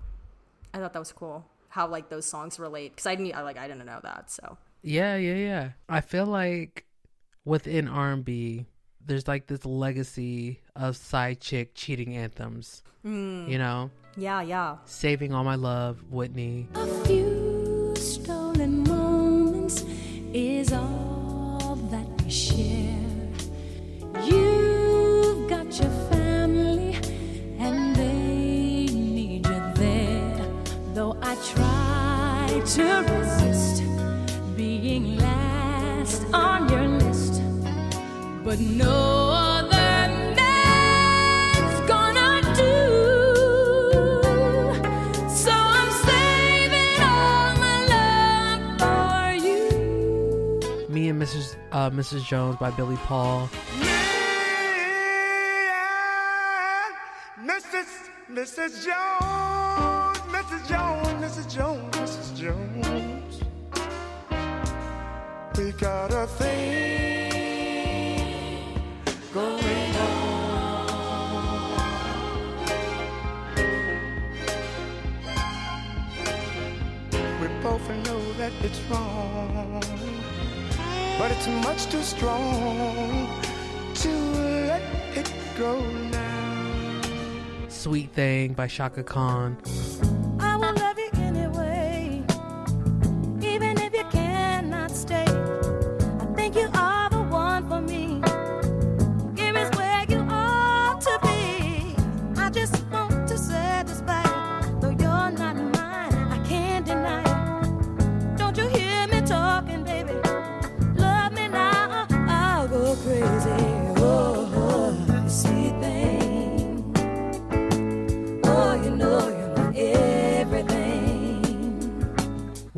I 0.74 0.78
thought 0.78 0.94
that 0.94 1.00
was 1.00 1.12
cool 1.12 1.46
how 1.70 1.88
like 1.88 2.10
those 2.10 2.26
songs 2.26 2.60
relate 2.60 2.92
because 2.92 3.06
I 3.06 3.16
didn't, 3.16 3.36
I 3.36 3.42
like, 3.42 3.58
I 3.58 3.68
didn't 3.68 3.86
know 3.86 4.00
that. 4.04 4.30
So 4.30 4.58
Yeah, 4.82 5.16
yeah, 5.16 5.36
yeah. 5.36 5.70
I 5.88 6.02
feel 6.02 6.26
like 6.26 6.86
within 7.46 7.88
R&B, 7.88 8.66
there's 9.06 9.28
like 9.28 9.48
this 9.48 9.66
legacy 9.66 10.62
of 10.76 10.96
side 10.98 11.40
chick 11.40 11.74
cheating 11.74 12.16
anthems. 12.16 12.84
Mm. 13.06 13.50
You 13.50 13.58
know? 13.58 13.92
Yeah, 14.18 14.42
yeah. 14.42 14.78
Saving 14.86 15.34
All 15.34 15.44
My 15.44 15.56
Love, 15.56 16.04
Whitney. 16.10 16.68
A 16.76 16.88
few 17.06 17.94
stolen 17.96 18.84
moments 18.84 19.86
is 20.34 20.74
all 20.74 21.19
my 38.50 38.56
love 47.90 48.80
for 48.80 49.34
you. 49.46 49.70
Me 50.90 51.10
and 51.10 51.22
Mrs. 51.22 51.56
Uh, 51.72 51.92
Mrs. 51.92 52.26
Jones 52.26 52.56
by 52.60 52.72
Billy 52.72 52.98
Paul. 52.98 53.50
Mrs. 57.44 58.10
Mrs. 58.32 58.84
Jones, 58.86 60.18
Mrs. 60.34 60.68
Jones, 60.68 61.24
Mrs. 61.24 61.48
Jones, 61.54 61.96
Mrs. 61.96 62.36
Jones. 62.36 63.44
We 65.56 65.72
got 65.74 66.14
a 66.14 66.26
thing 66.26 67.29
it's 78.62 78.82
wrong, 78.90 79.82
but 81.18 81.32
it's 81.32 81.48
much 81.48 81.86
too 81.88 82.02
strong 82.02 83.28
to 83.96 84.10
let 84.68 84.82
it 85.16 85.32
go 85.58 85.80
now. 86.12 87.02
Sweet 87.68 88.12
Thing 88.12 88.54
by 88.54 88.68
Chaka 88.68 89.04
Khan. 89.04 89.58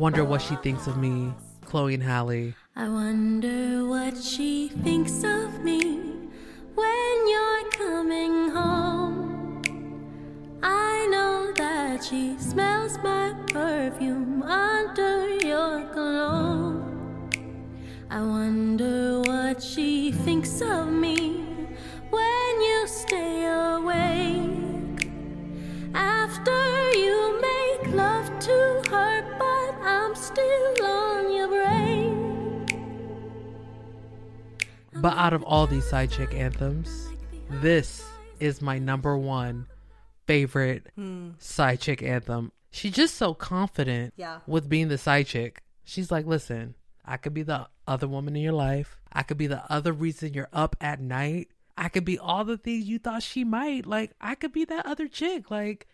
Wonder 0.02 0.24
what 0.24 0.42
she 0.42 0.56
thinks 0.56 0.88
of 0.88 0.96
me. 0.96 1.32
Chloe 1.64 1.94
and 1.94 2.02
Halle. 2.02 2.54
I 2.74 2.88
wonder 2.88 3.86
what 3.86 4.16
she 4.20 4.66
thinks 4.82 5.22
of 5.22 5.62
me 5.62 6.00
when 6.74 7.28
you're 7.28 7.70
coming 7.70 8.50
home. 8.50 9.62
I 10.60 11.06
know 11.08 11.52
that 11.54 12.02
she 12.02 12.36
smells 12.36 12.98
my 12.98 13.32
perfume 13.46 14.42
under 14.42 15.28
your 15.36 15.84
cologne. 15.92 17.30
I 18.10 18.22
wonder 18.22 19.20
what 19.20 19.62
she 19.62 20.10
thinks 20.10 20.60
of 20.62 20.88
me 20.88 21.44
when 22.10 22.60
you 22.60 22.88
stay 22.88 23.41
But 34.94 35.16
out 35.16 35.32
of 35.32 35.42
all 35.42 35.66
these 35.66 35.88
side 35.88 36.10
chick 36.10 36.34
anthems, 36.34 37.08
this 37.50 38.04
is 38.40 38.60
my 38.62 38.78
number 38.78 39.16
one 39.16 39.66
favorite 40.26 40.86
Hmm. 40.94 41.30
side 41.38 41.80
chick 41.80 42.02
anthem. 42.02 42.52
She's 42.70 42.92
just 42.92 43.16
so 43.16 43.34
confident 43.34 44.14
Yeah. 44.16 44.40
with 44.46 44.68
being 44.68 44.88
the 44.88 44.98
side 44.98 45.26
chick. 45.26 45.62
She's 45.84 46.10
like, 46.12 46.26
listen, 46.26 46.74
I 47.04 47.16
could 47.16 47.34
be 47.34 47.42
the 47.42 47.68
other 47.86 48.06
woman 48.06 48.36
in 48.36 48.42
your 48.42 48.52
life. 48.52 48.96
I 49.12 49.22
could 49.24 49.38
be 49.38 49.46
the 49.48 49.64
other 49.72 49.92
reason 49.92 50.34
you're 50.34 50.48
up 50.52 50.76
at 50.80 51.00
night. 51.00 51.48
I 51.76 51.88
could 51.88 52.04
be 52.04 52.18
all 52.18 52.44
the 52.44 52.56
things 52.58 52.84
you 52.84 52.98
thought 52.98 53.22
she 53.22 53.44
might. 53.44 53.86
Like, 53.86 54.12
I 54.20 54.34
could 54.34 54.52
be 54.52 54.64
that 54.66 54.86
other 54.86 55.08
chick. 55.08 55.50
Like, 55.50 55.88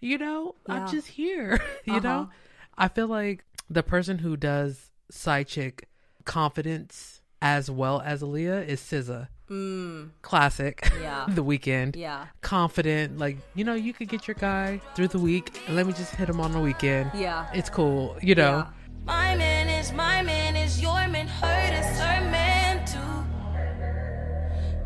you 0.00 0.16
know, 0.16 0.54
Yeah. 0.68 0.74
I'm 0.74 0.88
just 0.90 1.08
here. 1.08 1.60
you 1.84 2.00
know? 2.00 2.20
Uh-huh. 2.22 2.32
I 2.78 2.88
feel 2.88 3.08
like 3.08 3.44
the 3.68 3.82
person 3.82 4.18
who 4.18 4.36
does 4.36 4.90
side 5.10 5.48
chick 5.48 5.88
confidence 6.24 7.20
as 7.42 7.70
well 7.70 8.00
as 8.04 8.22
Aaliyah 8.22 8.66
is 8.66 8.80
SZA. 8.80 9.28
Mm. 9.50 10.10
Classic. 10.22 10.88
Yeah. 11.00 11.26
the 11.28 11.42
weekend. 11.42 11.96
Yeah. 11.96 12.26
Confident. 12.40 13.18
Like, 13.18 13.36
you 13.54 13.64
know, 13.64 13.74
you 13.74 13.92
could 13.92 14.08
get 14.08 14.26
your 14.26 14.36
guy 14.36 14.80
through 14.94 15.08
the 15.08 15.18
week 15.18 15.60
and 15.66 15.76
let 15.76 15.86
me 15.86 15.92
just 15.92 16.14
hit 16.14 16.28
him 16.28 16.40
on 16.40 16.52
the 16.52 16.60
weekend. 16.60 17.10
Yeah. 17.14 17.46
It's 17.52 17.68
cool. 17.68 18.16
You 18.22 18.34
know? 18.34 18.66
My 19.04 19.36
man 19.36 19.68
is 19.68 19.92
my 19.92 20.22
man 20.22 20.56
is 20.56 20.80
your 20.80 21.06
man, 21.08 21.28
hurt 21.28 21.74
is 21.74 21.98
her 22.00 22.20
man 22.30 22.86
too. 22.86 22.98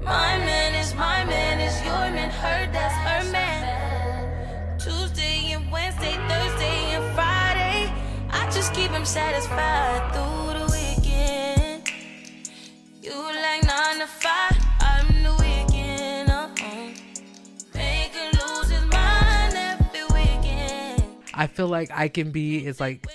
My 0.04 0.38
man 0.38 0.74
is 0.74 0.92
my 0.94 1.24
man 1.24 1.60
is 1.60 1.78
your 1.82 1.92
man, 1.92 2.30
hurt 2.30 2.72
that's 2.72 2.94
her 2.94 3.07
just 8.68 8.80
keep 8.80 8.90
him 8.90 9.04
satisfied 9.04 10.12
through 10.12 10.58
the 10.58 10.66
weekend. 10.72 11.90
You 13.02 13.12
like 13.12 13.64
nine 13.64 13.98
to 14.00 14.06
five, 14.06 14.58
I'm 14.80 15.22
the 15.22 15.32
weekend. 15.38 16.30
Uh-huh. 16.30 16.90
Make 17.74 18.12
him 18.12 18.32
lose 18.32 18.68
his 18.68 18.84
mind 18.84 19.54
every 19.54 20.04
weekend. 20.12 21.02
I 21.34 21.46
feel 21.46 21.68
like 21.68 21.90
I 21.92 22.08
can 22.08 22.30
be 22.30 22.66
is 22.66 22.80
like 22.80 23.06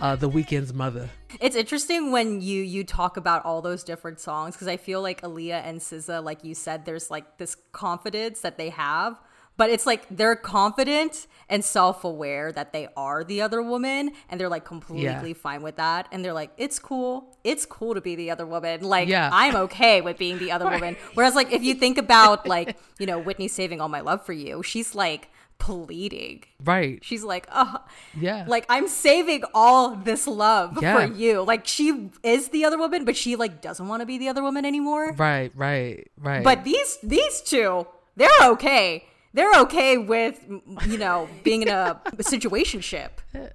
uh 0.00 0.16
the 0.16 0.28
weekend's 0.28 0.74
mother. 0.74 1.08
It's 1.40 1.56
interesting 1.56 2.10
when 2.10 2.40
you 2.40 2.62
you 2.62 2.82
talk 2.82 3.16
about 3.16 3.44
all 3.44 3.62
those 3.62 3.84
different 3.84 4.18
songs 4.18 4.54
because 4.54 4.66
I 4.68 4.76
feel 4.76 5.02
like 5.02 5.22
Aaliyah 5.22 5.62
and 5.64 5.78
SZA, 5.78 6.24
like 6.24 6.42
you 6.42 6.54
said, 6.54 6.84
there's 6.84 7.10
like 7.10 7.38
this 7.38 7.56
confidence 7.72 8.40
that 8.40 8.58
they 8.58 8.70
have, 8.70 9.20
but 9.60 9.68
it's 9.74 9.86
like 9.92 10.02
they're 10.18 10.36
confident 10.36 11.26
and 11.52 11.62
self 11.64 12.04
aware 12.12 12.46
that 12.58 12.72
they 12.72 12.88
are 12.96 13.20
the 13.24 13.38
other 13.46 13.60
woman, 13.72 14.02
and 14.28 14.40
they're 14.40 14.48
like 14.56 14.64
completely 14.64 15.34
fine 15.34 15.60
with 15.68 15.76
that, 15.76 16.02
and 16.12 16.24
they're 16.24 16.38
like, 16.42 16.50
it's 16.64 16.78
cool, 16.78 17.36
it's 17.44 17.66
cool 17.66 17.92
to 17.98 18.00
be 18.00 18.14
the 18.22 18.30
other 18.34 18.46
woman. 18.54 18.76
Like 18.96 19.08
Yeah. 19.08 19.28
I'm 19.42 19.56
okay 19.66 20.00
with 20.00 20.16
being 20.16 20.38
the 20.38 20.50
other 20.54 20.68
woman. 20.74 20.96
Whereas 21.14 21.34
like 21.34 21.52
if 21.52 21.62
you 21.62 21.74
think 21.74 21.98
about 21.98 22.46
like 22.56 22.68
you 23.00 23.06
know 23.10 23.18
Whitney 23.26 23.48
saving 23.48 23.78
all 23.82 23.88
my 23.98 24.00
love 24.00 24.24
for 24.24 24.32
you, 24.32 24.62
she's 24.62 24.94
like 24.94 25.28
pleading. 25.58 26.42
Right. 26.64 26.98
She's 27.08 27.22
like, 27.22 27.46
oh, 27.52 27.76
Yeah. 28.18 28.44
like 28.48 28.64
I'm 28.70 28.88
saving 28.88 29.42
all 29.52 29.94
this 29.94 30.26
love 30.26 30.78
Yeah. 30.82 30.94
for 30.96 31.12
you. 31.12 31.42
Like 31.42 31.66
she 31.66 32.08
is 32.22 32.48
the 32.48 32.64
other 32.64 32.78
woman, 32.78 33.04
but 33.04 33.14
she 33.16 33.36
like 33.36 33.60
doesn't 33.60 33.86
want 33.86 34.00
to 34.00 34.06
be 34.06 34.16
the 34.18 34.28
other 34.32 34.42
woman 34.42 34.64
anymore. 34.64 35.12
Right, 35.12 35.52
right, 35.54 36.08
right. 36.18 36.42
But 36.42 36.64
these 36.64 36.98
these 37.02 37.42
two, 37.42 37.86
they're 38.16 38.42
okay. 38.54 39.04
They're 39.32 39.52
okay 39.60 39.96
with 39.96 40.44
you 40.86 40.98
know 40.98 41.28
being 41.44 41.62
in 41.62 41.68
a 41.68 42.00
situationship. 42.16 43.10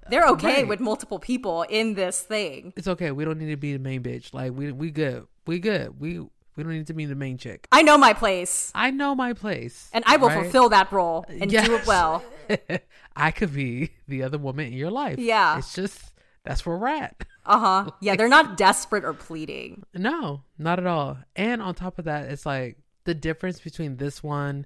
They're 0.08 0.26
okay 0.28 0.56
Right. 0.58 0.68
with 0.68 0.80
multiple 0.80 1.18
people 1.18 1.62
in 1.68 1.94
this 1.94 2.20
thing. 2.20 2.72
it's 2.76 2.88
okay. 2.88 3.10
We 3.10 3.24
don't 3.24 3.38
need 3.38 3.50
to 3.50 3.56
be 3.56 3.72
the 3.74 3.78
main 3.78 4.02
bitch. 4.02 4.32
Like 4.32 4.52
we 4.52 4.72
we 4.72 4.90
good. 4.90 5.26
We 5.46 5.58
good. 5.58 6.00
We 6.00 6.20
we 6.20 6.62
don't 6.62 6.72
need 6.72 6.86
to 6.86 6.94
be 6.94 7.04
the 7.04 7.14
main 7.14 7.36
chick. 7.36 7.68
I 7.70 7.82
know 7.82 7.98
my 7.98 8.14
place, 8.14 8.72
I 8.74 8.90
know 8.90 9.14
my 9.14 9.34
place. 9.34 9.90
and 9.92 10.02
I 10.06 10.16
will 10.16 10.28
right? 10.28 10.42
fulfill 10.44 10.70
that 10.70 10.90
role 10.90 11.26
and 11.28 11.50
do 11.50 11.58
it 11.58 11.86
well. 11.86 12.24
I 13.16 13.30
could 13.30 13.52
be 13.54 13.90
the 14.08 14.22
other 14.22 14.38
woman 14.38 14.66
in 14.68 14.72
your 14.72 14.90
life. 14.90 15.18
Yeah. 15.18 15.58
It's 15.58 15.74
just 15.74 16.12
that's 16.44 16.64
where 16.64 16.78
we're 16.78 16.88
at. 16.88 17.24
Uh 17.44 17.58
huh. 17.84 17.90
Yeah, 18.00 18.16
they're 18.16 18.28
not 18.28 18.56
desperate 18.56 19.04
or 19.04 19.12
pleading. 19.12 19.84
No, 19.94 20.42
not 20.58 20.78
at 20.78 20.86
all. 20.86 21.18
And 21.36 21.60
on 21.60 21.74
top 21.74 21.98
of 21.98 22.06
that, 22.06 22.30
it's 22.30 22.46
like 22.46 22.78
the 23.04 23.14
difference 23.14 23.60
between 23.60 23.98
this 23.98 24.22
one 24.22 24.64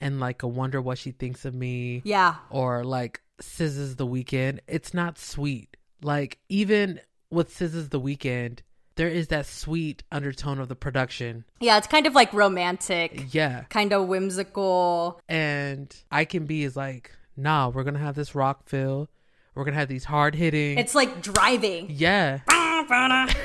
and 0.00 0.20
like 0.20 0.42
a 0.42 0.48
wonder 0.48 0.80
what 0.80 0.98
she 0.98 1.10
thinks 1.12 1.44
of 1.44 1.54
me. 1.54 2.02
Yeah. 2.04 2.36
Or 2.50 2.84
like 2.84 3.20
SZA's 3.40 3.96
the 3.96 4.06
weekend. 4.06 4.60
It's 4.66 4.94
not 4.94 5.18
sweet. 5.18 5.76
Like 6.02 6.38
even 6.48 7.00
with 7.30 7.50
SZA's 7.56 7.88
the 7.88 8.00
weekend, 8.00 8.62
there 8.96 9.08
is 9.08 9.28
that 9.28 9.46
sweet 9.46 10.04
undertone 10.12 10.60
of 10.60 10.68
the 10.68 10.76
production. 10.76 11.44
Yeah, 11.60 11.78
it's 11.78 11.86
kind 11.88 12.06
of 12.06 12.14
like 12.14 12.32
romantic, 12.32 13.32
Yeah. 13.34 13.64
kind 13.70 13.92
of 13.92 14.06
whimsical. 14.06 15.20
And 15.28 15.94
I 16.12 16.24
can 16.24 16.46
be 16.46 16.62
is 16.64 16.76
like, 16.76 17.10
nah, 17.36 17.68
we're 17.70 17.82
gonna 17.82 17.98
have 17.98 18.14
this 18.14 18.34
rock 18.36 18.68
feel. 18.68 19.08
We're 19.54 19.64
gonna 19.64 19.76
have 19.78 19.88
these 19.88 20.04
hard 20.04 20.34
hitting. 20.36 20.78
It's 20.78 20.94
like 20.94 21.22
driving. 21.22 21.86
Yeah. 21.90 22.40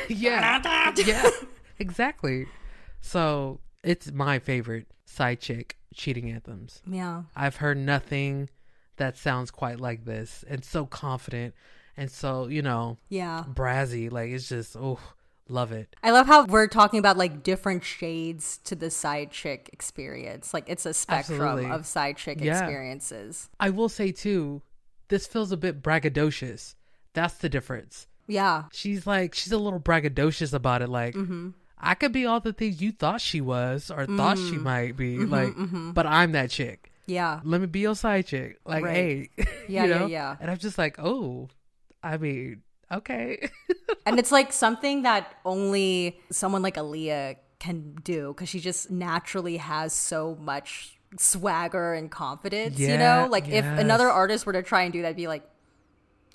yeah. 0.07 0.91
yeah. 0.97 1.29
Exactly. 1.79 2.45
So 3.01 3.59
it's 3.83 4.11
my 4.11 4.37
favorite 4.39 4.87
side 5.05 5.39
chick 5.39 5.77
cheating 5.93 6.29
anthems. 6.31 6.81
Yeah. 6.85 7.23
I've 7.35 7.57
heard 7.57 7.77
nothing 7.77 8.49
that 8.97 9.17
sounds 9.17 9.51
quite 9.51 9.79
like 9.79 10.05
this 10.05 10.43
and 10.47 10.63
so 10.63 10.85
confident 10.85 11.53
and 11.97 12.09
so, 12.11 12.47
you 12.47 12.61
know, 12.61 12.97
Yeah. 13.09 13.43
brazzy. 13.53 14.11
Like 14.11 14.29
it's 14.31 14.49
just, 14.49 14.75
oh, 14.75 14.99
Love 15.51 15.71
it. 15.71 15.95
I 16.03 16.11
love 16.11 16.27
how 16.27 16.45
we're 16.45 16.67
talking 16.67 16.99
about 16.99 17.17
like 17.17 17.41
different 17.41 17.83
shades 17.83 18.59
to 18.65 18.75
the 18.75 18.91
side 18.91 19.31
chick 19.31 19.67
experience. 19.73 20.53
Like 20.53 20.65
it's 20.67 20.85
a 20.85 20.93
spectrum 20.93 21.41
Absolutely. 21.41 21.71
of 21.71 21.87
side 21.87 22.17
chick 22.17 22.39
Yeah. 22.39 22.59
experiences. 22.59 23.49
I 23.59 23.71
will 23.71 23.89
say 23.89 24.11
too, 24.11 24.61
this 25.07 25.25
feels 25.25 25.51
a 25.51 25.57
bit 25.57 25.81
braggadocious. 25.81 26.75
That's 27.13 27.33
the 27.33 27.49
difference. 27.49 28.05
Yeah. 28.27 28.65
She's 28.71 29.07
like 29.07 29.33
she's 29.33 29.51
a 29.51 29.57
little 29.57 29.79
braggadocious 29.79 30.53
about 30.53 30.83
it. 30.83 30.89
Like 30.89 31.15
Mhm. 31.15 31.55
I 31.79 31.93
could 31.95 32.11
be 32.11 32.25
all 32.25 32.39
the 32.39 32.53
things 32.53 32.81
you 32.81 32.91
thought 32.91 33.21
she 33.21 33.39
was 33.41 33.89
or 33.89 34.05
thought 34.05 34.37
she 34.37 34.57
Mm. 34.57 34.63
might 34.63 34.97
be. 34.97 35.17
Mhm, 35.17 35.29
like, 35.31 35.53
mhm. 35.55 35.93
but 35.93 36.05
I'm 36.05 36.33
that 36.33 36.49
chick. 36.49 36.91
Yeah. 37.05 37.39
Let 37.43 37.61
me 37.61 37.67
be 37.67 37.79
your 37.79 37.95
side 37.95 38.27
chick. 38.27 38.59
Like, 38.65 38.83
Right. 38.83 38.95
hey, 38.95 39.29
Yeah, 39.67 39.83
you 39.85 39.89
yeah, 39.91 39.97
know? 39.99 40.05
yeah. 40.07 40.35
And 40.41 40.51
I'm 40.51 40.57
just 40.57 40.77
like, 40.77 40.99
oh, 40.99 41.47
I 42.03 42.17
mean, 42.17 42.61
okay. 42.91 43.49
and 44.05 44.19
it's 44.19 44.31
like 44.31 44.51
something 44.53 45.03
that 45.03 45.33
only 45.45 46.19
someone 46.31 46.61
like 46.61 46.75
Aaliyah 46.75 47.37
can 47.59 47.95
do 48.03 48.33
because 48.33 48.49
she 48.49 48.59
just 48.59 48.91
naturally 48.91 49.57
has 49.57 49.91
so 49.93 50.37
much 50.39 50.97
swagger 51.17 51.93
and 51.93 52.11
confidence. 52.11 52.77
you 52.79 52.97
know, 52.97 53.27
like 53.29 53.47
if 53.47 53.65
another 53.65 54.09
artist 54.09 54.45
were 54.45 54.53
to 54.53 54.61
try 54.63 54.83
and 54.83 54.93
do 54.93 55.01
that, 55.01 55.09
I'd 55.09 55.15
be 55.15 55.27
like, 55.27 55.43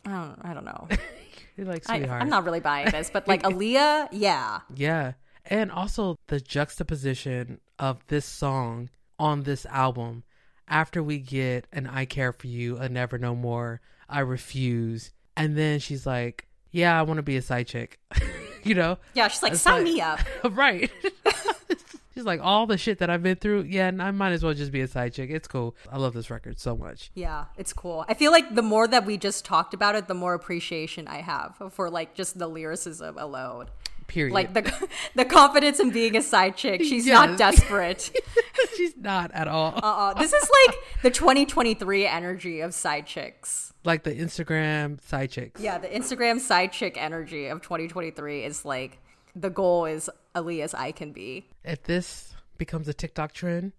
I 0.06 0.10
don't, 0.10 0.38
I 0.42 0.54
don't 0.54 0.64
know. 0.64 0.88
You're 1.56 1.66
like, 1.68 1.88
I, 1.88 1.98
sweetheart. 1.98 2.20
I'm 2.22 2.28
not 2.28 2.44
really 2.44 2.60
buying 2.60 2.90
this, 2.90 3.10
but 3.10 3.28
like 3.28 3.42
Aaliyah, 3.44 4.08
yeah, 4.10 4.60
Yeah. 4.74 5.12
And 5.46 5.70
also 5.70 6.16
the 6.28 6.40
juxtaposition 6.40 7.60
of 7.78 8.06
this 8.06 8.24
song 8.24 8.88
on 9.18 9.42
this 9.42 9.66
album 9.66 10.24
after 10.68 11.02
we 11.02 11.18
get 11.18 11.66
an 11.72 11.86
I 11.86 12.04
Care 12.06 12.32
For 12.32 12.46
You, 12.46 12.78
a 12.78 12.88
Never 12.88 13.18
No 13.18 13.34
More, 13.34 13.80
I 14.08 14.20
Refuse. 14.20 15.12
And 15.36 15.56
then 15.56 15.80
she's 15.80 16.06
like, 16.06 16.46
Yeah, 16.70 16.98
I 16.98 17.02
want 17.02 17.18
to 17.18 17.22
be 17.22 17.36
a 17.36 17.42
side 17.42 17.66
chick. 17.66 17.98
you 18.64 18.74
know? 18.74 18.98
yeah. 19.14 19.28
She's 19.28 19.42
like, 19.42 19.52
It's 19.52 19.60
sign 19.62 19.84
like- 19.84 19.92
me 19.94 20.00
up. 20.00 20.20
right. 20.56 20.90
she's 22.14 22.24
like, 22.24 22.40
All 22.42 22.66
the 22.66 22.78
shit 22.78 22.98
that 22.98 23.10
I've 23.10 23.22
been 23.22 23.36
through, 23.36 23.62
yeah, 23.64 23.88
and 23.88 24.00
I 24.02 24.10
might 24.12 24.32
as 24.32 24.42
well 24.42 24.54
just 24.54 24.72
be 24.72 24.80
a 24.80 24.88
side 24.88 25.12
chick. 25.12 25.28
It's 25.30 25.48
cool. 25.48 25.76
I 25.92 25.98
love 25.98 26.14
this 26.14 26.30
record 26.30 26.58
so 26.58 26.76
much. 26.76 27.10
Yeah, 27.14 27.44
it's 27.58 27.72
cool. 27.74 28.04
I 28.08 28.14
feel 28.14 28.30
like 28.32 28.54
the 28.54 28.62
more 28.62 28.88
that 28.88 29.04
we 29.04 29.18
just 29.18 29.44
talked 29.44 29.74
about 29.74 29.94
it, 29.94 30.08
the 30.08 30.14
more 30.14 30.32
appreciation 30.34 31.06
I 31.08 31.18
have 31.20 31.60
for 31.72 31.90
like 31.90 32.14
just 32.14 32.38
the 32.38 32.48
lyricism 32.48 33.18
alone. 33.18 33.66
Period. 34.14 34.32
Like 34.32 34.54
the 34.54 34.88
the 35.16 35.24
confidence 35.24 35.80
in 35.80 35.90
being 35.90 36.16
a 36.16 36.22
side 36.22 36.56
chick. 36.56 36.82
She's 36.84 37.04
Yes. 37.04 37.14
not 37.14 37.36
desperate. 37.36 38.14
she's 38.76 38.96
not 38.96 39.32
at 39.32 39.48
all. 39.48 39.74
Uh-uh. 39.76 40.14
This 40.14 40.32
is 40.32 40.48
like 40.68 40.76
the 41.02 41.10
2023 41.10 42.06
energy 42.06 42.60
of 42.60 42.72
side 42.74 43.06
chicks. 43.08 43.72
Like 43.84 44.04
the 44.04 44.14
Instagram 44.14 45.02
side 45.02 45.32
chicks. 45.32 45.60
Yeah, 45.60 45.78
the 45.78 45.88
Instagram 45.88 46.38
side 46.38 46.70
chick 46.72 46.96
energy 46.96 47.48
of 47.48 47.60
2023 47.62 48.44
is 48.44 48.64
like 48.64 48.98
the 49.34 49.50
goal 49.50 49.84
is 49.86 50.08
Aaliyah's 50.36 50.74
I 50.74 50.92
can 50.92 51.10
be. 51.10 51.48
If 51.64 51.82
this 51.82 52.34
becomes 52.56 52.86
a 52.86 52.94
TikTok 52.94 53.32
trend 53.32 53.72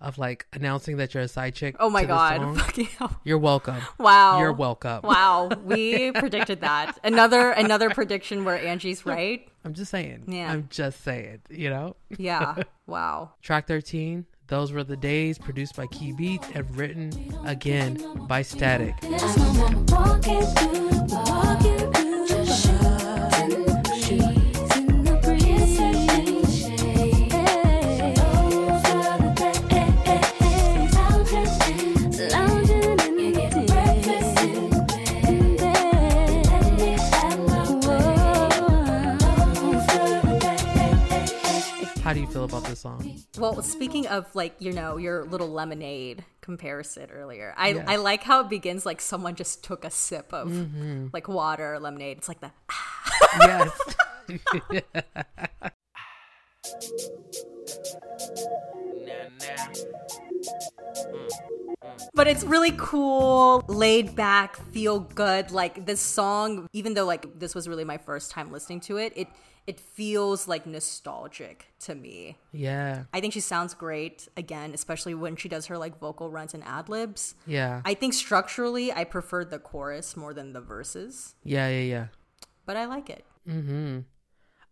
of 0.00 0.18
like 0.18 0.46
announcing 0.52 0.96
that 0.98 1.14
you're 1.14 1.22
a 1.22 1.28
side 1.28 1.54
chick. 1.54 1.76
Oh 1.80 1.88
my 1.90 2.02
to 2.02 2.06
this 2.06 2.14
God. 2.14 2.36
song, 2.40 2.56
Fucking 2.58 2.84
hell. 2.98 3.20
You're 3.24 3.38
welcome. 3.38 3.80
Wow. 3.98 4.38
You're 4.38 4.52
welcome. 4.52 5.00
Wow. 5.02 5.48
We 5.64 6.10
predicted 6.14 6.60
that. 6.60 6.98
Another 7.04 7.50
another 7.50 7.90
prediction 7.90 8.44
where 8.44 8.58
Angie's 8.58 9.06
right. 9.06 9.48
I'm 9.64 9.74
just 9.74 9.90
saying. 9.90 10.24
Yeah. 10.28 10.52
I'm 10.52 10.68
just 10.70 11.02
saying, 11.02 11.40
you 11.50 11.70
know? 11.70 11.96
Yeah. 12.16 12.56
Wow. 12.86 13.30
Track 13.40 13.66
13, 13.66 14.26
Those 14.48 14.70
Were 14.70 14.84
the 14.84 14.94
Days, 14.94 15.38
produced 15.38 15.74
by 15.74 15.86
Key 15.86 16.12
Beats 16.12 16.46
and 16.54 16.76
written 16.76 17.10
again 17.46 17.98
by 18.28 18.42
Static. 18.42 18.94
Feel 42.48 42.58
about 42.58 42.68
this 42.68 42.80
song? 42.80 43.16
Well, 43.38 43.62
speaking 43.62 44.06
of 44.06 44.32
like, 44.34 44.54
you 44.58 44.72
know, 44.72 44.96
your 44.96 45.24
little 45.24 45.48
lemonade 45.48 46.24
comparison 46.40 47.10
earlier, 47.10 47.54
I, 47.56 47.68
Yeah. 47.70 47.84
I 47.86 47.96
like 47.96 48.22
how 48.22 48.40
it 48.40 48.48
begins 48.48 48.84
like 48.86 49.00
someone 49.00 49.34
just 49.34 49.64
took 49.64 49.84
a 49.84 49.90
sip 49.90 50.32
of 50.32 50.48
Mhm. 50.48 51.10
like 51.12 51.28
water 51.28 51.74
or 51.74 51.80
lemonade. 51.80 52.18
It's 52.18 52.28
like 52.28 52.40
the 52.40 52.52
yes. 53.40 53.70
But 62.14 62.28
it's 62.28 62.44
really 62.44 62.72
cool, 62.76 63.64
laid 63.66 64.14
back, 64.14 64.56
feel 64.72 65.00
good. 65.00 65.50
Like 65.50 65.84
this 65.86 66.00
song, 66.00 66.68
even 66.72 66.94
though 66.94 67.04
like 67.06 67.38
this 67.38 67.54
was 67.54 67.68
really 67.68 67.84
my 67.84 67.98
first 67.98 68.30
time 68.30 68.52
listening 68.52 68.80
to 68.82 68.96
it, 68.98 69.12
it 69.16 69.28
it 69.66 69.80
feels 69.80 70.46
like 70.46 70.66
nostalgic 70.66 71.66
to 71.80 71.94
me. 71.94 72.36
Yeah. 72.52 73.04
I 73.14 73.20
think 73.20 73.32
she 73.32 73.40
sounds 73.40 73.72
great 73.74 74.28
again, 74.36 74.72
especially 74.74 75.14
when 75.14 75.36
she 75.36 75.48
does 75.48 75.66
her 75.66 75.78
like 75.78 75.98
vocal 75.98 76.30
runs 76.30 76.52
and 76.54 76.62
ad 76.64 76.88
libs. 76.88 77.34
Yeah. 77.46 77.80
I 77.84 77.94
think 77.94 78.12
structurally 78.14 78.92
I 78.92 79.04
preferred 79.04 79.50
the 79.50 79.58
chorus 79.58 80.16
more 80.16 80.34
than 80.34 80.52
the 80.52 80.60
verses, 80.60 81.34
Yeah, 81.44 81.68
yeah, 81.68 81.80
yeah. 81.80 82.06
but 82.66 82.76
I 82.76 82.84
like 82.84 83.08
it. 83.08 83.24
Mm-hmm. 83.48 84.00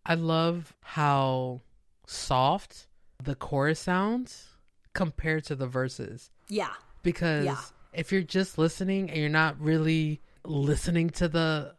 I 0.05 0.15
love 0.15 0.75
how 0.83 1.63
soft 2.07 2.87
the 3.23 3.35
chorus 3.35 3.81
sounds 3.81 4.49
compared 4.93 5.45
to 5.45 5.55
the 5.55 5.67
verses. 5.67 6.31
Yeah. 6.49 6.73
Because 7.03 7.45
Yeah. 7.47 7.61
if 7.95 8.13
you're 8.13 8.23
just 8.23 8.59
listening 8.59 9.09
and 9.11 9.19
you're 9.19 9.29
not 9.31 9.59
really 9.61 10.21
listening 10.45 11.09
to 11.11 11.29
the 11.29 11.75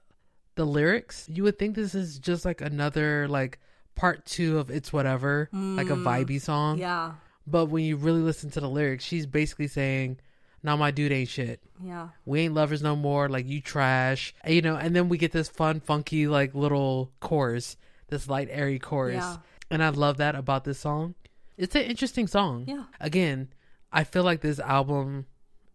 the 0.55 0.65
lyrics, 0.65 1.27
you 1.31 1.43
would 1.43 1.57
think 1.57 1.75
this 1.75 1.95
is 1.95 2.19
just 2.19 2.45
like 2.45 2.61
another 2.61 3.27
like 3.27 3.59
part 3.95 4.25
two 4.25 4.57
of 4.59 4.69
It's 4.69 4.91
Whatever, 4.93 5.49
like 5.51 5.89
a 5.89 5.95
Mm, 5.95 6.03
vibey 6.03 6.41
song. 6.41 6.77
Yeah. 6.80 7.13
But 7.45 7.65
when 7.67 7.84
you 7.84 7.97
really 7.97 8.21
listen 8.21 8.49
to 8.51 8.59
the 8.61 8.69
lyrics, 8.69 9.03
she's 9.03 9.25
basically 9.25 9.67
saying, 9.67 10.19
"Now 10.63 10.75
my 10.77 10.91
dude 10.91 11.11
ain't 11.11 11.30
shit. 11.30 11.61
Yeah. 11.84 12.09
We 12.25 12.41
ain't 12.41 12.53
lovers 12.53 12.81
no 12.81 12.95
more. 12.95 13.27
Like 13.30 13.47
you 13.47 13.61
trash." 13.61 14.34
And, 14.41 14.53
you 14.55 14.61
know, 14.61 14.75
and 14.75 14.95
then 14.95 15.09
we 15.09 15.17
get 15.17 15.31
this 15.31 15.49
fun, 15.49 15.80
funky, 15.81 16.27
like 16.27 16.55
little 16.55 17.11
chorus, 17.19 17.75
this 18.07 18.27
light, 18.30 18.47
airy 18.51 18.80
chorus, 18.80 19.15
Yeah. 19.15 19.38
and 19.69 19.84
I 19.84 19.89
love 19.89 20.17
that 20.17 20.35
about 20.35 20.63
this 20.63 20.80
song. 20.80 21.15
It's 21.57 21.75
an 21.75 21.81
interesting 21.84 22.27
song. 22.27 22.65
Yeah. 22.67 22.85
Again, 22.99 23.49
I 23.91 24.03
feel 24.05 24.23
like 24.23 24.41
this 24.41 24.59
album, 24.59 25.25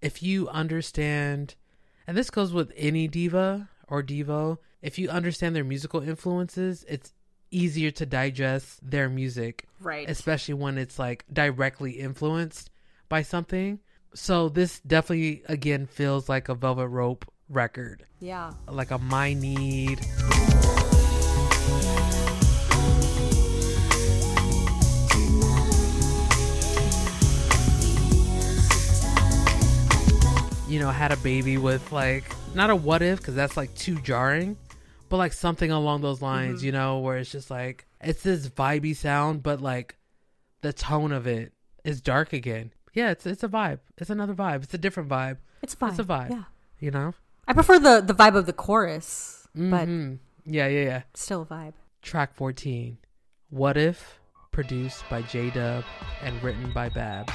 if 0.02 0.22
you 0.22 0.48
understand, 0.48 1.54
and 2.06 2.16
this 2.16 2.30
goes 2.30 2.52
with 2.52 2.72
any 2.76 3.06
diva 3.08 3.68
or 3.86 4.02
devo, 4.02 4.58
if 4.88 4.98
you 4.98 5.10
understand 5.10 5.54
their 5.54 5.64
musical 5.64 6.00
influences, 6.00 6.82
it's 6.88 7.12
easier 7.50 7.90
to 7.90 8.06
digest 8.06 8.78
their 8.82 9.06
music 9.10 9.66
Right. 9.80 10.08
especially 10.08 10.54
when 10.54 10.78
it's 10.78 10.98
like 10.98 11.26
directly 11.30 11.92
influenced 11.92 12.70
by 13.10 13.20
something. 13.20 13.80
So 14.14 14.48
this 14.48 14.80
definitely 14.80 15.42
again 15.46 15.84
feels 15.84 16.26
like 16.26 16.48
a 16.48 16.54
Velvet 16.54 16.88
Rope 16.88 17.26
record, 17.50 18.06
Yeah. 18.18 18.52
like 18.66 18.90
a 18.90 18.96
My 18.98 19.34
Need. 19.34 20.00
You 30.68 30.78
know, 30.78 30.90
had 30.90 31.12
a 31.12 31.16
baby 31.16 31.56
with 31.56 31.92
like 31.92 32.24
not 32.54 32.68
a 32.68 32.76
what 32.76 33.00
if 33.00 33.18
because 33.18 33.34
that's 33.34 33.56
like 33.56 33.74
too 33.74 33.94
jarring, 34.02 34.54
but 35.08 35.16
like 35.16 35.32
something 35.32 35.70
along 35.70 36.00
those 36.02 36.20
lines. 36.22 36.60
Mhm. 36.60 36.64
You 36.66 36.72
know, 36.72 36.98
where 36.98 37.18
it's 37.18 37.30
just 37.32 37.50
like 37.50 37.86
it's 38.00 38.22
this 38.22 38.48
vibey 38.48 38.94
sound, 38.94 39.42
but 39.42 39.60
like 39.60 39.96
the 40.60 40.72
tone 40.72 41.12
of 41.12 41.26
it 41.26 41.52
is 41.84 42.00
dark 42.00 42.32
again. 42.32 42.72
Yeah, 42.94 43.10
it's 43.10 43.26
it's 43.26 43.42
a 43.44 43.48
vibe. 43.48 43.80
It's 43.96 44.10
another 44.10 44.34
vibe. 44.34 44.62
It's 44.64 44.74
a 44.74 44.78
different 44.78 45.08
vibe. 45.08 45.38
It's 45.62 45.74
a 45.74 45.76
vibe. 45.76 45.90
It's 45.90 45.98
a 45.98 46.04
vibe, 46.04 46.30
yeah. 46.30 46.44
You 46.80 46.90
know. 46.90 47.14
I 47.46 47.52
prefer 47.52 47.78
the 47.78 48.00
the 48.00 48.14
vibe 48.14 48.36
of 48.36 48.46
the 48.46 48.52
chorus, 48.52 49.46
but 49.54 49.88
Mhm. 49.88 50.18
yeah, 50.44 50.66
yeah, 50.68 50.82
yeah. 50.84 51.02
still 51.14 51.42
a 51.42 51.46
vibe. 51.46 51.72
Track 52.02 52.34
fourteen, 52.34 52.98
"What 53.50 53.76
If," 53.76 54.18
produced 54.52 55.02
by 55.10 55.22
J 55.22 55.50
Dub 55.50 55.84
and 56.22 56.40
written 56.42 56.72
by 56.72 56.88
Babbs. 56.88 57.32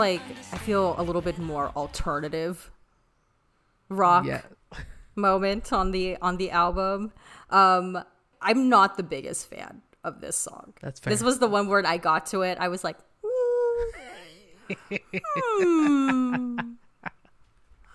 Like 0.00 0.20
I 0.52 0.58
feel 0.58 0.94
a 0.98 1.02
little 1.02 1.22
bit 1.22 1.38
more 1.38 1.70
alternative 1.76 2.70
rock 3.88 4.24
Yeah. 4.26 4.42
moment 5.14 5.72
on 5.72 5.92
the 5.92 6.16
on 6.20 6.36
the 6.38 6.50
album. 6.50 7.12
Um 7.50 8.02
I'm 8.42 8.68
not 8.68 8.96
the 8.96 9.02
biggest 9.02 9.48
fan 9.50 9.82
of 10.02 10.20
this 10.20 10.36
song. 10.36 10.72
That's 10.80 10.98
fair. 11.00 11.12
This 11.12 11.22
was 11.22 11.38
the 11.38 11.46
one 11.46 11.68
word 11.68 11.84
I 11.84 11.98
got 11.98 12.26
to 12.32 12.40
it. 12.42 12.56
I 12.58 12.68
was 12.68 12.82
like, 12.82 12.96
hmm, 13.22 13.90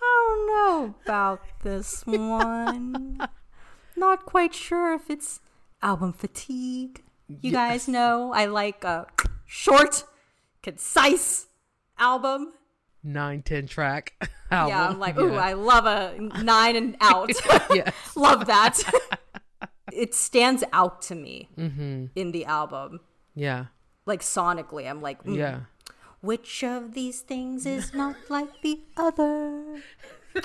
don't 0.00 0.46
know 0.46 0.94
about 1.04 1.40
this 1.62 2.06
one. 2.06 3.18
Not 3.96 4.24
quite 4.26 4.54
sure 4.54 4.94
if 4.94 5.10
it's 5.10 5.40
album 5.82 6.12
fatigue. 6.12 7.02
You 7.40 7.50
guys 7.50 7.88
know 7.88 8.32
I 8.32 8.44
like 8.46 8.84
a 8.84 9.06
short, 9.46 10.04
concise 10.62 11.46
album. 11.98 12.52
Nine, 13.02 13.42
ten 13.42 13.66
track 13.66 14.14
album. 14.50 14.68
Yeah, 14.76 14.88
I'm 14.88 14.98
like, 14.98 15.16
ooh, 15.18 15.32
Yeah. 15.32 15.40
I 15.40 15.52
love 15.54 15.86
a 15.86 16.18
nine 16.42 16.76
and 16.76 16.96
out. 17.00 17.30
Love 18.16 18.46
that. 18.46 18.78
it 19.92 20.14
stands 20.14 20.64
out 20.72 21.02
to 21.02 21.14
me 21.14 21.48
Mhm. 21.56 22.10
in 22.14 22.32
the 22.32 22.44
album. 22.44 23.00
Yeah. 23.34 23.66
Like 24.06 24.20
sonically, 24.22 24.88
I'm 24.90 25.00
like, 25.02 25.22
mm, 25.24 25.36
Yeah. 25.36 25.60
Which 26.20 26.64
of 26.64 26.94
these 26.94 27.20
things 27.20 27.66
is 27.66 27.94
not 27.94 28.16
like 28.28 28.60
the 28.62 28.80
other? 28.96 29.80
bing, 30.34 30.42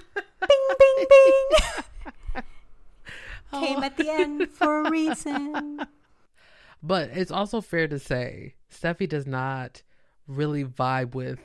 bing, 0.79 1.05
bing. 1.09 2.43
Came 3.51 3.83
at 3.83 3.97
the 3.97 4.09
end 4.09 4.49
for 4.49 4.85
a 4.85 4.89
reason. 4.89 5.81
But 6.83 7.09
it's 7.13 7.31
also 7.31 7.61
fair 7.61 7.87
to 7.87 7.99
say 7.99 8.55
Steffi 8.71 9.07
does 9.09 9.27
not 9.27 9.81
really 10.31 10.63
vibe 10.65 11.13
with 11.15 11.39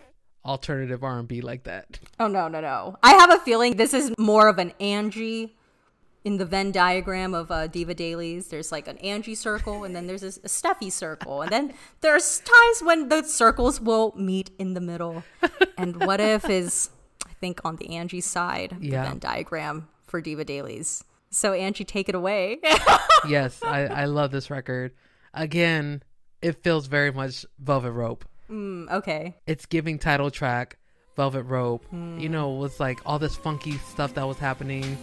alternative 0.44 1.02
R 1.02 1.18
and 1.18 1.28
B 1.28 1.40
like 1.40 1.64
that. 1.64 1.98
Oh 2.20 2.28
no, 2.28 2.48
no, 2.48 2.60
no. 2.60 2.96
I 3.02 3.14
have 3.14 3.30
a 3.32 3.38
feeling 3.38 3.76
this 3.76 3.92
is 3.94 4.12
more 4.18 4.48
of 4.48 4.58
an 4.58 4.72
Angie 4.80 5.56
in 6.24 6.38
the 6.38 6.44
Venn 6.44 6.72
diagram 6.72 7.34
of 7.34 7.50
uh, 7.50 7.66
Diva 7.68 7.94
Dailies. 7.94 8.48
There's 8.48 8.72
like 8.72 8.88
an 8.88 8.98
Angie 8.98 9.34
circle, 9.34 9.84
and 9.84 9.94
then 9.94 10.06
there's 10.06 10.22
a, 10.22 10.28
a 10.28 10.48
Steffi 10.48 10.90
circle, 10.90 11.42
and 11.42 11.50
then 11.52 11.74
there's 12.00 12.40
times 12.40 12.82
when 12.82 13.08
the 13.08 13.22
circles 13.22 13.80
will 13.80 14.12
meet 14.16 14.50
in 14.58 14.74
the 14.74 14.80
middle. 14.80 15.22
and 15.78 16.04
what 16.04 16.20
if 16.20 16.48
is, 16.50 16.90
I 17.26 17.32
think, 17.40 17.60
on 17.64 17.76
the 17.76 17.90
Angie 17.96 18.20
side, 18.20 18.76
the 18.80 18.86
Yeah. 18.88 19.08
Venn 19.08 19.18
diagram 19.18 19.88
for 20.04 20.20
Diva 20.20 20.44
Dailies. 20.44 21.04
So 21.30 21.52
Angie, 21.52 21.84
take 21.84 22.08
it 22.08 22.14
away. 22.14 22.58
yes, 23.28 23.62
I, 23.62 23.86
I 23.86 24.04
love 24.06 24.30
this 24.30 24.48
record. 24.50 24.92
Again, 25.34 26.02
it 26.40 26.62
feels 26.62 26.86
very 26.86 27.12
much 27.12 27.44
Velvet 27.58 27.92
Rope. 27.92 28.24
Mm, 28.50 28.90
okay. 28.90 29.34
It's 29.46 29.66
giving 29.66 29.98
title 29.98 30.30
track 30.30 30.78
Velvet 31.16 31.44
Rope. 31.44 31.84
Mm. 31.92 32.20
You 32.20 32.28
know, 32.28 32.50
was 32.50 32.78
like 32.78 33.00
all 33.06 33.18
this 33.18 33.34
funky 33.34 33.78
stuff 33.78 34.14
that 34.14 34.26
was 34.26 34.38
happening. 34.38 34.98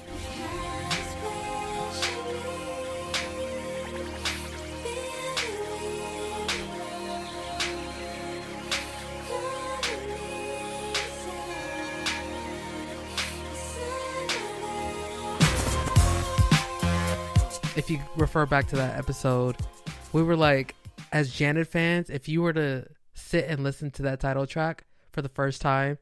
If 17.76 17.90
you 17.90 18.00
refer 18.16 18.46
back 18.46 18.68
to 18.68 18.76
that 18.76 19.00
episode, 19.00 19.58
we 20.14 20.22
were 20.22 20.36
like, 20.36 20.76
as 21.12 21.34
Janet 21.34 21.68
fans, 21.68 22.12
if 22.12 22.30
you 22.30 22.44
were 22.44 22.54
to 22.54 22.86
sit 23.14 23.46
and 23.48 23.64
listen 23.64 23.92
to 23.92 24.02
that 24.04 24.20
title 24.20 24.48
track 24.48 24.86
for 25.12 25.22
the 25.22 25.30
first 25.30 25.62
time, 25.62 25.98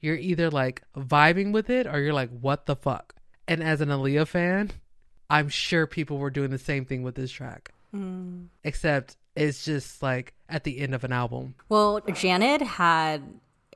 you're 0.00 0.16
either 0.16 0.50
like 0.50 0.82
vibing 0.96 1.52
with 1.52 1.70
it 1.70 1.86
or 1.86 2.00
you're 2.00 2.14
like, 2.14 2.30
what 2.30 2.66
the 2.66 2.76
fuck? 2.76 3.14
And 3.48 3.62
as 3.62 3.80
an 3.80 3.88
Aaliyah 3.88 4.26
fan, 4.26 4.72
I'm 5.30 5.48
sure 5.48 5.86
people 5.86 6.18
were 6.18 6.30
doing 6.30 6.50
the 6.50 6.58
same 6.58 6.84
thing 6.84 7.02
with 7.02 7.14
this 7.14 7.30
track. 7.30 7.72
Mm. 7.94 8.48
Except 8.64 9.16
it's 9.34 9.64
just 9.64 10.02
like 10.02 10.34
at 10.48 10.64
the 10.64 10.78
end 10.80 10.94
of 10.94 11.04
an 11.04 11.12
album. 11.12 11.54
Well, 11.68 12.00
Janet 12.12 12.62
had 12.62 13.22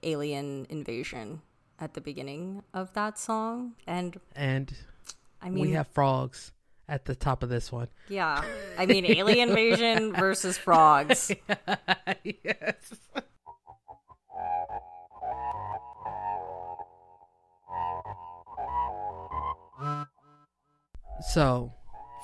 alien 0.02 0.66
invasion 0.68 1.42
at 1.78 1.94
the 1.94 2.00
beginning 2.00 2.62
of 2.74 2.92
that 2.94 3.18
song, 3.18 3.72
and 3.86 4.18
And 4.36 4.72
I 5.40 5.50
mean, 5.50 5.62
we 5.62 5.72
have 5.72 5.88
frogs 5.88 6.52
at 6.90 7.04
the 7.06 7.14
top 7.14 7.42
of 7.42 7.48
this 7.48 7.70
one. 7.72 7.88
Yeah. 8.08 8.42
I 8.76 8.84
mean, 8.84 9.06
alien 9.06 9.48
invasion 9.50 10.12
versus 10.16 10.58
frogs. 10.58 11.30
yes. 12.24 12.94
So, 21.32 21.72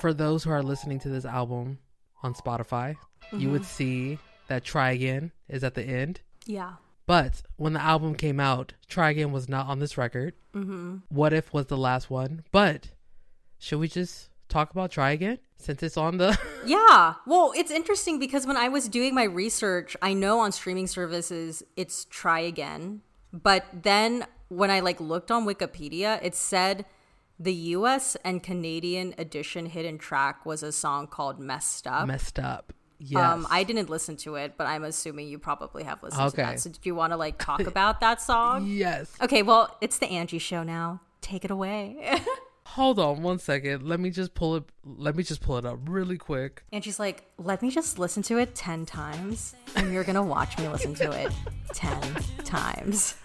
for 0.00 0.12
those 0.12 0.44
who 0.44 0.50
are 0.50 0.62
listening 0.62 0.98
to 1.00 1.08
this 1.08 1.24
album 1.24 1.78
on 2.22 2.34
Spotify, 2.34 2.96
you 3.32 3.50
would 3.50 3.62
Mhm. 3.62 3.66
see 3.66 4.18
that 4.48 4.64
Try 4.64 4.92
Again 4.92 5.32
is 5.48 5.62
at 5.64 5.74
the 5.74 5.82
end. 5.82 6.20
Yeah. 6.46 6.76
But 7.06 7.42
when 7.56 7.72
the 7.74 7.82
album 7.82 8.14
came 8.14 8.40
out, 8.40 8.74
Try 8.88 9.10
Again 9.10 9.32
was 9.32 9.48
not 9.48 9.66
on 9.66 9.78
this 9.78 9.96
record. 9.98 10.34
Mhm. 10.54 11.02
What 11.08 11.32
If 11.32 11.52
was 11.52 11.66
the 11.66 11.76
last 11.76 12.10
one. 12.10 12.44
But 12.50 12.90
should 13.58 13.78
we 13.78 13.88
just 13.88 14.30
talk 14.48 14.70
about 14.70 14.90
Try 14.90 15.12
Again 15.12 15.38
since 15.56 15.82
it's 15.82 15.96
on 15.96 16.18
the. 16.18 16.38
Yeah. 16.66 17.14
Well, 17.26 17.52
it's 17.56 17.70
interesting 17.70 18.18
because 18.18 18.44
when 18.44 18.56
I 18.56 18.68
was 18.68 18.88
doing 18.88 19.14
my 19.14 19.22
research, 19.22 19.96
I 20.02 20.14
know 20.14 20.40
on 20.40 20.50
streaming 20.50 20.88
services 20.88 21.62
it's 21.76 22.06
try 22.06 22.40
again. 22.40 23.02
But 23.32 23.66
then 23.72 24.26
when 24.48 24.70
I 24.70 24.80
like 24.80 25.00
looked 25.00 25.30
on 25.30 25.46
Wikipedia, 25.46 26.18
it 26.24 26.34
said 26.34 26.84
the 27.38 27.54
US 27.54 28.16
and 28.24 28.42
Canadian 28.42 29.14
edition 29.16 29.66
hidden 29.66 29.96
track 29.96 30.44
was 30.44 30.64
a 30.64 30.72
song 30.72 31.06
called 31.06 31.38
Messed 31.38 31.86
Up. 31.86 32.08
Messed 32.08 32.40
Up. 32.40 32.72
Yes. 32.98 33.22
Um, 33.22 33.46
I 33.50 33.62
didn't 33.62 33.90
listen 33.90 34.16
to 34.18 34.36
it, 34.36 34.54
but 34.56 34.66
I'm 34.66 34.82
assuming 34.82 35.28
you 35.28 35.38
probably 35.38 35.84
have 35.84 36.02
listened 36.02 36.30
to 36.30 36.36
that. 36.38 36.60
So, 36.60 36.70
do 36.70 36.78
you 36.82 36.94
want 36.94 37.12
to 37.12 37.16
like 37.16 37.38
talk 37.38 37.60
about 37.66 38.00
that 38.00 38.20
song? 38.20 38.66
Yes. 38.66 39.12
Okay. 39.22 39.42
Well, 39.42 39.76
it's 39.80 39.98
the 39.98 40.06
Angie 40.06 40.38
Show 40.38 40.62
now. 40.62 41.00
Take 41.20 41.44
it 41.44 41.50
away. 41.50 42.20
Hold 42.76 42.98
on 42.98 43.22
one 43.22 43.38
second. 43.38 43.88
Let 43.88 44.00
me 44.00 44.10
just 44.10 44.34
pull 44.34 44.56
it. 44.56 44.64
Let 44.84 45.16
me 45.16 45.22
just 45.22 45.40
pull 45.40 45.56
it 45.56 45.64
up 45.64 45.78
really 45.88 46.18
quick. 46.18 46.62
And 46.70 46.84
she's 46.84 46.98
like, 46.98 47.24
let 47.38 47.62
me 47.62 47.70
just 47.70 47.98
listen 47.98 48.22
to 48.24 48.36
it 48.36 48.54
10 48.54 48.84
times, 48.84 49.54
and 49.76 49.94
you're 49.94 50.04
gonna 50.04 50.22
watch 50.22 50.58
me 50.58 50.68
listen 50.68 50.92
to 50.96 51.10
it 51.10 51.32
10 51.72 52.16
times. 52.44 53.16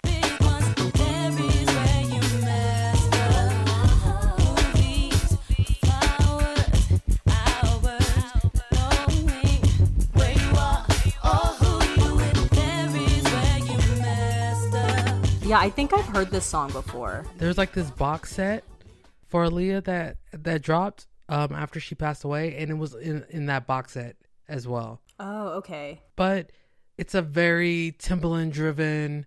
Yeah, 15.44 15.58
I 15.58 15.68
think 15.68 15.92
I've 15.92 16.06
heard 16.06 16.30
this 16.30 16.46
song 16.46 16.72
before. 16.72 17.26
There's 17.36 17.58
like 17.58 17.74
this 17.74 17.90
box 17.90 18.32
set 18.32 18.64
for 19.32 19.46
Aaliyah 19.46 19.84
that 19.84 20.18
that 20.32 20.60
dropped 20.60 21.06
um 21.30 21.52
after 21.52 21.80
she 21.80 21.94
passed 21.94 22.22
away, 22.22 22.54
and 22.58 22.70
it 22.70 22.74
was 22.74 22.94
in 22.94 23.24
in 23.30 23.46
that 23.46 23.66
box 23.66 23.92
set 23.92 24.16
as 24.46 24.68
well. 24.68 25.00
Oh, 25.18 25.48
okay. 25.58 26.02
But 26.16 26.52
it's 26.98 27.14
a 27.14 27.22
very 27.22 27.96
Timbaland 27.98 28.52
driven 28.52 29.24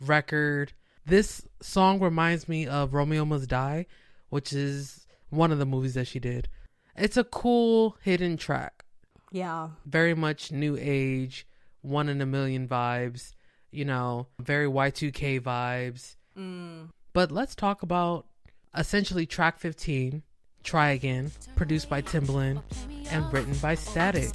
record. 0.00 0.72
This 1.04 1.42
song 1.60 1.98
reminds 1.98 2.48
me 2.48 2.68
of 2.68 2.94
Romeo 2.94 3.24
Must 3.24 3.48
Die, 3.48 3.86
which 4.28 4.52
is 4.52 5.06
one 5.30 5.50
of 5.50 5.58
the 5.58 5.66
movies 5.66 5.94
that 5.94 6.06
she 6.06 6.20
did. 6.20 6.48
It's 6.96 7.16
a 7.16 7.24
cool 7.24 7.96
hidden 8.02 8.36
track. 8.36 8.84
Yeah. 9.32 9.70
Very 9.84 10.14
much 10.14 10.52
new 10.52 10.76
age, 10.78 11.48
one 11.82 12.08
in 12.08 12.20
a 12.20 12.26
million 12.26 12.68
vibes, 12.68 13.32
you 13.72 13.84
know, 13.84 14.28
very 14.38 14.66
Y2K 14.66 15.40
vibes. 15.40 16.14
Mm. 16.38 16.90
But 17.12 17.32
let's 17.32 17.56
talk 17.56 17.82
about 17.82 18.27
essentially 18.76 19.26
track 19.26 19.58
15, 19.58 20.22
Try 20.62 20.90
Again, 20.90 21.30
produced 21.56 21.88
by 21.88 22.02
Timbaland 22.02 22.62
and 23.10 23.32
written 23.32 23.54
by 23.54 23.74
Static. 23.74 24.32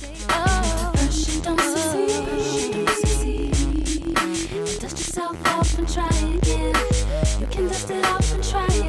Dust 4.80 4.98
yourself 4.98 5.48
off 5.48 5.78
and 5.78 5.88
try 5.88 6.08
again. 6.08 6.74
Dust 7.68 7.92
it 7.92 8.06
off 8.06 8.34
and 8.34 8.44
try 8.44 8.84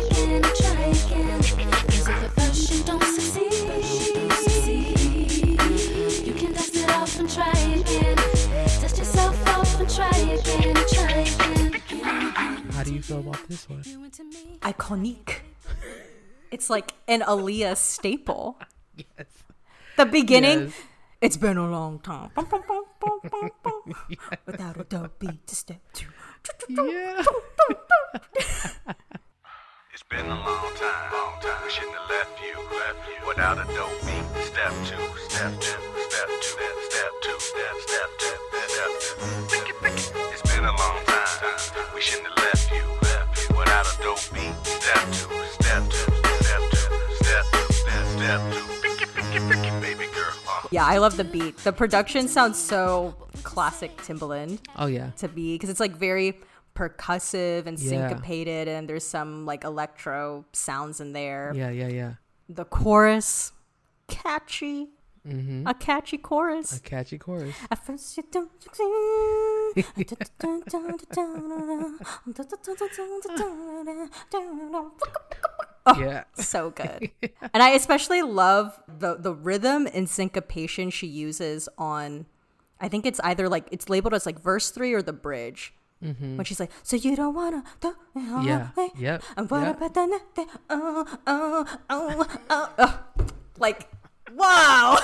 do 12.84 12.94
you 12.94 13.02
feel 13.02 13.20
about 13.20 13.48
this 13.48 13.68
one? 13.68 13.82
Iconique. 14.62 15.40
It's 16.50 16.68
like 16.70 16.92
an 17.08 17.20
Aaliyah 17.22 17.76
staple. 17.76 18.58
Yes. 18.96 19.26
The 19.96 20.06
beginning, 20.06 20.60
Yes. 20.70 20.72
it's 21.20 21.36
been 21.36 21.56
a 21.56 21.68
long 21.68 21.98
time. 21.98 22.30
Bum, 22.36 22.44
bum, 22.48 22.62
bum, 22.68 22.84
bum, 23.00 23.18
bum, 23.28 23.50
bum. 23.64 23.94
Without 24.46 24.78
a 24.80 24.84
dope 24.84 25.18
beat 25.18 25.44
to 25.48 25.54
step 25.56 25.80
two. 25.92 26.06
Yeah. 26.68 27.24
It's 29.92 30.04
been 30.08 30.26
a 30.26 30.28
long 30.28 30.70
time, 30.78 31.12
long 31.12 31.40
time. 31.42 31.58
We 31.64 31.70
shouldn't 31.70 31.96
have 31.96 32.08
left 32.10 32.38
you, 32.40 32.54
left 32.78 33.02
you 33.10 33.26
without 33.26 33.58
a 33.58 33.64
dope 33.74 34.00
beat. 34.06 34.26
Step 34.44 34.72
two, 34.86 35.04
step 35.28 35.52
two, 35.60 35.80
step 36.06 36.28
two, 36.28 36.54
step, 36.54 36.76
step 36.90 37.12
two, 37.22 37.38
step, 37.40 37.74
step 37.86 38.10
two, 38.22 38.38
step 38.68 38.90
two. 39.02 39.14
Think 39.50 39.68
it, 39.70 39.76
think 39.82 39.96
it. 39.98 40.12
It's 40.32 40.42
been 40.42 40.64
a 40.64 40.70
long 40.70 40.98
time. 41.04 41.94
We 41.94 42.00
shouldn't 42.00 42.28
have 42.28 42.38
left 42.38 42.54
you, 42.54 42.60
left 42.60 42.63
you 44.04 44.10
without 44.10 44.26
dope 44.30 44.34
beat. 44.34 44.66
Step 44.66 45.04
two, 45.12 45.34
step 45.60 45.82
two, 45.90 46.12
step 46.44 46.62
two, 46.70 47.14
step 47.24 47.44
two, 47.52 47.72
step, 47.72 48.04
step 48.16 48.52
two. 48.52 48.60
Baby 49.80 50.06
girl. 50.14 50.32
Uh. 50.48 50.68
Yeah, 50.70 50.84
I 50.86 50.98
love 50.98 51.16
the 51.16 51.24
beat. 51.24 51.56
The 51.58 51.72
production 51.72 52.28
sounds 52.28 52.58
so 52.58 53.14
classic 53.42 53.96
Timbaland. 53.98 54.58
Oh, 54.76 54.86
yeah. 54.86 55.10
To 55.18 55.28
be 55.28 55.54
because 55.54 55.70
it's 55.70 55.80
like 55.80 55.96
very 55.96 56.38
percussive 56.74 57.66
and 57.66 57.78
Yeah. 57.78 58.08
syncopated, 58.08 58.68
and 58.68 58.88
there's 58.88 59.04
some 59.04 59.44
like 59.46 59.64
electro 59.64 60.44
sounds 60.52 61.00
in 61.00 61.12
there. 61.12 61.52
Yeah, 61.54 61.70
yeah, 61.70 61.88
yeah. 61.88 62.12
The 62.48 62.64
chorus, 62.64 63.52
catchy, 64.08 64.88
Mm-hmm. 65.26 65.66
a 65.66 65.72
catchy 65.74 66.18
chorus. 66.18 66.76
A 66.76 66.80
catchy 66.80 67.16
chorus. 67.18 67.54
At 67.70 67.84
first 67.86 68.16
you 68.16 68.24
don't 68.30 68.50
Yeah. 75.98 76.24
so 76.34 76.70
good. 76.70 77.10
and 77.52 77.62
I 77.62 77.70
especially 77.70 78.22
love 78.22 78.82
the 78.88 79.16
the 79.16 79.34
rhythm 79.34 79.86
and 79.92 80.08
syncopation 80.08 80.90
she 80.90 81.06
uses 81.06 81.68
on 81.76 82.26
I 82.80 82.88
think 82.88 83.06
it's 83.06 83.20
either 83.20 83.48
like 83.48 83.68
it's 83.70 83.88
labeled 83.88 84.14
as 84.14 84.26
like 84.26 84.40
verse 84.40 84.70
3 84.70 84.92
or 84.94 85.02
the 85.02 85.12
bridge. 85.12 85.74
Mhm. 86.02 86.36
When 86.36 86.44
she's 86.44 86.60
like, 86.60 86.70
"So 86.82 86.96
you 86.96 87.16
don't 87.16 87.34
wanna 87.34 87.64
do 87.80 87.94
Yeah. 88.16 88.68
Yep. 88.96 89.22
And 89.36 89.50
what 89.50 89.62
Yep. 89.62 89.76
about 89.80 90.08
ne- 90.08 90.46
oh, 90.68 91.18
oh, 91.26 91.78
oh, 91.88 92.26
oh, 92.50 92.68
oh." 92.78 93.00
like 93.58 93.88
wow. 94.32 94.98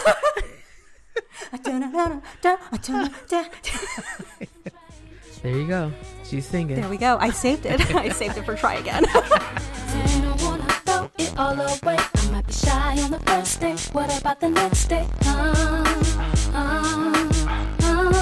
There 5.42 5.56
you 5.56 5.66
go. 5.66 5.90
She's 6.24 6.46
singing. 6.46 6.76
There 6.76 6.88
we 6.88 6.98
go. 6.98 7.16
I 7.18 7.30
saved 7.30 7.64
it. 7.64 7.94
I 7.94 8.10
saved 8.10 8.36
it 8.36 8.44
for 8.44 8.54
try 8.54 8.74
again. 8.74 9.04
I 9.08 10.20
don't 10.22 10.42
wanna 10.42 10.68
throw 10.84 11.10
it 11.18 11.34
all 11.38 11.54
away. 11.54 11.96
I 11.98 12.30
might 12.30 12.46
be 12.46 12.52
shy 12.52 13.02
on 13.02 13.10
the 13.10 13.20
first 13.20 13.60
day. 13.60 13.74
What 13.92 14.20
about 14.20 14.38
the 14.40 14.50
next 14.50 14.86
day? 14.88 15.08
Uh, 15.24 16.04
uh, 16.52 17.30
uh, 17.82 18.12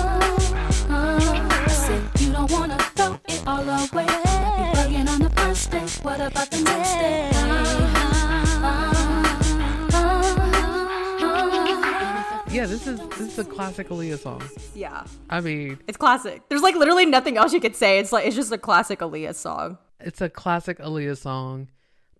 uh. 0.88 1.48
I 1.50 1.68
said 1.68 2.02
you 2.20 2.32
don't 2.32 2.50
wanna 2.52 2.78
throw 2.94 3.18
it 3.26 3.42
all 3.46 3.62
away. 3.62 4.06
I 4.06 4.22
might 4.44 4.72
be 4.72 4.78
bugging 4.78 5.08
on 5.08 5.18
the 5.20 5.30
first 5.30 5.70
day. 5.72 5.86
What 6.02 6.20
about 6.20 6.50
the 6.50 6.60
next 6.62 6.92
day? 6.94 7.30
Uh, 7.34 7.94
uh, 7.94 7.97
this 12.68 12.86
is 12.86 12.98
this 13.18 13.20
is 13.32 13.38
a 13.38 13.44
classic 13.44 13.88
Aaliyah 13.88 14.18
song. 14.18 14.42
yeah. 14.74 15.04
I 15.30 15.40
mean, 15.40 15.78
It's 15.88 15.96
classic. 15.96 16.42
There's 16.48 16.62
like 16.62 16.74
literally 16.74 17.06
nothing 17.06 17.36
else 17.36 17.52
you 17.52 17.60
could 17.60 17.76
say. 17.76 17.98
It's 17.98 18.12
like 18.12 18.26
it's 18.26 18.36
just 18.36 18.52
a 18.52 18.58
classic 18.58 19.00
Aaliyah 19.00 19.34
song. 19.34 19.78
it's 20.00 20.20
a 20.20 20.28
classic 20.28 20.78
Aaliyah 20.78 21.16
song. 21.16 21.68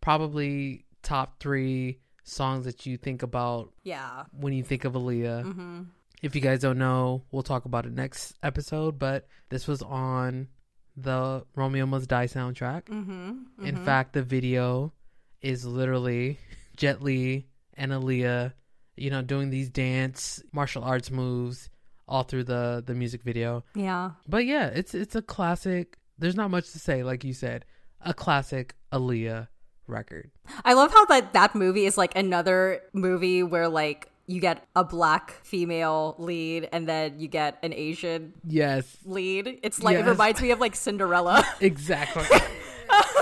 Probably 0.01 0.85
top 1.03 1.39
three 1.41 1.99
songs 2.25 2.65
that 2.65 2.87
you 2.87 2.97
think 2.97 3.23
about 3.23 3.73
Yeah. 3.83 4.25
when 4.33 4.53
you 4.53 4.63
think 4.63 4.85
of 4.85 4.93
Aaliyah. 4.95 5.45
Mhm. 5.45 5.87
If 6.23 6.35
you 6.35 6.41
guys 6.41 6.61
don't 6.61 6.79
know, 6.79 7.23
we'll 7.31 7.43
talk 7.43 7.65
about 7.65 7.87
it 7.87 7.93
next 7.93 8.35
episode. 8.43 8.99
But 8.99 9.27
this 9.51 9.67
was 9.69 9.83
on 9.83 10.49
the 10.97 11.45
Romeo 11.55 11.87
Must 11.87 12.09
Die 12.09 12.27
soundtrack. 12.27 12.85
Mhm, 12.87 13.45
In 13.63 13.77
mhm. 13.77 13.85
fact, 13.85 14.13
the 14.15 14.23
video 14.23 14.93
is 15.41 15.65
literally 15.65 16.39
Jet 16.77 17.03
Li 17.03 17.47
and 17.75 17.93
Aaliyah, 17.93 18.53
you 19.01 19.11
know, 19.11 19.23
doing 19.23 19.51
these 19.51 19.69
dance 19.69 20.43
martial 20.53 20.85
arts 20.85 21.11
moves 21.11 21.71
all 22.07 22.23
through 22.23 22.45
the 22.45 22.83
the 22.85 22.95
music 22.95 23.23
video. 23.23 23.65
Yeah. 23.75 24.13
But 24.27 24.47
yeah, 24.47 24.67
it's 24.67 24.95
it's 24.95 25.15
a 25.15 25.23
classic. 25.23 25.99
There's 26.19 26.37
not 26.37 26.51
much 26.51 26.73
to 26.73 26.79
say, 26.79 27.03
like 27.03 27.25
you 27.25 27.33
said, 27.33 27.65
a 28.01 28.15
classic 28.15 28.75
Aaliyah 28.93 29.49
record. 29.87 30.31
I 30.65 30.75
love 30.75 30.93
how 30.93 31.05
that 31.07 31.33
that 31.33 31.55
movie 31.55 31.87
is 31.87 31.97
like 31.97 32.17
another 32.17 32.83
movie 32.93 33.43
where 33.43 33.69
like 33.69 34.11
you 34.27 34.41
get 34.41 34.67
a 34.77 34.85
black 34.85 35.31
female 35.43 36.15
lead 36.19 36.69
and 36.71 36.87
then 36.87 37.19
you 37.19 37.29
get 37.29 37.59
an 37.63 37.73
Asian 37.73 38.35
Yes, 38.45 38.97
lead. 39.05 39.61
It's 39.63 39.83
like 39.83 39.97
it 39.97 40.05
reminds 40.05 40.43
me 40.43 40.51
of 40.51 40.61
like 40.61 40.77
Cinderella. 40.77 41.45
exactly. 41.61 42.25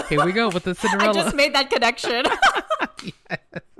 Here 0.08 0.24
we 0.24 0.32
go 0.32 0.48
with 0.48 0.64
the 0.64 0.74
Cinderella. 0.74 1.10
I 1.10 1.12
just 1.12 1.34
made 1.34 1.54
that 1.54 1.70
connection. 1.70 2.24
Who 3.00 3.75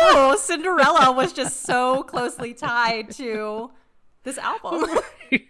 knew 0.00 0.36
Cinderella 0.38 1.12
was 1.12 1.32
just 1.32 1.62
so 1.62 2.02
closely 2.02 2.54
tied 2.54 3.10
to 3.12 3.70
this 4.24 4.38
album? 4.38 4.84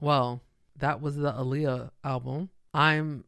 Well, 0.00 0.42
that 0.76 1.00
was 1.00 1.16
the 1.16 1.32
Aaliyah 1.32 1.90
album. 2.04 2.50
I'm 2.74 3.24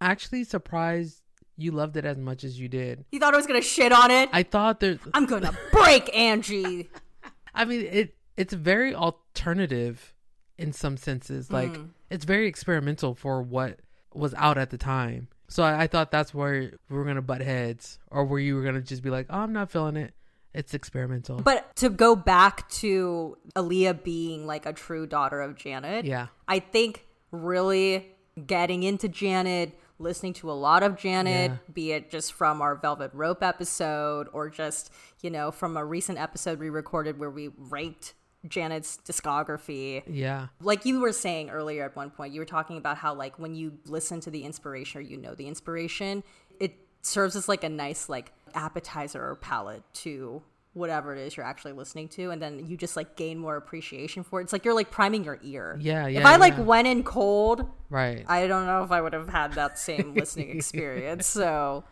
actually 0.00 0.44
surprised 0.44 1.22
you 1.56 1.72
loved 1.72 1.96
it 1.96 2.04
as 2.04 2.18
much 2.18 2.44
as 2.44 2.58
you 2.58 2.68
did. 2.68 3.04
you 3.10 3.18
thought 3.20 3.32
I 3.34 3.36
was 3.36 3.46
gonna 3.46 3.62
shit 3.62 3.92
on 3.92 4.10
it? 4.10 4.28
I 4.32 4.42
thought 4.42 4.80
there. 4.80 4.98
I'm 5.12 5.26
gonna 5.26 5.56
break 5.72 6.14
Angie. 6.16 6.88
I 7.54 7.64
mean, 7.64 7.82
it 7.90 8.16
it's 8.36 8.52
very 8.52 8.94
alternative 8.94 10.14
in 10.58 10.72
some 10.72 10.96
senses. 10.96 11.50
Like 11.50 11.72
Mm. 11.72 11.90
it's 12.10 12.24
very 12.24 12.46
experimental 12.46 13.14
for 13.14 13.42
what 13.42 13.80
was 14.12 14.34
out 14.34 14.58
at 14.58 14.70
the 14.70 14.78
time. 14.78 15.28
So 15.54 15.62
I, 15.62 15.82
I 15.82 15.86
thought 15.86 16.10
that's 16.10 16.34
where 16.34 16.72
we 16.90 16.96
were 16.96 17.04
gonna 17.04 17.22
butt 17.22 17.40
heads, 17.40 18.00
or 18.10 18.24
where 18.24 18.40
you 18.40 18.56
were 18.56 18.64
gonna 18.64 18.80
just 18.80 19.04
be 19.04 19.10
like, 19.10 19.26
"Oh, 19.30 19.38
I'm 19.38 19.52
not 19.52 19.70
feeling 19.70 19.96
it. 19.96 20.12
It's 20.52 20.74
experimental." 20.74 21.40
But 21.42 21.76
to 21.76 21.90
go 21.90 22.16
back 22.16 22.68
to 22.82 23.38
Aaliyah 23.54 24.02
being 24.02 24.48
like 24.48 24.66
a 24.66 24.72
true 24.72 25.06
daughter 25.06 25.40
of 25.40 25.54
Janet, 25.54 26.06
Yeah. 26.06 26.26
I 26.48 26.58
think 26.58 27.06
really 27.30 28.04
getting 28.48 28.82
into 28.82 29.06
Janet, 29.06 29.78
listening 30.00 30.32
to 30.32 30.50
a 30.50 30.54
lot 30.58 30.82
of 30.82 30.96
Janet, 30.96 31.52
Yeah. 31.52 31.56
be 31.72 31.92
it 31.92 32.10
just 32.10 32.32
from 32.32 32.60
our 32.60 32.74
Velvet 32.74 33.12
Rope 33.14 33.44
episode 33.44 34.26
or 34.32 34.50
just, 34.50 34.90
you 35.22 35.30
know, 35.30 35.52
from 35.52 35.76
a 35.76 35.84
recent 35.84 36.18
episode 36.18 36.58
we 36.58 36.68
recorded 36.68 37.16
where 37.16 37.30
we 37.30 37.50
ranked 37.56 38.14
Janet's 38.48 38.98
discography. 39.04 40.02
yeah, 40.06 40.48
Like 40.60 40.84
you 40.84 41.00
were 41.00 41.12
saying 41.12 41.50
earlier 41.50 41.84
at 41.84 41.96
one 41.96 42.10
point, 42.10 42.32
you 42.32 42.40
were 42.40 42.46
talking 42.46 42.76
about 42.76 42.98
how 42.98 43.14
like 43.14 43.38
when 43.38 43.54
you 43.54 43.78
listen 43.86 44.20
to 44.20 44.30
the 44.30 44.44
inspiration 44.44 44.98
or 44.98 45.02
you 45.02 45.16
know 45.16 45.34
the 45.34 45.46
inspiration, 45.46 46.22
it 46.60 46.74
serves 47.02 47.36
as 47.36 47.48
like 47.48 47.64
a 47.64 47.68
nice 47.68 48.08
like 48.08 48.32
appetizer 48.54 49.22
or 49.22 49.36
palate 49.36 49.82
to 49.92 50.42
whatever 50.74 51.14
it 51.14 51.20
is 51.20 51.36
you're 51.36 51.46
actually 51.46 51.72
listening 51.72 52.08
to 52.08 52.30
and 52.30 52.42
then 52.42 52.66
you 52.66 52.76
just 52.76 52.96
like 52.96 53.16
gain 53.16 53.38
more 53.38 53.56
appreciation 53.56 54.22
for 54.22 54.40
it. 54.40 54.44
It's 54.44 54.52
like 54.52 54.64
you're 54.64 54.74
like 54.74 54.90
priming 54.90 55.24
your 55.24 55.38
ear. 55.42 55.78
Yeah, 55.80 56.06
yeah. 56.08 56.20
If 56.20 56.26
I 56.26 56.36
like 56.36 56.54
yeah. 56.54 56.62
went 56.62 56.88
in 56.88 57.04
cold, 57.04 57.66
right. 57.90 58.24
I 58.28 58.46
don't 58.46 58.66
know 58.66 58.82
if 58.82 58.90
I 58.90 59.00
would 59.00 59.12
have 59.12 59.28
had 59.28 59.54
that 59.54 59.78
same 59.78 60.14
listening 60.16 60.50
experience. 60.50 61.26
So 61.26 61.84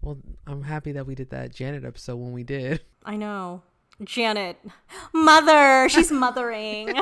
Well, 0.00 0.18
I'm 0.46 0.62
happy 0.62 0.92
that 0.92 1.06
we 1.06 1.14
did 1.16 1.30
that 1.30 1.52
Janet 1.52 1.84
episode 1.84 2.16
when 2.16 2.32
we 2.32 2.44
did. 2.44 2.80
I 3.04 3.16
know. 3.16 3.62
Janet, 4.04 4.56
mother, 5.12 5.88
she's 5.88 6.12
mothering. 6.12 6.94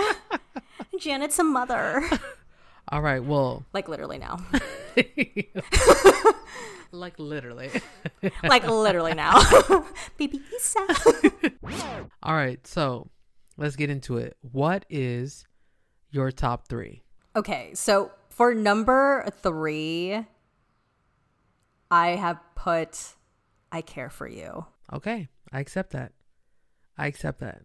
Janet's 0.99 1.39
a 1.39 1.45
mother. 1.45 2.09
All 2.89 3.03
right. 3.03 3.23
Well, 3.23 3.65
Like 3.73 3.89
literally 3.89 4.19
now. 4.19 4.39
like 6.93 7.19
literally. 7.19 7.71
like 8.45 8.67
literally 8.67 9.13
now. 9.15 9.41
Baby 10.17 10.41
Isa. 10.57 10.87
All 12.23 12.35
right. 12.35 12.65
So 12.67 13.09
let's 13.57 13.77
get 13.77 13.91
into 13.91 14.19
it. 14.19 14.37
What 14.41 14.87
is 14.89 15.45
your 16.11 16.31
top 16.31 16.69
three? 16.69 17.03
Okay, 17.35 17.73
so 17.75 18.11
for 18.31 18.55
number 18.55 19.29
three, 19.43 20.25
I 21.91 22.09
have 22.11 22.39
put 22.55 22.99
I 23.71 23.83
Care 23.83 24.09
for 24.09 24.27
You. 24.29 24.65
Okay, 24.93 25.29
I 25.53 25.61
accept 25.61 25.91
that. 25.91 26.13
I 26.99 27.07
accept 27.07 27.41
that. 27.41 27.63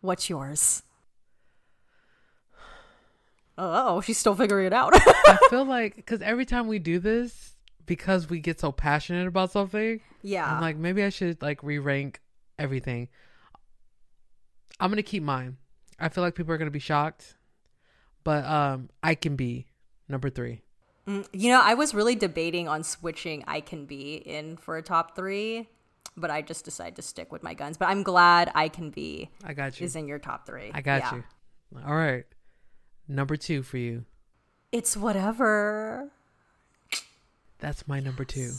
What's 0.00 0.28
yours? 0.28 0.82
Oh, 3.56 4.00
she's 4.00 4.18
still 4.18 4.34
figuring 4.34 4.66
it 4.66 4.72
out. 4.72 4.92
I 4.96 5.38
feel 5.48 5.64
like 5.64 5.96
because 5.96 6.20
every 6.22 6.44
time 6.44 6.66
we 6.66 6.78
do 6.78 6.98
this, 6.98 7.54
because 7.86 8.28
we 8.28 8.40
get 8.40 8.58
so 8.60 8.72
passionate 8.72 9.26
about 9.26 9.52
something, 9.52 10.00
Yeah. 10.22 10.52
I'm 10.52 10.60
like 10.60 10.76
maybe 10.76 11.02
I 11.04 11.08
should 11.10 11.40
like 11.40 11.62
re-rank 11.62 12.20
everything. 12.58 13.08
I'm 14.80 14.90
gonna 14.90 15.02
keep 15.02 15.22
mine. 15.22 15.56
I 16.00 16.08
feel 16.08 16.24
like 16.24 16.34
people 16.34 16.52
are 16.52 16.58
gonna 16.58 16.72
be 16.72 16.80
shocked, 16.80 17.36
but 18.24 18.44
um, 18.44 18.90
I 19.02 19.14
can 19.14 19.36
be 19.36 19.66
number 20.08 20.30
three. 20.30 20.62
Mm, 21.06 21.26
you 21.32 21.50
know, 21.50 21.60
I 21.62 21.74
was 21.74 21.94
really 21.94 22.16
debating 22.16 22.66
on 22.66 22.82
switching 22.82 23.44
I 23.46 23.60
Can 23.60 23.84
Be 23.84 24.14
in 24.14 24.56
for 24.56 24.76
a 24.78 24.82
top 24.82 25.14
three. 25.14 25.68
But 26.16 26.30
I 26.30 26.42
just 26.42 26.64
decided 26.64 26.96
to 26.96 27.02
stick 27.02 27.32
with 27.32 27.42
my 27.42 27.54
guns. 27.54 27.76
But 27.76 27.88
I'm 27.88 28.02
glad 28.02 28.50
I 28.54 28.68
Can 28.68 28.90
Be 28.90 29.30
I 29.44 29.52
got 29.54 29.80
you. 29.80 29.84
is 29.84 29.96
in 29.96 30.06
your 30.08 30.18
top 30.18 30.46
three. 30.46 30.70
I 30.72 30.80
got 30.80 31.02
Yeah. 31.02 31.14
you. 31.16 31.24
All 31.86 31.94
right. 31.96 32.24
Number 33.08 33.36
two 33.36 33.62
for 33.62 33.78
you. 33.78 34.04
It's 34.72 34.96
whatever. 34.96 36.10
That's 37.58 37.86
my 37.88 38.00
number 38.00 38.24
two. 38.24 38.52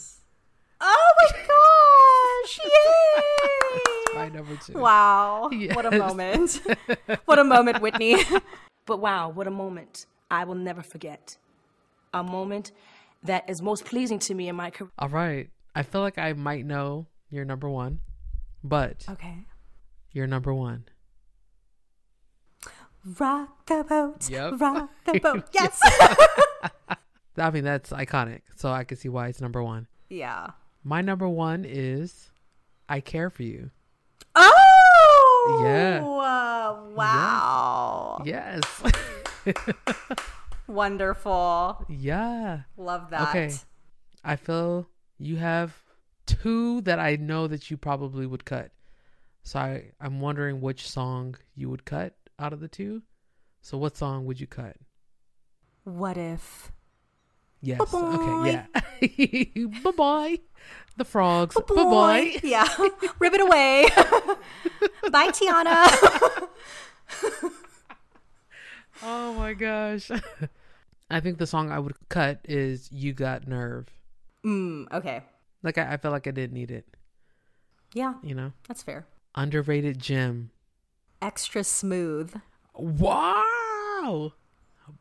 Oh 0.82 1.14
my 1.22 1.38
gosh! 1.48 2.60
Yay! 4.14 4.15
My 4.15 4.30
number 4.30 4.56
two. 4.57 4.73
Wow. 4.73 5.49
What 5.73 5.86
a 5.86 5.98
moment. 5.98 6.61
what 7.26 7.40
a 7.40 7.44
moment, 7.44 7.82
Whitney. 7.82 8.18
But 8.88 8.99
wow, 8.99 9.30
what 9.30 9.48
a 9.48 9.52
moment 9.52 10.06
I 10.30 10.44
will 10.44 10.53
never 10.53 10.84
forget. 10.84 11.38
A 12.14 12.22
moment 12.23 12.72
that 13.23 13.49
is 13.49 13.60
most 13.60 13.84
pleasing 13.84 14.19
to 14.19 14.36
me 14.36 14.48
in 14.48 14.56
my 14.56 14.69
career. 14.69 14.91
All 14.99 15.10
right. 15.10 15.49
I 15.73 15.82
feel 15.82 16.02
like 16.02 16.19
I 16.19 16.34
might 16.34 16.68
know 16.68 17.07
your 17.30 17.46
number 17.46 17.70
one, 17.70 18.00
but 18.64 19.06
Okay. 19.10 19.46
You're 20.12 20.28
number 20.28 20.54
one. 20.54 20.86
Rock 23.20 23.66
the 23.68 23.84
boat. 23.84 24.30
Yep. 24.30 24.54
Rock 24.60 24.90
the 25.06 25.20
boat. 25.24 25.44
Yes. 25.54 25.80
I 27.38 27.50
mean, 27.52 27.64
that's 27.66 27.90
iconic, 27.92 28.42
so 28.56 28.72
I 28.72 28.84
can 28.86 28.98
see 28.98 29.10
why 29.10 29.28
it's 29.28 29.42
number 29.42 29.62
one. 29.62 29.88
yeah. 30.10 30.48
My 30.88 31.02
number 31.02 31.28
one 31.28 31.66
is 31.68 32.30
I 32.88 33.00
Care 33.00 33.30
for 33.32 33.42
You. 33.44 33.72
Oh! 34.36 35.62
Yeah. 35.64 36.04
Uh, 36.06 36.90
wow. 36.96 38.22
Yes. 38.24 38.62
Wonderful. 40.68 41.86
yeah. 41.90 42.62
Love 42.78 43.10
that. 43.10 43.30
Okay. 43.30 43.52
I 44.24 44.36
feel 44.36 44.88
you 45.18 45.38
have 45.38 45.76
two 46.26 46.82
that 46.82 47.00
I 47.00 47.16
know 47.16 47.48
that 47.48 47.70
you 47.70 47.78
probably 47.78 48.26
would 48.26 48.46
cut. 48.46 48.72
So 49.44 49.60
I, 49.60 49.92
I'm 50.02 50.22
wondering 50.22 50.62
which 50.62 50.90
song 50.90 51.36
you 51.56 51.70
would 51.70 51.86
cut 51.86 52.16
out 52.40 52.54
of 52.54 52.60
the 52.60 52.68
two. 52.68 53.04
So 53.62 53.78
what 53.78 53.98
song 53.98 54.26
would 54.26 54.40
you 54.40 54.48
cut? 54.48 54.76
What 55.84 56.18
if? 56.18 56.72
Yes. 57.62 57.80
Ba-boy. 57.80 58.00
Okay. 58.00 58.52
Yeah. 59.02 59.66
bye 59.84 59.92
bye. 59.92 60.40
The 60.98 61.06
frogs. 61.06 61.56
Bye 61.56 61.84
bye. 61.84 62.36
Yeah. 62.44 62.68
Rip 63.20 63.34
it 63.34 63.42
away. 63.42 63.88
Bye, 65.12 65.30
Tiana. 65.30 66.48
Oh 69.04 69.34
my 69.34 69.54
gosh. 69.54 70.10
I 71.10 71.20
think 71.20 71.38
the 71.38 71.48
song 71.48 71.72
I 71.72 71.80
would 71.80 71.96
cut 72.10 72.40
is 72.46 72.92
"You 72.92 73.14
Got 73.14 73.48
Nerve." 73.48 73.88
mm, 74.46 74.92
okay. 74.92 75.24
Like 75.66 75.80
I, 75.80 75.94
I 75.94 75.98
felt 75.98 76.14
like 76.14 76.28
I 76.28 76.32
didn't 76.32 76.54
need 76.54 76.70
it. 76.70 76.86
Yeah. 77.94 78.14
You 78.22 78.36
know. 78.36 78.52
That's 78.68 78.84
fair. 78.84 79.08
Underrated 79.34 80.00
gem. 80.00 80.52
Extra 81.22 81.64
smooth. 81.64 82.36
Wow. 82.76 84.34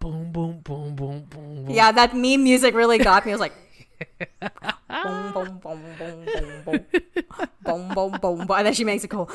Boom 0.01 0.33
boom 0.33 0.61
boom 0.61 0.97
boom 0.97 1.25
boom. 1.25 1.65
boom. 1.65 1.71
Yeah, 1.71 1.93
that 1.93 2.17
meme 2.17 2.43
music 2.43 2.75
really 2.75 2.97
got 2.97 3.27
me. 3.27 3.33
I 3.33 3.35
was 3.35 3.41
like, 3.41 3.53
boom, 4.41 5.33
boom, 5.33 5.59
boom, 5.59 5.83
boom, 5.99 6.25
boom, 6.25 6.65
boom, 6.65 6.87
boom, 7.63 7.89
boom, 7.89 8.13
boom, 8.21 8.47
boom. 8.47 8.57
And 8.57 8.67
then 8.67 8.73
she 8.73 8.85
makes 8.85 9.05
it 9.05 9.09
go, 9.09 9.29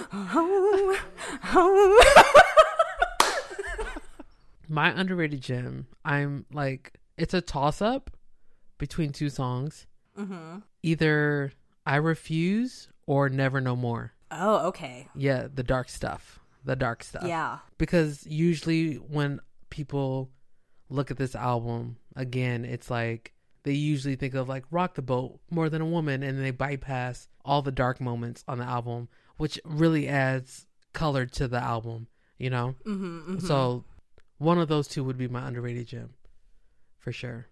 My 4.68 4.90
underrated 5.00 5.42
gem. 5.42 5.86
I'm 6.04 6.46
like 6.52 7.00
it's 7.18 7.36
a 7.36 7.42
toss 7.42 7.84
up 7.84 8.10
between 8.80 9.12
two 9.12 9.30
songs. 9.30 9.86
Mhm. 10.20 10.64
Either 10.84 11.52
I 11.86 11.96
refuse 11.96 12.90
or 13.06 13.30
never 13.30 13.62
no 13.62 13.76
more. 13.76 14.14
Oh, 14.32 14.68
okay. 14.68 15.08
Yeah, 15.16 15.48
the 15.54 15.64
dark 15.64 15.90
stuff. 15.90 16.40
The 16.64 16.76
dark 16.76 17.04
stuff. 17.04 17.24
Yeah. 17.26 17.60
Because 17.78 18.26
usually 18.28 18.96
when 18.96 19.40
people 19.70 20.30
look 20.90 21.10
at 21.10 21.18
this 21.18 21.36
album 21.36 21.98
again, 22.16 22.66
it's 22.66 22.90
like 22.92 23.34
they 23.64 23.74
usually 23.74 24.16
think 24.16 24.34
of 24.36 24.48
like 24.50 24.66
Rock 24.72 24.96
the 24.96 25.02
Boat, 25.02 25.40
More 25.50 25.70
Than 25.70 25.82
a 25.82 25.86
Woman, 25.86 26.22
and 26.24 26.40
they 26.44 26.52
bypass 26.52 27.28
all 27.44 27.62
the 27.62 27.72
dark 27.72 28.00
moments 28.02 28.44
on 28.48 28.58
the 28.60 28.66
album, 28.66 29.10
which 29.38 29.60
really 29.66 30.08
adds 30.08 30.68
color 30.94 31.26
to 31.26 31.48
the 31.48 31.62
album, 31.62 32.08
you 32.38 32.50
know? 32.50 32.76
Mhm, 32.86 33.26
mhm. 33.28 33.42
So 33.42 33.86
one 34.38 34.58
of 34.60 34.68
those 34.68 34.88
two 34.88 35.04
would 35.04 35.18
be 35.18 35.28
my 35.28 35.48
underrated 35.48 35.88
gem. 35.88 36.14
For 36.98 37.12
sure. 37.12 37.48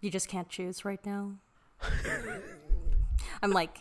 You 0.00 0.10
just 0.10 0.28
can't 0.28 0.48
choose 0.48 0.84
right 0.84 1.04
now. 1.04 1.32
I'm 3.42 3.50
like, 3.52 3.76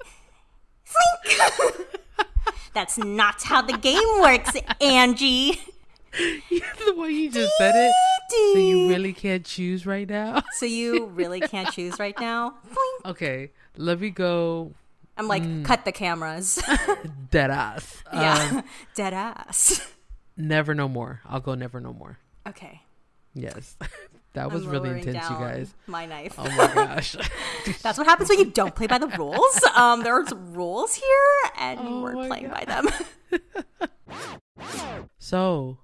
that's 2.74 2.98
not 2.98 3.42
how 3.44 3.62
the 3.62 3.78
game 3.78 4.22
works, 4.22 4.52
Angie. 4.82 5.60
the 6.12 6.94
way 6.96 7.10
you 7.12 7.30
just 7.32 7.52
said 7.58 7.74
it. 7.76 7.94
So 8.54 8.60
you 8.60 8.88
really 8.90 9.14
can't 9.14 9.46
choose 9.46 9.86
right 9.86 10.08
now? 10.10 10.44
So 10.58 10.66
you 10.66 11.06
really 11.08 11.40
can't 11.40 11.72
choose 11.72 12.00
right 12.00 12.20
now? 12.20 12.56
Okay, 13.06 13.52
let 13.78 14.00
me 14.00 14.10
go 14.10 14.74
I'm 15.18 15.28
like, 15.28 15.44
Mm. 15.44 15.66
cut 15.66 15.84
the 15.84 15.92
cameras. 15.92 16.62
dead 17.30 17.52
ass. 17.52 18.04
yeah, 18.14 18.50
Um, 18.54 18.64
dead 18.96 19.14
ass. 19.14 19.86
never 20.38 20.74
no 20.74 20.88
more. 20.88 21.22
I'll 21.26 21.42
go 21.42 21.56
never 21.56 21.80
no 21.82 21.92
more. 21.94 22.18
Okay. 22.48 22.82
Yes. 23.34 23.76
That 24.34 24.52
was 24.52 24.66
really 24.66 24.90
intense, 24.90 25.30
you 25.30 25.36
guys. 25.36 25.74
My 25.88 26.06
knife. 26.06 26.36
Oh 26.38 26.44
my 26.44 26.72
gosh. 26.74 27.16
That's 27.82 27.98
what 27.98 28.08
happens 28.08 28.30
when 28.30 28.40
you 28.40 28.46
don't 28.46 28.76
play 28.76 28.88
by 28.88 28.98
the 28.98 29.08
rules. 29.08 29.64
Um, 29.76 30.04
there's 30.04 30.32
rules 30.34 30.96
here, 30.96 31.52
and 31.58 31.80
you 31.80 31.88
Oh 31.88 32.02
weren't 32.02 32.28
playing 32.28 32.50
by 32.50 32.66
them. 32.66 32.88
so, 35.18 35.78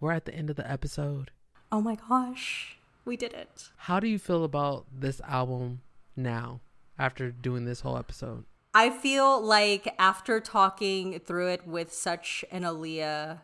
we're 0.00 0.12
at 0.12 0.24
the 0.24 0.34
end 0.34 0.50
of 0.50 0.56
the 0.56 0.70
episode. 0.70 1.30
oh 1.70 1.80
my 1.80 1.96
gosh, 2.08 2.76
we 3.04 3.16
did 3.16 3.32
it. 3.32 3.70
How 3.76 4.00
do 4.00 4.08
you 4.08 4.18
feel 4.18 4.44
about 4.44 4.86
this 4.92 5.20
album 5.22 5.80
now 6.16 6.60
after 6.98 7.30
doing 7.30 7.64
this 7.64 7.80
whole 7.80 7.96
episode? 7.96 8.44
I 8.74 8.90
feel 8.90 9.40
like 9.40 9.94
after 9.98 10.40
talking 10.40 11.18
through 11.20 11.48
it 11.48 11.66
with 11.66 11.92
such 11.92 12.44
an 12.50 12.62
Aaliyah 12.62 13.40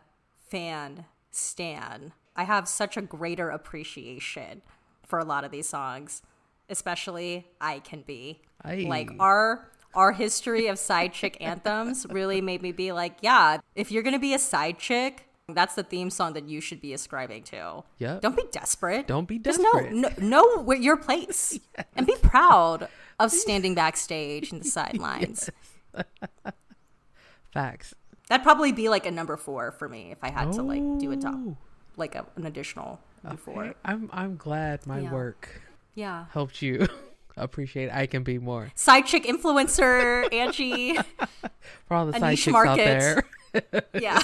fan, 0.49 1.05
Stan, 1.31 2.13
I 2.39 2.43
have 2.43 2.69
such 2.69 2.95
a 2.95 3.01
greater 3.01 3.49
appreciation 3.49 4.61
for 5.05 5.19
a 5.19 5.25
lot 5.25 5.43
of 5.43 5.51
these 5.51 5.67
songs, 5.67 6.21
especially 6.69 7.47
I 7.59 7.79
Can 7.79 8.03
Be. 8.03 8.39
Aye. 8.63 8.85
Like 8.87 9.11
our 9.19 9.69
our 9.93 10.13
history 10.13 10.67
of 10.67 10.79
side 10.79 11.11
chick 11.11 11.35
anthems 11.41 12.05
really 12.09 12.39
made 12.39 12.61
me 12.61 12.71
be 12.71 12.93
like, 12.93 13.17
yeah, 13.19 13.57
if 13.75 13.91
you're 13.91 14.03
gonna 14.03 14.19
be 14.19 14.33
a 14.33 14.39
side 14.39 14.79
chick, 14.79 15.25
that's 15.49 15.75
the 15.75 15.83
theme 15.83 16.09
song 16.09 16.31
that 16.31 16.47
you 16.47 16.61
should 16.61 16.79
be 16.79 16.93
ascribing 16.93 17.43
to. 17.43 17.83
Yep. 17.97 18.21
Don't 18.21 18.37
be 18.37 18.45
desperate. 18.53 19.05
Don't 19.05 19.27
be 19.27 19.37
Just 19.37 19.61
desperate. 19.61 19.91
know, 19.91 20.07
know, 20.07 20.25
know 20.25 20.63
where 20.63 20.77
your 20.77 20.95
place 20.95 21.59
and 21.97 22.07
be 22.07 22.15
proud 22.21 22.87
of 23.19 23.31
standing 23.31 23.75
backstage 23.75 24.53
in 24.53 24.59
the 24.59 24.65
sidelines. 24.65 25.49
Facts. 27.53 27.93
That'd 28.29 28.45
probably 28.45 28.71
be 28.71 28.87
like 28.87 29.05
a 29.05 29.11
number 29.11 29.35
four 29.35 29.73
for 29.73 29.89
me 29.89 30.11
if 30.11 30.23
I 30.23 30.29
had 30.29 30.53
to 30.53 30.61
like 30.61 30.99
do 30.99 31.11
a 31.11 31.17
top, 31.17 31.35
oh. 31.35 31.57
Like 31.99 32.15
a, 32.15 32.25
an 32.35 32.45
additional 32.45 32.99
before. 33.29 33.65
Okay, 33.65 33.73
I'm 33.85 34.09
I'm 34.11 34.35
glad 34.37 34.87
my 34.87 34.99
Yeah. 35.01 35.11
work 35.13 35.61
Yeah. 35.95 36.25
helped 36.31 36.61
you 36.61 36.87
appreciate 37.37 37.91
I 37.93 38.05
can 38.07 38.23
be 38.23 38.39
more. 38.39 38.71
Side 38.75 39.05
chick 39.05 39.25
influencer, 39.25 40.31
Angie. 40.33 40.95
For 41.87 41.93
all 41.95 42.05
the 42.07 42.15
A 42.15 42.19
side 42.19 42.37
chicks 42.37 42.57
out 42.57 42.77
there. 42.77 43.23
Yeah. 43.93 44.21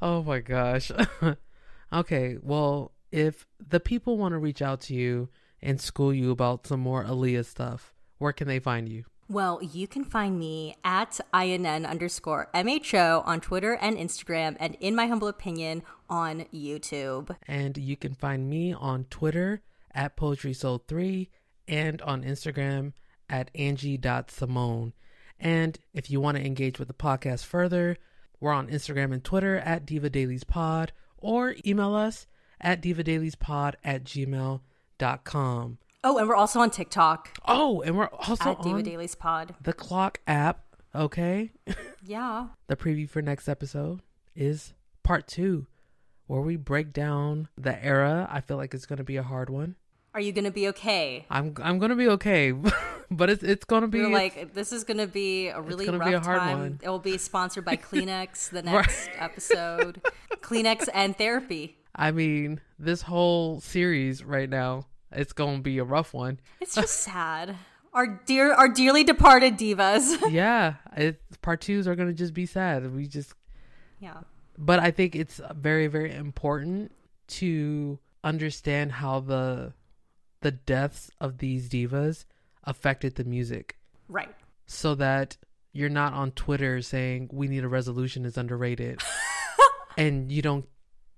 oh 0.00 0.22
my 0.22 0.40
gosh. 0.40 0.90
okay, 1.92 2.38
well, 2.42 2.92
if 3.12 3.46
the 3.66 3.80
people 3.80 4.16
want 4.18 4.32
to 4.32 4.38
reach 4.38 4.62
out 4.62 4.80
to 4.82 4.94
you 4.94 5.28
and 5.62 5.80
school 5.80 6.12
you 6.14 6.30
about 6.30 6.66
some 6.66 6.80
more 6.80 7.04
Aaliyah 7.04 7.44
stuff, 7.44 7.92
where 8.18 8.32
can 8.32 8.48
they 8.48 8.58
find 8.58 8.88
you? 8.88 9.04
Well, 9.30 9.60
you 9.62 9.86
can 9.86 10.04
find 10.04 10.38
me 10.38 10.76
at 10.82 11.20
INN 11.34 11.84
underscore 11.84 12.48
MHO 12.54 13.26
on 13.26 13.40
Twitter 13.40 13.74
and 13.74 13.98
Instagram, 13.98 14.56
and 14.58 14.74
in 14.80 14.94
my 14.94 15.06
humble 15.06 15.28
opinion, 15.28 15.82
on 16.08 16.46
YouTube. 16.52 17.36
And 17.46 17.76
you 17.76 17.94
can 17.94 18.14
find 18.14 18.48
me 18.48 18.72
on 18.72 19.04
Twitter 19.10 19.60
at 19.94 20.16
Poetry 20.16 20.54
Soul 20.54 20.82
3 20.88 21.28
and 21.66 22.00
on 22.02 22.24
Instagram 22.24 22.94
at 23.28 23.50
Angie.Simone. 23.54 24.94
And 25.38 25.78
if 25.92 26.10
you 26.10 26.22
want 26.22 26.38
to 26.38 26.46
engage 26.46 26.78
with 26.78 26.88
the 26.88 26.94
podcast 26.94 27.44
further, 27.44 27.98
we're 28.40 28.52
on 28.52 28.68
Instagram 28.68 29.12
and 29.12 29.22
Twitter 29.22 29.58
at 29.58 29.84
Diva 29.84 30.08
Dailies 30.08 30.44
Pod 30.44 30.92
or 31.18 31.54
email 31.66 31.94
us 31.94 32.26
at 32.60 32.82
divadailiespod 32.82 33.74
at 33.84 34.04
gmail.com. 34.04 35.78
Oh, 36.04 36.18
and 36.18 36.28
we're 36.28 36.36
also 36.36 36.60
on 36.60 36.70
TikTok. 36.70 37.30
Oh, 37.46 37.80
and 37.82 37.96
we're 37.96 38.06
also 38.08 38.52
at 38.52 38.62
Diva 38.62 38.76
on 38.76 38.82
Dailies 38.84 39.14
Pod. 39.14 39.54
the 39.60 39.72
Clock 39.72 40.20
app. 40.26 40.64
Okay. 40.94 41.52
Yeah. 42.04 42.46
the 42.68 42.76
preview 42.76 43.06
for 43.10 43.20
next 43.20 43.48
episode 43.48 44.00
is 44.34 44.72
part 45.02 45.26
two, 45.26 45.66
where 46.26 46.40
we 46.40 46.56
break 46.56 46.92
down 46.94 47.48
the 47.58 47.84
era. 47.84 48.26
I 48.30 48.40
feel 48.40 48.56
like 48.56 48.72
it's 48.72 48.86
going 48.86 48.96
to 48.96 49.04
be 49.04 49.16
a 49.16 49.22
hard 49.22 49.50
one. 49.50 49.74
Are 50.14 50.20
you 50.20 50.32
gonna 50.32 50.50
be 50.50 50.68
okay? 50.68 51.26
I'm 51.30 51.54
I'm 51.62 51.78
gonna 51.78 51.94
be 51.94 52.08
okay, 52.08 52.52
but 53.10 53.28
it's 53.28 53.42
it's 53.42 53.64
gonna 53.66 53.88
be 53.88 53.98
You're 53.98 54.10
like, 54.10 54.54
this 54.54 54.72
is 54.72 54.82
gonna 54.82 55.06
be 55.06 55.48
a 55.48 55.60
really 55.60 55.86
rough 55.88 56.08
be 56.08 56.14
a 56.14 56.20
hard 56.20 56.40
time. 56.40 56.58
one. 56.58 56.80
It 56.82 56.88
will 56.88 56.98
be 56.98 57.18
sponsored 57.18 57.64
by 57.66 57.76
Kleenex 57.76 58.48
the 58.48 58.62
next 58.62 59.10
episode. 59.18 60.00
Kleenex 60.40 60.88
and 60.94 61.16
therapy. 61.16 61.76
I 61.94 62.10
mean, 62.10 62.60
this 62.78 63.02
whole 63.02 63.60
series 63.60 64.24
right 64.24 64.48
now, 64.48 64.86
it's 65.12 65.32
gonna 65.32 65.60
be 65.60 65.78
a 65.78 65.84
rough 65.84 66.12
one. 66.14 66.40
It's 66.60 66.74
just 66.74 67.00
sad. 67.00 67.56
Our 67.94 68.20
dear, 68.26 68.52
our 68.52 68.68
dearly 68.68 69.02
departed 69.04 69.56
divas. 69.58 70.16
yeah, 70.30 70.74
it, 70.96 71.20
part 71.42 71.60
twos 71.62 71.88
are 71.88 71.94
gonna 71.96 72.12
just 72.12 72.34
be 72.34 72.46
sad. 72.46 72.94
We 72.94 73.06
just 73.06 73.32
yeah. 74.00 74.20
but 74.56 74.78
I 74.78 74.90
think 74.90 75.16
it's 75.16 75.40
very 75.56 75.86
very 75.86 76.14
important 76.14 76.92
to 77.28 77.98
understand 78.24 78.92
how 78.92 79.20
the 79.20 79.72
the 80.40 80.50
deaths 80.52 81.10
of 81.20 81.38
these 81.38 81.68
divas 81.68 82.24
affected 82.64 83.14
the 83.16 83.24
music 83.24 83.76
Right. 84.08 84.34
so 84.66 84.94
that 84.96 85.36
you're 85.72 85.88
not 85.88 86.12
on 86.12 86.30
Twitter 86.32 86.80
saying 86.82 87.30
we 87.32 87.48
need 87.48 87.64
a 87.64 87.68
resolution 87.68 88.24
is 88.24 88.36
underrated 88.36 89.00
and 89.98 90.30
you 90.30 90.42
don't 90.42 90.66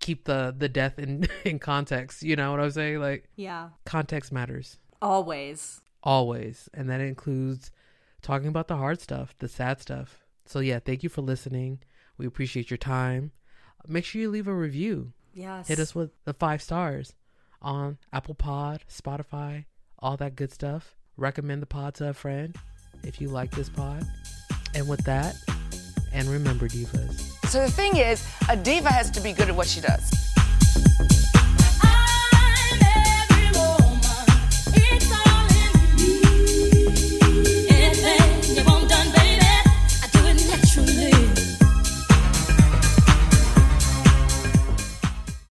keep 0.01 0.25
the 0.25 0.55
the 0.57 0.69
death 0.69 0.99
in 0.99 1.29
in 1.45 1.59
context, 1.59 2.23
you 2.23 2.35
know 2.37 2.51
what 2.51 2.61
I'm 2.61 2.71
saying? 2.71 3.01
Like 3.01 3.29
Yeah. 3.37 3.69
context 3.85 4.33
matters 4.33 4.79
Always. 5.03 5.81
always 6.03 6.69
and 6.75 6.89
that 6.91 7.01
includes 7.01 7.71
talking 8.23 8.49
about 8.49 8.69
the 8.69 8.77
hard 8.77 9.01
stuff, 9.01 9.35
the 9.39 9.49
sad 9.49 9.81
stuff. 9.81 10.19
So 10.47 10.61
yeah, 10.61 10.79
thank 10.79 11.03
you 11.03 11.09
for 11.09 11.23
listening. 11.23 11.81
We 12.19 12.27
appreciate 12.27 12.71
your 12.71 12.77
time. 12.79 13.33
Make 13.87 14.05
sure 14.05 14.21
you 14.21 14.29
leave 14.31 14.49
a 14.49 14.55
review. 14.55 15.13
Yes. 15.33 15.69
Hit 15.69 15.79
us 15.79 15.95
with 15.95 16.11
the 16.25 16.35
five 16.35 16.61
stars 16.61 17.15
on 17.63 17.99
Apple 18.13 18.35
Pod, 18.35 18.83
Spotify, 18.91 19.65
all 19.99 20.17
that 20.19 20.35
good 20.37 20.53
stuff. 20.53 20.97
Recommend 21.17 21.63
the 21.63 21.67
pod 21.67 21.95
to 21.95 22.09
a 22.09 22.13
friend 22.15 22.57
if 23.05 23.21
you 23.21 23.29
like 23.29 23.51
this 23.53 23.69
pod. 23.69 24.05
And 24.75 24.89
with 24.89 25.05
that, 25.05 25.37
and 26.13 26.29
remember, 26.29 26.69
divas. 26.69 27.40
So 27.51 27.61
the 27.61 27.69
thing 27.73 27.97
is, 27.97 28.25
a 28.49 28.57
diva 28.57 28.93
has 28.93 29.11
to 29.11 29.21
be 29.21 29.33
good 29.33 29.49
at 29.49 29.57
what 29.57 29.67
she 29.67 29.81
does. 29.81 30.09